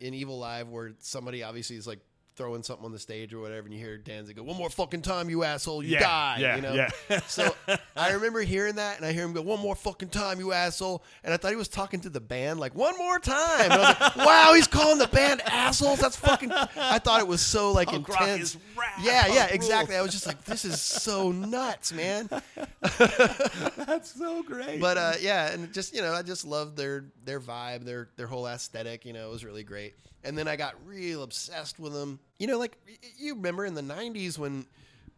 in 0.00 0.12
Evilive 0.14 0.68
where 0.68 0.92
somebody 0.98 1.42
obviously 1.42 1.76
is 1.76 1.86
like 1.86 2.00
throwing 2.36 2.62
something 2.62 2.84
on 2.84 2.92
the 2.92 2.98
stage 2.98 3.32
or 3.32 3.40
whatever, 3.40 3.66
and 3.66 3.72
you 3.74 3.78
hear 3.80 3.96
Danzig 3.96 4.36
go, 4.36 4.42
"One 4.42 4.56
more 4.56 4.70
fucking 4.70 5.02
time, 5.02 5.30
you 5.30 5.44
asshole, 5.44 5.82
you 5.82 5.92
Yeah, 5.92 6.00
die." 6.00 6.36
yeah, 6.40 6.56
you 6.56 6.62
know. 6.62 6.74
yeah. 7.08 7.20
so 7.26 7.54
I 7.96 8.12
remember 8.12 8.40
hearing 8.42 8.74
that, 8.76 8.96
and 8.96 9.06
I 9.06 9.12
hear 9.12 9.24
him 9.24 9.32
go, 9.32 9.42
"One 9.42 9.60
more 9.60 9.74
fucking 9.76 10.08
time, 10.08 10.38
you 10.40 10.52
asshole," 10.52 11.02
and 11.22 11.32
I 11.32 11.36
thought 11.36 11.50
he 11.50 11.56
was 11.56 11.68
talking 11.68 12.00
to 12.00 12.10
the 12.10 12.20
band, 12.20 12.58
like 12.60 12.74
"One 12.74 12.96
more 12.98 13.18
time." 13.18 13.70
And 13.70 13.72
I 13.74 13.78
was 13.78 14.00
like, 14.00 14.16
"Wow, 14.26 14.52
he's 14.54 14.66
calling 14.66 14.98
the 14.98 15.08
band 15.08 15.42
assholes." 15.42 16.00
That's 16.00 16.16
fucking. 16.16 16.50
I 16.76 16.98
thought 16.98 17.20
it 17.20 17.26
was 17.28 17.40
so 17.40 17.72
like 17.72 17.88
Punk 17.88 18.08
intense. 18.08 18.56
Yeah, 19.00 19.26
yeah, 19.28 19.46
exactly. 19.46 19.96
I 19.96 20.02
was 20.02 20.12
just 20.12 20.26
like, 20.26 20.44
"This 20.44 20.64
is 20.64 20.80
so 20.80 21.30
nuts, 21.32 21.92
man." 21.92 22.28
That's 23.86 24.12
so 24.16 24.42
great. 24.42 24.80
but 24.80 24.96
uh, 24.98 25.12
yeah, 25.20 25.52
and 25.52 25.72
just 25.72 25.94
you 25.94 26.02
know, 26.02 26.12
I 26.12 26.22
just 26.22 26.44
loved 26.46 26.76
their 26.76 27.04
their 27.24 27.40
vibe, 27.40 27.84
their 27.84 28.08
their 28.16 28.26
whole 28.26 28.46
aesthetic. 28.46 29.04
You 29.04 29.12
know, 29.12 29.28
it 29.28 29.30
was 29.32 29.44
really 29.44 29.64
great. 29.64 29.94
And 30.22 30.38
then 30.38 30.48
I 30.48 30.56
got 30.56 30.74
real 30.86 31.22
obsessed 31.22 31.78
with 31.78 31.92
them. 31.92 32.18
You 32.38 32.46
know, 32.46 32.58
like 32.58 32.76
you 33.18 33.34
remember 33.34 33.64
in 33.64 33.74
the 33.74 33.82
'90s 33.82 34.38
when 34.38 34.66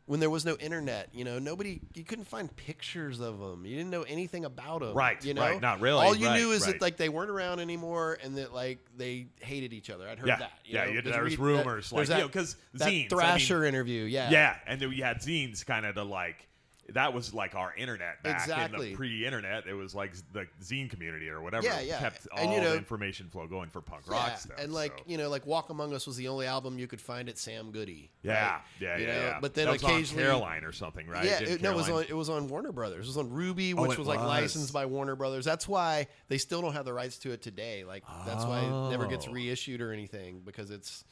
when 0.07 0.21
there 0.21 0.31
was 0.31 0.45
no 0.45 0.57
internet. 0.57 1.09
You 1.13 1.25
know, 1.25 1.39
nobody 1.39 1.81
you 1.95 2.05
couldn't 2.05 2.27
find 2.27 2.55
pictures 2.57 3.21
of 3.21 3.39
them. 3.39 3.67
You 3.67 3.77
didn't 3.77 3.91
know 3.91 4.03
anything 4.03 4.45
about 4.45 4.81
them. 4.81 4.95
Right, 4.95 5.23
You 5.25 5.35
know, 5.35 5.43
right, 5.43 5.61
not 5.61 5.81
really, 5.81 6.05
All 6.07 6.15
you 6.17 6.27
right, 6.29 6.41
knew 6.41 6.53
is 6.53 6.63
right. 6.65 6.73
that 6.75 6.81
like 6.83 6.97
they 6.97 7.09
weren't 7.09 7.31
around 7.31 7.61
anymore, 7.61 8.19
and 8.23 8.37
that 8.39 8.53
like 8.55 8.79
they 8.97 9.27
hated 9.41 9.73
each 9.73 9.91
other. 9.91 10.09
I'd 10.09 10.19
heard 10.19 10.29
yeah, 10.29 10.37
that. 10.39 10.53
you 10.65 10.75
yeah, 10.75 10.85
know, 10.85 10.91
you, 10.93 11.03
there 11.03 11.23
was 11.25 11.39
read- 11.39 11.57
that- 11.59 11.67
rumors 11.67 11.93
like 11.93 12.09
that, 12.09 12.21
you 12.21 12.27
because 12.27 12.57
that 12.75 12.85
zines, 12.85 12.87
I 12.87 12.91
mean, 12.91 13.09
Thrasher 13.09 13.65
interview. 13.65 14.05
Yeah, 14.05 14.31
yeah, 14.31 14.57
and 14.67 14.81
then 14.81 14.89
we 14.89 14.99
had 14.99 15.19
zines 15.19 15.65
kind 15.67 15.85
of 15.87 15.95
to 15.97 16.03
like 16.05 16.49
that 16.95 17.13
was 17.13 17.35
like 17.35 17.55
our 17.57 17.75
internet 17.77 18.23
back 18.23 18.49
in 18.49 18.79
the 18.81 18.95
pre-internet. 18.95 19.67
It 19.67 19.75
was 19.75 19.95
like 19.95 20.13
the 20.33 20.47
zine 20.63 20.89
community 20.89 21.29
or 21.29 21.41
whatever. 21.43 21.67
Yeah, 21.67 21.81
yeah. 21.81 21.99
kept 21.99 22.29
all 22.33 22.39
And, 22.45 22.53
you 22.53 22.61
know- 22.61 22.71
the 22.71 22.77
information 22.77 23.29
flow 23.29 23.47
going 23.49 23.71
for 23.71 23.81
punk 23.81 24.09
rock 24.09 24.29
Yeah, 24.29 24.35
stuff. 24.37 24.59
and 24.59 24.73
like 24.73 24.93
so. 24.99 25.05
you 25.07 25.19
know, 25.19 25.29
like 25.29 25.47
Walk 25.47 25.71
Among 25.71 25.93
Us 25.95 26.07
was 26.07 26.17
the 26.17 26.29
only 26.29 26.47
album 26.47 26.79
you 26.79 26.87
could 26.87 27.01
find 27.01 27.29
at 27.29 27.39
Sam 27.39 27.73
Goody. 27.73 28.11
yeah, 28.23 28.33
right? 28.53 28.61
yeah, 28.81 28.97
You 28.99 29.07
yeah, 29.07 29.15
yeah. 29.21 29.39
But 29.41 29.55
then 29.55 29.69
was 29.69 29.83
occasionally, 29.83 30.23
Caroline 30.25 30.65
or 30.65 30.73
something, 30.73 31.07
right? 31.09 31.25
yeah, 31.25 31.41
it, 31.41 31.63
no, 31.63 31.73
it 31.73 31.77
was 31.77 31.91
on 31.91 32.05
it 32.09 32.17
was 32.17 32.29
on 32.31 32.47
Warner 32.49 32.73
Brothers. 32.73 33.07
It 33.07 33.09
was 33.09 33.17
on 33.19 33.31
Ruby, 33.31 33.75
Oh, 33.75 33.83
which 33.83 33.93
it 33.93 33.99
was 33.99 34.07
like 34.09 34.21
licensed 34.21 34.73
by 34.73 34.87
Warner 34.87 35.17
Brothers. 35.17 35.45
That's 35.45 35.67
why 35.67 36.07
they 36.29 36.39
still 36.39 36.63
don't 36.63 36.75
have 36.75 36.85
the 36.85 36.93
rights 36.93 37.19
to 37.19 37.33
it 37.33 37.43
today. 37.43 37.85
Like 37.85 38.05
that's 38.25 38.45
why 38.45 38.61
it 38.61 38.91
never 38.91 39.07
gets 39.07 39.27
Oh. 39.27 39.33
reissued 39.33 39.81
or 39.81 39.93
anything 39.93 40.43
because 40.45 40.71
it's 40.71 41.05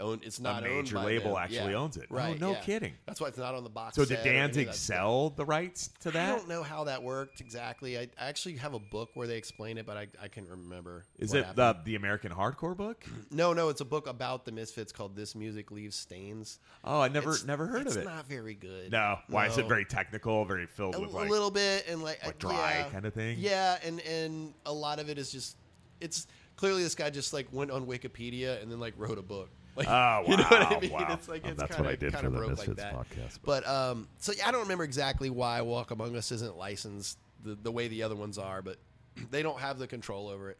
owned. 0.00 0.22
It's 0.24 0.38
a 0.38 0.42
not 0.42 0.64
owned 0.64 0.74
major 0.74 0.98
label 0.98 1.34
them. 1.34 1.42
actually 1.42 1.72
Yeah. 1.72 1.78
owns 1.78 1.96
it. 1.96 2.06
Right? 2.10 2.36
Oh, 2.40 2.46
no 2.46 2.52
yeah. 2.52 2.60
kidding. 2.60 2.92
That's 3.06 3.20
why 3.20 3.28
it's 3.28 3.38
not 3.38 3.54
on 3.54 3.64
the 3.64 3.70
box. 3.70 3.96
So 3.96 4.04
did 4.04 4.22
Danzig 4.22 4.72
sell 4.72 5.30
the 5.30 5.44
rights 5.44 5.90
to 6.00 6.10
that? 6.10 6.28
I 6.32 6.36
don't 6.36 6.48
know 6.48 6.62
how 6.62 6.84
that 6.84 7.02
worked 7.02 7.40
exactly. 7.40 7.98
I, 7.98 8.08
actually 8.18 8.56
have 8.56 8.74
a 8.74 8.78
book 8.78 9.10
where 9.14 9.26
they 9.26 9.36
explain 9.36 9.78
it, 9.78 9.86
but 9.86 9.96
I, 9.96 10.06
I 10.22 10.28
can't 10.28 10.48
remember. 10.48 11.04
Is 11.18 11.34
it 11.34 11.44
happened. 11.46 11.56
the 11.84 11.90
the 11.92 11.94
American 11.96 12.32
Hardcore 12.32 12.76
book? 12.76 13.04
No, 13.30 13.52
no, 13.52 13.68
it's 13.68 13.80
a 13.80 13.84
book 13.84 14.06
about 14.06 14.44
the 14.44 14.52
Misfits 14.52 14.92
called 14.92 15.14
"This 15.16 15.34
Music 15.34 15.70
Leaves 15.70 15.96
Stains." 15.96 16.58
Oh, 16.84 17.00
I 17.00 17.08
never 17.08 17.30
It's- 17.30 17.44
never 17.44 17.66
heard 17.66 17.86
of 17.86 17.96
it. 17.96 18.04
not 18.04 18.26
very 18.26 18.54
good. 18.54 18.92
no, 18.92 19.18
why 19.28 19.46
is 19.46 19.58
it 19.58 19.66
very 19.66 19.84
technical, 19.84 20.44
very 20.44 20.66
filled 20.66 20.94
A, 20.94 21.00
with 21.00 21.12
like 21.12 21.28
a 21.28 21.30
little 21.30 21.50
bit 21.50 21.86
and 21.88 22.02
like, 22.02 22.24
like 22.24 22.34
uh, 22.34 22.38
dry 22.38 22.74
yeah. 22.78 22.88
kind 22.90 23.04
of 23.04 23.14
thing? 23.14 23.36
Yeah, 23.38 23.78
and 23.84 24.00
and 24.00 24.54
a 24.64 24.72
lot 24.72 24.98
of 25.00 25.08
it 25.10 25.18
is 25.18 25.30
just 25.32 25.56
it's 26.00 26.26
clearly 26.56 26.82
this 26.82 26.94
guy 26.94 27.10
just 27.10 27.32
like 27.32 27.48
went 27.52 27.70
on 27.70 27.86
Wikipedia 27.86 28.62
and 28.62 28.70
then 28.70 28.80
like 28.80 28.94
wrote 28.96 29.18
a 29.18 29.22
book. 29.22 29.50
Like, 29.76 29.88
Oh, 29.88 30.24
you 30.28 30.36
know 30.36 30.42
what 30.44 30.52
I 30.62 30.72
wow, 30.74 30.80
mean? 30.80 30.90
wow. 30.92 31.06
It's 31.10 31.28
like 31.28 31.46
it's 31.46 31.58
that's 31.60 31.72
kind 31.74 31.84
what 31.84 31.90
I 31.90 31.94
of 31.94 32.00
did 32.00 32.12
kind 32.12 32.22
for 32.22 32.26
of 32.28 32.32
the 32.32 32.38
broke 32.38 32.58
like 32.58 32.76
that. 32.76 32.94
podcast, 32.94 33.38
But 33.44 33.66
um, 33.68 34.08
so 34.18 34.32
yeah, 34.32 34.48
I 34.48 34.50
don't 34.52 34.62
remember 34.62 34.84
exactly 34.84 35.30
why 35.30 35.60
Walk 35.60 35.90
Among 35.90 36.16
Us 36.16 36.32
isn't 36.32 36.56
licensed 36.56 37.18
the 37.44 37.54
the 37.54 37.70
way 37.70 37.88
the 37.88 38.02
other 38.02 38.16
ones 38.16 38.38
are, 38.38 38.62
but 38.62 38.78
they 39.30 39.42
don't 39.42 39.60
have 39.60 39.78
the 39.78 39.86
control 39.86 40.28
over 40.28 40.50
it. 40.50 40.58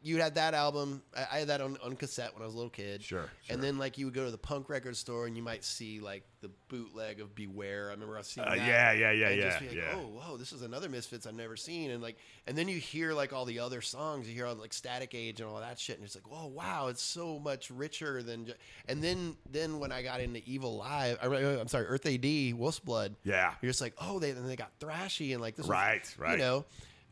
You 0.00 0.20
had 0.20 0.36
that 0.36 0.54
album. 0.54 1.02
I, 1.16 1.26
I 1.32 1.38
had 1.40 1.48
that 1.48 1.60
on, 1.60 1.76
on 1.82 1.96
cassette 1.96 2.32
when 2.32 2.42
I 2.42 2.46
was 2.46 2.54
a 2.54 2.56
little 2.56 2.70
kid. 2.70 3.02
Sure, 3.02 3.28
sure. 3.42 3.54
And 3.54 3.62
then 3.62 3.78
like 3.78 3.98
you 3.98 4.06
would 4.06 4.14
go 4.14 4.24
to 4.24 4.30
the 4.30 4.38
punk 4.38 4.68
record 4.68 4.96
store 4.96 5.26
and 5.26 5.36
you 5.36 5.42
might 5.42 5.64
see 5.64 5.98
like 5.98 6.22
the 6.40 6.50
bootleg 6.68 7.20
of 7.20 7.34
Beware. 7.34 7.88
I 7.88 7.92
remember 7.94 8.16
I 8.16 8.22
seeing 8.22 8.46
Uh, 8.46 8.50
that. 8.54 8.58
yeah, 8.58 8.92
yeah, 8.92 9.10
yeah, 9.10 9.28
and 9.28 9.38
yeah, 9.40 9.48
Just 9.48 9.60
be 9.60 9.66
like, 9.68 9.76
yeah. 9.76 9.94
oh, 9.96 9.98
whoa, 10.06 10.36
this 10.36 10.52
is 10.52 10.62
another 10.62 10.88
Misfits 10.88 11.26
I've 11.26 11.34
never 11.34 11.56
seen. 11.56 11.90
And 11.90 12.00
like, 12.00 12.16
and 12.46 12.56
then 12.56 12.68
you 12.68 12.78
hear 12.78 13.12
like 13.12 13.32
all 13.32 13.44
the 13.44 13.58
other 13.58 13.80
songs. 13.80 14.28
You 14.28 14.34
hear 14.34 14.46
all 14.46 14.54
like 14.54 14.72
Static 14.72 15.14
Age 15.16 15.40
and 15.40 15.50
all 15.50 15.58
that 15.58 15.80
shit, 15.80 15.96
and 15.96 16.04
it's 16.04 16.14
like, 16.14 16.24
oh 16.32 16.46
wow, 16.46 16.86
it's 16.86 17.02
so 17.02 17.40
much 17.40 17.68
richer 17.70 18.22
than. 18.22 18.46
Ju-. 18.46 18.52
And 18.86 19.02
then 19.02 19.36
then 19.50 19.80
when 19.80 19.90
I 19.90 20.02
got 20.02 20.20
into 20.20 20.38
Evilive, 20.40 21.18
I, 21.20 21.26
I'm 21.60 21.66
sorry, 21.68 21.86
Earth 21.86 22.06
AD, 22.06 22.54
Wolf's 22.56 22.78
Blood. 22.78 23.16
Yeah. 23.24 23.54
You're 23.60 23.70
just 23.70 23.80
like, 23.80 23.94
oh, 24.00 24.20
they 24.20 24.30
and 24.30 24.48
they 24.48 24.54
got 24.54 24.78
thrashy 24.78 25.32
and 25.32 25.40
like 25.40 25.56
this. 25.56 25.64
was- 25.64 25.70
Right, 25.70 26.14
right. 26.18 26.32
You 26.32 26.38
know, 26.38 26.64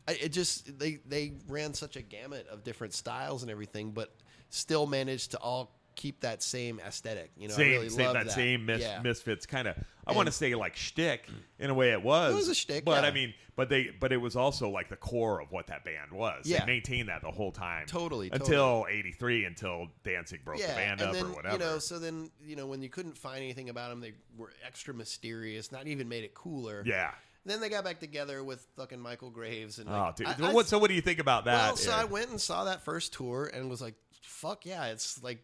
I, 0.07 0.13
it 0.13 0.29
just 0.29 0.77
they 0.79 0.99
they 1.07 1.33
ran 1.47 1.73
such 1.73 1.95
a 1.95 2.01
gamut 2.01 2.47
of 2.47 2.63
different 2.63 2.93
styles 2.93 3.41
and 3.41 3.51
everything, 3.51 3.91
but 3.91 4.13
still 4.49 4.87
managed 4.87 5.31
to 5.31 5.39
all 5.39 5.77
keep 5.95 6.21
that 6.21 6.41
same 6.41 6.79
aesthetic. 6.79 7.31
You 7.37 7.49
know, 7.49 7.55
I 7.55 7.57
same, 7.57 7.71
really 7.71 7.89
same 7.89 8.05
love 8.05 8.13
that, 8.13 8.31
same 8.31 8.65
mis- 8.65 8.81
yeah. 8.81 9.01
misfits 9.01 9.45
kind 9.45 9.67
of. 9.67 9.75
I 10.05 10.13
want 10.13 10.27
to 10.27 10.31
say 10.31 10.55
like 10.55 10.77
shtick 10.77 11.27
in 11.59 11.69
a 11.69 11.73
way 11.73 11.91
it 11.91 12.01
was. 12.01 12.31
It 12.31 12.37
was 12.37 12.47
a 12.47 12.55
shtick, 12.55 12.85
but 12.85 13.03
I 13.03 13.11
mean, 13.11 13.33
but 13.57 13.67
they, 13.67 13.89
but 13.99 14.13
it 14.13 14.17
was 14.17 14.37
also 14.37 14.69
like 14.69 14.87
the 14.87 14.95
core 14.95 15.41
of 15.41 15.51
what 15.51 15.67
that 15.67 15.83
band 15.83 16.13
was. 16.13 16.45
Yeah. 16.45 16.61
they 16.61 16.67
maintained 16.67 17.09
that 17.09 17.23
the 17.23 17.31
whole 17.31 17.51
time, 17.51 17.87
Totally, 17.87 18.29
until 18.31 18.85
'83, 18.89 19.43
until 19.43 19.87
Danzig 20.05 20.45
broke 20.45 20.59
yeah, 20.59 20.67
the 20.67 20.73
band 20.75 21.01
and 21.01 21.09
up 21.09 21.15
then 21.15 21.25
or 21.25 21.33
whatever. 21.33 21.55
you 21.55 21.59
know, 21.59 21.79
so 21.79 21.99
then 21.99 22.31
you 22.41 22.55
know 22.55 22.67
when 22.67 22.81
you 22.81 22.87
couldn't 22.87 23.17
find 23.17 23.39
anything 23.39 23.67
about 23.67 23.89
them, 23.89 23.99
they 23.99 24.13
were 24.37 24.53
extra 24.65 24.93
mysterious. 24.93 25.73
Not 25.73 25.87
even 25.87 26.07
made 26.07 26.23
it 26.23 26.33
cooler. 26.33 26.83
yeah. 26.85 27.11
Then 27.47 27.61
they 27.61 27.69
got 27.69 27.83
back 27.83 27.99
together 27.99 28.43
with 28.43 28.65
fucking 28.75 28.99
Michael 28.99 29.29
Graves 29.29 29.79
and 29.79 29.89
Oh, 29.89 29.93
like, 29.93 30.15
dude. 30.17 30.27
I- 30.27 30.49
I- 30.49 30.53
what, 30.53 30.67
so 30.67 30.77
what 30.77 30.89
do 30.89 30.93
you 30.95 31.01
think 31.01 31.19
about 31.19 31.45
that? 31.45 31.67
Well, 31.67 31.75
so 31.77 31.91
Yeah. 31.91 31.97
I 31.97 32.03
went 32.03 32.29
and 32.29 32.39
saw 32.39 32.65
that 32.65 32.83
first 32.83 33.13
tour 33.13 33.49
and 33.51 33.69
was 33.69 33.81
like, 33.81 33.95
"Fuck 34.21 34.65
yeah!" 34.65 34.85
It's 34.87 35.23
like 35.23 35.39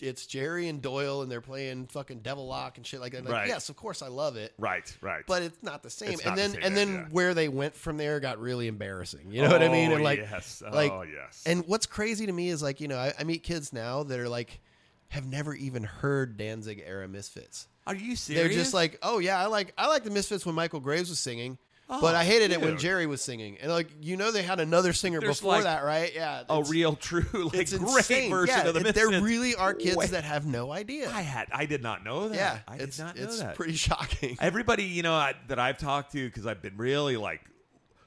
it's 0.00 0.26
Jerry 0.26 0.68
and 0.68 0.82
Doyle 0.82 1.22
and 1.22 1.30
they're 1.30 1.40
playing 1.40 1.86
fucking 1.86 2.20
Devilock 2.20 2.76
and 2.76 2.86
shit 2.86 3.00
like 3.00 3.12
that. 3.12 3.24
Like, 3.24 3.32
Right. 3.32 3.48
Yes, 3.48 3.68
of 3.68 3.76
course 3.76 4.02
I 4.02 4.08
love 4.08 4.36
it. 4.36 4.52
Right, 4.58 4.92
right. 5.00 5.22
But 5.26 5.42
it's 5.42 5.62
not 5.62 5.82
the 5.82 5.90
same. 5.90 6.12
And 6.12 6.24
not 6.24 6.34
the 6.36 6.40
then 6.42 6.50
same, 6.52 6.62
and 6.64 6.76
then 6.76 6.92
yeah. 6.94 7.04
where 7.10 7.34
they 7.34 7.48
went 7.48 7.74
from 7.76 7.96
there 7.96 8.18
got 8.20 8.40
really 8.40 8.66
embarrassing. 8.66 9.30
You 9.30 9.42
know 9.42 9.50
what 9.50 9.62
I 9.62 9.66
oh, 9.66 9.72
mean? 9.72 9.92
Oh, 9.92 9.96
And 9.96 10.04
like 10.04 10.18
yes. 10.18 10.62
Oh, 10.66 10.74
like- 10.74 10.90
oh, 10.92 11.02
yes. 11.02 11.42
and 11.46 11.64
what's 11.66 11.86
crazy 11.86 12.26
to 12.26 12.32
me 12.32 12.48
is 12.48 12.62
like, 12.62 12.80
you 12.80 12.88
know, 12.88 12.98
I, 12.98 13.12
I 13.18 13.24
meet 13.24 13.42
kids 13.44 13.72
now 13.72 14.02
that 14.02 14.18
are 14.18 14.28
like 14.28 14.60
have 15.08 15.26
never 15.26 15.54
even 15.54 15.82
heard 15.84 16.36
Danzig 16.36 16.82
era 16.86 17.06
Misfits. 17.08 17.66
Are 17.90 17.94
you 17.94 18.16
serious? 18.16 18.44
They're 18.48 18.52
just 18.56 18.74
like, 18.74 18.98
oh 19.02 19.18
yeah, 19.18 19.40
I 19.42 19.46
like 19.46 19.72
I 19.76 19.88
like 19.88 20.04
the 20.04 20.10
Misfits 20.10 20.46
when 20.46 20.54
Michael 20.54 20.80
Graves 20.80 21.10
was 21.10 21.18
singing, 21.18 21.58
Oh, 21.92 22.00
but 22.00 22.14
I 22.14 22.24
hated 22.24 22.52
it 22.52 22.60
when. 22.60 22.78
Jerry 22.78 23.06
was 23.06 23.20
singing. 23.20 23.58
And 23.60 23.70
like, 23.72 23.88
you 24.00 24.16
know, 24.16 24.30
they 24.30 24.42
had 24.44 24.60
another 24.60 24.92
singer 24.92 25.18
There's 25.20 25.40
before 25.40 25.54
like 25.54 25.64
that, 25.64 25.82
right? 25.82 26.12
Yeah, 26.14 26.44
a 26.48 26.62
real, 26.62 26.94
true, 26.94 27.26
like 27.46 27.54
it's 27.54 27.76
great 27.76 27.96
insane. 27.96 28.30
version 28.30 28.54
yeah, 28.56 28.68
of 28.68 28.74
the 28.74 28.86
it- 28.88 28.94
there 28.94 29.08
really 29.20 29.56
are 29.56 29.74
kids 29.74 29.96
Wait. 29.96 30.10
that 30.10 30.22
have 30.22 30.46
no 30.46 30.70
idea. 30.72 31.10
I 31.10 31.22
had, 31.22 31.48
I 31.52 31.66
did 31.66 31.82
not 31.82 32.04
know 32.04 32.28
that. 32.28 32.36
yeah, 32.36 32.58
I 32.68 32.78
did 32.78 32.96
not 32.98 33.16
know 33.16 33.22
it's 33.24 33.40
that. 33.40 33.56
pretty 33.56 33.72
shocking. 33.88 34.38
Everybody, 34.40 34.84
you 34.84 35.02
know, 35.02 35.14
I, 35.14 35.34
that 35.48 35.58
I've 35.58 35.78
talked 35.78 36.12
to, 36.12 36.24
because 36.24 36.46
I've 36.46 36.62
been 36.62 36.76
really 36.76 37.16
like 37.16 37.40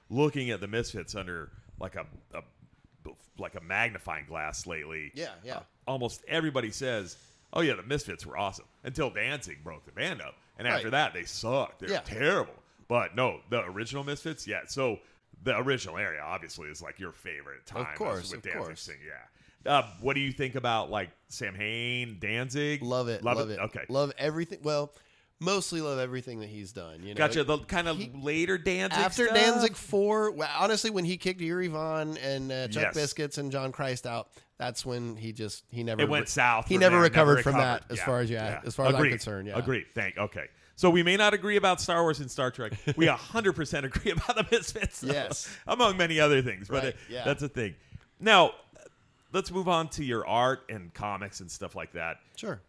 looking 0.10 0.50
at 0.52 0.62
the 0.62 0.68
Misfits 0.68 1.14
under 1.14 1.52
like 1.78 1.96
a, 1.96 2.06
a 2.34 2.42
like 3.38 3.56
a 3.56 3.62
magnifying 3.62 4.26
glass 4.28 4.66
lately. 4.66 5.12
Yeah, 5.14 5.30
yeah. 5.44 5.58
Uh, 5.58 5.62
almost 5.88 6.24
everybody 6.28 6.72
says, 6.72 7.18
"Oh 7.54 7.62
yeah, 7.62 7.76
the 7.76 7.84
Misfits 7.84 8.26
were 8.26 8.38
awesome," 8.38 8.66
until 8.84 9.10
Danzig 9.10 9.64
broke 9.64 9.86
the 9.86 9.92
band 9.92 10.22
up, 10.22 10.36
and 10.58 10.68
after 10.68 10.88
Right. 10.88 10.92
that 10.92 11.14
they 11.14 11.24
sucked. 11.24 11.80
They're 11.80 11.90
Yeah. 11.92 12.00
terrible. 12.02 12.56
But 12.88 13.16
no, 13.16 13.42
the 13.50 13.64
original 13.64 14.04
Misfits, 14.04 14.46
yeah. 14.46 14.62
So 14.68 15.00
the 15.44 15.58
original 15.58 15.98
area 15.98 16.22
obviously 16.22 16.70
is 16.70 16.82
like 16.82 17.00
your 17.00 17.12
favorite 17.12 17.66
time. 17.66 17.82
Of 17.92 17.96
course, 17.98 18.32
with 18.32 18.40
of 18.40 18.44
Danzig 18.44 18.62
course. 18.62 18.82
singing. 18.82 19.02
Yeah. 19.06 19.72
Uh, 19.72 19.88
what 20.02 20.14
do 20.16 20.20
you 20.20 20.32
think 20.34 20.56
about 20.56 20.90
like 20.92 21.10
Samhain, 21.30 22.18
Danzig? 22.20 22.82
love 22.82 23.08
it, 23.08 23.24
love, 23.24 23.50
it. 23.50 23.60
Okay, 23.60 23.86
love 23.90 24.12
everything. 24.18 24.60
Well, 24.62 24.94
mostly 25.44 25.82
love 25.82 26.00
everything 26.00 26.40
that 26.40 26.50
he's 26.50 26.72
done. 26.72 27.02
You 27.04 27.10
know, 27.14 27.18
Gotcha. 27.18 27.44
The 27.44 27.58
kind 27.60 27.88
of 27.88 27.98
He- 27.98 28.12
later 28.14 28.58
Danzig 28.58 28.98
after 29.00 29.26
stuff? 29.26 29.36
Danzig 29.38 29.76
four, 29.76 30.34
honestly, 30.58 30.90
when 30.90 31.06
he 31.06 31.18
kicked 31.18 31.42
Eerie 31.42 31.68
Von 31.68 32.18
and 32.18 32.52
uh, 32.52 32.68
Chuck 32.70 32.84
Yes. 32.84 32.94
Biscuits 32.96 33.38
and 33.38 33.52
John 33.52 33.72
Christ 33.72 34.06
out, 34.08 34.30
that's 34.58 34.86
when 34.86 35.16
he 35.18 35.34
just 35.34 35.64
he 35.72 35.84
never 35.84 36.02
It 36.02 36.10
went 36.10 36.30
south. 36.30 36.68
He 36.68 36.76
from 36.76 36.82
never 36.82 36.96
there, 36.96 37.04
recovered 37.04 37.44
from 37.44 37.56
recovered. 37.56 37.82
that, 37.84 37.92
as 37.92 37.98
Yeah, 37.98 38.06
far 38.06 38.20
as 38.22 38.30
yeah, 38.30 38.62
as 38.66 38.76
far 38.76 38.86
as 38.88 38.96
I'm 38.96 39.10
concerned. 39.10 39.48
Yeah, 39.48 39.58
Agreed. 39.58 39.86
Thank. 39.94 40.18
Okay. 40.18 40.46
So 40.76 40.90
we 40.90 41.04
may 41.04 41.18
not 41.18 41.34
agree 41.36 41.58
about 41.58 41.80
Star 41.82 42.02
Wars 42.02 42.20
and 42.20 42.32
Star 42.32 42.50
Trek. 42.50 42.74
We 42.98 43.06
100% 43.06 43.84
agree 43.84 44.12
about 44.12 44.36
the 44.36 44.46
Misfits. 44.52 45.02
though, 45.02 45.14
Yes. 45.14 45.48
Among 45.68 45.98
many 45.98 46.20
other 46.20 46.42
things, 46.42 46.68
but 46.68 46.76
Right, 46.76 46.84
it- 46.86 46.98
yeah. 47.10 47.24
that's 47.26 47.44
a 47.44 47.50
thing. 47.50 47.76
Now, 48.20 48.54
let's 49.32 49.52
move 49.52 49.68
on 49.68 49.90
to 49.90 50.04
your 50.04 50.26
art 50.26 50.64
and 50.70 50.92
comics 50.94 51.42
and 51.42 51.52
stuff 51.52 51.76
like 51.76 51.94
that. 51.94 52.18
Sure. 52.38 52.60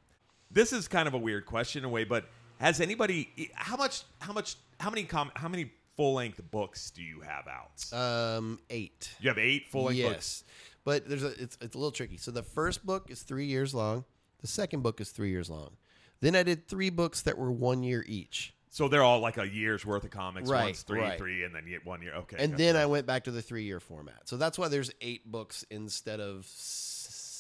This 0.50 0.72
is 0.72 0.86
kind 0.86 1.08
of 1.08 1.14
a 1.14 1.18
weird 1.18 1.46
question 1.46 1.80
in 1.80 1.84
a 1.86 1.88
way, 1.88 2.04
but 2.04 2.26
has 2.64 2.80
anybody 2.80 3.50
how 3.54 3.76
much 3.76 4.04
how 4.20 4.32
much 4.32 4.56
how 4.80 4.90
many 4.90 5.04
com, 5.04 5.30
how 5.36 5.48
many 5.48 5.70
full-length 5.96 6.40
books 6.50 6.90
do 6.90 7.02
you 7.02 7.20
have 7.20 7.46
out? 7.46 7.92
Um, 7.92 8.58
eight. 8.70 9.14
you 9.20 9.28
have 9.28 9.38
8 9.38 9.68
full-length 9.68 9.98
yes, 9.98 10.08
books. 10.08 10.44
but 10.84 11.08
there's 11.08 11.22
a 11.22 11.40
it's 11.40 11.58
it's 11.60 11.74
a 11.74 11.78
little 11.78 11.92
tricky. 11.92 12.16
So 12.16 12.30
the 12.30 12.42
first 12.42 12.84
book 12.84 13.10
is 13.10 13.22
three 13.22 13.46
years 13.46 13.74
long. 13.74 14.04
The 14.40 14.46
second 14.46 14.82
book 14.82 15.00
is 15.00 15.10
three 15.10 15.30
years 15.30 15.50
long. 15.50 15.76
Then 16.20 16.34
I 16.34 16.42
did 16.42 16.66
three 16.66 16.90
books 16.90 17.22
that 17.22 17.36
were 17.36 17.52
one 17.52 17.82
year 17.82 18.04
each. 18.06 18.54
So 18.70 18.88
they're 18.88 19.04
all 19.04 19.20
like 19.20 19.38
a 19.38 19.46
year's 19.46 19.86
worth 19.86 20.04
of 20.04 20.10
comics. 20.10 20.50
Right, 20.50 20.64
One's 20.64 20.82
3 20.82 21.00
right. 21.00 21.18
3 21.18 21.44
and 21.44 21.54
then 21.54 21.62
one 21.84 22.02
year. 22.02 22.14
Okay. 22.14 22.36
and 22.40 22.56
then 22.56 22.76
I 22.76 22.86
went 22.86 23.06
back 23.06 23.24
to 23.24 23.30
the 23.30 23.40
three 23.40 23.64
year 23.64 23.78
format. 23.78 24.28
So 24.28 24.36
that's 24.36 24.58
why 24.58 24.68
there's 24.68 24.90
eight 25.00 25.30
books 25.30 25.64
instead 25.70 26.18
of 26.18 26.44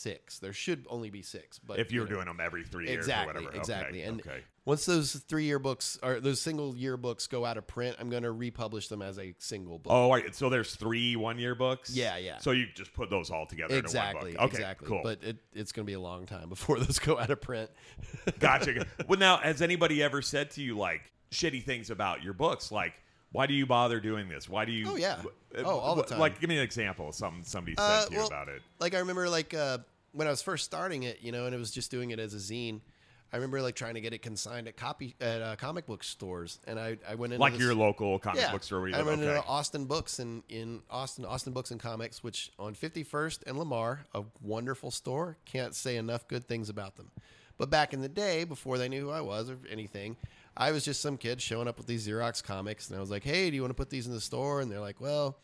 six. 0.04 0.38
There 0.38 0.52
should 0.52 0.86
only 0.90 1.10
be 1.10 1.22
six. 1.22 1.58
But 1.58 1.78
if 1.78 1.90
you're 1.90 2.04
you 2.04 2.10
know, 2.10 2.14
doing 2.16 2.26
them 2.26 2.40
every 2.40 2.64
three 2.64 2.86
years 2.86 3.06
exactly, 3.06 3.40
or 3.42 3.44
whatever. 3.44 3.56
exactly, 3.58 4.00
Okay, 4.00 4.08
and 4.08 4.20
okay. 4.20 4.40
once 4.64 4.84
those 4.86 5.14
three 5.14 5.44
year 5.44 5.58
books 5.58 5.98
or 6.02 6.20
those 6.20 6.40
single 6.40 6.76
year 6.76 6.96
books 6.96 7.26
go 7.26 7.44
out 7.44 7.56
of 7.56 7.66
print, 7.66 7.96
I'm 7.98 8.10
going 8.10 8.22
to 8.22 8.32
republish 8.32 8.88
them 8.88 9.02
as 9.02 9.18
a 9.18 9.34
single 9.38 9.78
book. 9.78 9.92
Oh, 9.92 10.04
all 10.04 10.12
right. 10.12 10.34
So 10.34 10.48
there's 10.50 10.74
three 10.76 11.16
one 11.16 11.38
year 11.38 11.54
books. 11.54 11.90
Yeah, 11.96 12.16
yeah. 12.18 12.38
So 12.38 12.50
you 12.52 12.66
just 12.74 12.92
put 12.92 13.08
those 13.10 13.30
all 13.30 13.46
together. 13.46 13.76
exactly, 13.76 14.30
Into 14.32 14.40
one 14.40 14.48
book. 14.48 14.54
Okay, 14.54 14.62
exactly. 14.62 14.88
Cool. 14.88 15.00
But 15.02 15.24
it, 15.24 15.36
it's 15.54 15.72
going 15.72 15.84
to 15.84 15.90
be 15.90 15.94
a 15.94 16.00
long 16.00 16.26
time 16.26 16.48
before 16.48 16.78
those 16.80 16.98
go 16.98 17.18
out 17.18 17.30
of 17.30 17.40
print. 17.40 17.70
gotcha. 18.38 18.86
well, 19.08 19.18
now 19.18 19.38
has 19.38 19.62
anybody 19.62 20.02
ever 20.02 20.22
said 20.22 20.50
to 20.52 20.62
you 20.62 20.76
like 20.76 21.10
shitty 21.30 21.62
things 21.64 21.90
about 21.90 22.22
your 22.22 22.34
books? 22.34 22.70
Like, 22.70 22.92
why 23.32 23.46
do 23.46 23.54
you 23.54 23.66
bother 23.66 23.98
doing 23.98 24.28
this? 24.28 24.48
Why 24.48 24.64
do 24.64 24.70
you? 24.70 24.86
Oh, 24.90 24.96
yeah. 24.96 25.16
uh, 25.56 25.62
Oh, 25.64 25.78
all 25.78 25.94
the 25.96 26.04
time. 26.04 26.20
Like, 26.20 26.40
give 26.40 26.48
me 26.48 26.56
an 26.56 26.62
example. 26.62 27.08
of 27.08 27.14
Something 27.16 27.42
somebody 27.44 27.74
said 27.76 27.82
Uh, 27.84 28.04
to 28.06 28.12
you 28.12 28.18
well, 28.18 28.26
about 28.28 28.48
it. 28.48 28.62
like 28.78 28.94
I 28.94 28.98
remember 28.98 29.28
like 29.28 29.52
uh, 29.54 29.78
when 30.14 30.26
I 30.26 30.30
was 30.30 30.40
first 30.42 30.64
starting 30.64 31.02
it, 31.02 31.18
you 31.20 31.32
know, 31.32 31.44
and 31.46 31.54
it 31.54 31.58
was 31.58 31.70
just 31.70 31.90
doing 31.90 32.10
it 32.10 32.18
as 32.18 32.32
a 32.32 32.38
zine. 32.38 32.80
I 33.32 33.36
remember 33.36 33.60
like 33.62 33.74
trying 33.74 33.94
to 33.94 34.00
get 34.00 34.12
it 34.14 34.22
consigned 34.22 34.68
at 34.68 34.76
copy 34.76 35.16
at 35.20 35.42
uh, 35.42 35.56
comic 35.56 35.86
book 35.86 36.04
stores, 36.04 36.60
and 36.68 36.78
I, 36.78 36.98
I 37.08 37.16
went 37.16 37.32
into 37.32 37.40
Like 37.42 37.54
this- 37.54 37.62
your 37.62 37.74
local 37.74 38.18
comic 38.20 38.40
yeah, 38.40 38.52
book 38.52 38.62
store. 38.62 38.80
Where 38.80 38.90
you 38.90 38.94
I 38.94 39.02
went 39.02 39.20
Okay. 39.22 39.28
into 39.36 39.44
Austin 39.46 39.86
Books 39.86 40.20
and 40.20 40.44
in 40.48 40.82
Austin 40.88 41.24
Austin 41.24 41.52
Books 41.52 41.72
and 41.72 41.80
Comics, 41.80 42.22
which 42.22 42.52
on 42.60 42.74
51st 42.76 43.40
and 43.46 43.58
Lamar, 43.58 44.06
a 44.14 44.22
wonderful 44.40 44.92
store. 44.92 45.36
Can't 45.46 45.74
say 45.74 45.96
enough 45.96 46.28
good 46.28 46.46
things 46.46 46.68
about 46.68 46.94
them. 46.96 47.10
But 47.58 47.70
back 47.70 47.92
in 47.92 48.02
the 48.02 48.08
day, 48.08 48.44
before 48.44 48.78
they 48.78 48.88
knew 48.88 49.00
who 49.02 49.10
I 49.10 49.20
was 49.20 49.50
or 49.50 49.58
anything, 49.68 50.16
I 50.56 50.70
was 50.70 50.84
just 50.84 51.00
some 51.00 51.16
kid 51.16 51.40
showing 51.42 51.66
up 51.66 51.76
with 51.76 51.88
these 51.88 52.06
Xerox 52.06 52.42
comics, 52.42 52.88
and 52.88 52.96
I 52.96 53.00
was 53.00 53.10
like, 53.10 53.24
"Hey, 53.24 53.50
do 53.50 53.56
you 53.56 53.62
want 53.62 53.70
to 53.70 53.74
put 53.76 53.90
these 53.90 54.06
in 54.06 54.12
the 54.12 54.20
store?" 54.20 54.60
And 54.60 54.70
they're 54.70 54.78
like, 54.80 55.00
"Well." 55.00 55.38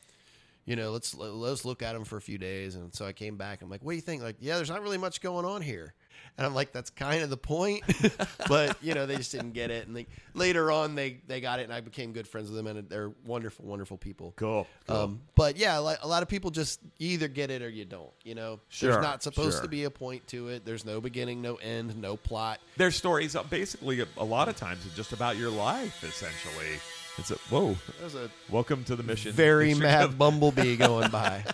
You 0.66 0.76
know, 0.76 0.90
let's 0.92 1.14
let's 1.14 1.64
look 1.64 1.82
at 1.82 1.94
them 1.94 2.04
for 2.04 2.16
a 2.16 2.20
few 2.20 2.38
days, 2.38 2.74
and 2.76 2.94
so 2.94 3.04
I 3.06 3.12
came 3.12 3.36
back. 3.36 3.62
I'm 3.62 3.70
like, 3.70 3.82
"What 3.82 3.92
do 3.92 3.96
you 3.96 4.02
think?" 4.02 4.22
Like, 4.22 4.36
yeah, 4.40 4.56
there's 4.56 4.68
not 4.70 4.82
really 4.82 4.98
much 4.98 5.20
going 5.20 5.44
on 5.44 5.62
here, 5.62 5.94
and 6.36 6.46
I'm 6.46 6.54
like, 6.54 6.70
"That's 6.72 6.90
kind 6.90 7.22
of 7.22 7.30
the 7.30 7.36
point," 7.38 7.82
but 8.48 8.76
you 8.82 8.94
know, 8.94 9.06
they 9.06 9.16
just 9.16 9.32
didn't 9.32 9.52
get 9.52 9.70
it. 9.70 9.88
And 9.88 9.96
they, 9.96 10.06
later 10.34 10.70
on, 10.70 10.94
they 10.94 11.22
they 11.26 11.40
got 11.40 11.58
it, 11.61 11.64
and 11.64 11.72
I 11.72 11.80
became 11.80 12.12
good 12.12 12.28
friends 12.28 12.50
with 12.50 12.56
them, 12.56 12.66
and 12.68 12.88
they're 12.88 13.11
wonderful, 13.24 13.64
wonderful 13.64 13.96
people. 13.96 14.32
Cool. 14.36 14.66
cool. 14.86 14.96
Um, 14.96 15.20
but 15.34 15.56
yeah, 15.56 15.78
a 15.78 16.06
lot 16.06 16.22
of 16.22 16.28
people 16.28 16.50
just 16.50 16.78
either 16.98 17.26
get 17.26 17.50
it 17.50 17.62
or 17.62 17.68
you 17.68 17.86
don't. 17.86 18.12
You 18.22 18.34
know, 18.36 18.61
Sure, 18.68 18.92
there's 18.92 19.02
not 19.02 19.22
supposed 19.22 19.54
sure. 19.56 19.62
to 19.62 19.68
be 19.68 19.84
a 19.84 19.90
point 19.90 20.26
to 20.28 20.48
it. 20.48 20.64
There's 20.64 20.84
no 20.84 21.00
beginning, 21.00 21.40
no 21.42 21.56
end, 21.56 21.96
no 22.00 22.16
plot. 22.16 22.61
Their 22.76 22.90
stories 22.92 23.34
are 23.34 23.44
basically 23.44 24.02
a, 24.02 24.06
a 24.18 24.24
lot 24.24 24.48
of 24.48 24.56
times 24.56 24.84
it's 24.86 24.94
just 24.94 25.12
about 25.12 25.36
your 25.36 25.50
life. 25.50 26.04
Essentially, 26.04 26.78
it's 27.18 27.30
a 27.30 27.34
whoa. 27.50 27.76
There's 28.00 28.14
a 28.14 28.30
Welcome 28.50 28.84
to 28.84 28.96
the 28.96 29.02
mission. 29.02 29.32
very 29.32 29.68
Mission 29.68 29.82
mad 29.82 30.04
of- 30.04 30.18
bumblebee 30.18 30.76
going 30.88 31.11
by. 31.11 31.44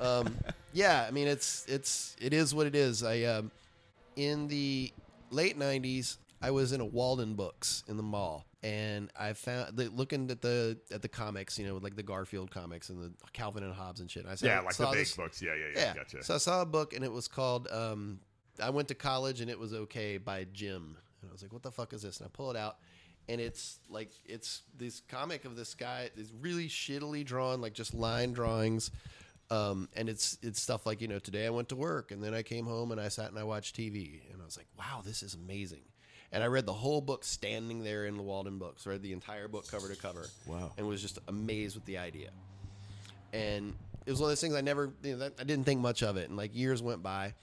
um, 0.00 0.36
yeah, 0.72 1.04
I 1.06 1.10
mean 1.10 1.28
it's 1.28 1.64
it's 1.68 2.16
it 2.20 2.32
is 2.32 2.54
what 2.54 2.66
it 2.66 2.74
is. 2.74 3.02
I 3.02 3.22
um, 3.22 3.50
in 4.16 4.48
the 4.48 4.92
late 5.30 5.58
'90s, 5.58 6.18
I 6.42 6.50
was 6.50 6.72
in 6.72 6.80
a 6.80 6.86
Waldenbooks 6.86 7.88
in 7.88 7.96
the 7.96 8.02
mall, 8.02 8.44
and 8.62 9.10
I 9.18 9.32
found 9.32 9.76
the, 9.76 9.88
looking 9.88 10.30
at 10.30 10.40
the 10.42 10.78
at 10.92 11.02
the 11.02 11.08
comics, 11.08 11.58
you 11.58 11.66
know, 11.66 11.76
like 11.76 11.96
the 11.96 12.02
Garfield 12.02 12.50
comics 12.50 12.88
and 12.90 13.00
the 13.02 13.12
Calvin 13.32 13.62
and 13.64 13.74
Hobbes 13.74 14.00
and 14.00 14.10
shit. 14.10 14.26
I 14.26 14.34
saw, 14.34 14.46
Yeah, 14.46 14.60
like 14.60 14.76
the 14.76 14.86
big 14.86 14.94
this- 15.00 15.16
books. 15.16 15.42
Yeah, 15.42 15.54
yeah, 15.54 15.66
yeah. 15.74 15.80
Yeah. 15.80 15.94
Gotcha. 15.94 16.22
So 16.24 16.34
I 16.34 16.38
saw 16.38 16.62
a 16.62 16.66
book 16.66 16.92
and 16.94 17.04
it 17.04 17.12
was 17.12 17.28
called 17.28 17.68
um, 17.72 18.20
I 18.62 18.70
went 18.70 18.88
to 18.88 18.94
college 18.94 19.40
and 19.40 19.50
it 19.50 19.58
was 19.58 19.72
okay 19.74 20.18
by 20.18 20.46
Jim. 20.52 20.96
And 21.22 21.30
I 21.30 21.32
was 21.32 21.42
like, 21.42 21.52
what 21.52 21.62
the 21.62 21.72
fuck 21.72 21.92
is 21.92 22.02
this? 22.02 22.18
And 22.20 22.26
I 22.26 22.30
pull 22.32 22.50
it 22.50 22.56
out 22.56 22.76
and 23.28 23.40
it's 23.40 23.78
like 23.88 24.10
it's 24.26 24.62
this 24.76 25.02
comic 25.08 25.44
of 25.44 25.56
this 25.56 25.74
guy, 25.74 26.10
is 26.16 26.32
really 26.40 26.68
shittily 26.68 27.24
drawn, 27.24 27.60
like 27.60 27.72
just 27.72 27.94
line 27.94 28.32
drawings. 28.32 28.90
Um, 29.50 29.88
and 29.94 30.08
it's 30.08 30.38
it's 30.42 30.60
stuff 30.60 30.86
like, 30.86 31.00
you 31.00 31.08
know, 31.08 31.18
today 31.18 31.46
I 31.46 31.50
went 31.50 31.68
to 31.68 31.76
work 31.76 32.10
and 32.10 32.22
then 32.22 32.34
I 32.34 32.42
came 32.42 32.64
home 32.64 32.92
and 32.92 33.00
I 33.00 33.08
sat 33.08 33.28
and 33.28 33.38
I 33.38 33.44
watched 33.44 33.76
TV 33.76 34.20
and 34.32 34.40
I 34.40 34.44
was 34.44 34.56
like, 34.56 34.66
wow, 34.78 35.02
this 35.04 35.22
is 35.22 35.34
amazing. 35.34 35.82
And 36.32 36.42
I 36.42 36.46
read 36.46 36.66
the 36.66 36.72
whole 36.72 37.00
book 37.00 37.24
standing 37.24 37.84
there 37.84 38.06
in 38.06 38.16
the 38.16 38.22
Waldenbooks, 38.22 38.86
read 38.86 39.02
the 39.02 39.12
entire 39.12 39.46
book 39.46 39.70
cover 39.70 39.88
to 39.88 39.96
cover. 39.96 40.26
Wow. 40.46 40.72
And 40.76 40.86
was 40.88 41.00
just 41.00 41.18
amazed 41.28 41.76
with 41.76 41.84
the 41.84 41.98
idea 41.98 42.30
and 43.34 43.74
it 44.06 44.10
was 44.10 44.20
one 44.20 44.28
of 44.28 44.30
those 44.30 44.40
things 44.40 44.54
I 44.54 44.60
never, 44.60 44.92
you 45.02 45.16
know, 45.16 45.30
I 45.38 45.44
didn't 45.44 45.64
think 45.64 45.80
much 45.80 46.02
of 46.02 46.16
it, 46.16 46.28
and 46.28 46.36
like 46.38 46.54
years 46.54 46.82
went 46.82 47.02
by, 47.02 47.34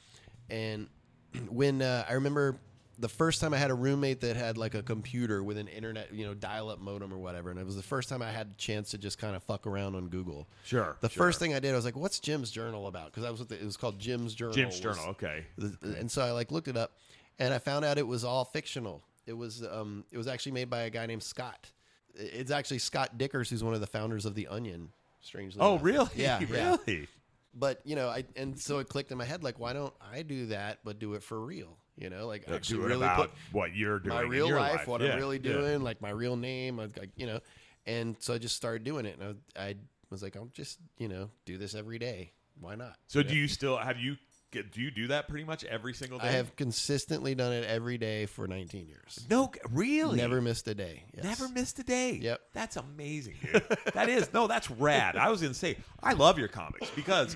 and 0.49 0.87
when 1.49 1.81
uh, 1.81 2.05
I 2.09 2.13
remember 2.13 2.57
the 2.99 3.09
first 3.09 3.41
time 3.41 3.53
I 3.53 3.57
had 3.57 3.71
a 3.71 3.73
roommate 3.73 4.21
that 4.21 4.35
had 4.35 4.57
like 4.57 4.75
a 4.75 4.83
computer 4.83 5.43
with 5.43 5.57
an 5.57 5.67
internet, 5.67 6.13
you 6.13 6.25
know, 6.25 6.33
dial-up 6.33 6.79
modem 6.79 7.13
or 7.13 7.17
whatever, 7.17 7.49
and 7.49 7.59
it 7.59 7.65
was 7.65 7.75
the 7.75 7.81
first 7.83 8.09
time 8.09 8.21
I 8.21 8.31
had 8.31 8.47
a 8.47 8.53
chance 8.57 8.91
to 8.91 8.97
just 8.97 9.17
kind 9.17 9.35
of 9.35 9.43
fuck 9.43 9.65
around 9.65 9.95
on 9.95 10.07
Google. 10.09 10.47
Sure. 10.63 10.97
The 11.01 11.09
sure. 11.09 11.23
first 11.25 11.39
thing 11.39 11.53
I 11.53 11.59
did, 11.59 11.71
I 11.73 11.75
was 11.75 11.85
like, 11.85 11.95
"What's 11.95 12.19
Jim's 12.19 12.51
journal 12.51 12.87
about?" 12.87 13.05
Because 13.07 13.23
I 13.23 13.31
was 13.31 13.39
with 13.39 13.49
the, 13.49 13.55
it 13.59 13.65
was 13.65 13.77
called 13.77 13.97
Jim's 13.99 14.33
Journal. 14.35 14.53
Jim's 14.53 14.73
was- 14.75 14.79
Journal. 14.97 15.05
Okay. 15.11 15.45
and 15.81 16.11
so 16.11 16.21
I 16.21 16.31
like 16.31 16.51
looked 16.51 16.67
it 16.67 16.77
up, 16.77 16.91
and 17.39 17.53
I 17.53 17.57
found 17.57 17.85
out 17.85 17.97
it 17.97 18.07
was 18.07 18.23
all 18.23 18.45
fictional. 18.45 19.01
It 19.25 19.33
was 19.33 19.63
um, 19.63 20.03
it 20.11 20.17
was 20.17 20.27
actually 20.27 20.51
made 20.53 20.69
by 20.69 20.81
a 20.81 20.89
guy 20.89 21.05
named 21.05 21.23
Scott. 21.23 21.71
It's 22.15 22.51
actually 22.51 22.79
Scott 22.79 23.17
Dikkers, 23.17 23.49
who's 23.49 23.63
one 23.63 23.73
of 23.73 23.79
the 23.79 23.87
founders 23.87 24.25
of 24.25 24.35
the 24.35 24.47
Onion. 24.47 24.89
Strangely, 25.21 25.61
Oh, 25.61 25.73
enough. 25.73 25.83
really? 25.85 26.09
Yeah, 26.15 26.39
yeah. 26.51 26.75
really. 26.87 27.07
But 27.53 27.79
you 27.85 27.95
know, 27.95 28.09
I 28.09 28.25
and 28.35 28.59
so 28.59 28.79
it 28.79 28.89
clicked 28.89 29.11
in 29.11 29.17
my 29.17 29.25
head 29.25 29.43
like, 29.43 29.59
why 29.59 29.73
don't 29.73 29.93
I 30.13 30.21
do 30.23 30.47
that, 30.47 30.79
but 30.83 30.99
do 30.99 31.13
it 31.13 31.23
for 31.23 31.39
real? 31.39 31.77
You 31.97 32.09
know, 32.09 32.25
like 32.27 32.45
Uh, 32.49 32.55
actually 32.55 32.79
really 32.79 33.07
put 33.15 33.31
what 33.51 33.75
you're 33.75 33.99
doing 33.99 34.15
my 34.15 34.21
real 34.21 34.47
your 34.47 34.59
life, 34.59 34.87
what 34.87 35.01
Yeah, 35.01 35.11
I'm 35.13 35.17
really 35.19 35.37
yeah. 35.37 35.51
doing, 35.53 35.81
like 35.81 36.01
my 36.01 36.09
real 36.09 36.35
name, 36.35 36.79
I- 36.79 36.89
you 37.15 37.27
know. 37.27 37.39
And 37.85 38.15
so 38.19 38.33
I 38.33 38.37
just 38.37 38.55
started 38.55 38.83
doing 38.83 39.05
it, 39.05 39.17
and 39.19 39.37
I, 39.55 39.61
I 39.61 39.75
was 40.09 40.21
like, 40.23 40.35
I'll 40.35 40.49
just 40.53 40.79
you 40.97 41.07
know 41.07 41.29
do 41.45 41.57
this 41.57 41.75
every 41.75 41.99
day. 41.99 42.31
Why 42.59 42.75
not? 42.75 42.95
So 43.07 43.21
do 43.23 43.35
you 43.35 43.47
still 43.47 43.77
have 43.77 43.97
you 43.97 44.17
Do 44.51 44.81
you 44.81 44.91
do 44.91 45.07
that 45.07 45.27
pretty 45.29 45.45
much 45.45 45.63
every 45.63 45.93
single 45.93 46.19
day? 46.19 46.27
I 46.27 46.31
have 46.31 46.55
consistently 46.57 47.35
done 47.35 47.53
it 47.53 47.63
every 47.65 47.97
day 47.97 48.25
for 48.25 48.47
19 48.47 48.85
years. 48.87 49.25
no, 49.29 49.49
really, 49.71 50.17
Never 50.17 50.41
missed 50.41 50.67
a 50.67 50.75
day. 50.75 51.03
Yes. 51.15 51.23
Never 51.23 51.47
missed 51.49 51.79
a 51.79 51.83
day. 51.83 52.13
Yep. 52.21 52.41
That's 52.53 52.75
amazing, 52.77 53.35
dude. 53.41 53.63
that 53.93 54.09
is 54.09 54.31
no, 54.33 54.47
that's 54.47 54.69
rad. 54.71 55.15
I 55.15 55.29
was 55.29 55.41
gonna 55.41 55.53
say 55.53 55.77
I 56.03 56.13
love 56.13 56.37
your 56.39 56.49
comics 56.49 56.89
because 56.95 57.35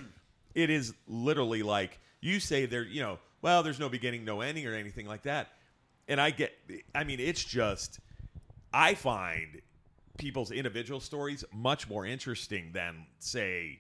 it 0.54 0.70
is 0.70 0.94
literally 1.08 1.64
like 1.64 2.00
you 2.22 2.40
say 2.40 2.66
there, 2.66 2.84
you 2.84 3.02
know, 3.02 3.18
well, 3.46 3.62
there's 3.62 3.80
no 3.80 3.90
beginning, 3.90 4.26
no 4.26 4.42
ending, 4.42 4.66
or 4.66 4.74
anything 4.74 5.06
like 5.06 5.22
that. 5.22 5.50
And 6.08 6.20
I 6.20 6.32
get, 6.32 6.52
I 6.96 7.04
mean, 7.04 7.20
it's 7.20 7.44
just, 7.44 8.00
I 8.74 8.96
find 8.96 9.62
people's 10.18 10.50
individual 10.50 11.00
stories 11.00 11.46
much 11.54 11.88
more 11.88 12.08
interesting 12.08 12.72
than 12.74 13.06
say. 13.20 13.80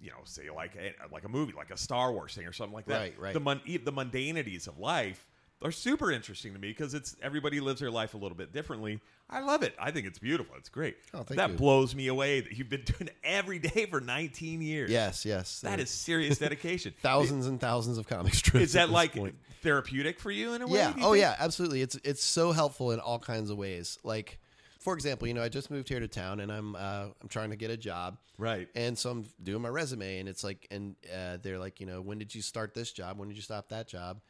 You 0.00 0.10
know, 0.10 0.20
say 0.24 0.48
like 0.48 0.76
a, 0.76 0.94
like 1.12 1.24
a 1.24 1.28
movie, 1.28 1.52
like 1.54 1.70
a 1.70 1.76
Star 1.76 2.10
Wars 2.10 2.34
thing 2.34 2.46
or 2.46 2.52
something 2.52 2.72
like 2.72 2.86
that. 2.86 3.00
Right, 3.00 3.18
right. 3.18 3.34
The 3.34 3.40
mun- 3.40 3.60
the 3.84 3.92
mundanities 3.92 4.66
of 4.66 4.78
life 4.78 5.26
are 5.62 5.72
super 5.72 6.10
interesting 6.10 6.54
to 6.54 6.58
me 6.58 6.68
because 6.68 6.94
it's 6.94 7.16
everybody 7.22 7.60
lives 7.60 7.80
their 7.80 7.90
life 7.90 8.14
a 8.14 8.16
little 8.16 8.36
bit 8.36 8.52
differently. 8.52 9.00
I 9.28 9.40
love 9.40 9.62
it. 9.62 9.74
I 9.78 9.90
think 9.90 10.06
it's 10.06 10.18
beautiful. 10.18 10.56
It's 10.56 10.68
great. 10.68 10.96
Oh, 11.12 11.22
that 11.22 11.50
you. 11.50 11.56
blows 11.56 11.94
me 11.94 12.08
away 12.08 12.40
that 12.40 12.52
you've 12.52 12.68
been 12.70 12.82
doing 12.84 13.08
it 13.08 13.16
every 13.22 13.58
day 13.58 13.86
for 13.86 14.00
19 14.00 14.62
years. 14.62 14.90
Yes, 14.90 15.24
yes. 15.24 15.60
That 15.60 15.78
is 15.78 15.90
serious 15.90 16.38
dedication. 16.38 16.94
thousands 17.02 17.46
and 17.46 17.60
thousands 17.60 17.98
of 17.98 18.08
comic 18.08 18.34
strips. 18.34 18.64
Is 18.64 18.72
that 18.72 18.90
like 18.90 19.14
point. 19.14 19.36
therapeutic 19.62 20.18
for 20.18 20.30
you 20.30 20.54
in 20.54 20.62
a 20.62 20.66
way? 20.66 20.78
Yeah. 20.78 20.94
Oh 20.98 21.12
think? 21.12 21.22
yeah, 21.22 21.36
absolutely. 21.38 21.82
It's 21.82 21.96
it's 22.04 22.24
so 22.24 22.52
helpful 22.52 22.92
in 22.92 23.00
all 23.00 23.18
kinds 23.18 23.50
of 23.50 23.58
ways. 23.58 23.98
Like, 24.02 24.38
for 24.78 24.94
example, 24.94 25.28
you 25.28 25.34
know, 25.34 25.42
I 25.42 25.50
just 25.50 25.70
moved 25.70 25.88
here 25.90 26.00
to 26.00 26.08
town 26.08 26.40
and 26.40 26.50
I'm 26.50 26.74
uh, 26.74 27.06
I'm 27.20 27.28
trying 27.28 27.50
to 27.50 27.56
get 27.56 27.70
a 27.70 27.76
job. 27.76 28.16
Right. 28.38 28.68
And 28.74 28.96
so 28.96 29.10
I'm 29.10 29.26
doing 29.42 29.60
my 29.60 29.68
resume, 29.68 30.18
and 30.18 30.26
it's 30.26 30.42
like, 30.42 30.66
and 30.70 30.96
uh, 31.14 31.36
they're 31.42 31.58
like, 31.58 31.78
you 31.78 31.84
know, 31.84 32.00
when 32.00 32.18
did 32.18 32.34
you 32.34 32.40
start 32.40 32.72
this 32.72 32.90
job? 32.90 33.18
When 33.18 33.28
did 33.28 33.36
you 33.36 33.42
stop 33.42 33.68
that 33.68 33.86
job? 33.86 34.22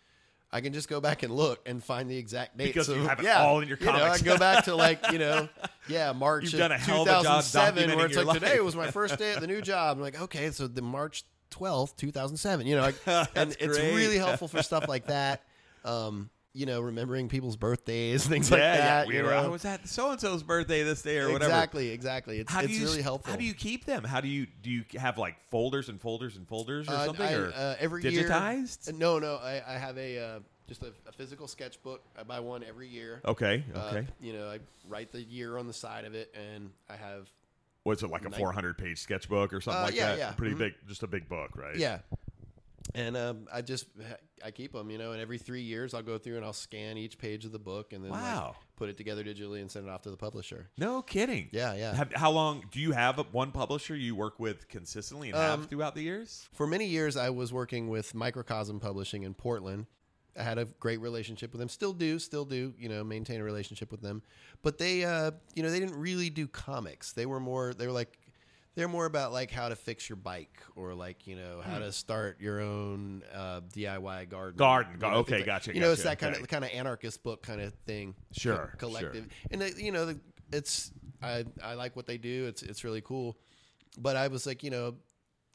I 0.52 0.60
can 0.60 0.72
just 0.72 0.88
go 0.88 1.00
back 1.00 1.22
and 1.22 1.34
look 1.34 1.60
and 1.66 1.82
find 1.82 2.10
the 2.10 2.16
exact 2.16 2.56
dates. 2.56 2.72
Because 2.72 2.88
you 2.88 3.02
have 3.04 3.20
it 3.20 3.24
yeah, 3.24 3.42
all 3.44 3.60
in 3.60 3.68
your 3.68 3.78
you 3.78 3.86
know, 3.86 3.92
I 3.92 4.16
can 4.16 4.24
go 4.24 4.36
back 4.36 4.64
to 4.64 4.74
like, 4.74 4.98
you 5.12 5.18
know, 5.18 5.48
yeah, 5.88 6.12
March 6.12 6.44
You've 6.44 6.54
of 6.54 6.58
done 6.58 6.72
a 6.72 6.78
hell 6.78 7.02
of 7.02 7.08
a 7.08 7.22
job 7.22 7.42
2007, 7.44 7.96
where 7.96 8.06
it's 8.06 8.16
like 8.16 8.34
today 8.34 8.56
life. 8.56 8.64
was 8.64 8.74
my 8.74 8.90
first 8.90 9.16
day 9.16 9.32
at 9.32 9.40
the 9.40 9.46
new 9.46 9.62
job. 9.62 9.96
I'm 9.96 10.02
like, 10.02 10.20
okay, 10.20 10.50
so 10.50 10.66
the 10.66 10.82
March 10.82 11.22
12th, 11.52 11.96
2007. 11.96 12.66
You 12.66 12.76
know, 12.76 12.82
like, 12.82 12.96
and 13.06 13.28
That's 13.34 13.56
it's 13.56 13.78
really 13.78 14.18
helpful 14.18 14.48
for 14.48 14.62
stuff 14.62 14.88
like 14.88 15.06
that. 15.06 15.44
Um, 15.84 16.30
you 16.52 16.66
know, 16.66 16.80
remembering 16.80 17.28
people's 17.28 17.56
birthdays, 17.56 18.26
things 18.28 18.50
Yeah, 18.50 18.56
like 18.56 18.64
yeah. 18.64 19.06
We 19.06 19.16
you 19.16 19.22
were, 19.22 19.30
know? 19.30 19.36
I 19.44 19.46
was 19.48 19.64
at 19.64 19.86
so 19.88 20.10
and 20.10 20.20
so's 20.20 20.42
birthday 20.42 20.82
this 20.82 21.02
day 21.02 21.18
or 21.18 21.26
whatever. 21.32 21.50
Exactly, 21.52 21.90
exactly. 21.90 22.38
It's, 22.40 22.52
How 22.52 22.60
do 22.60 22.66
it's 22.66 22.74
you 22.78 22.84
really 22.86 23.02
helpful. 23.02 23.30
How 23.32 23.38
do 23.38 23.44
you 23.44 23.54
keep 23.54 23.84
them? 23.84 24.02
How 24.04 24.20
do 24.20 24.28
you 24.28 24.46
do 24.62 24.70
you 24.70 24.84
have 24.98 25.16
like 25.18 25.36
folders 25.50 25.88
and 25.88 26.00
folders 26.00 26.36
and 26.36 26.48
folders 26.48 26.88
or 26.88 26.92
Uh, 26.94 27.04
something 27.06 27.26
I, 27.26 27.32
or 27.34 27.52
uh, 27.54 27.76
every 27.78 28.02
year- 28.02 28.24
digitized? 28.28 28.92
No, 28.96 29.18
no. 29.18 29.36
I, 29.36 29.62
I 29.66 29.78
have 29.78 29.96
a 29.96 30.18
uh, 30.18 30.38
just 30.66 30.82
a, 30.82 30.92
a 31.08 31.12
physical 31.12 31.46
sketchbook. 31.48 32.02
I 32.18 32.22
buy 32.24 32.40
one 32.40 32.62
every 32.64 32.88
year. 32.88 33.20
okay, 33.24 33.64
Uh, 33.74 33.78
okay. 33.92 34.06
you 34.20 34.32
know, 34.32 34.48
I 34.50 34.58
write 34.88 35.12
the 35.12 35.22
year 35.22 35.56
on 35.58 35.66
the 35.66 35.72
side 35.72 36.04
of 36.04 36.14
it, 36.14 36.34
and 36.34 36.70
I 36.88 36.96
have 36.96 37.28
Was 37.84 38.02
it 38.02 38.10
like 38.10 38.24
a 38.24 38.30
400 38.30 38.76
page 38.76 38.98
sketchbook 38.98 39.52
or 39.52 39.60
something 39.60 39.80
Uh, 39.82 39.86
like 39.86 39.94
yeah, 39.94 40.08
that? 40.10 40.18
yeah. 40.18 40.32
Pretty 40.32 40.54
Mhm. 40.54 40.58
big, 40.58 40.74
just 40.88 41.02
a 41.02 41.06
big 41.08 41.28
book, 41.28 41.50
right? 41.56 41.76
yeah. 41.76 41.98
And 42.94 43.16
um, 43.16 43.46
I 43.52 43.62
just 43.62 43.86
I 44.44 44.50
keep 44.50 44.72
them, 44.72 44.90
you 44.90 44.98
know, 44.98 45.12
and 45.12 45.20
every 45.20 45.38
three 45.38 45.62
years 45.62 45.94
I'll 45.94 46.02
go 46.02 46.18
through 46.18 46.36
and 46.36 46.44
I'll 46.44 46.52
scan 46.52 46.96
each 46.96 47.18
page 47.18 47.44
of 47.44 47.52
the 47.52 47.58
book 47.58 47.92
and 47.92 48.02
then 48.04 48.10
like, 48.10 48.20
Wow. 48.22 48.56
put 48.76 48.88
it 48.88 48.96
together 48.96 49.22
digitally 49.22 49.60
and 49.60 49.70
send 49.70 49.86
it 49.86 49.90
off 49.90 50.02
to 50.02 50.10
the 50.10 50.16
publisher. 50.16 50.68
No 50.78 51.02
kidding. 51.02 51.48
Yeah, 51.52 51.74
yeah. 51.74 51.94
Have, 51.94 52.12
how 52.14 52.30
long 52.30 52.64
do 52.70 52.80
you 52.80 52.92
have 52.92 53.18
one 53.32 53.52
publisher 53.52 53.94
you 53.94 54.14
work 54.14 54.40
with 54.40 54.68
consistently 54.68 55.28
and 55.28 55.36
have 55.38 55.60
Um, 55.60 55.66
throughout 55.66 55.94
the 55.94 56.02
years? 56.02 56.48
For 56.52 56.66
many 56.66 56.86
years, 56.86 57.16
I 57.16 57.30
was 57.30 57.52
working 57.52 57.88
with 57.88 58.14
Microcosm 58.14 58.80
Publishing 58.80 59.22
in 59.22 59.34
Portland. 59.34 59.86
I 60.38 60.44
had 60.44 60.58
a 60.58 60.64
great 60.64 61.00
relationship 61.00 61.52
with 61.52 61.58
them. 61.58 61.68
Still 61.68 61.92
do, 61.92 62.18
still 62.20 62.44
do. 62.44 62.72
You 62.78 62.88
know, 62.88 63.02
maintain 63.02 63.40
a 63.40 63.44
relationship 63.44 63.90
with 63.90 64.00
them. 64.00 64.22
But 64.62 64.78
they, 64.78 65.04
uh, 65.04 65.32
you 65.56 65.62
know, 65.64 65.70
they 65.70 65.80
didn't 65.80 65.98
really 65.98 66.30
do 66.30 66.46
comics. 66.46 67.12
They 67.12 67.26
were 67.26 67.40
more. 67.40 67.74
They 67.74 67.84
were 67.86 67.92
like, 67.92 68.16
they're 68.80 68.88
more 68.88 69.04
about 69.04 69.30
like 69.30 69.50
how 69.50 69.68
to 69.68 69.76
fix 69.76 70.08
your 70.08 70.16
bike 70.16 70.58
or 70.74 70.94
like 70.94 71.26
you 71.26 71.36
know 71.36 71.60
how 71.62 71.78
to 71.78 71.92
start 71.92 72.40
your 72.40 72.60
own 72.60 73.22
uh, 73.34 73.60
DIY 73.76 74.30
garden. 74.30 74.56
Garden, 74.56 74.94
You 74.94 74.98
know, 75.06 75.14
okay, 75.16 75.30
things 75.32 75.40
like- 75.40 75.46
gotcha, 75.46 75.74
You 75.74 75.80
know, 75.80 75.92
it's 75.92 76.02
gotcha, 76.02 76.08
that 76.08 76.18
kind 76.18 76.34
okay. 76.36 76.42
of 76.42 76.48
kind 76.48 76.64
of 76.64 76.70
anarchist 76.70 77.22
book 77.22 77.42
kind 77.42 77.60
of 77.60 77.74
thing. 77.84 78.14
Sure, 78.32 78.70
co- 78.78 78.86
collective. 78.88 79.28
And 79.50 79.60
they, 79.60 79.72
you 79.76 79.92
know, 79.92 80.06
the- 80.06 80.20
it's 80.50 80.90
I 81.22 81.44
I 81.62 81.74
like 81.74 81.94
what 81.94 82.06
they 82.06 82.16
do. 82.16 82.46
It's 82.46 82.62
it's 82.62 82.82
really 82.82 83.02
cool. 83.02 83.36
But 83.98 84.16
I 84.16 84.28
was 84.28 84.46
like, 84.46 84.62
you 84.62 84.70
know, 84.70 84.94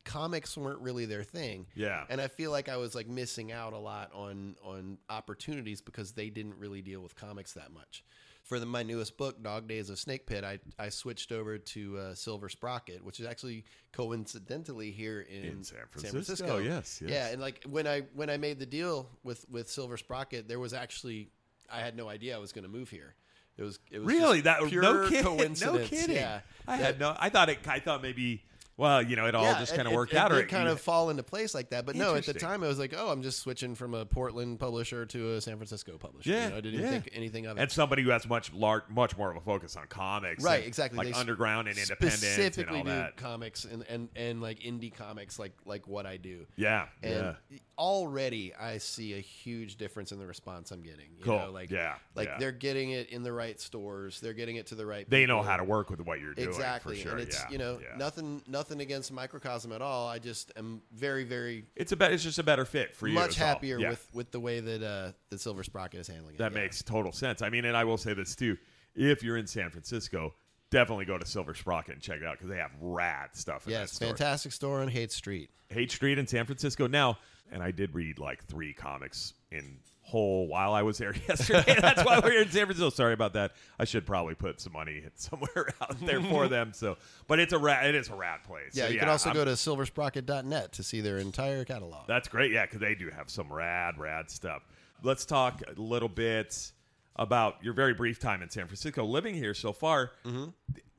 comics 0.04 0.56
weren't 0.56 0.82
really 0.82 1.06
their 1.06 1.24
thing. 1.24 1.66
Yeah. 1.74 2.04
And 2.10 2.22
I 2.22 2.28
feel 2.28 2.52
like 2.52 2.70
I 2.70 2.78
was 2.78 2.94
like 2.94 3.08
missing 3.08 3.52
out 3.52 3.74
a 3.74 3.80
lot 3.80 4.12
on 4.14 4.56
on 4.64 5.00
opportunities 5.10 5.82
because 5.82 6.12
they 6.12 6.30
didn't 6.30 6.60
really 6.60 6.84
deal 6.84 7.02
with 7.02 7.16
comics 7.16 7.54
that 7.54 7.72
much. 7.74 8.04
For 8.46 8.60
the, 8.60 8.66
my 8.68 8.84
newest 8.84 9.18
book, 9.18 9.42
Dog 9.42 9.68
Days 9.68 9.90
of 9.90 9.98
Snakepit, 9.98 10.44
I, 10.44 10.60
I 10.78 10.90
switched 10.90 11.32
over 11.32 11.58
to 11.58 11.98
uh, 11.98 12.14
Silver 12.14 12.48
Sprocket, 12.48 13.04
which 13.04 13.20
is 13.20 13.26
actually 13.26 13.66
coincidentally 13.92 14.92
here 14.92 15.22
in, 15.22 15.44
In 15.46 15.64
San 15.64 15.80
Francisco, 15.90 16.58
yes, 16.60 17.02
yes. 17.02 17.12
Yeah, 17.12 17.28
and 17.30 17.42
like 17.42 17.64
when 17.68 17.88
I 17.88 18.02
when 18.14 18.30
I 18.30 18.38
made 18.38 18.60
the 18.60 18.66
deal 18.68 19.10
with 19.24 19.46
with 19.50 19.68
Silver 19.70 19.98
Sprocket, 19.98 20.48
there 20.48 20.60
was 20.60 20.74
actually 20.76 21.30
I 21.72 21.80
had 21.80 21.98
no 21.98 22.08
idea 22.08 22.36
I 22.36 22.40
was 22.40 22.52
going 22.52 22.66
to 22.66 22.70
move 22.70 22.90
here. 22.90 23.16
It 23.58 23.64
was 23.64 23.80
it 23.90 23.98
was 24.00 24.08
Really? 24.14 24.42
That 24.42 24.60
pure 24.68 24.82
no 24.84 25.10
kidding. 25.10 25.56
No 25.62 25.80
kidding. 25.80 26.16
Yeah, 26.16 26.42
I 26.68 26.78
That- 26.78 26.86
had 26.86 27.00
no. 27.00 27.16
I 27.20 27.30
thought 27.30 27.50
it. 27.50 27.60
I 27.68 27.80
thought 27.80 28.02
maybe. 28.04 28.44
Well, 28.78 29.02
you 29.02 29.16
know, 29.16 29.26
it 29.26 29.36
all 29.36 29.44
yeah, 29.44 29.58
just 29.60 29.74
kind 29.74 29.88
of 29.88 29.94
worked 29.94 30.12
it 30.12 30.18
out. 30.18 30.32
did 30.32 30.38
or 30.40 30.48
kind 30.48 30.68
of 30.68 30.82
fall 30.82 31.10
into 31.10 31.24
place 31.24 31.56
like 31.56 31.70
that. 31.70 31.86
But 31.86 31.96
no, 31.96 32.14
at 32.16 32.26
the 32.26 32.34
time 32.34 32.62
I 32.64 32.68
was 32.68 32.78
like, 32.78 32.94
oh, 32.98 33.10
I'm 33.10 33.22
just 33.22 33.40
switching 33.40 33.74
from 33.74 33.94
a 33.94 34.06
Portland 34.06 34.60
publisher 34.60 35.06
to 35.06 35.34
a 35.36 35.42
San 35.42 35.56
Francisco 35.56 35.98
publisher. 35.98 36.30
Yeah, 36.30 36.44
you 36.46 36.50
know, 36.52 36.58
I 36.58 36.62
didn't 36.62 36.82
yeah. 36.82 36.90
think 36.90 37.10
anything 37.14 37.46
of 37.46 37.58
it. 37.58 37.62
and 37.62 37.72
somebody 37.72 38.04
who 38.04 38.10
has 38.10 38.28
much 38.28 38.52
large, 38.54 38.84
much 38.90 39.18
more 39.18 39.32
of 39.32 39.38
a 39.38 39.40
focus 39.42 39.78
on 39.78 39.88
comics, 39.88 40.44
Right, 40.44 40.58
and, 40.60 40.66
exactly. 40.68 40.98
like 40.98 41.08
They 41.08 41.14
underground 41.14 41.70
and 41.70 41.78
independent 41.78 42.14
and 42.22 42.22
specifically 42.22 42.78
all 42.80 42.84
do 42.84 42.90
that. 42.90 43.16
comics 43.16 43.64
and, 43.64 43.86
and, 43.88 44.10
and 44.16 44.42
like 44.42 44.60
indie 44.60 44.94
comics 44.94 45.40
like 45.40 45.54
like 45.66 45.88
what 45.88 46.06
I 46.06 46.18
do. 46.18 46.46
Yeah, 46.58 46.88
And 47.02 47.36
yeah. 47.50 47.58
already 47.78 48.54
I 48.54 48.78
see 48.80 49.14
a 49.14 49.22
huge 49.22 49.78
difference 49.78 50.12
in 50.12 50.20
the 50.20 50.26
response 50.26 50.72
I'm 50.72 50.82
getting. 50.82 51.12
You 51.18 51.24
Cool. 51.24 51.40
know, 51.40 51.52
like 51.52 51.70
Yeah, 51.72 51.96
like 52.16 52.28
yeah. 52.28 52.38
they're 52.40 52.52
getting 52.52 52.92
it 52.92 53.10
in 53.10 53.24
the 53.24 53.32
right 53.32 53.60
stores. 53.60 54.20
They're 54.20 54.34
getting 54.34 54.58
it 54.58 54.68
to 54.68 54.76
the 54.76 54.86
right. 54.86 55.10
They 55.10 55.26
know 55.26 55.42
how 55.42 55.58
to 55.58 55.64
work 55.64 55.90
with 55.90 56.02
what 56.02 56.20
you're 56.20 56.34
doing. 56.34 56.48
exactly, 56.50 56.96
for 56.98 57.02
sure. 57.04 57.12
and 57.14 57.22
it's 57.22 57.42
you 57.50 57.58
know 57.58 57.80
yeah. 57.82 57.98
nothing 57.98 58.42
nothing 58.70 58.82
against 58.82 59.12
microcosm 59.12 59.72
at 59.72 59.82
all. 59.82 60.08
I 60.08 60.18
just 60.20 60.52
am 60.56 60.82
very 60.92 61.24
very 61.24 61.66
It's 61.76 61.92
a 61.92 61.96
bet. 61.96 62.12
It's 62.14 62.24
just 62.24 62.40
a 62.40 62.44
better 62.44 62.66
fit 62.66 62.96
for 62.96 63.08
you. 63.08 63.14
much 63.14 63.32
is 63.32 63.42
all. 63.42 63.48
happier 63.48 63.80
Yeah. 63.80 63.90
with 63.92 64.08
with 64.14 64.32
the 64.32 64.40
way 64.40 64.60
that 64.60 64.82
uh 64.84 65.12
that 65.30 65.40
Silver 65.40 65.64
Sprocket 65.64 66.00
is 66.00 66.08
handling 66.08 66.36
it. 66.36 66.38
That 66.40 66.52
Yeah. 66.54 66.62
makes 66.62 66.82
total 66.82 67.12
sense. 67.12 67.42
I 67.42 67.50
mean, 67.50 67.66
and 67.66 67.78
I 67.78 67.84
will 67.84 67.98
say 67.98 68.14
this 68.14 68.36
too: 68.36 68.58
if 68.96 69.22
you're 69.24 69.38
in 69.38 69.46
San 69.48 69.70
Francisco, 69.70 70.34
definitely 70.72 71.06
go 71.06 71.18
to 71.18 71.26
Silver 71.26 71.54
Sprocket 71.54 71.94
and 71.94 72.02
check 72.02 72.18
it 72.22 72.26
out 72.26 72.34
because 72.38 72.50
they 72.50 72.58
have 72.58 72.72
rad 72.82 73.30
stuff. 73.36 73.68
In 73.68 73.74
that 73.74 73.80
Yes, 73.82 73.92
store. 73.94 74.08
fantastic 74.10 74.52
store 74.52 74.82
on 74.82 74.88
Haight 74.88 75.12
Street. 75.12 75.52
Haight 75.70 75.92
Street 75.92 76.18
in 76.18 76.26
San 76.28 76.46
Francisco 76.46 76.88
now, 76.88 77.20
and 77.52 77.62
I 77.62 77.72
did 77.72 77.94
read 77.94 78.18
like 78.20 78.44
three 78.46 78.74
comics 78.74 79.34
in 79.52 79.80
whole 80.16 80.48
while 80.48 80.74
I 80.74 80.82
was 80.84 80.98
there 80.98 81.14
yesterday. 81.28 81.76
That's 81.82 82.06
why 82.06 82.20
we're 82.20 82.42
in 82.42 82.50
San 82.50 82.66
Francisco. 82.66 82.90
Sorry 82.90 83.14
about 83.14 83.34
that. 83.34 83.52
I 83.78 83.84
should 83.84 84.06
probably 84.06 84.34
put 84.36 84.62
some 84.62 84.72
money 84.74 85.04
somewhere 85.16 85.74
out 85.82 86.00
there 86.00 86.22
for 86.22 86.48
them. 86.48 86.72
So, 86.74 86.96
but 87.28 87.40
it's 87.40 87.52
a 87.52 87.58
rad. 87.58 87.86
It 87.88 87.96
is 87.96 88.10
a 88.10 88.16
rad 88.16 88.44
place. 88.44 88.72
Yeah, 88.74 88.86
So, 88.86 88.92
you 88.94 89.00
can 89.00 89.10
also 89.10 89.30
I'm- 89.30 89.36
go 89.36 89.44
to 89.46 89.52
silversprocket.net 89.52 90.72
to 90.74 90.84
see 90.84 91.02
their 91.02 91.18
entire 91.18 91.66
catalog. 91.66 92.08
That's 92.08 92.28
great. 92.30 92.52
Yeah, 92.52 92.66
because 92.66 92.80
they 92.80 92.96
do 92.96 93.10
have 93.10 93.30
some 93.30 93.52
rad, 93.52 93.98
rad 93.98 94.30
stuff. 94.32 94.64
Let's 95.04 95.26
talk 95.26 95.62
a 95.68 95.80
little 95.80 96.08
bit 96.10 96.72
about 97.18 97.58
your 97.62 97.74
very 97.74 97.94
brief 97.94 98.20
time 98.20 98.42
in 98.42 98.50
San 98.50 98.66
Francisco, 98.68 99.04
living 99.06 99.36
here 99.36 99.54
so 99.54 99.74
far. 99.74 100.12
Mm-hmm. 100.26 100.46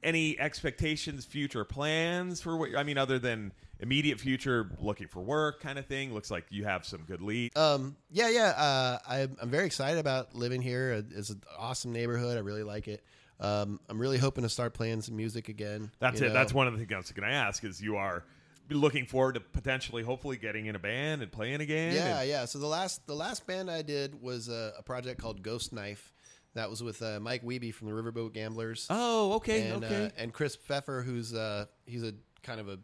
Any 0.03 0.39
expectations, 0.39 1.25
future 1.25 1.65
plans 1.65 2.41
for 2.41 2.57
what? 2.57 2.77
I 2.77 2.83
mean, 2.85 2.99
other 2.99 3.19
than 3.19 3.53
immediate 3.81 4.21
future, 4.21 4.71
looking 4.81 5.09
for 5.09 5.21
work, 5.21 5.61
kind 5.61 5.79
of 5.79 5.87
thing. 5.87 6.15
Looks 6.15 6.31
like 6.31 6.47
you 6.51 6.65
have 6.65 6.85
some 6.85 7.03
good 7.03 7.21
lead. 7.21 7.57
Um, 7.57 7.97
yeah, 8.11 8.29
yeah. 8.29 8.49
Uh, 8.57 8.99
I, 9.09 9.29
I'm 9.41 9.51
very 9.51 9.67
excited 9.67 9.99
about 9.99 10.35
living 10.35 10.63
here. 10.63 11.05
It's 11.15 11.31
an 11.31 11.43
awesome 11.59 11.93
neighborhood. 11.93 12.37
I 12.37 12.41
really 12.41 12.63
like 12.63 12.89
it. 12.89 13.05
Um, 13.39 13.81
I'm 13.89 13.99
really 13.99 14.19
hoping 14.19 14.45
to 14.45 14.49
start 14.49 14.73
playing 14.75 15.03
some 15.03 15.17
music 15.17 15.49
again. 15.49 15.91
That's 15.99 16.21
it. 16.21 16.29
know. 16.29 16.33
That's 16.33 16.55
one 16.55 16.67
of 16.67 16.73
the 16.73 16.79
things 16.79 16.93
I 16.93 16.97
was 16.97 17.13
going 17.13 17.29
to 17.29 17.35
ask. 17.35 17.65
Is 17.65 17.81
you 17.81 17.97
are 17.97 18.25
looking 18.71 19.07
forward 19.07 19.35
to 19.35 19.41
potentially, 19.41 20.03
hopefully, 20.03 20.37
getting 20.37 20.67
in 20.67 20.75
a 20.75 20.79
band 20.79 21.23
and 21.23 21.31
playing 21.31 21.61
again. 21.61 21.95
Yeah, 21.95 22.23
yeah. 22.23 22.45
So 22.47 22.59
the 22.59 22.67
last 22.67 23.07
the 23.07 23.15
last 23.15 23.47
band 23.47 23.71
I 23.71 23.83
did 23.83 24.21
was 24.23 24.49
a, 24.49 24.73
a 24.79 24.83
project 24.83 25.21
called 25.21 25.43
Ghost 25.43 25.73
Knife. 25.73 26.13
That 26.55 26.71
was 26.71 26.83
with 26.83 27.03
uh, 27.03 27.21
Mike 27.21 27.45
Wiebe 27.45 27.75
from 27.75 27.89
the 27.89 27.93
Riverboat 27.93 28.33
Gamblers. 28.33 28.87
Oh, 28.89 29.35
okay, 29.35 29.69
and, 29.69 29.85
okay. 29.85 30.07
Uh, 30.07 30.11
and 30.17 30.33
Chris 30.33 30.57
Pfeffer, 30.57 31.03
who's 31.03 31.35
uh, 31.35 31.67
he's 31.85 32.03
a 32.03 32.15
kind 32.43 32.61
of 32.61 32.69
a 32.71 32.79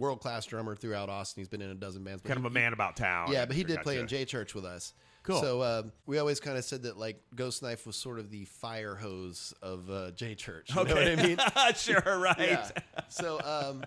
world 0.00 0.20
class 0.20 0.46
drummer 0.46 0.74
throughout 0.74 1.08
Austin. 1.08 1.42
He's 1.42 1.48
been 1.48 1.62
in 1.62 1.70
a 1.70 1.74
dozen 1.74 2.02
bands. 2.02 2.22
kind 2.22 2.38
of 2.38 2.46
a 2.46 2.50
man 2.50 2.72
about 2.72 2.96
town. 2.96 3.30
Yeah, 3.30 3.44
but 3.44 3.54
he 3.54 3.62
did 3.62 3.76
Gotcha. 3.76 3.84
play 3.84 3.98
in 4.00 4.08
J 4.08 4.24
Church 4.24 4.54
with 4.54 4.64
us. 4.64 4.94
Cool. 5.22 5.40
So 5.40 5.62
um, 5.62 5.92
we 6.06 6.18
always 6.18 6.40
kind 6.40 6.56
of 6.56 6.64
said 6.64 6.84
that 6.84 6.96
like 6.96 7.22
Ghost 7.34 7.62
Knife 7.62 7.86
was 7.86 7.94
sort 7.94 8.18
of 8.18 8.30
the 8.30 8.46
fire 8.46 8.94
hose 8.96 9.52
of 9.62 9.88
uh, 9.90 10.10
J 10.12 10.34
Church. 10.34 10.70
You 10.70 10.84
know 10.84 10.94
what 10.94 11.06
I 11.06 11.16
mean? 11.16 11.38
sure, 11.76 12.02
right. 12.18 12.36
Yeah. 12.38 12.70
So 13.10 13.38
um, 13.44 13.84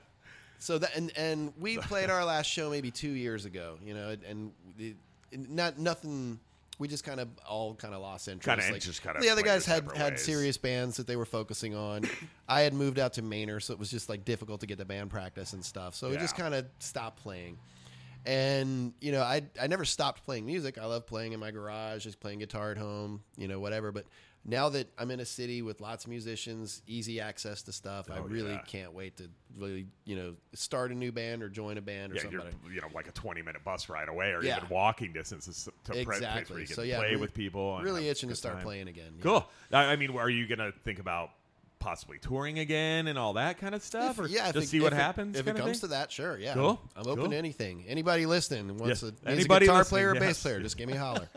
so 0.59 0.77
that 0.77 0.95
and 0.95 1.11
and 1.17 1.51
we 1.59 1.77
played 1.77 2.09
our 2.09 2.23
last 2.23 2.45
show 2.45 2.69
maybe 2.69 2.91
two 2.91 3.09
years 3.09 3.45
ago. 3.45 3.77
You 3.83 3.95
know, 3.95 4.15
and, 4.27 4.53
and 5.31 5.49
not 5.49 5.79
nothing. 5.79 6.39
We 6.83 6.89
just 6.89 7.05
kind 7.05 7.21
of 7.21 7.29
all 7.47 7.75
kind 7.75 7.93
of 7.93 8.01
lost 8.01 8.27
interest. 8.27 8.59
Kinda 8.59 8.73
like, 8.73 8.81
just 8.81 9.01
kinda 9.01 9.21
the 9.21 9.29
other 9.29 9.41
guys 9.41 9.65
had 9.65 9.89
had 9.95 10.13
ways. 10.15 10.21
serious 10.25 10.57
bands 10.57 10.97
that 10.97 11.07
they 11.07 11.15
were 11.15 11.23
focusing 11.25 11.73
on. 11.75 12.03
I 12.49 12.59
had 12.59 12.73
moved 12.73 12.99
out 12.99 13.13
to 13.13 13.21
Manor, 13.21 13.61
so 13.61 13.71
it 13.71 13.79
was 13.79 13.89
just 13.89 14.09
like 14.09 14.25
difficult 14.25 14.59
to 14.59 14.67
get 14.67 14.77
the 14.77 14.83
band 14.83 15.09
practice 15.09 15.53
and 15.53 15.63
stuff. 15.63 15.95
So 15.95 16.09
we 16.09 16.17
just 16.17 16.35
kind 16.35 16.53
of 16.53 16.65
stopped 16.79 17.23
playing. 17.23 17.57
And 18.25 18.91
you 18.99 19.13
know, 19.13 19.21
I 19.21 19.43
I 19.61 19.67
never 19.67 19.85
stopped 19.85 20.25
playing 20.25 20.45
music. 20.45 20.77
I 20.77 20.83
love 20.83 21.07
playing 21.07 21.31
in 21.31 21.39
my 21.39 21.51
garage, 21.51 22.03
just 22.03 22.19
playing 22.19 22.39
guitar 22.39 22.71
at 22.71 22.77
home, 22.77 23.23
you 23.37 23.47
know, 23.47 23.61
whatever. 23.61 23.93
But 23.93 24.03
now 24.45 24.67
that 24.69 24.87
I'm 24.97 25.09
in 25.11 25.19
a 25.21 25.25
city 25.25 25.61
with 25.61 25.79
lots 25.79 26.03
of 26.03 26.09
musicians, 26.09 26.81
easy 26.85 27.21
access 27.21 27.61
to 27.63 27.71
stuff, 27.71 28.11
I 28.11 28.17
Oh, 28.17 28.23
really 28.23 28.51
yeah. 28.51 28.61
can't 28.67 28.93
wait 28.93 29.15
to 29.17 29.29
really, 29.57 29.87
you 30.03 30.15
know, 30.17 30.35
start 30.53 30.91
a 30.91 30.95
new 30.95 31.11
band 31.13 31.41
or 31.43 31.47
join 31.49 31.77
a 31.77 31.81
band 31.81 32.11
or 32.11 32.15
Yeah, 32.15 32.23
something. 32.23 32.59
you 32.69 32.81
know 32.81 32.87
like 32.93 33.07
a 33.07 33.11
20 33.13 33.41
minute 33.41 33.63
bus 33.63 33.87
ride 33.87 34.09
away, 34.09 34.31
or 34.31 34.43
Yeah. 34.43 34.57
even 34.57 34.69
walking 34.69 35.13
distances 35.13 35.63
to 35.63 35.71
place 35.93 36.05
where 36.05 36.15
Exactly. 36.17 36.61
you 36.61 36.67
can 36.67 36.75
So, 36.75 36.81
yeah, 36.81 36.97
play 36.97 37.09
really- 37.11 37.21
with 37.21 37.33
people. 37.33 37.77
and 37.77 37.85
really 37.85 38.09
itching 38.09 38.29
to 38.29 38.35
start 38.35 38.55
time. 38.55 38.63
playing 38.63 38.87
again. 38.89 39.13
Cool. 39.21 39.47
I 39.71 39.93
I 39.93 39.95
mean, 39.95 40.11
are 40.17 40.29
you 40.29 40.45
gonna 40.47 40.71
think 40.83 40.99
about 40.99 41.29
possibly 41.79 42.17
touring 42.17 42.59
again 42.59 43.07
and 43.07 43.17
all 43.19 43.33
that 43.33 43.57
kind 43.59 43.75
of 43.75 43.81
stuff, 43.83 44.17
or 44.17 44.25
yeah, 44.27 44.47
if 44.47 44.53
just 44.55 44.67
it- 44.67 44.69
see 44.69 44.79
what 44.81 44.93
it- 44.93 44.97
happens? 44.97 45.37
If 45.37 45.47
it 45.47 45.55
comes 45.57 45.81
to 45.81 45.87
that, 45.87 46.11
sure, 46.13 46.37
yeah. 46.37 46.53
Cool. 46.53 46.81
I'm 46.95 47.07
open 47.07 47.23
Cool. 47.23 47.31
to 47.31 47.37
anything. 47.37 47.85
Anybody 47.87 48.25
listening 48.25 48.77
wants 48.77 49.03
Yeah. 49.03 49.09
a, 49.25 49.29
Anybody 49.31 49.65
a 49.65 49.69
guitar 49.69 49.83
player 49.85 50.11
or 50.11 50.15
bass 50.19 50.41
player, 50.41 50.61
just 50.61 50.77
give 50.77 50.87
me 50.89 50.95
a 50.95 50.99
holler. 50.99 51.29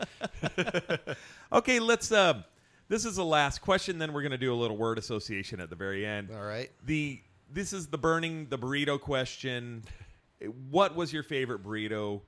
Okay, 1.51 1.79
let's. 1.79 2.11
Um, 2.11 2.43
this 2.89 3.05
is 3.05 3.15
the 3.15 3.25
last 3.25 3.61
question. 3.61 3.97
Then 3.97 4.13
we're 4.13 4.23
gonna 4.23 4.37
do 4.37 4.53
a 4.53 4.55
little 4.55 4.77
word 4.77 4.97
association 4.97 5.59
at 5.59 5.69
the 5.69 5.75
very 5.75 6.05
end. 6.05 6.29
All 6.31 6.45
right. 6.45 6.69
The 6.85 7.21
this 7.51 7.73
is 7.73 7.87
the 7.87 7.97
burning 7.97 8.47
the 8.49 8.57
burrito 8.57 8.99
question. 8.99 9.83
What 10.69 10.95
was 10.95 11.11
your 11.11 11.23
favorite 11.23 11.63
burrito? 11.63 12.21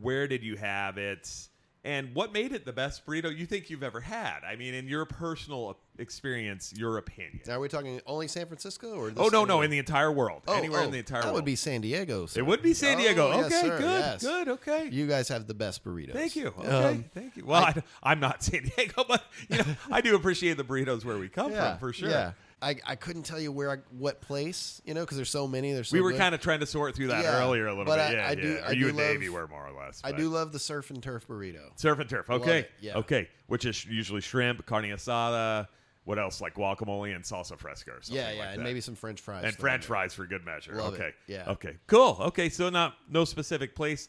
Where 0.00 0.28
did 0.28 0.42
you 0.42 0.56
have 0.56 0.98
it? 0.98 1.48
And 1.86 2.16
what 2.16 2.32
made 2.32 2.50
it 2.50 2.64
the 2.64 2.72
best 2.72 3.06
burrito 3.06 3.34
you 3.34 3.46
think 3.46 3.70
you've 3.70 3.84
ever 3.84 4.00
had? 4.00 4.40
I 4.44 4.56
mean, 4.56 4.74
in 4.74 4.88
your 4.88 5.04
personal 5.04 5.78
experience, 6.00 6.74
your 6.76 6.98
opinion. 6.98 7.42
Now, 7.46 7.54
are 7.54 7.60
we 7.60 7.68
talking 7.68 8.00
only 8.08 8.26
San 8.26 8.46
Francisco 8.46 8.96
or? 8.96 9.10
This 9.10 9.18
Oh 9.24 9.28
no, 9.28 9.44
no, 9.44 9.62
in 9.62 9.70
the 9.70 9.78
entire 9.78 10.10
world, 10.10 10.42
Oh, 10.48 10.54
anywhere 10.54 10.80
in 10.82 10.88
oh, 10.88 10.90
the 10.90 10.98
entire 10.98 11.20
that 11.20 11.26
world. 11.26 11.36
That 11.36 11.38
would 11.38 11.44
be 11.44 11.54
San 11.54 11.82
Diego. 11.82 12.26
sir. 12.26 12.40
It 12.40 12.46
would 12.46 12.60
be 12.60 12.74
San 12.74 12.98
Diego. 12.98 13.30
Oh, 13.30 13.36
yes, 13.38 13.46
okay, 13.46 13.60
sir, 13.60 13.78
good, 13.78 14.00
yes. 14.00 14.20
good, 14.20 14.48
okay. 14.48 14.88
You 14.90 15.06
guys 15.06 15.28
have 15.28 15.46
the 15.46 15.54
best 15.54 15.84
burritos. 15.84 16.12
Thank 16.12 16.34
you. 16.34 16.48
Okay, 16.58 16.68
Um, 16.68 17.04
thank 17.14 17.36
you. 17.36 17.44
Well, 17.46 17.62
I, 17.62 17.74
I- 18.02 18.12
am 18.12 18.18
not 18.18 18.42
San 18.42 18.64
Diego, 18.64 19.04
but 19.08 19.22
you 19.48 19.58
know, 19.58 19.64
I 19.88 20.00
do 20.00 20.16
appreciate 20.16 20.56
the 20.56 20.64
burritos 20.64 21.04
where 21.04 21.18
we 21.18 21.28
come 21.28 21.52
yeah, 21.52 21.70
from 21.76 21.78
for 21.78 21.92
sure. 21.92 22.10
Yeah, 22.10 22.32
I, 22.62 22.76
I 22.86 22.96
couldn't 22.96 23.24
tell 23.24 23.38
you 23.38 23.52
where 23.52 23.70
I, 23.70 23.76
what 23.90 24.20
place, 24.22 24.80
you 24.86 24.94
know, 24.94 25.02
because 25.02 25.16
there's 25.18 25.30
so 25.30 25.46
many. 25.46 25.72
There's 25.72 25.88
so 25.88 25.94
we 25.96 26.00
were 26.00 26.14
kind 26.14 26.34
of 26.34 26.40
trying 26.40 26.60
to 26.60 26.66
sort 26.66 26.94
through 26.96 27.08
that 27.08 27.22
Yeah, 27.22 27.42
earlier 27.42 27.66
a 27.66 27.70
little 27.70 27.84
but 27.84 27.96
bit. 27.96 28.00
I- 28.00 28.12
yeah, 28.20 28.28
I 28.28 28.34
do- 28.34 28.54
yeah. 28.54 28.66
I 28.66 28.70
you 28.72 28.80
do 28.84 28.88
and 28.88 28.96
love- 28.98 29.22
You 29.22 29.32
were 29.34 29.46
more 29.46 29.66
or 29.66 29.72
less. 29.78 30.00
I 30.02 30.12
do 30.12 30.28
love 30.30 30.52
the 30.52 30.58
surf 30.58 30.90
and 30.90 31.02
turf 31.02 31.28
burrito. 31.28 31.78
surf 31.78 31.98
and 31.98 32.08
turf. 32.08 32.30
Okay, 32.30 32.66
yeah. 32.80 32.96
okay. 32.96 33.28
Which 33.46 33.66
is 33.66 33.84
usually 33.84 34.20
shrimp, 34.22 34.64
carne 34.64 34.84
asada. 34.86 35.68
What 36.04 36.18
else? 36.18 36.40
Like 36.40 36.54
guacamole 36.54 37.14
and 37.14 37.24
salsa 37.24 37.58
fresca. 37.58 37.90
Or 37.90 38.00
something 38.00 38.16
Yeah, 38.16 38.28
like 38.30 38.36
yeah, 38.38 38.52
and 38.52 38.62
maybe 38.62 38.80
some 38.80 38.94
French 38.94 39.20
fries. 39.20 39.44
and 39.44 39.54
French 39.54 39.84
fries 39.86 40.14
for 40.14 40.24
good 40.24 40.44
measure. 40.46 40.74
Love 40.76 40.94
it. 40.94 41.00
okay, 41.00 41.10
Yeah. 41.26 41.50
Okay, 41.50 41.76
cool. 41.88 42.16
Okay, 42.20 42.48
so 42.48 42.70
not 42.70 42.94
no 43.10 43.24
specific 43.24 43.74
place 43.74 44.08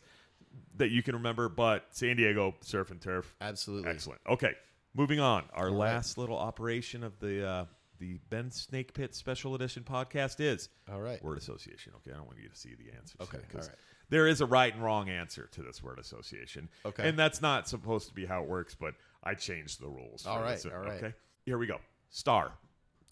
that 0.77 0.89
you 0.89 1.01
can 1.03 1.15
remember, 1.15 1.49
but 1.49 1.85
San 1.89 2.15
Diego 2.15 2.55
surf 2.61 2.91
and 2.91 3.01
turf. 3.01 3.35
Absolutely. 3.41 3.89
Excellent. 3.89 4.21
Okay, 4.29 4.53
moving 4.95 5.19
on. 5.19 5.43
Our 5.53 5.65
right. 5.69 5.75
last 5.75 6.17
little 6.19 6.37
operation 6.37 7.03
of 7.03 7.19
the 7.19 7.45
uh, 7.47 7.65
the 7.99 8.19
Ben 8.29 8.49
Snakepit 8.49 9.13
Special 9.13 9.55
Edition 9.55 9.83
podcast 9.83 10.39
is 10.39 10.69
All 10.91 11.01
right. 11.01 11.23
word 11.23 11.37
association. 11.37 11.93
Okay, 11.97 12.11
I 12.13 12.17
don't 12.17 12.27
want 12.27 12.39
you 12.41 12.49
to 12.49 12.55
see 12.55 12.75
the 12.75 12.95
answers. 12.95 13.17
Okay, 13.21 13.39
all 13.53 13.61
right. 13.61 13.69
There 14.09 14.27
is 14.27 14.41
a 14.41 14.45
right 14.45 14.73
and 14.73 14.83
wrong 14.83 15.09
answer 15.09 15.49
to 15.51 15.63
this 15.63 15.83
word 15.83 15.99
association. 15.99 16.69
Okay. 16.85 17.07
and 17.07 17.17
that's 17.19 17.41
not 17.41 17.67
supposed 17.67 18.07
to 18.07 18.13
be 18.13 18.25
how 18.25 18.41
it 18.43 18.47
works, 18.47 18.75
but 18.75 18.93
I 19.23 19.33
changed 19.33 19.81
the 19.81 19.87
rules. 19.87 20.25
All 20.25 20.41
right. 20.41 20.63
All 20.65 20.79
right. 20.79 21.03
Okay, 21.03 21.13
here 21.45 21.57
we 21.57 21.67
go. 21.67 21.77
Star. 22.09 22.51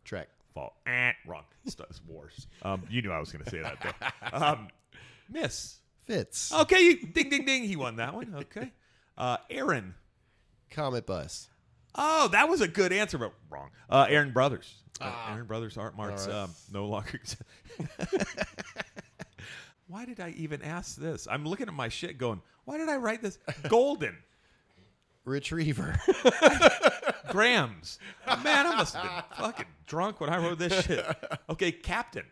Trek. 0.04 0.30
Fault. 0.54 0.74
Eh, 0.88 1.12
wrong. 1.28 1.44
Star 1.68 1.88
Wars. 2.08 2.48
Um, 2.62 2.84
you 2.90 3.02
knew 3.02 3.12
I 3.12 3.20
was 3.20 3.32
going 3.32 3.44
to 3.44 3.50
say 3.50 3.62
that. 3.62 3.78
Though. 3.82 4.38
Um, 4.46 4.68
miss. 5.30 5.80
Fitz. 6.04 6.54
Okay, 6.54 6.80
you, 6.82 7.08
ding, 7.08 7.30
ding, 7.30 7.46
ding. 7.46 7.64
He 7.64 7.76
won 7.76 7.96
that 7.98 8.14
one. 8.14 8.34
Okay. 8.36 8.72
Uh, 9.18 9.38
Aaron. 9.50 9.96
Cometbus. 10.72 11.48
Oh, 11.98 12.28
that 12.30 12.50
was 12.50 12.62
a 12.62 12.68
good 12.68 12.92
answer, 12.92 13.18
but 13.18 13.34
wrong. 13.50 13.70
Uh, 13.90 14.06
Aaron 14.10 14.32
Brothers. 14.32 14.74
Uh, 15.02 15.12
Ah. 15.14 15.34
Aaron 15.34 15.46
Brothers 15.46 15.78
Art 15.78 15.96
Marts 15.98 16.28
All 16.28 16.34
right. 16.34 16.44
um, 16.44 16.50
no 16.72 16.86
longer. 16.88 17.20
why 19.88 20.06
did 20.06 20.20
I 20.20 20.30
even 20.32 20.62
ask 20.62 20.96
this? 20.98 21.28
I'm 21.30 21.46
looking 21.46 21.68
at 21.68 21.74
my 21.74 21.90
shit 21.90 22.18
going, 22.18 22.42
why 22.66 22.78
did 22.78 22.90
I 22.90 22.96
write 22.98 23.22
this? 23.22 23.38
Golden. 23.70 24.18
Retriever. 25.26 26.00
Grams. 27.30 28.00
Man, 28.44 28.68
I 28.68 28.76
must 28.76 28.96
have 28.96 29.04
been 29.04 29.38
fucking 29.46 29.66
drunk 29.88 30.22
when 30.22 30.30
I 30.30 30.38
wrote 30.38 30.60
this 30.60 30.86
shit. 30.86 31.04
Okay, 31.50 31.72
Captain. 31.72 32.26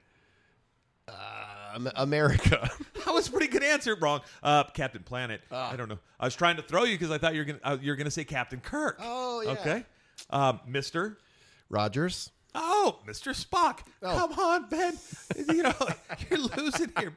Um, 1.07 1.89
America. 1.95 2.69
That 3.13 3.17
was 3.17 3.27
a 3.27 3.31
pretty 3.31 3.47
good 3.47 3.63
answer. 3.63 3.93
Wrong. 3.95 4.21
Uh, 4.41 4.63
Captain 4.73 5.03
Planet. 5.03 5.41
Ah. 5.51 5.71
I 5.71 5.75
don't 5.75 5.87
know. 5.87 5.99
I 6.19 6.25
was 6.25 6.35
trying 6.35 6.55
to 6.57 6.63
throw 6.63 6.83
you 6.83 6.95
because 6.97 7.11
I 7.11 7.19
thought 7.19 7.33
you 7.35 7.41
were 7.41 7.45
gonna 7.45 7.59
uh, 7.63 7.77
you're 7.79 7.95
gonna 7.95 8.09
say 8.11 8.23
Captain 8.23 8.59
Kirk. 8.59 8.97
Oh, 9.01 9.41
yeah. 9.41 9.51
Okay. 9.51 9.85
Um, 10.31 10.59
Mister. 10.67 11.19
Rogers. 11.69 12.31
Oh, 12.55 12.99
Mr. 13.07 13.33
Spock. 13.39 13.79
Oh. 14.01 14.15
Come 14.15 14.33
on, 14.39 14.69
Ben. 14.69 14.97
You 15.47 15.63
know, 15.63 15.73
you're 16.29 16.39
losing 16.57 16.91
here. 16.99 17.13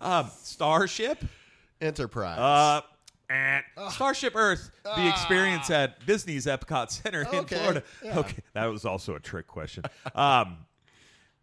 Um, 0.00 0.30
Starship. 0.42 1.24
Enterprise. 1.80 2.38
Uh, 2.38 2.80
and 3.30 3.64
Starship 3.90 4.34
Earth. 4.36 4.70
The 4.84 5.08
experience 5.08 5.70
at 5.70 6.04
Disney's 6.06 6.46
Epcot 6.46 6.90
Center 6.90 7.20
in 7.22 7.26
Ah. 7.32 7.36
Okay, 7.38 7.56
Florida. 7.56 7.82
yeah. 8.02 8.18
Okay, 8.18 8.38
that 8.54 8.66
was 8.66 8.84
also 8.84 9.14
a 9.14 9.20
trick 9.20 9.46
question. 9.46 9.84
Um, 10.14 10.58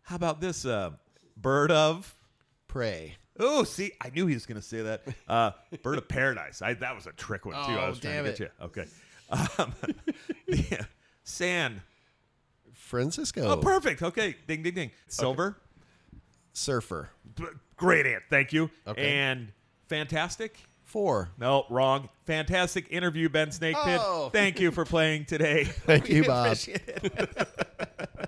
how 0.03 0.15
about 0.17 0.41
this? 0.41 0.65
Uh, 0.65 0.91
bird 1.37 1.71
of. 1.71 2.15
Prey. 2.67 3.15
Oh, 3.39 3.63
see, 3.63 3.91
I 4.01 4.09
knew 4.09 4.27
he 4.27 4.33
was 4.33 4.45
going 4.45 4.59
to 4.61 4.65
say 4.65 4.81
that. 4.83 5.03
Uh, 5.27 5.51
bird 5.83 5.97
of 5.97 6.07
paradise. 6.07 6.61
I, 6.61 6.73
that 6.75 6.95
was 6.95 7.07
a 7.07 7.11
trick 7.11 7.45
one 7.45 7.55
too. 7.55 7.71
I 7.73 7.85
Oh, 7.85 7.89
was 7.89 7.99
trying 7.99 8.23
damn 8.23 8.25
to 8.25 8.31
get 8.31 8.41
it. 8.41 8.51
you. 8.59 8.65
Okay. 8.65 8.85
Um, 9.57 9.73
yeah. 10.71 10.83
Sand. 11.23 11.81
Francisco. 12.73 13.41
Oh, 13.47 13.57
perfect. 13.57 14.01
Okay. 14.03 14.35
Ding, 14.47 14.61
ding, 14.63 14.73
ding. 14.75 14.91
Silver. 15.07 15.57
Surfer. 16.53 17.09
B- 17.35 17.45
Great 17.75 18.05
ant. 18.05 18.23
Thank 18.29 18.53
you. 18.53 18.69
Okay. 18.87 19.13
And 19.17 19.51
fantastic. 19.89 20.57
Four. 20.83 21.29
No, 21.39 21.65
wrong. 21.69 22.07
Fantastic 22.25 22.87
interview, 22.91 23.27
Ben 23.27 23.49
Snakepit. 23.49 23.97
Oh. 23.99 24.29
Thank 24.31 24.59
you 24.59 24.71
for 24.71 24.85
playing 24.85 25.25
today. 25.25 25.63
Thank 25.85 26.07
you, 26.09 26.23
Bob. 26.23 26.45
appreciate 26.45 26.81
it. 26.87 28.24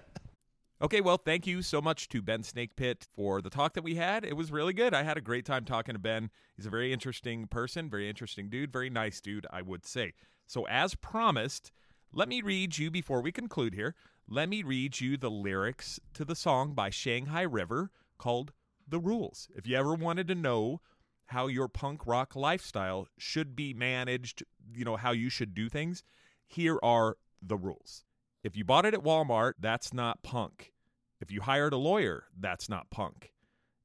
Okay, 0.79 1.01
well, 1.01 1.17
thank 1.17 1.47
you 1.47 1.63
so 1.63 1.81
much 1.81 2.07
to 2.09 2.21
Ben 2.21 2.43
Snakepit 2.43 3.07
for 3.15 3.41
the 3.41 3.49
talk 3.49 3.73
that 3.73 3.83
we 3.83 3.95
had. 3.95 4.23
It 4.23 4.37
was 4.37 4.51
really 4.51 4.73
good. 4.73 4.93
I 4.93 5.01
had 5.01 5.17
a 5.17 5.21
great 5.21 5.43
time 5.43 5.65
talking 5.65 5.93
to 5.93 5.99
Ben. 5.99 6.29
He's 6.55 6.67
a 6.67 6.69
very 6.69 6.93
interesting 6.93 7.47
person, 7.47 7.89
very 7.89 8.07
interesting 8.07 8.47
dude, 8.47 8.71
very 8.71 8.91
nice 8.91 9.19
dude, 9.19 9.47
I 9.49 9.63
would 9.63 9.87
say. 9.87 10.13
So, 10.45 10.67
as 10.67 10.93
promised, 10.93 11.71
let 12.13 12.29
me 12.29 12.43
read 12.43 12.77
you 12.77 12.91
before 12.91 13.21
we 13.21 13.31
conclude 13.31 13.73
here. 13.73 13.95
Let 14.29 14.49
me 14.49 14.61
read 14.61 14.99
you 15.01 15.17
the 15.17 15.31
lyrics 15.31 15.99
to 16.13 16.23
the 16.23 16.35
song 16.35 16.75
by 16.75 16.91
Shanghai 16.91 17.41
River 17.41 17.89
called 18.19 18.53
The 18.87 18.99
Rules. 18.99 19.47
If 19.55 19.65
you 19.65 19.75
ever 19.75 19.95
wanted 19.95 20.27
to 20.27 20.35
know 20.35 20.81
how 21.25 21.47
your 21.47 21.69
punk 21.69 22.05
rock 22.05 22.35
lifestyle 22.35 23.07
should 23.17 23.55
be 23.55 23.73
managed, 23.73 24.43
you 24.75 24.85
know, 24.85 24.95
how 24.95 25.11
you 25.11 25.31
should 25.31 25.55
do 25.55 25.69
things, 25.69 26.03
here 26.45 26.77
are 26.83 27.17
the 27.41 27.57
rules. 27.57 28.03
If 28.47 28.55
you 28.55 28.63
bought 28.63 28.85
it 28.85 28.93
at 28.93 29.03
Walmart, 29.03 29.55
that's 29.59 29.93
not 29.93 30.23
punk. 30.23 30.71
If 31.19 31.33
you 31.33 31.41
hired 31.41 31.73
a 31.73 31.77
lawyer, 31.77 32.27
that's 32.39 32.69
not 32.69 32.89
punk. 32.89 33.33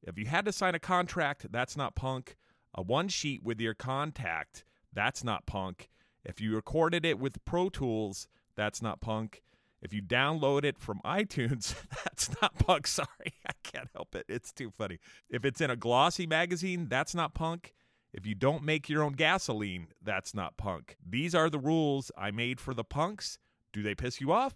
If 0.04 0.16
you 0.16 0.26
had 0.26 0.44
to 0.44 0.52
sign 0.52 0.76
a 0.76 0.78
contract, 0.78 1.48
that's 1.50 1.76
not 1.76 1.96
punk. 1.96 2.36
A 2.72 2.80
one 2.80 3.08
sheet 3.08 3.42
with 3.42 3.60
your 3.60 3.74
contact, 3.74 4.62
that's 4.92 5.24
not 5.24 5.46
punk. 5.46 5.90
If 6.24 6.40
you 6.40 6.54
recorded 6.54 7.04
it 7.04 7.18
with 7.18 7.44
Pro 7.44 7.70
Tools, 7.70 8.28
that's 8.54 8.80
not 8.80 9.00
punk. 9.00 9.42
If 9.82 9.92
you 9.92 10.00
download 10.00 10.62
it 10.62 10.78
from 10.78 11.00
iTunes, 11.04 11.74
that's 12.04 12.30
not 12.40 12.56
punk. 12.60 12.86
Sorry, 12.86 13.08
I 13.48 13.54
can't 13.64 13.88
help 13.92 14.14
it. 14.14 14.26
It's 14.28 14.52
too 14.52 14.70
funny. 14.70 15.00
If 15.28 15.44
it's 15.44 15.60
in 15.60 15.70
a 15.70 15.76
glossy 15.76 16.28
magazine, 16.28 16.86
that's 16.88 17.16
not 17.16 17.34
punk. 17.34 17.74
If 18.12 18.26
you 18.26 18.36
don't 18.36 18.62
make 18.62 18.88
your 18.88 19.02
own 19.02 19.14
gasoline, 19.14 19.88
that's 20.00 20.36
not 20.36 20.56
punk. 20.56 20.98
These 21.04 21.34
are 21.34 21.50
the 21.50 21.58
rules 21.58 22.12
I 22.16 22.30
made 22.30 22.60
for 22.60 22.74
the 22.74 22.84
punks. 22.84 23.38
Do 23.72 23.82
they 23.82 23.94
piss 23.94 24.20
you 24.20 24.32
off? 24.32 24.54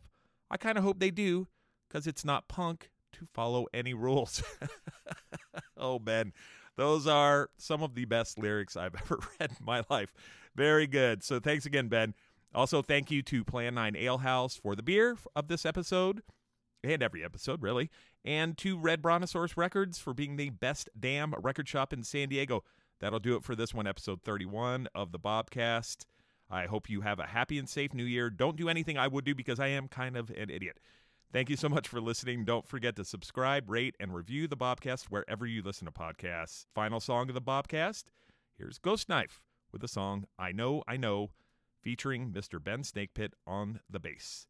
I 0.51 0.57
kind 0.57 0.79
of 0.79 0.85
hope 0.85 0.99
they 0.99 1.11
do, 1.11 1.49
because 1.89 2.07
it's 2.07 2.25
not 2.25 2.49
punk 2.49 2.91
to 3.13 3.27
follow 3.33 3.67
any 3.73 3.95
rules. 3.95 4.43
oh, 5.77 5.99
Ben, 5.99 6.33
those 6.77 7.07
are 7.07 7.51
some 7.57 7.83
of 7.83 7.95
the 7.95 8.05
best 8.05 8.39
lyrics 8.39 8.77
I've 8.77 8.95
ever 9.03 9.19
read 9.41 9.51
in 9.59 9.65
my 9.65 9.83
life. 9.91 10.13
Very 10.55 10.87
good. 10.87 11.23
So 11.25 11.41
thanks 11.41 11.67
again, 11.67 11.89
Ben. 11.89 12.15
Also, 12.55 12.81
thank 12.83 13.11
you 13.11 13.23
to 13.23 13.45
Plan 13.45 13.75
9 13.75 13.97
Ale 13.97 14.19
House 14.19 14.57
for 14.57 14.75
the 14.75 14.83
beer 14.83 15.17
of 15.35 15.49
this 15.49 15.67
episode. 15.67 16.23
and 16.85 17.03
every 17.03 17.25
episode, 17.25 17.63
really, 17.63 17.91
and 18.25 18.57
to 18.59 18.79
Red 18.79 19.03
Brontosaurus 19.03 19.57
Records 19.57 19.99
for 19.99 20.15
being 20.15 20.37
the 20.37 20.51
best 20.51 20.89
damn 20.99 21.35
record 21.41 21.69
shop 21.69 21.93
in 21.93 22.03
San 22.03 22.29
Diego. 22.29 22.63
That'll 23.01 23.19
do 23.19 23.37
it 23.37 23.43
for 23.43 23.55
this 23.55 23.75
one, 23.75 23.87
episode 23.87 24.23
31 24.23 24.89
of 24.95 25.13
the 25.13 25.19
Bobcast. 25.19 26.07
I 26.51 26.67
hope 26.67 26.89
you 26.89 27.01
have 27.01 27.19
a 27.19 27.27
happy 27.27 27.59
and 27.59 27.69
safe 27.69 27.93
new 27.93 28.05
year. 28.05 28.31
Don't 28.31 28.57
do 28.57 28.69
anything 28.69 28.97
I 28.97 29.09
would 29.09 29.25
do 29.25 29.35
because 29.35 29.59
I 29.59 29.69
am 29.69 29.89
kind 29.89 30.17
of 30.17 30.31
an 30.31 30.51
idiot. 30.51 30.79
Thank 31.33 31.51
you 31.51 31.57
so 31.57 31.69
much 31.69 31.89
for 31.89 32.01
listening. 32.01 32.45
Don't 32.45 32.69
forget 32.69 32.97
to 32.97 33.05
subscribe, 33.05 33.69
rate, 33.69 33.97
and 33.99 34.15
review 34.15 34.47
the 34.47 34.57
Bobcast 34.57 35.07
wherever 35.07 35.45
you 35.45 35.63
listen 35.63 35.87
to 35.87 35.93
podcasts. 35.93 36.67
Final 36.75 37.01
song 37.01 37.29
of 37.29 37.35
the 37.35 37.43
Bobcast 37.43 38.05
here's 38.59 38.79
Ghost 38.79 39.09
Knife 39.09 39.43
with 39.73 39.83
the 39.83 39.89
song 39.89 40.25
I 40.39 40.53
Know, 40.53 40.83
I 40.87 40.97
Know, 40.97 41.31
featuring 41.83 42.33
Mr. 42.33 42.63
Ben 42.63 42.83
Snakepit 42.83 43.33
on 43.47 43.81
the 43.89 44.01
bass. 44.01 44.47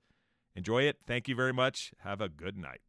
Enjoy 0.54 0.82
it. 0.82 0.98
Thank 1.06 1.28
you 1.28 1.34
very 1.34 1.52
much. 1.52 1.92
Have 2.00 2.20
a 2.20 2.28
good 2.28 2.56
night. 2.56 2.80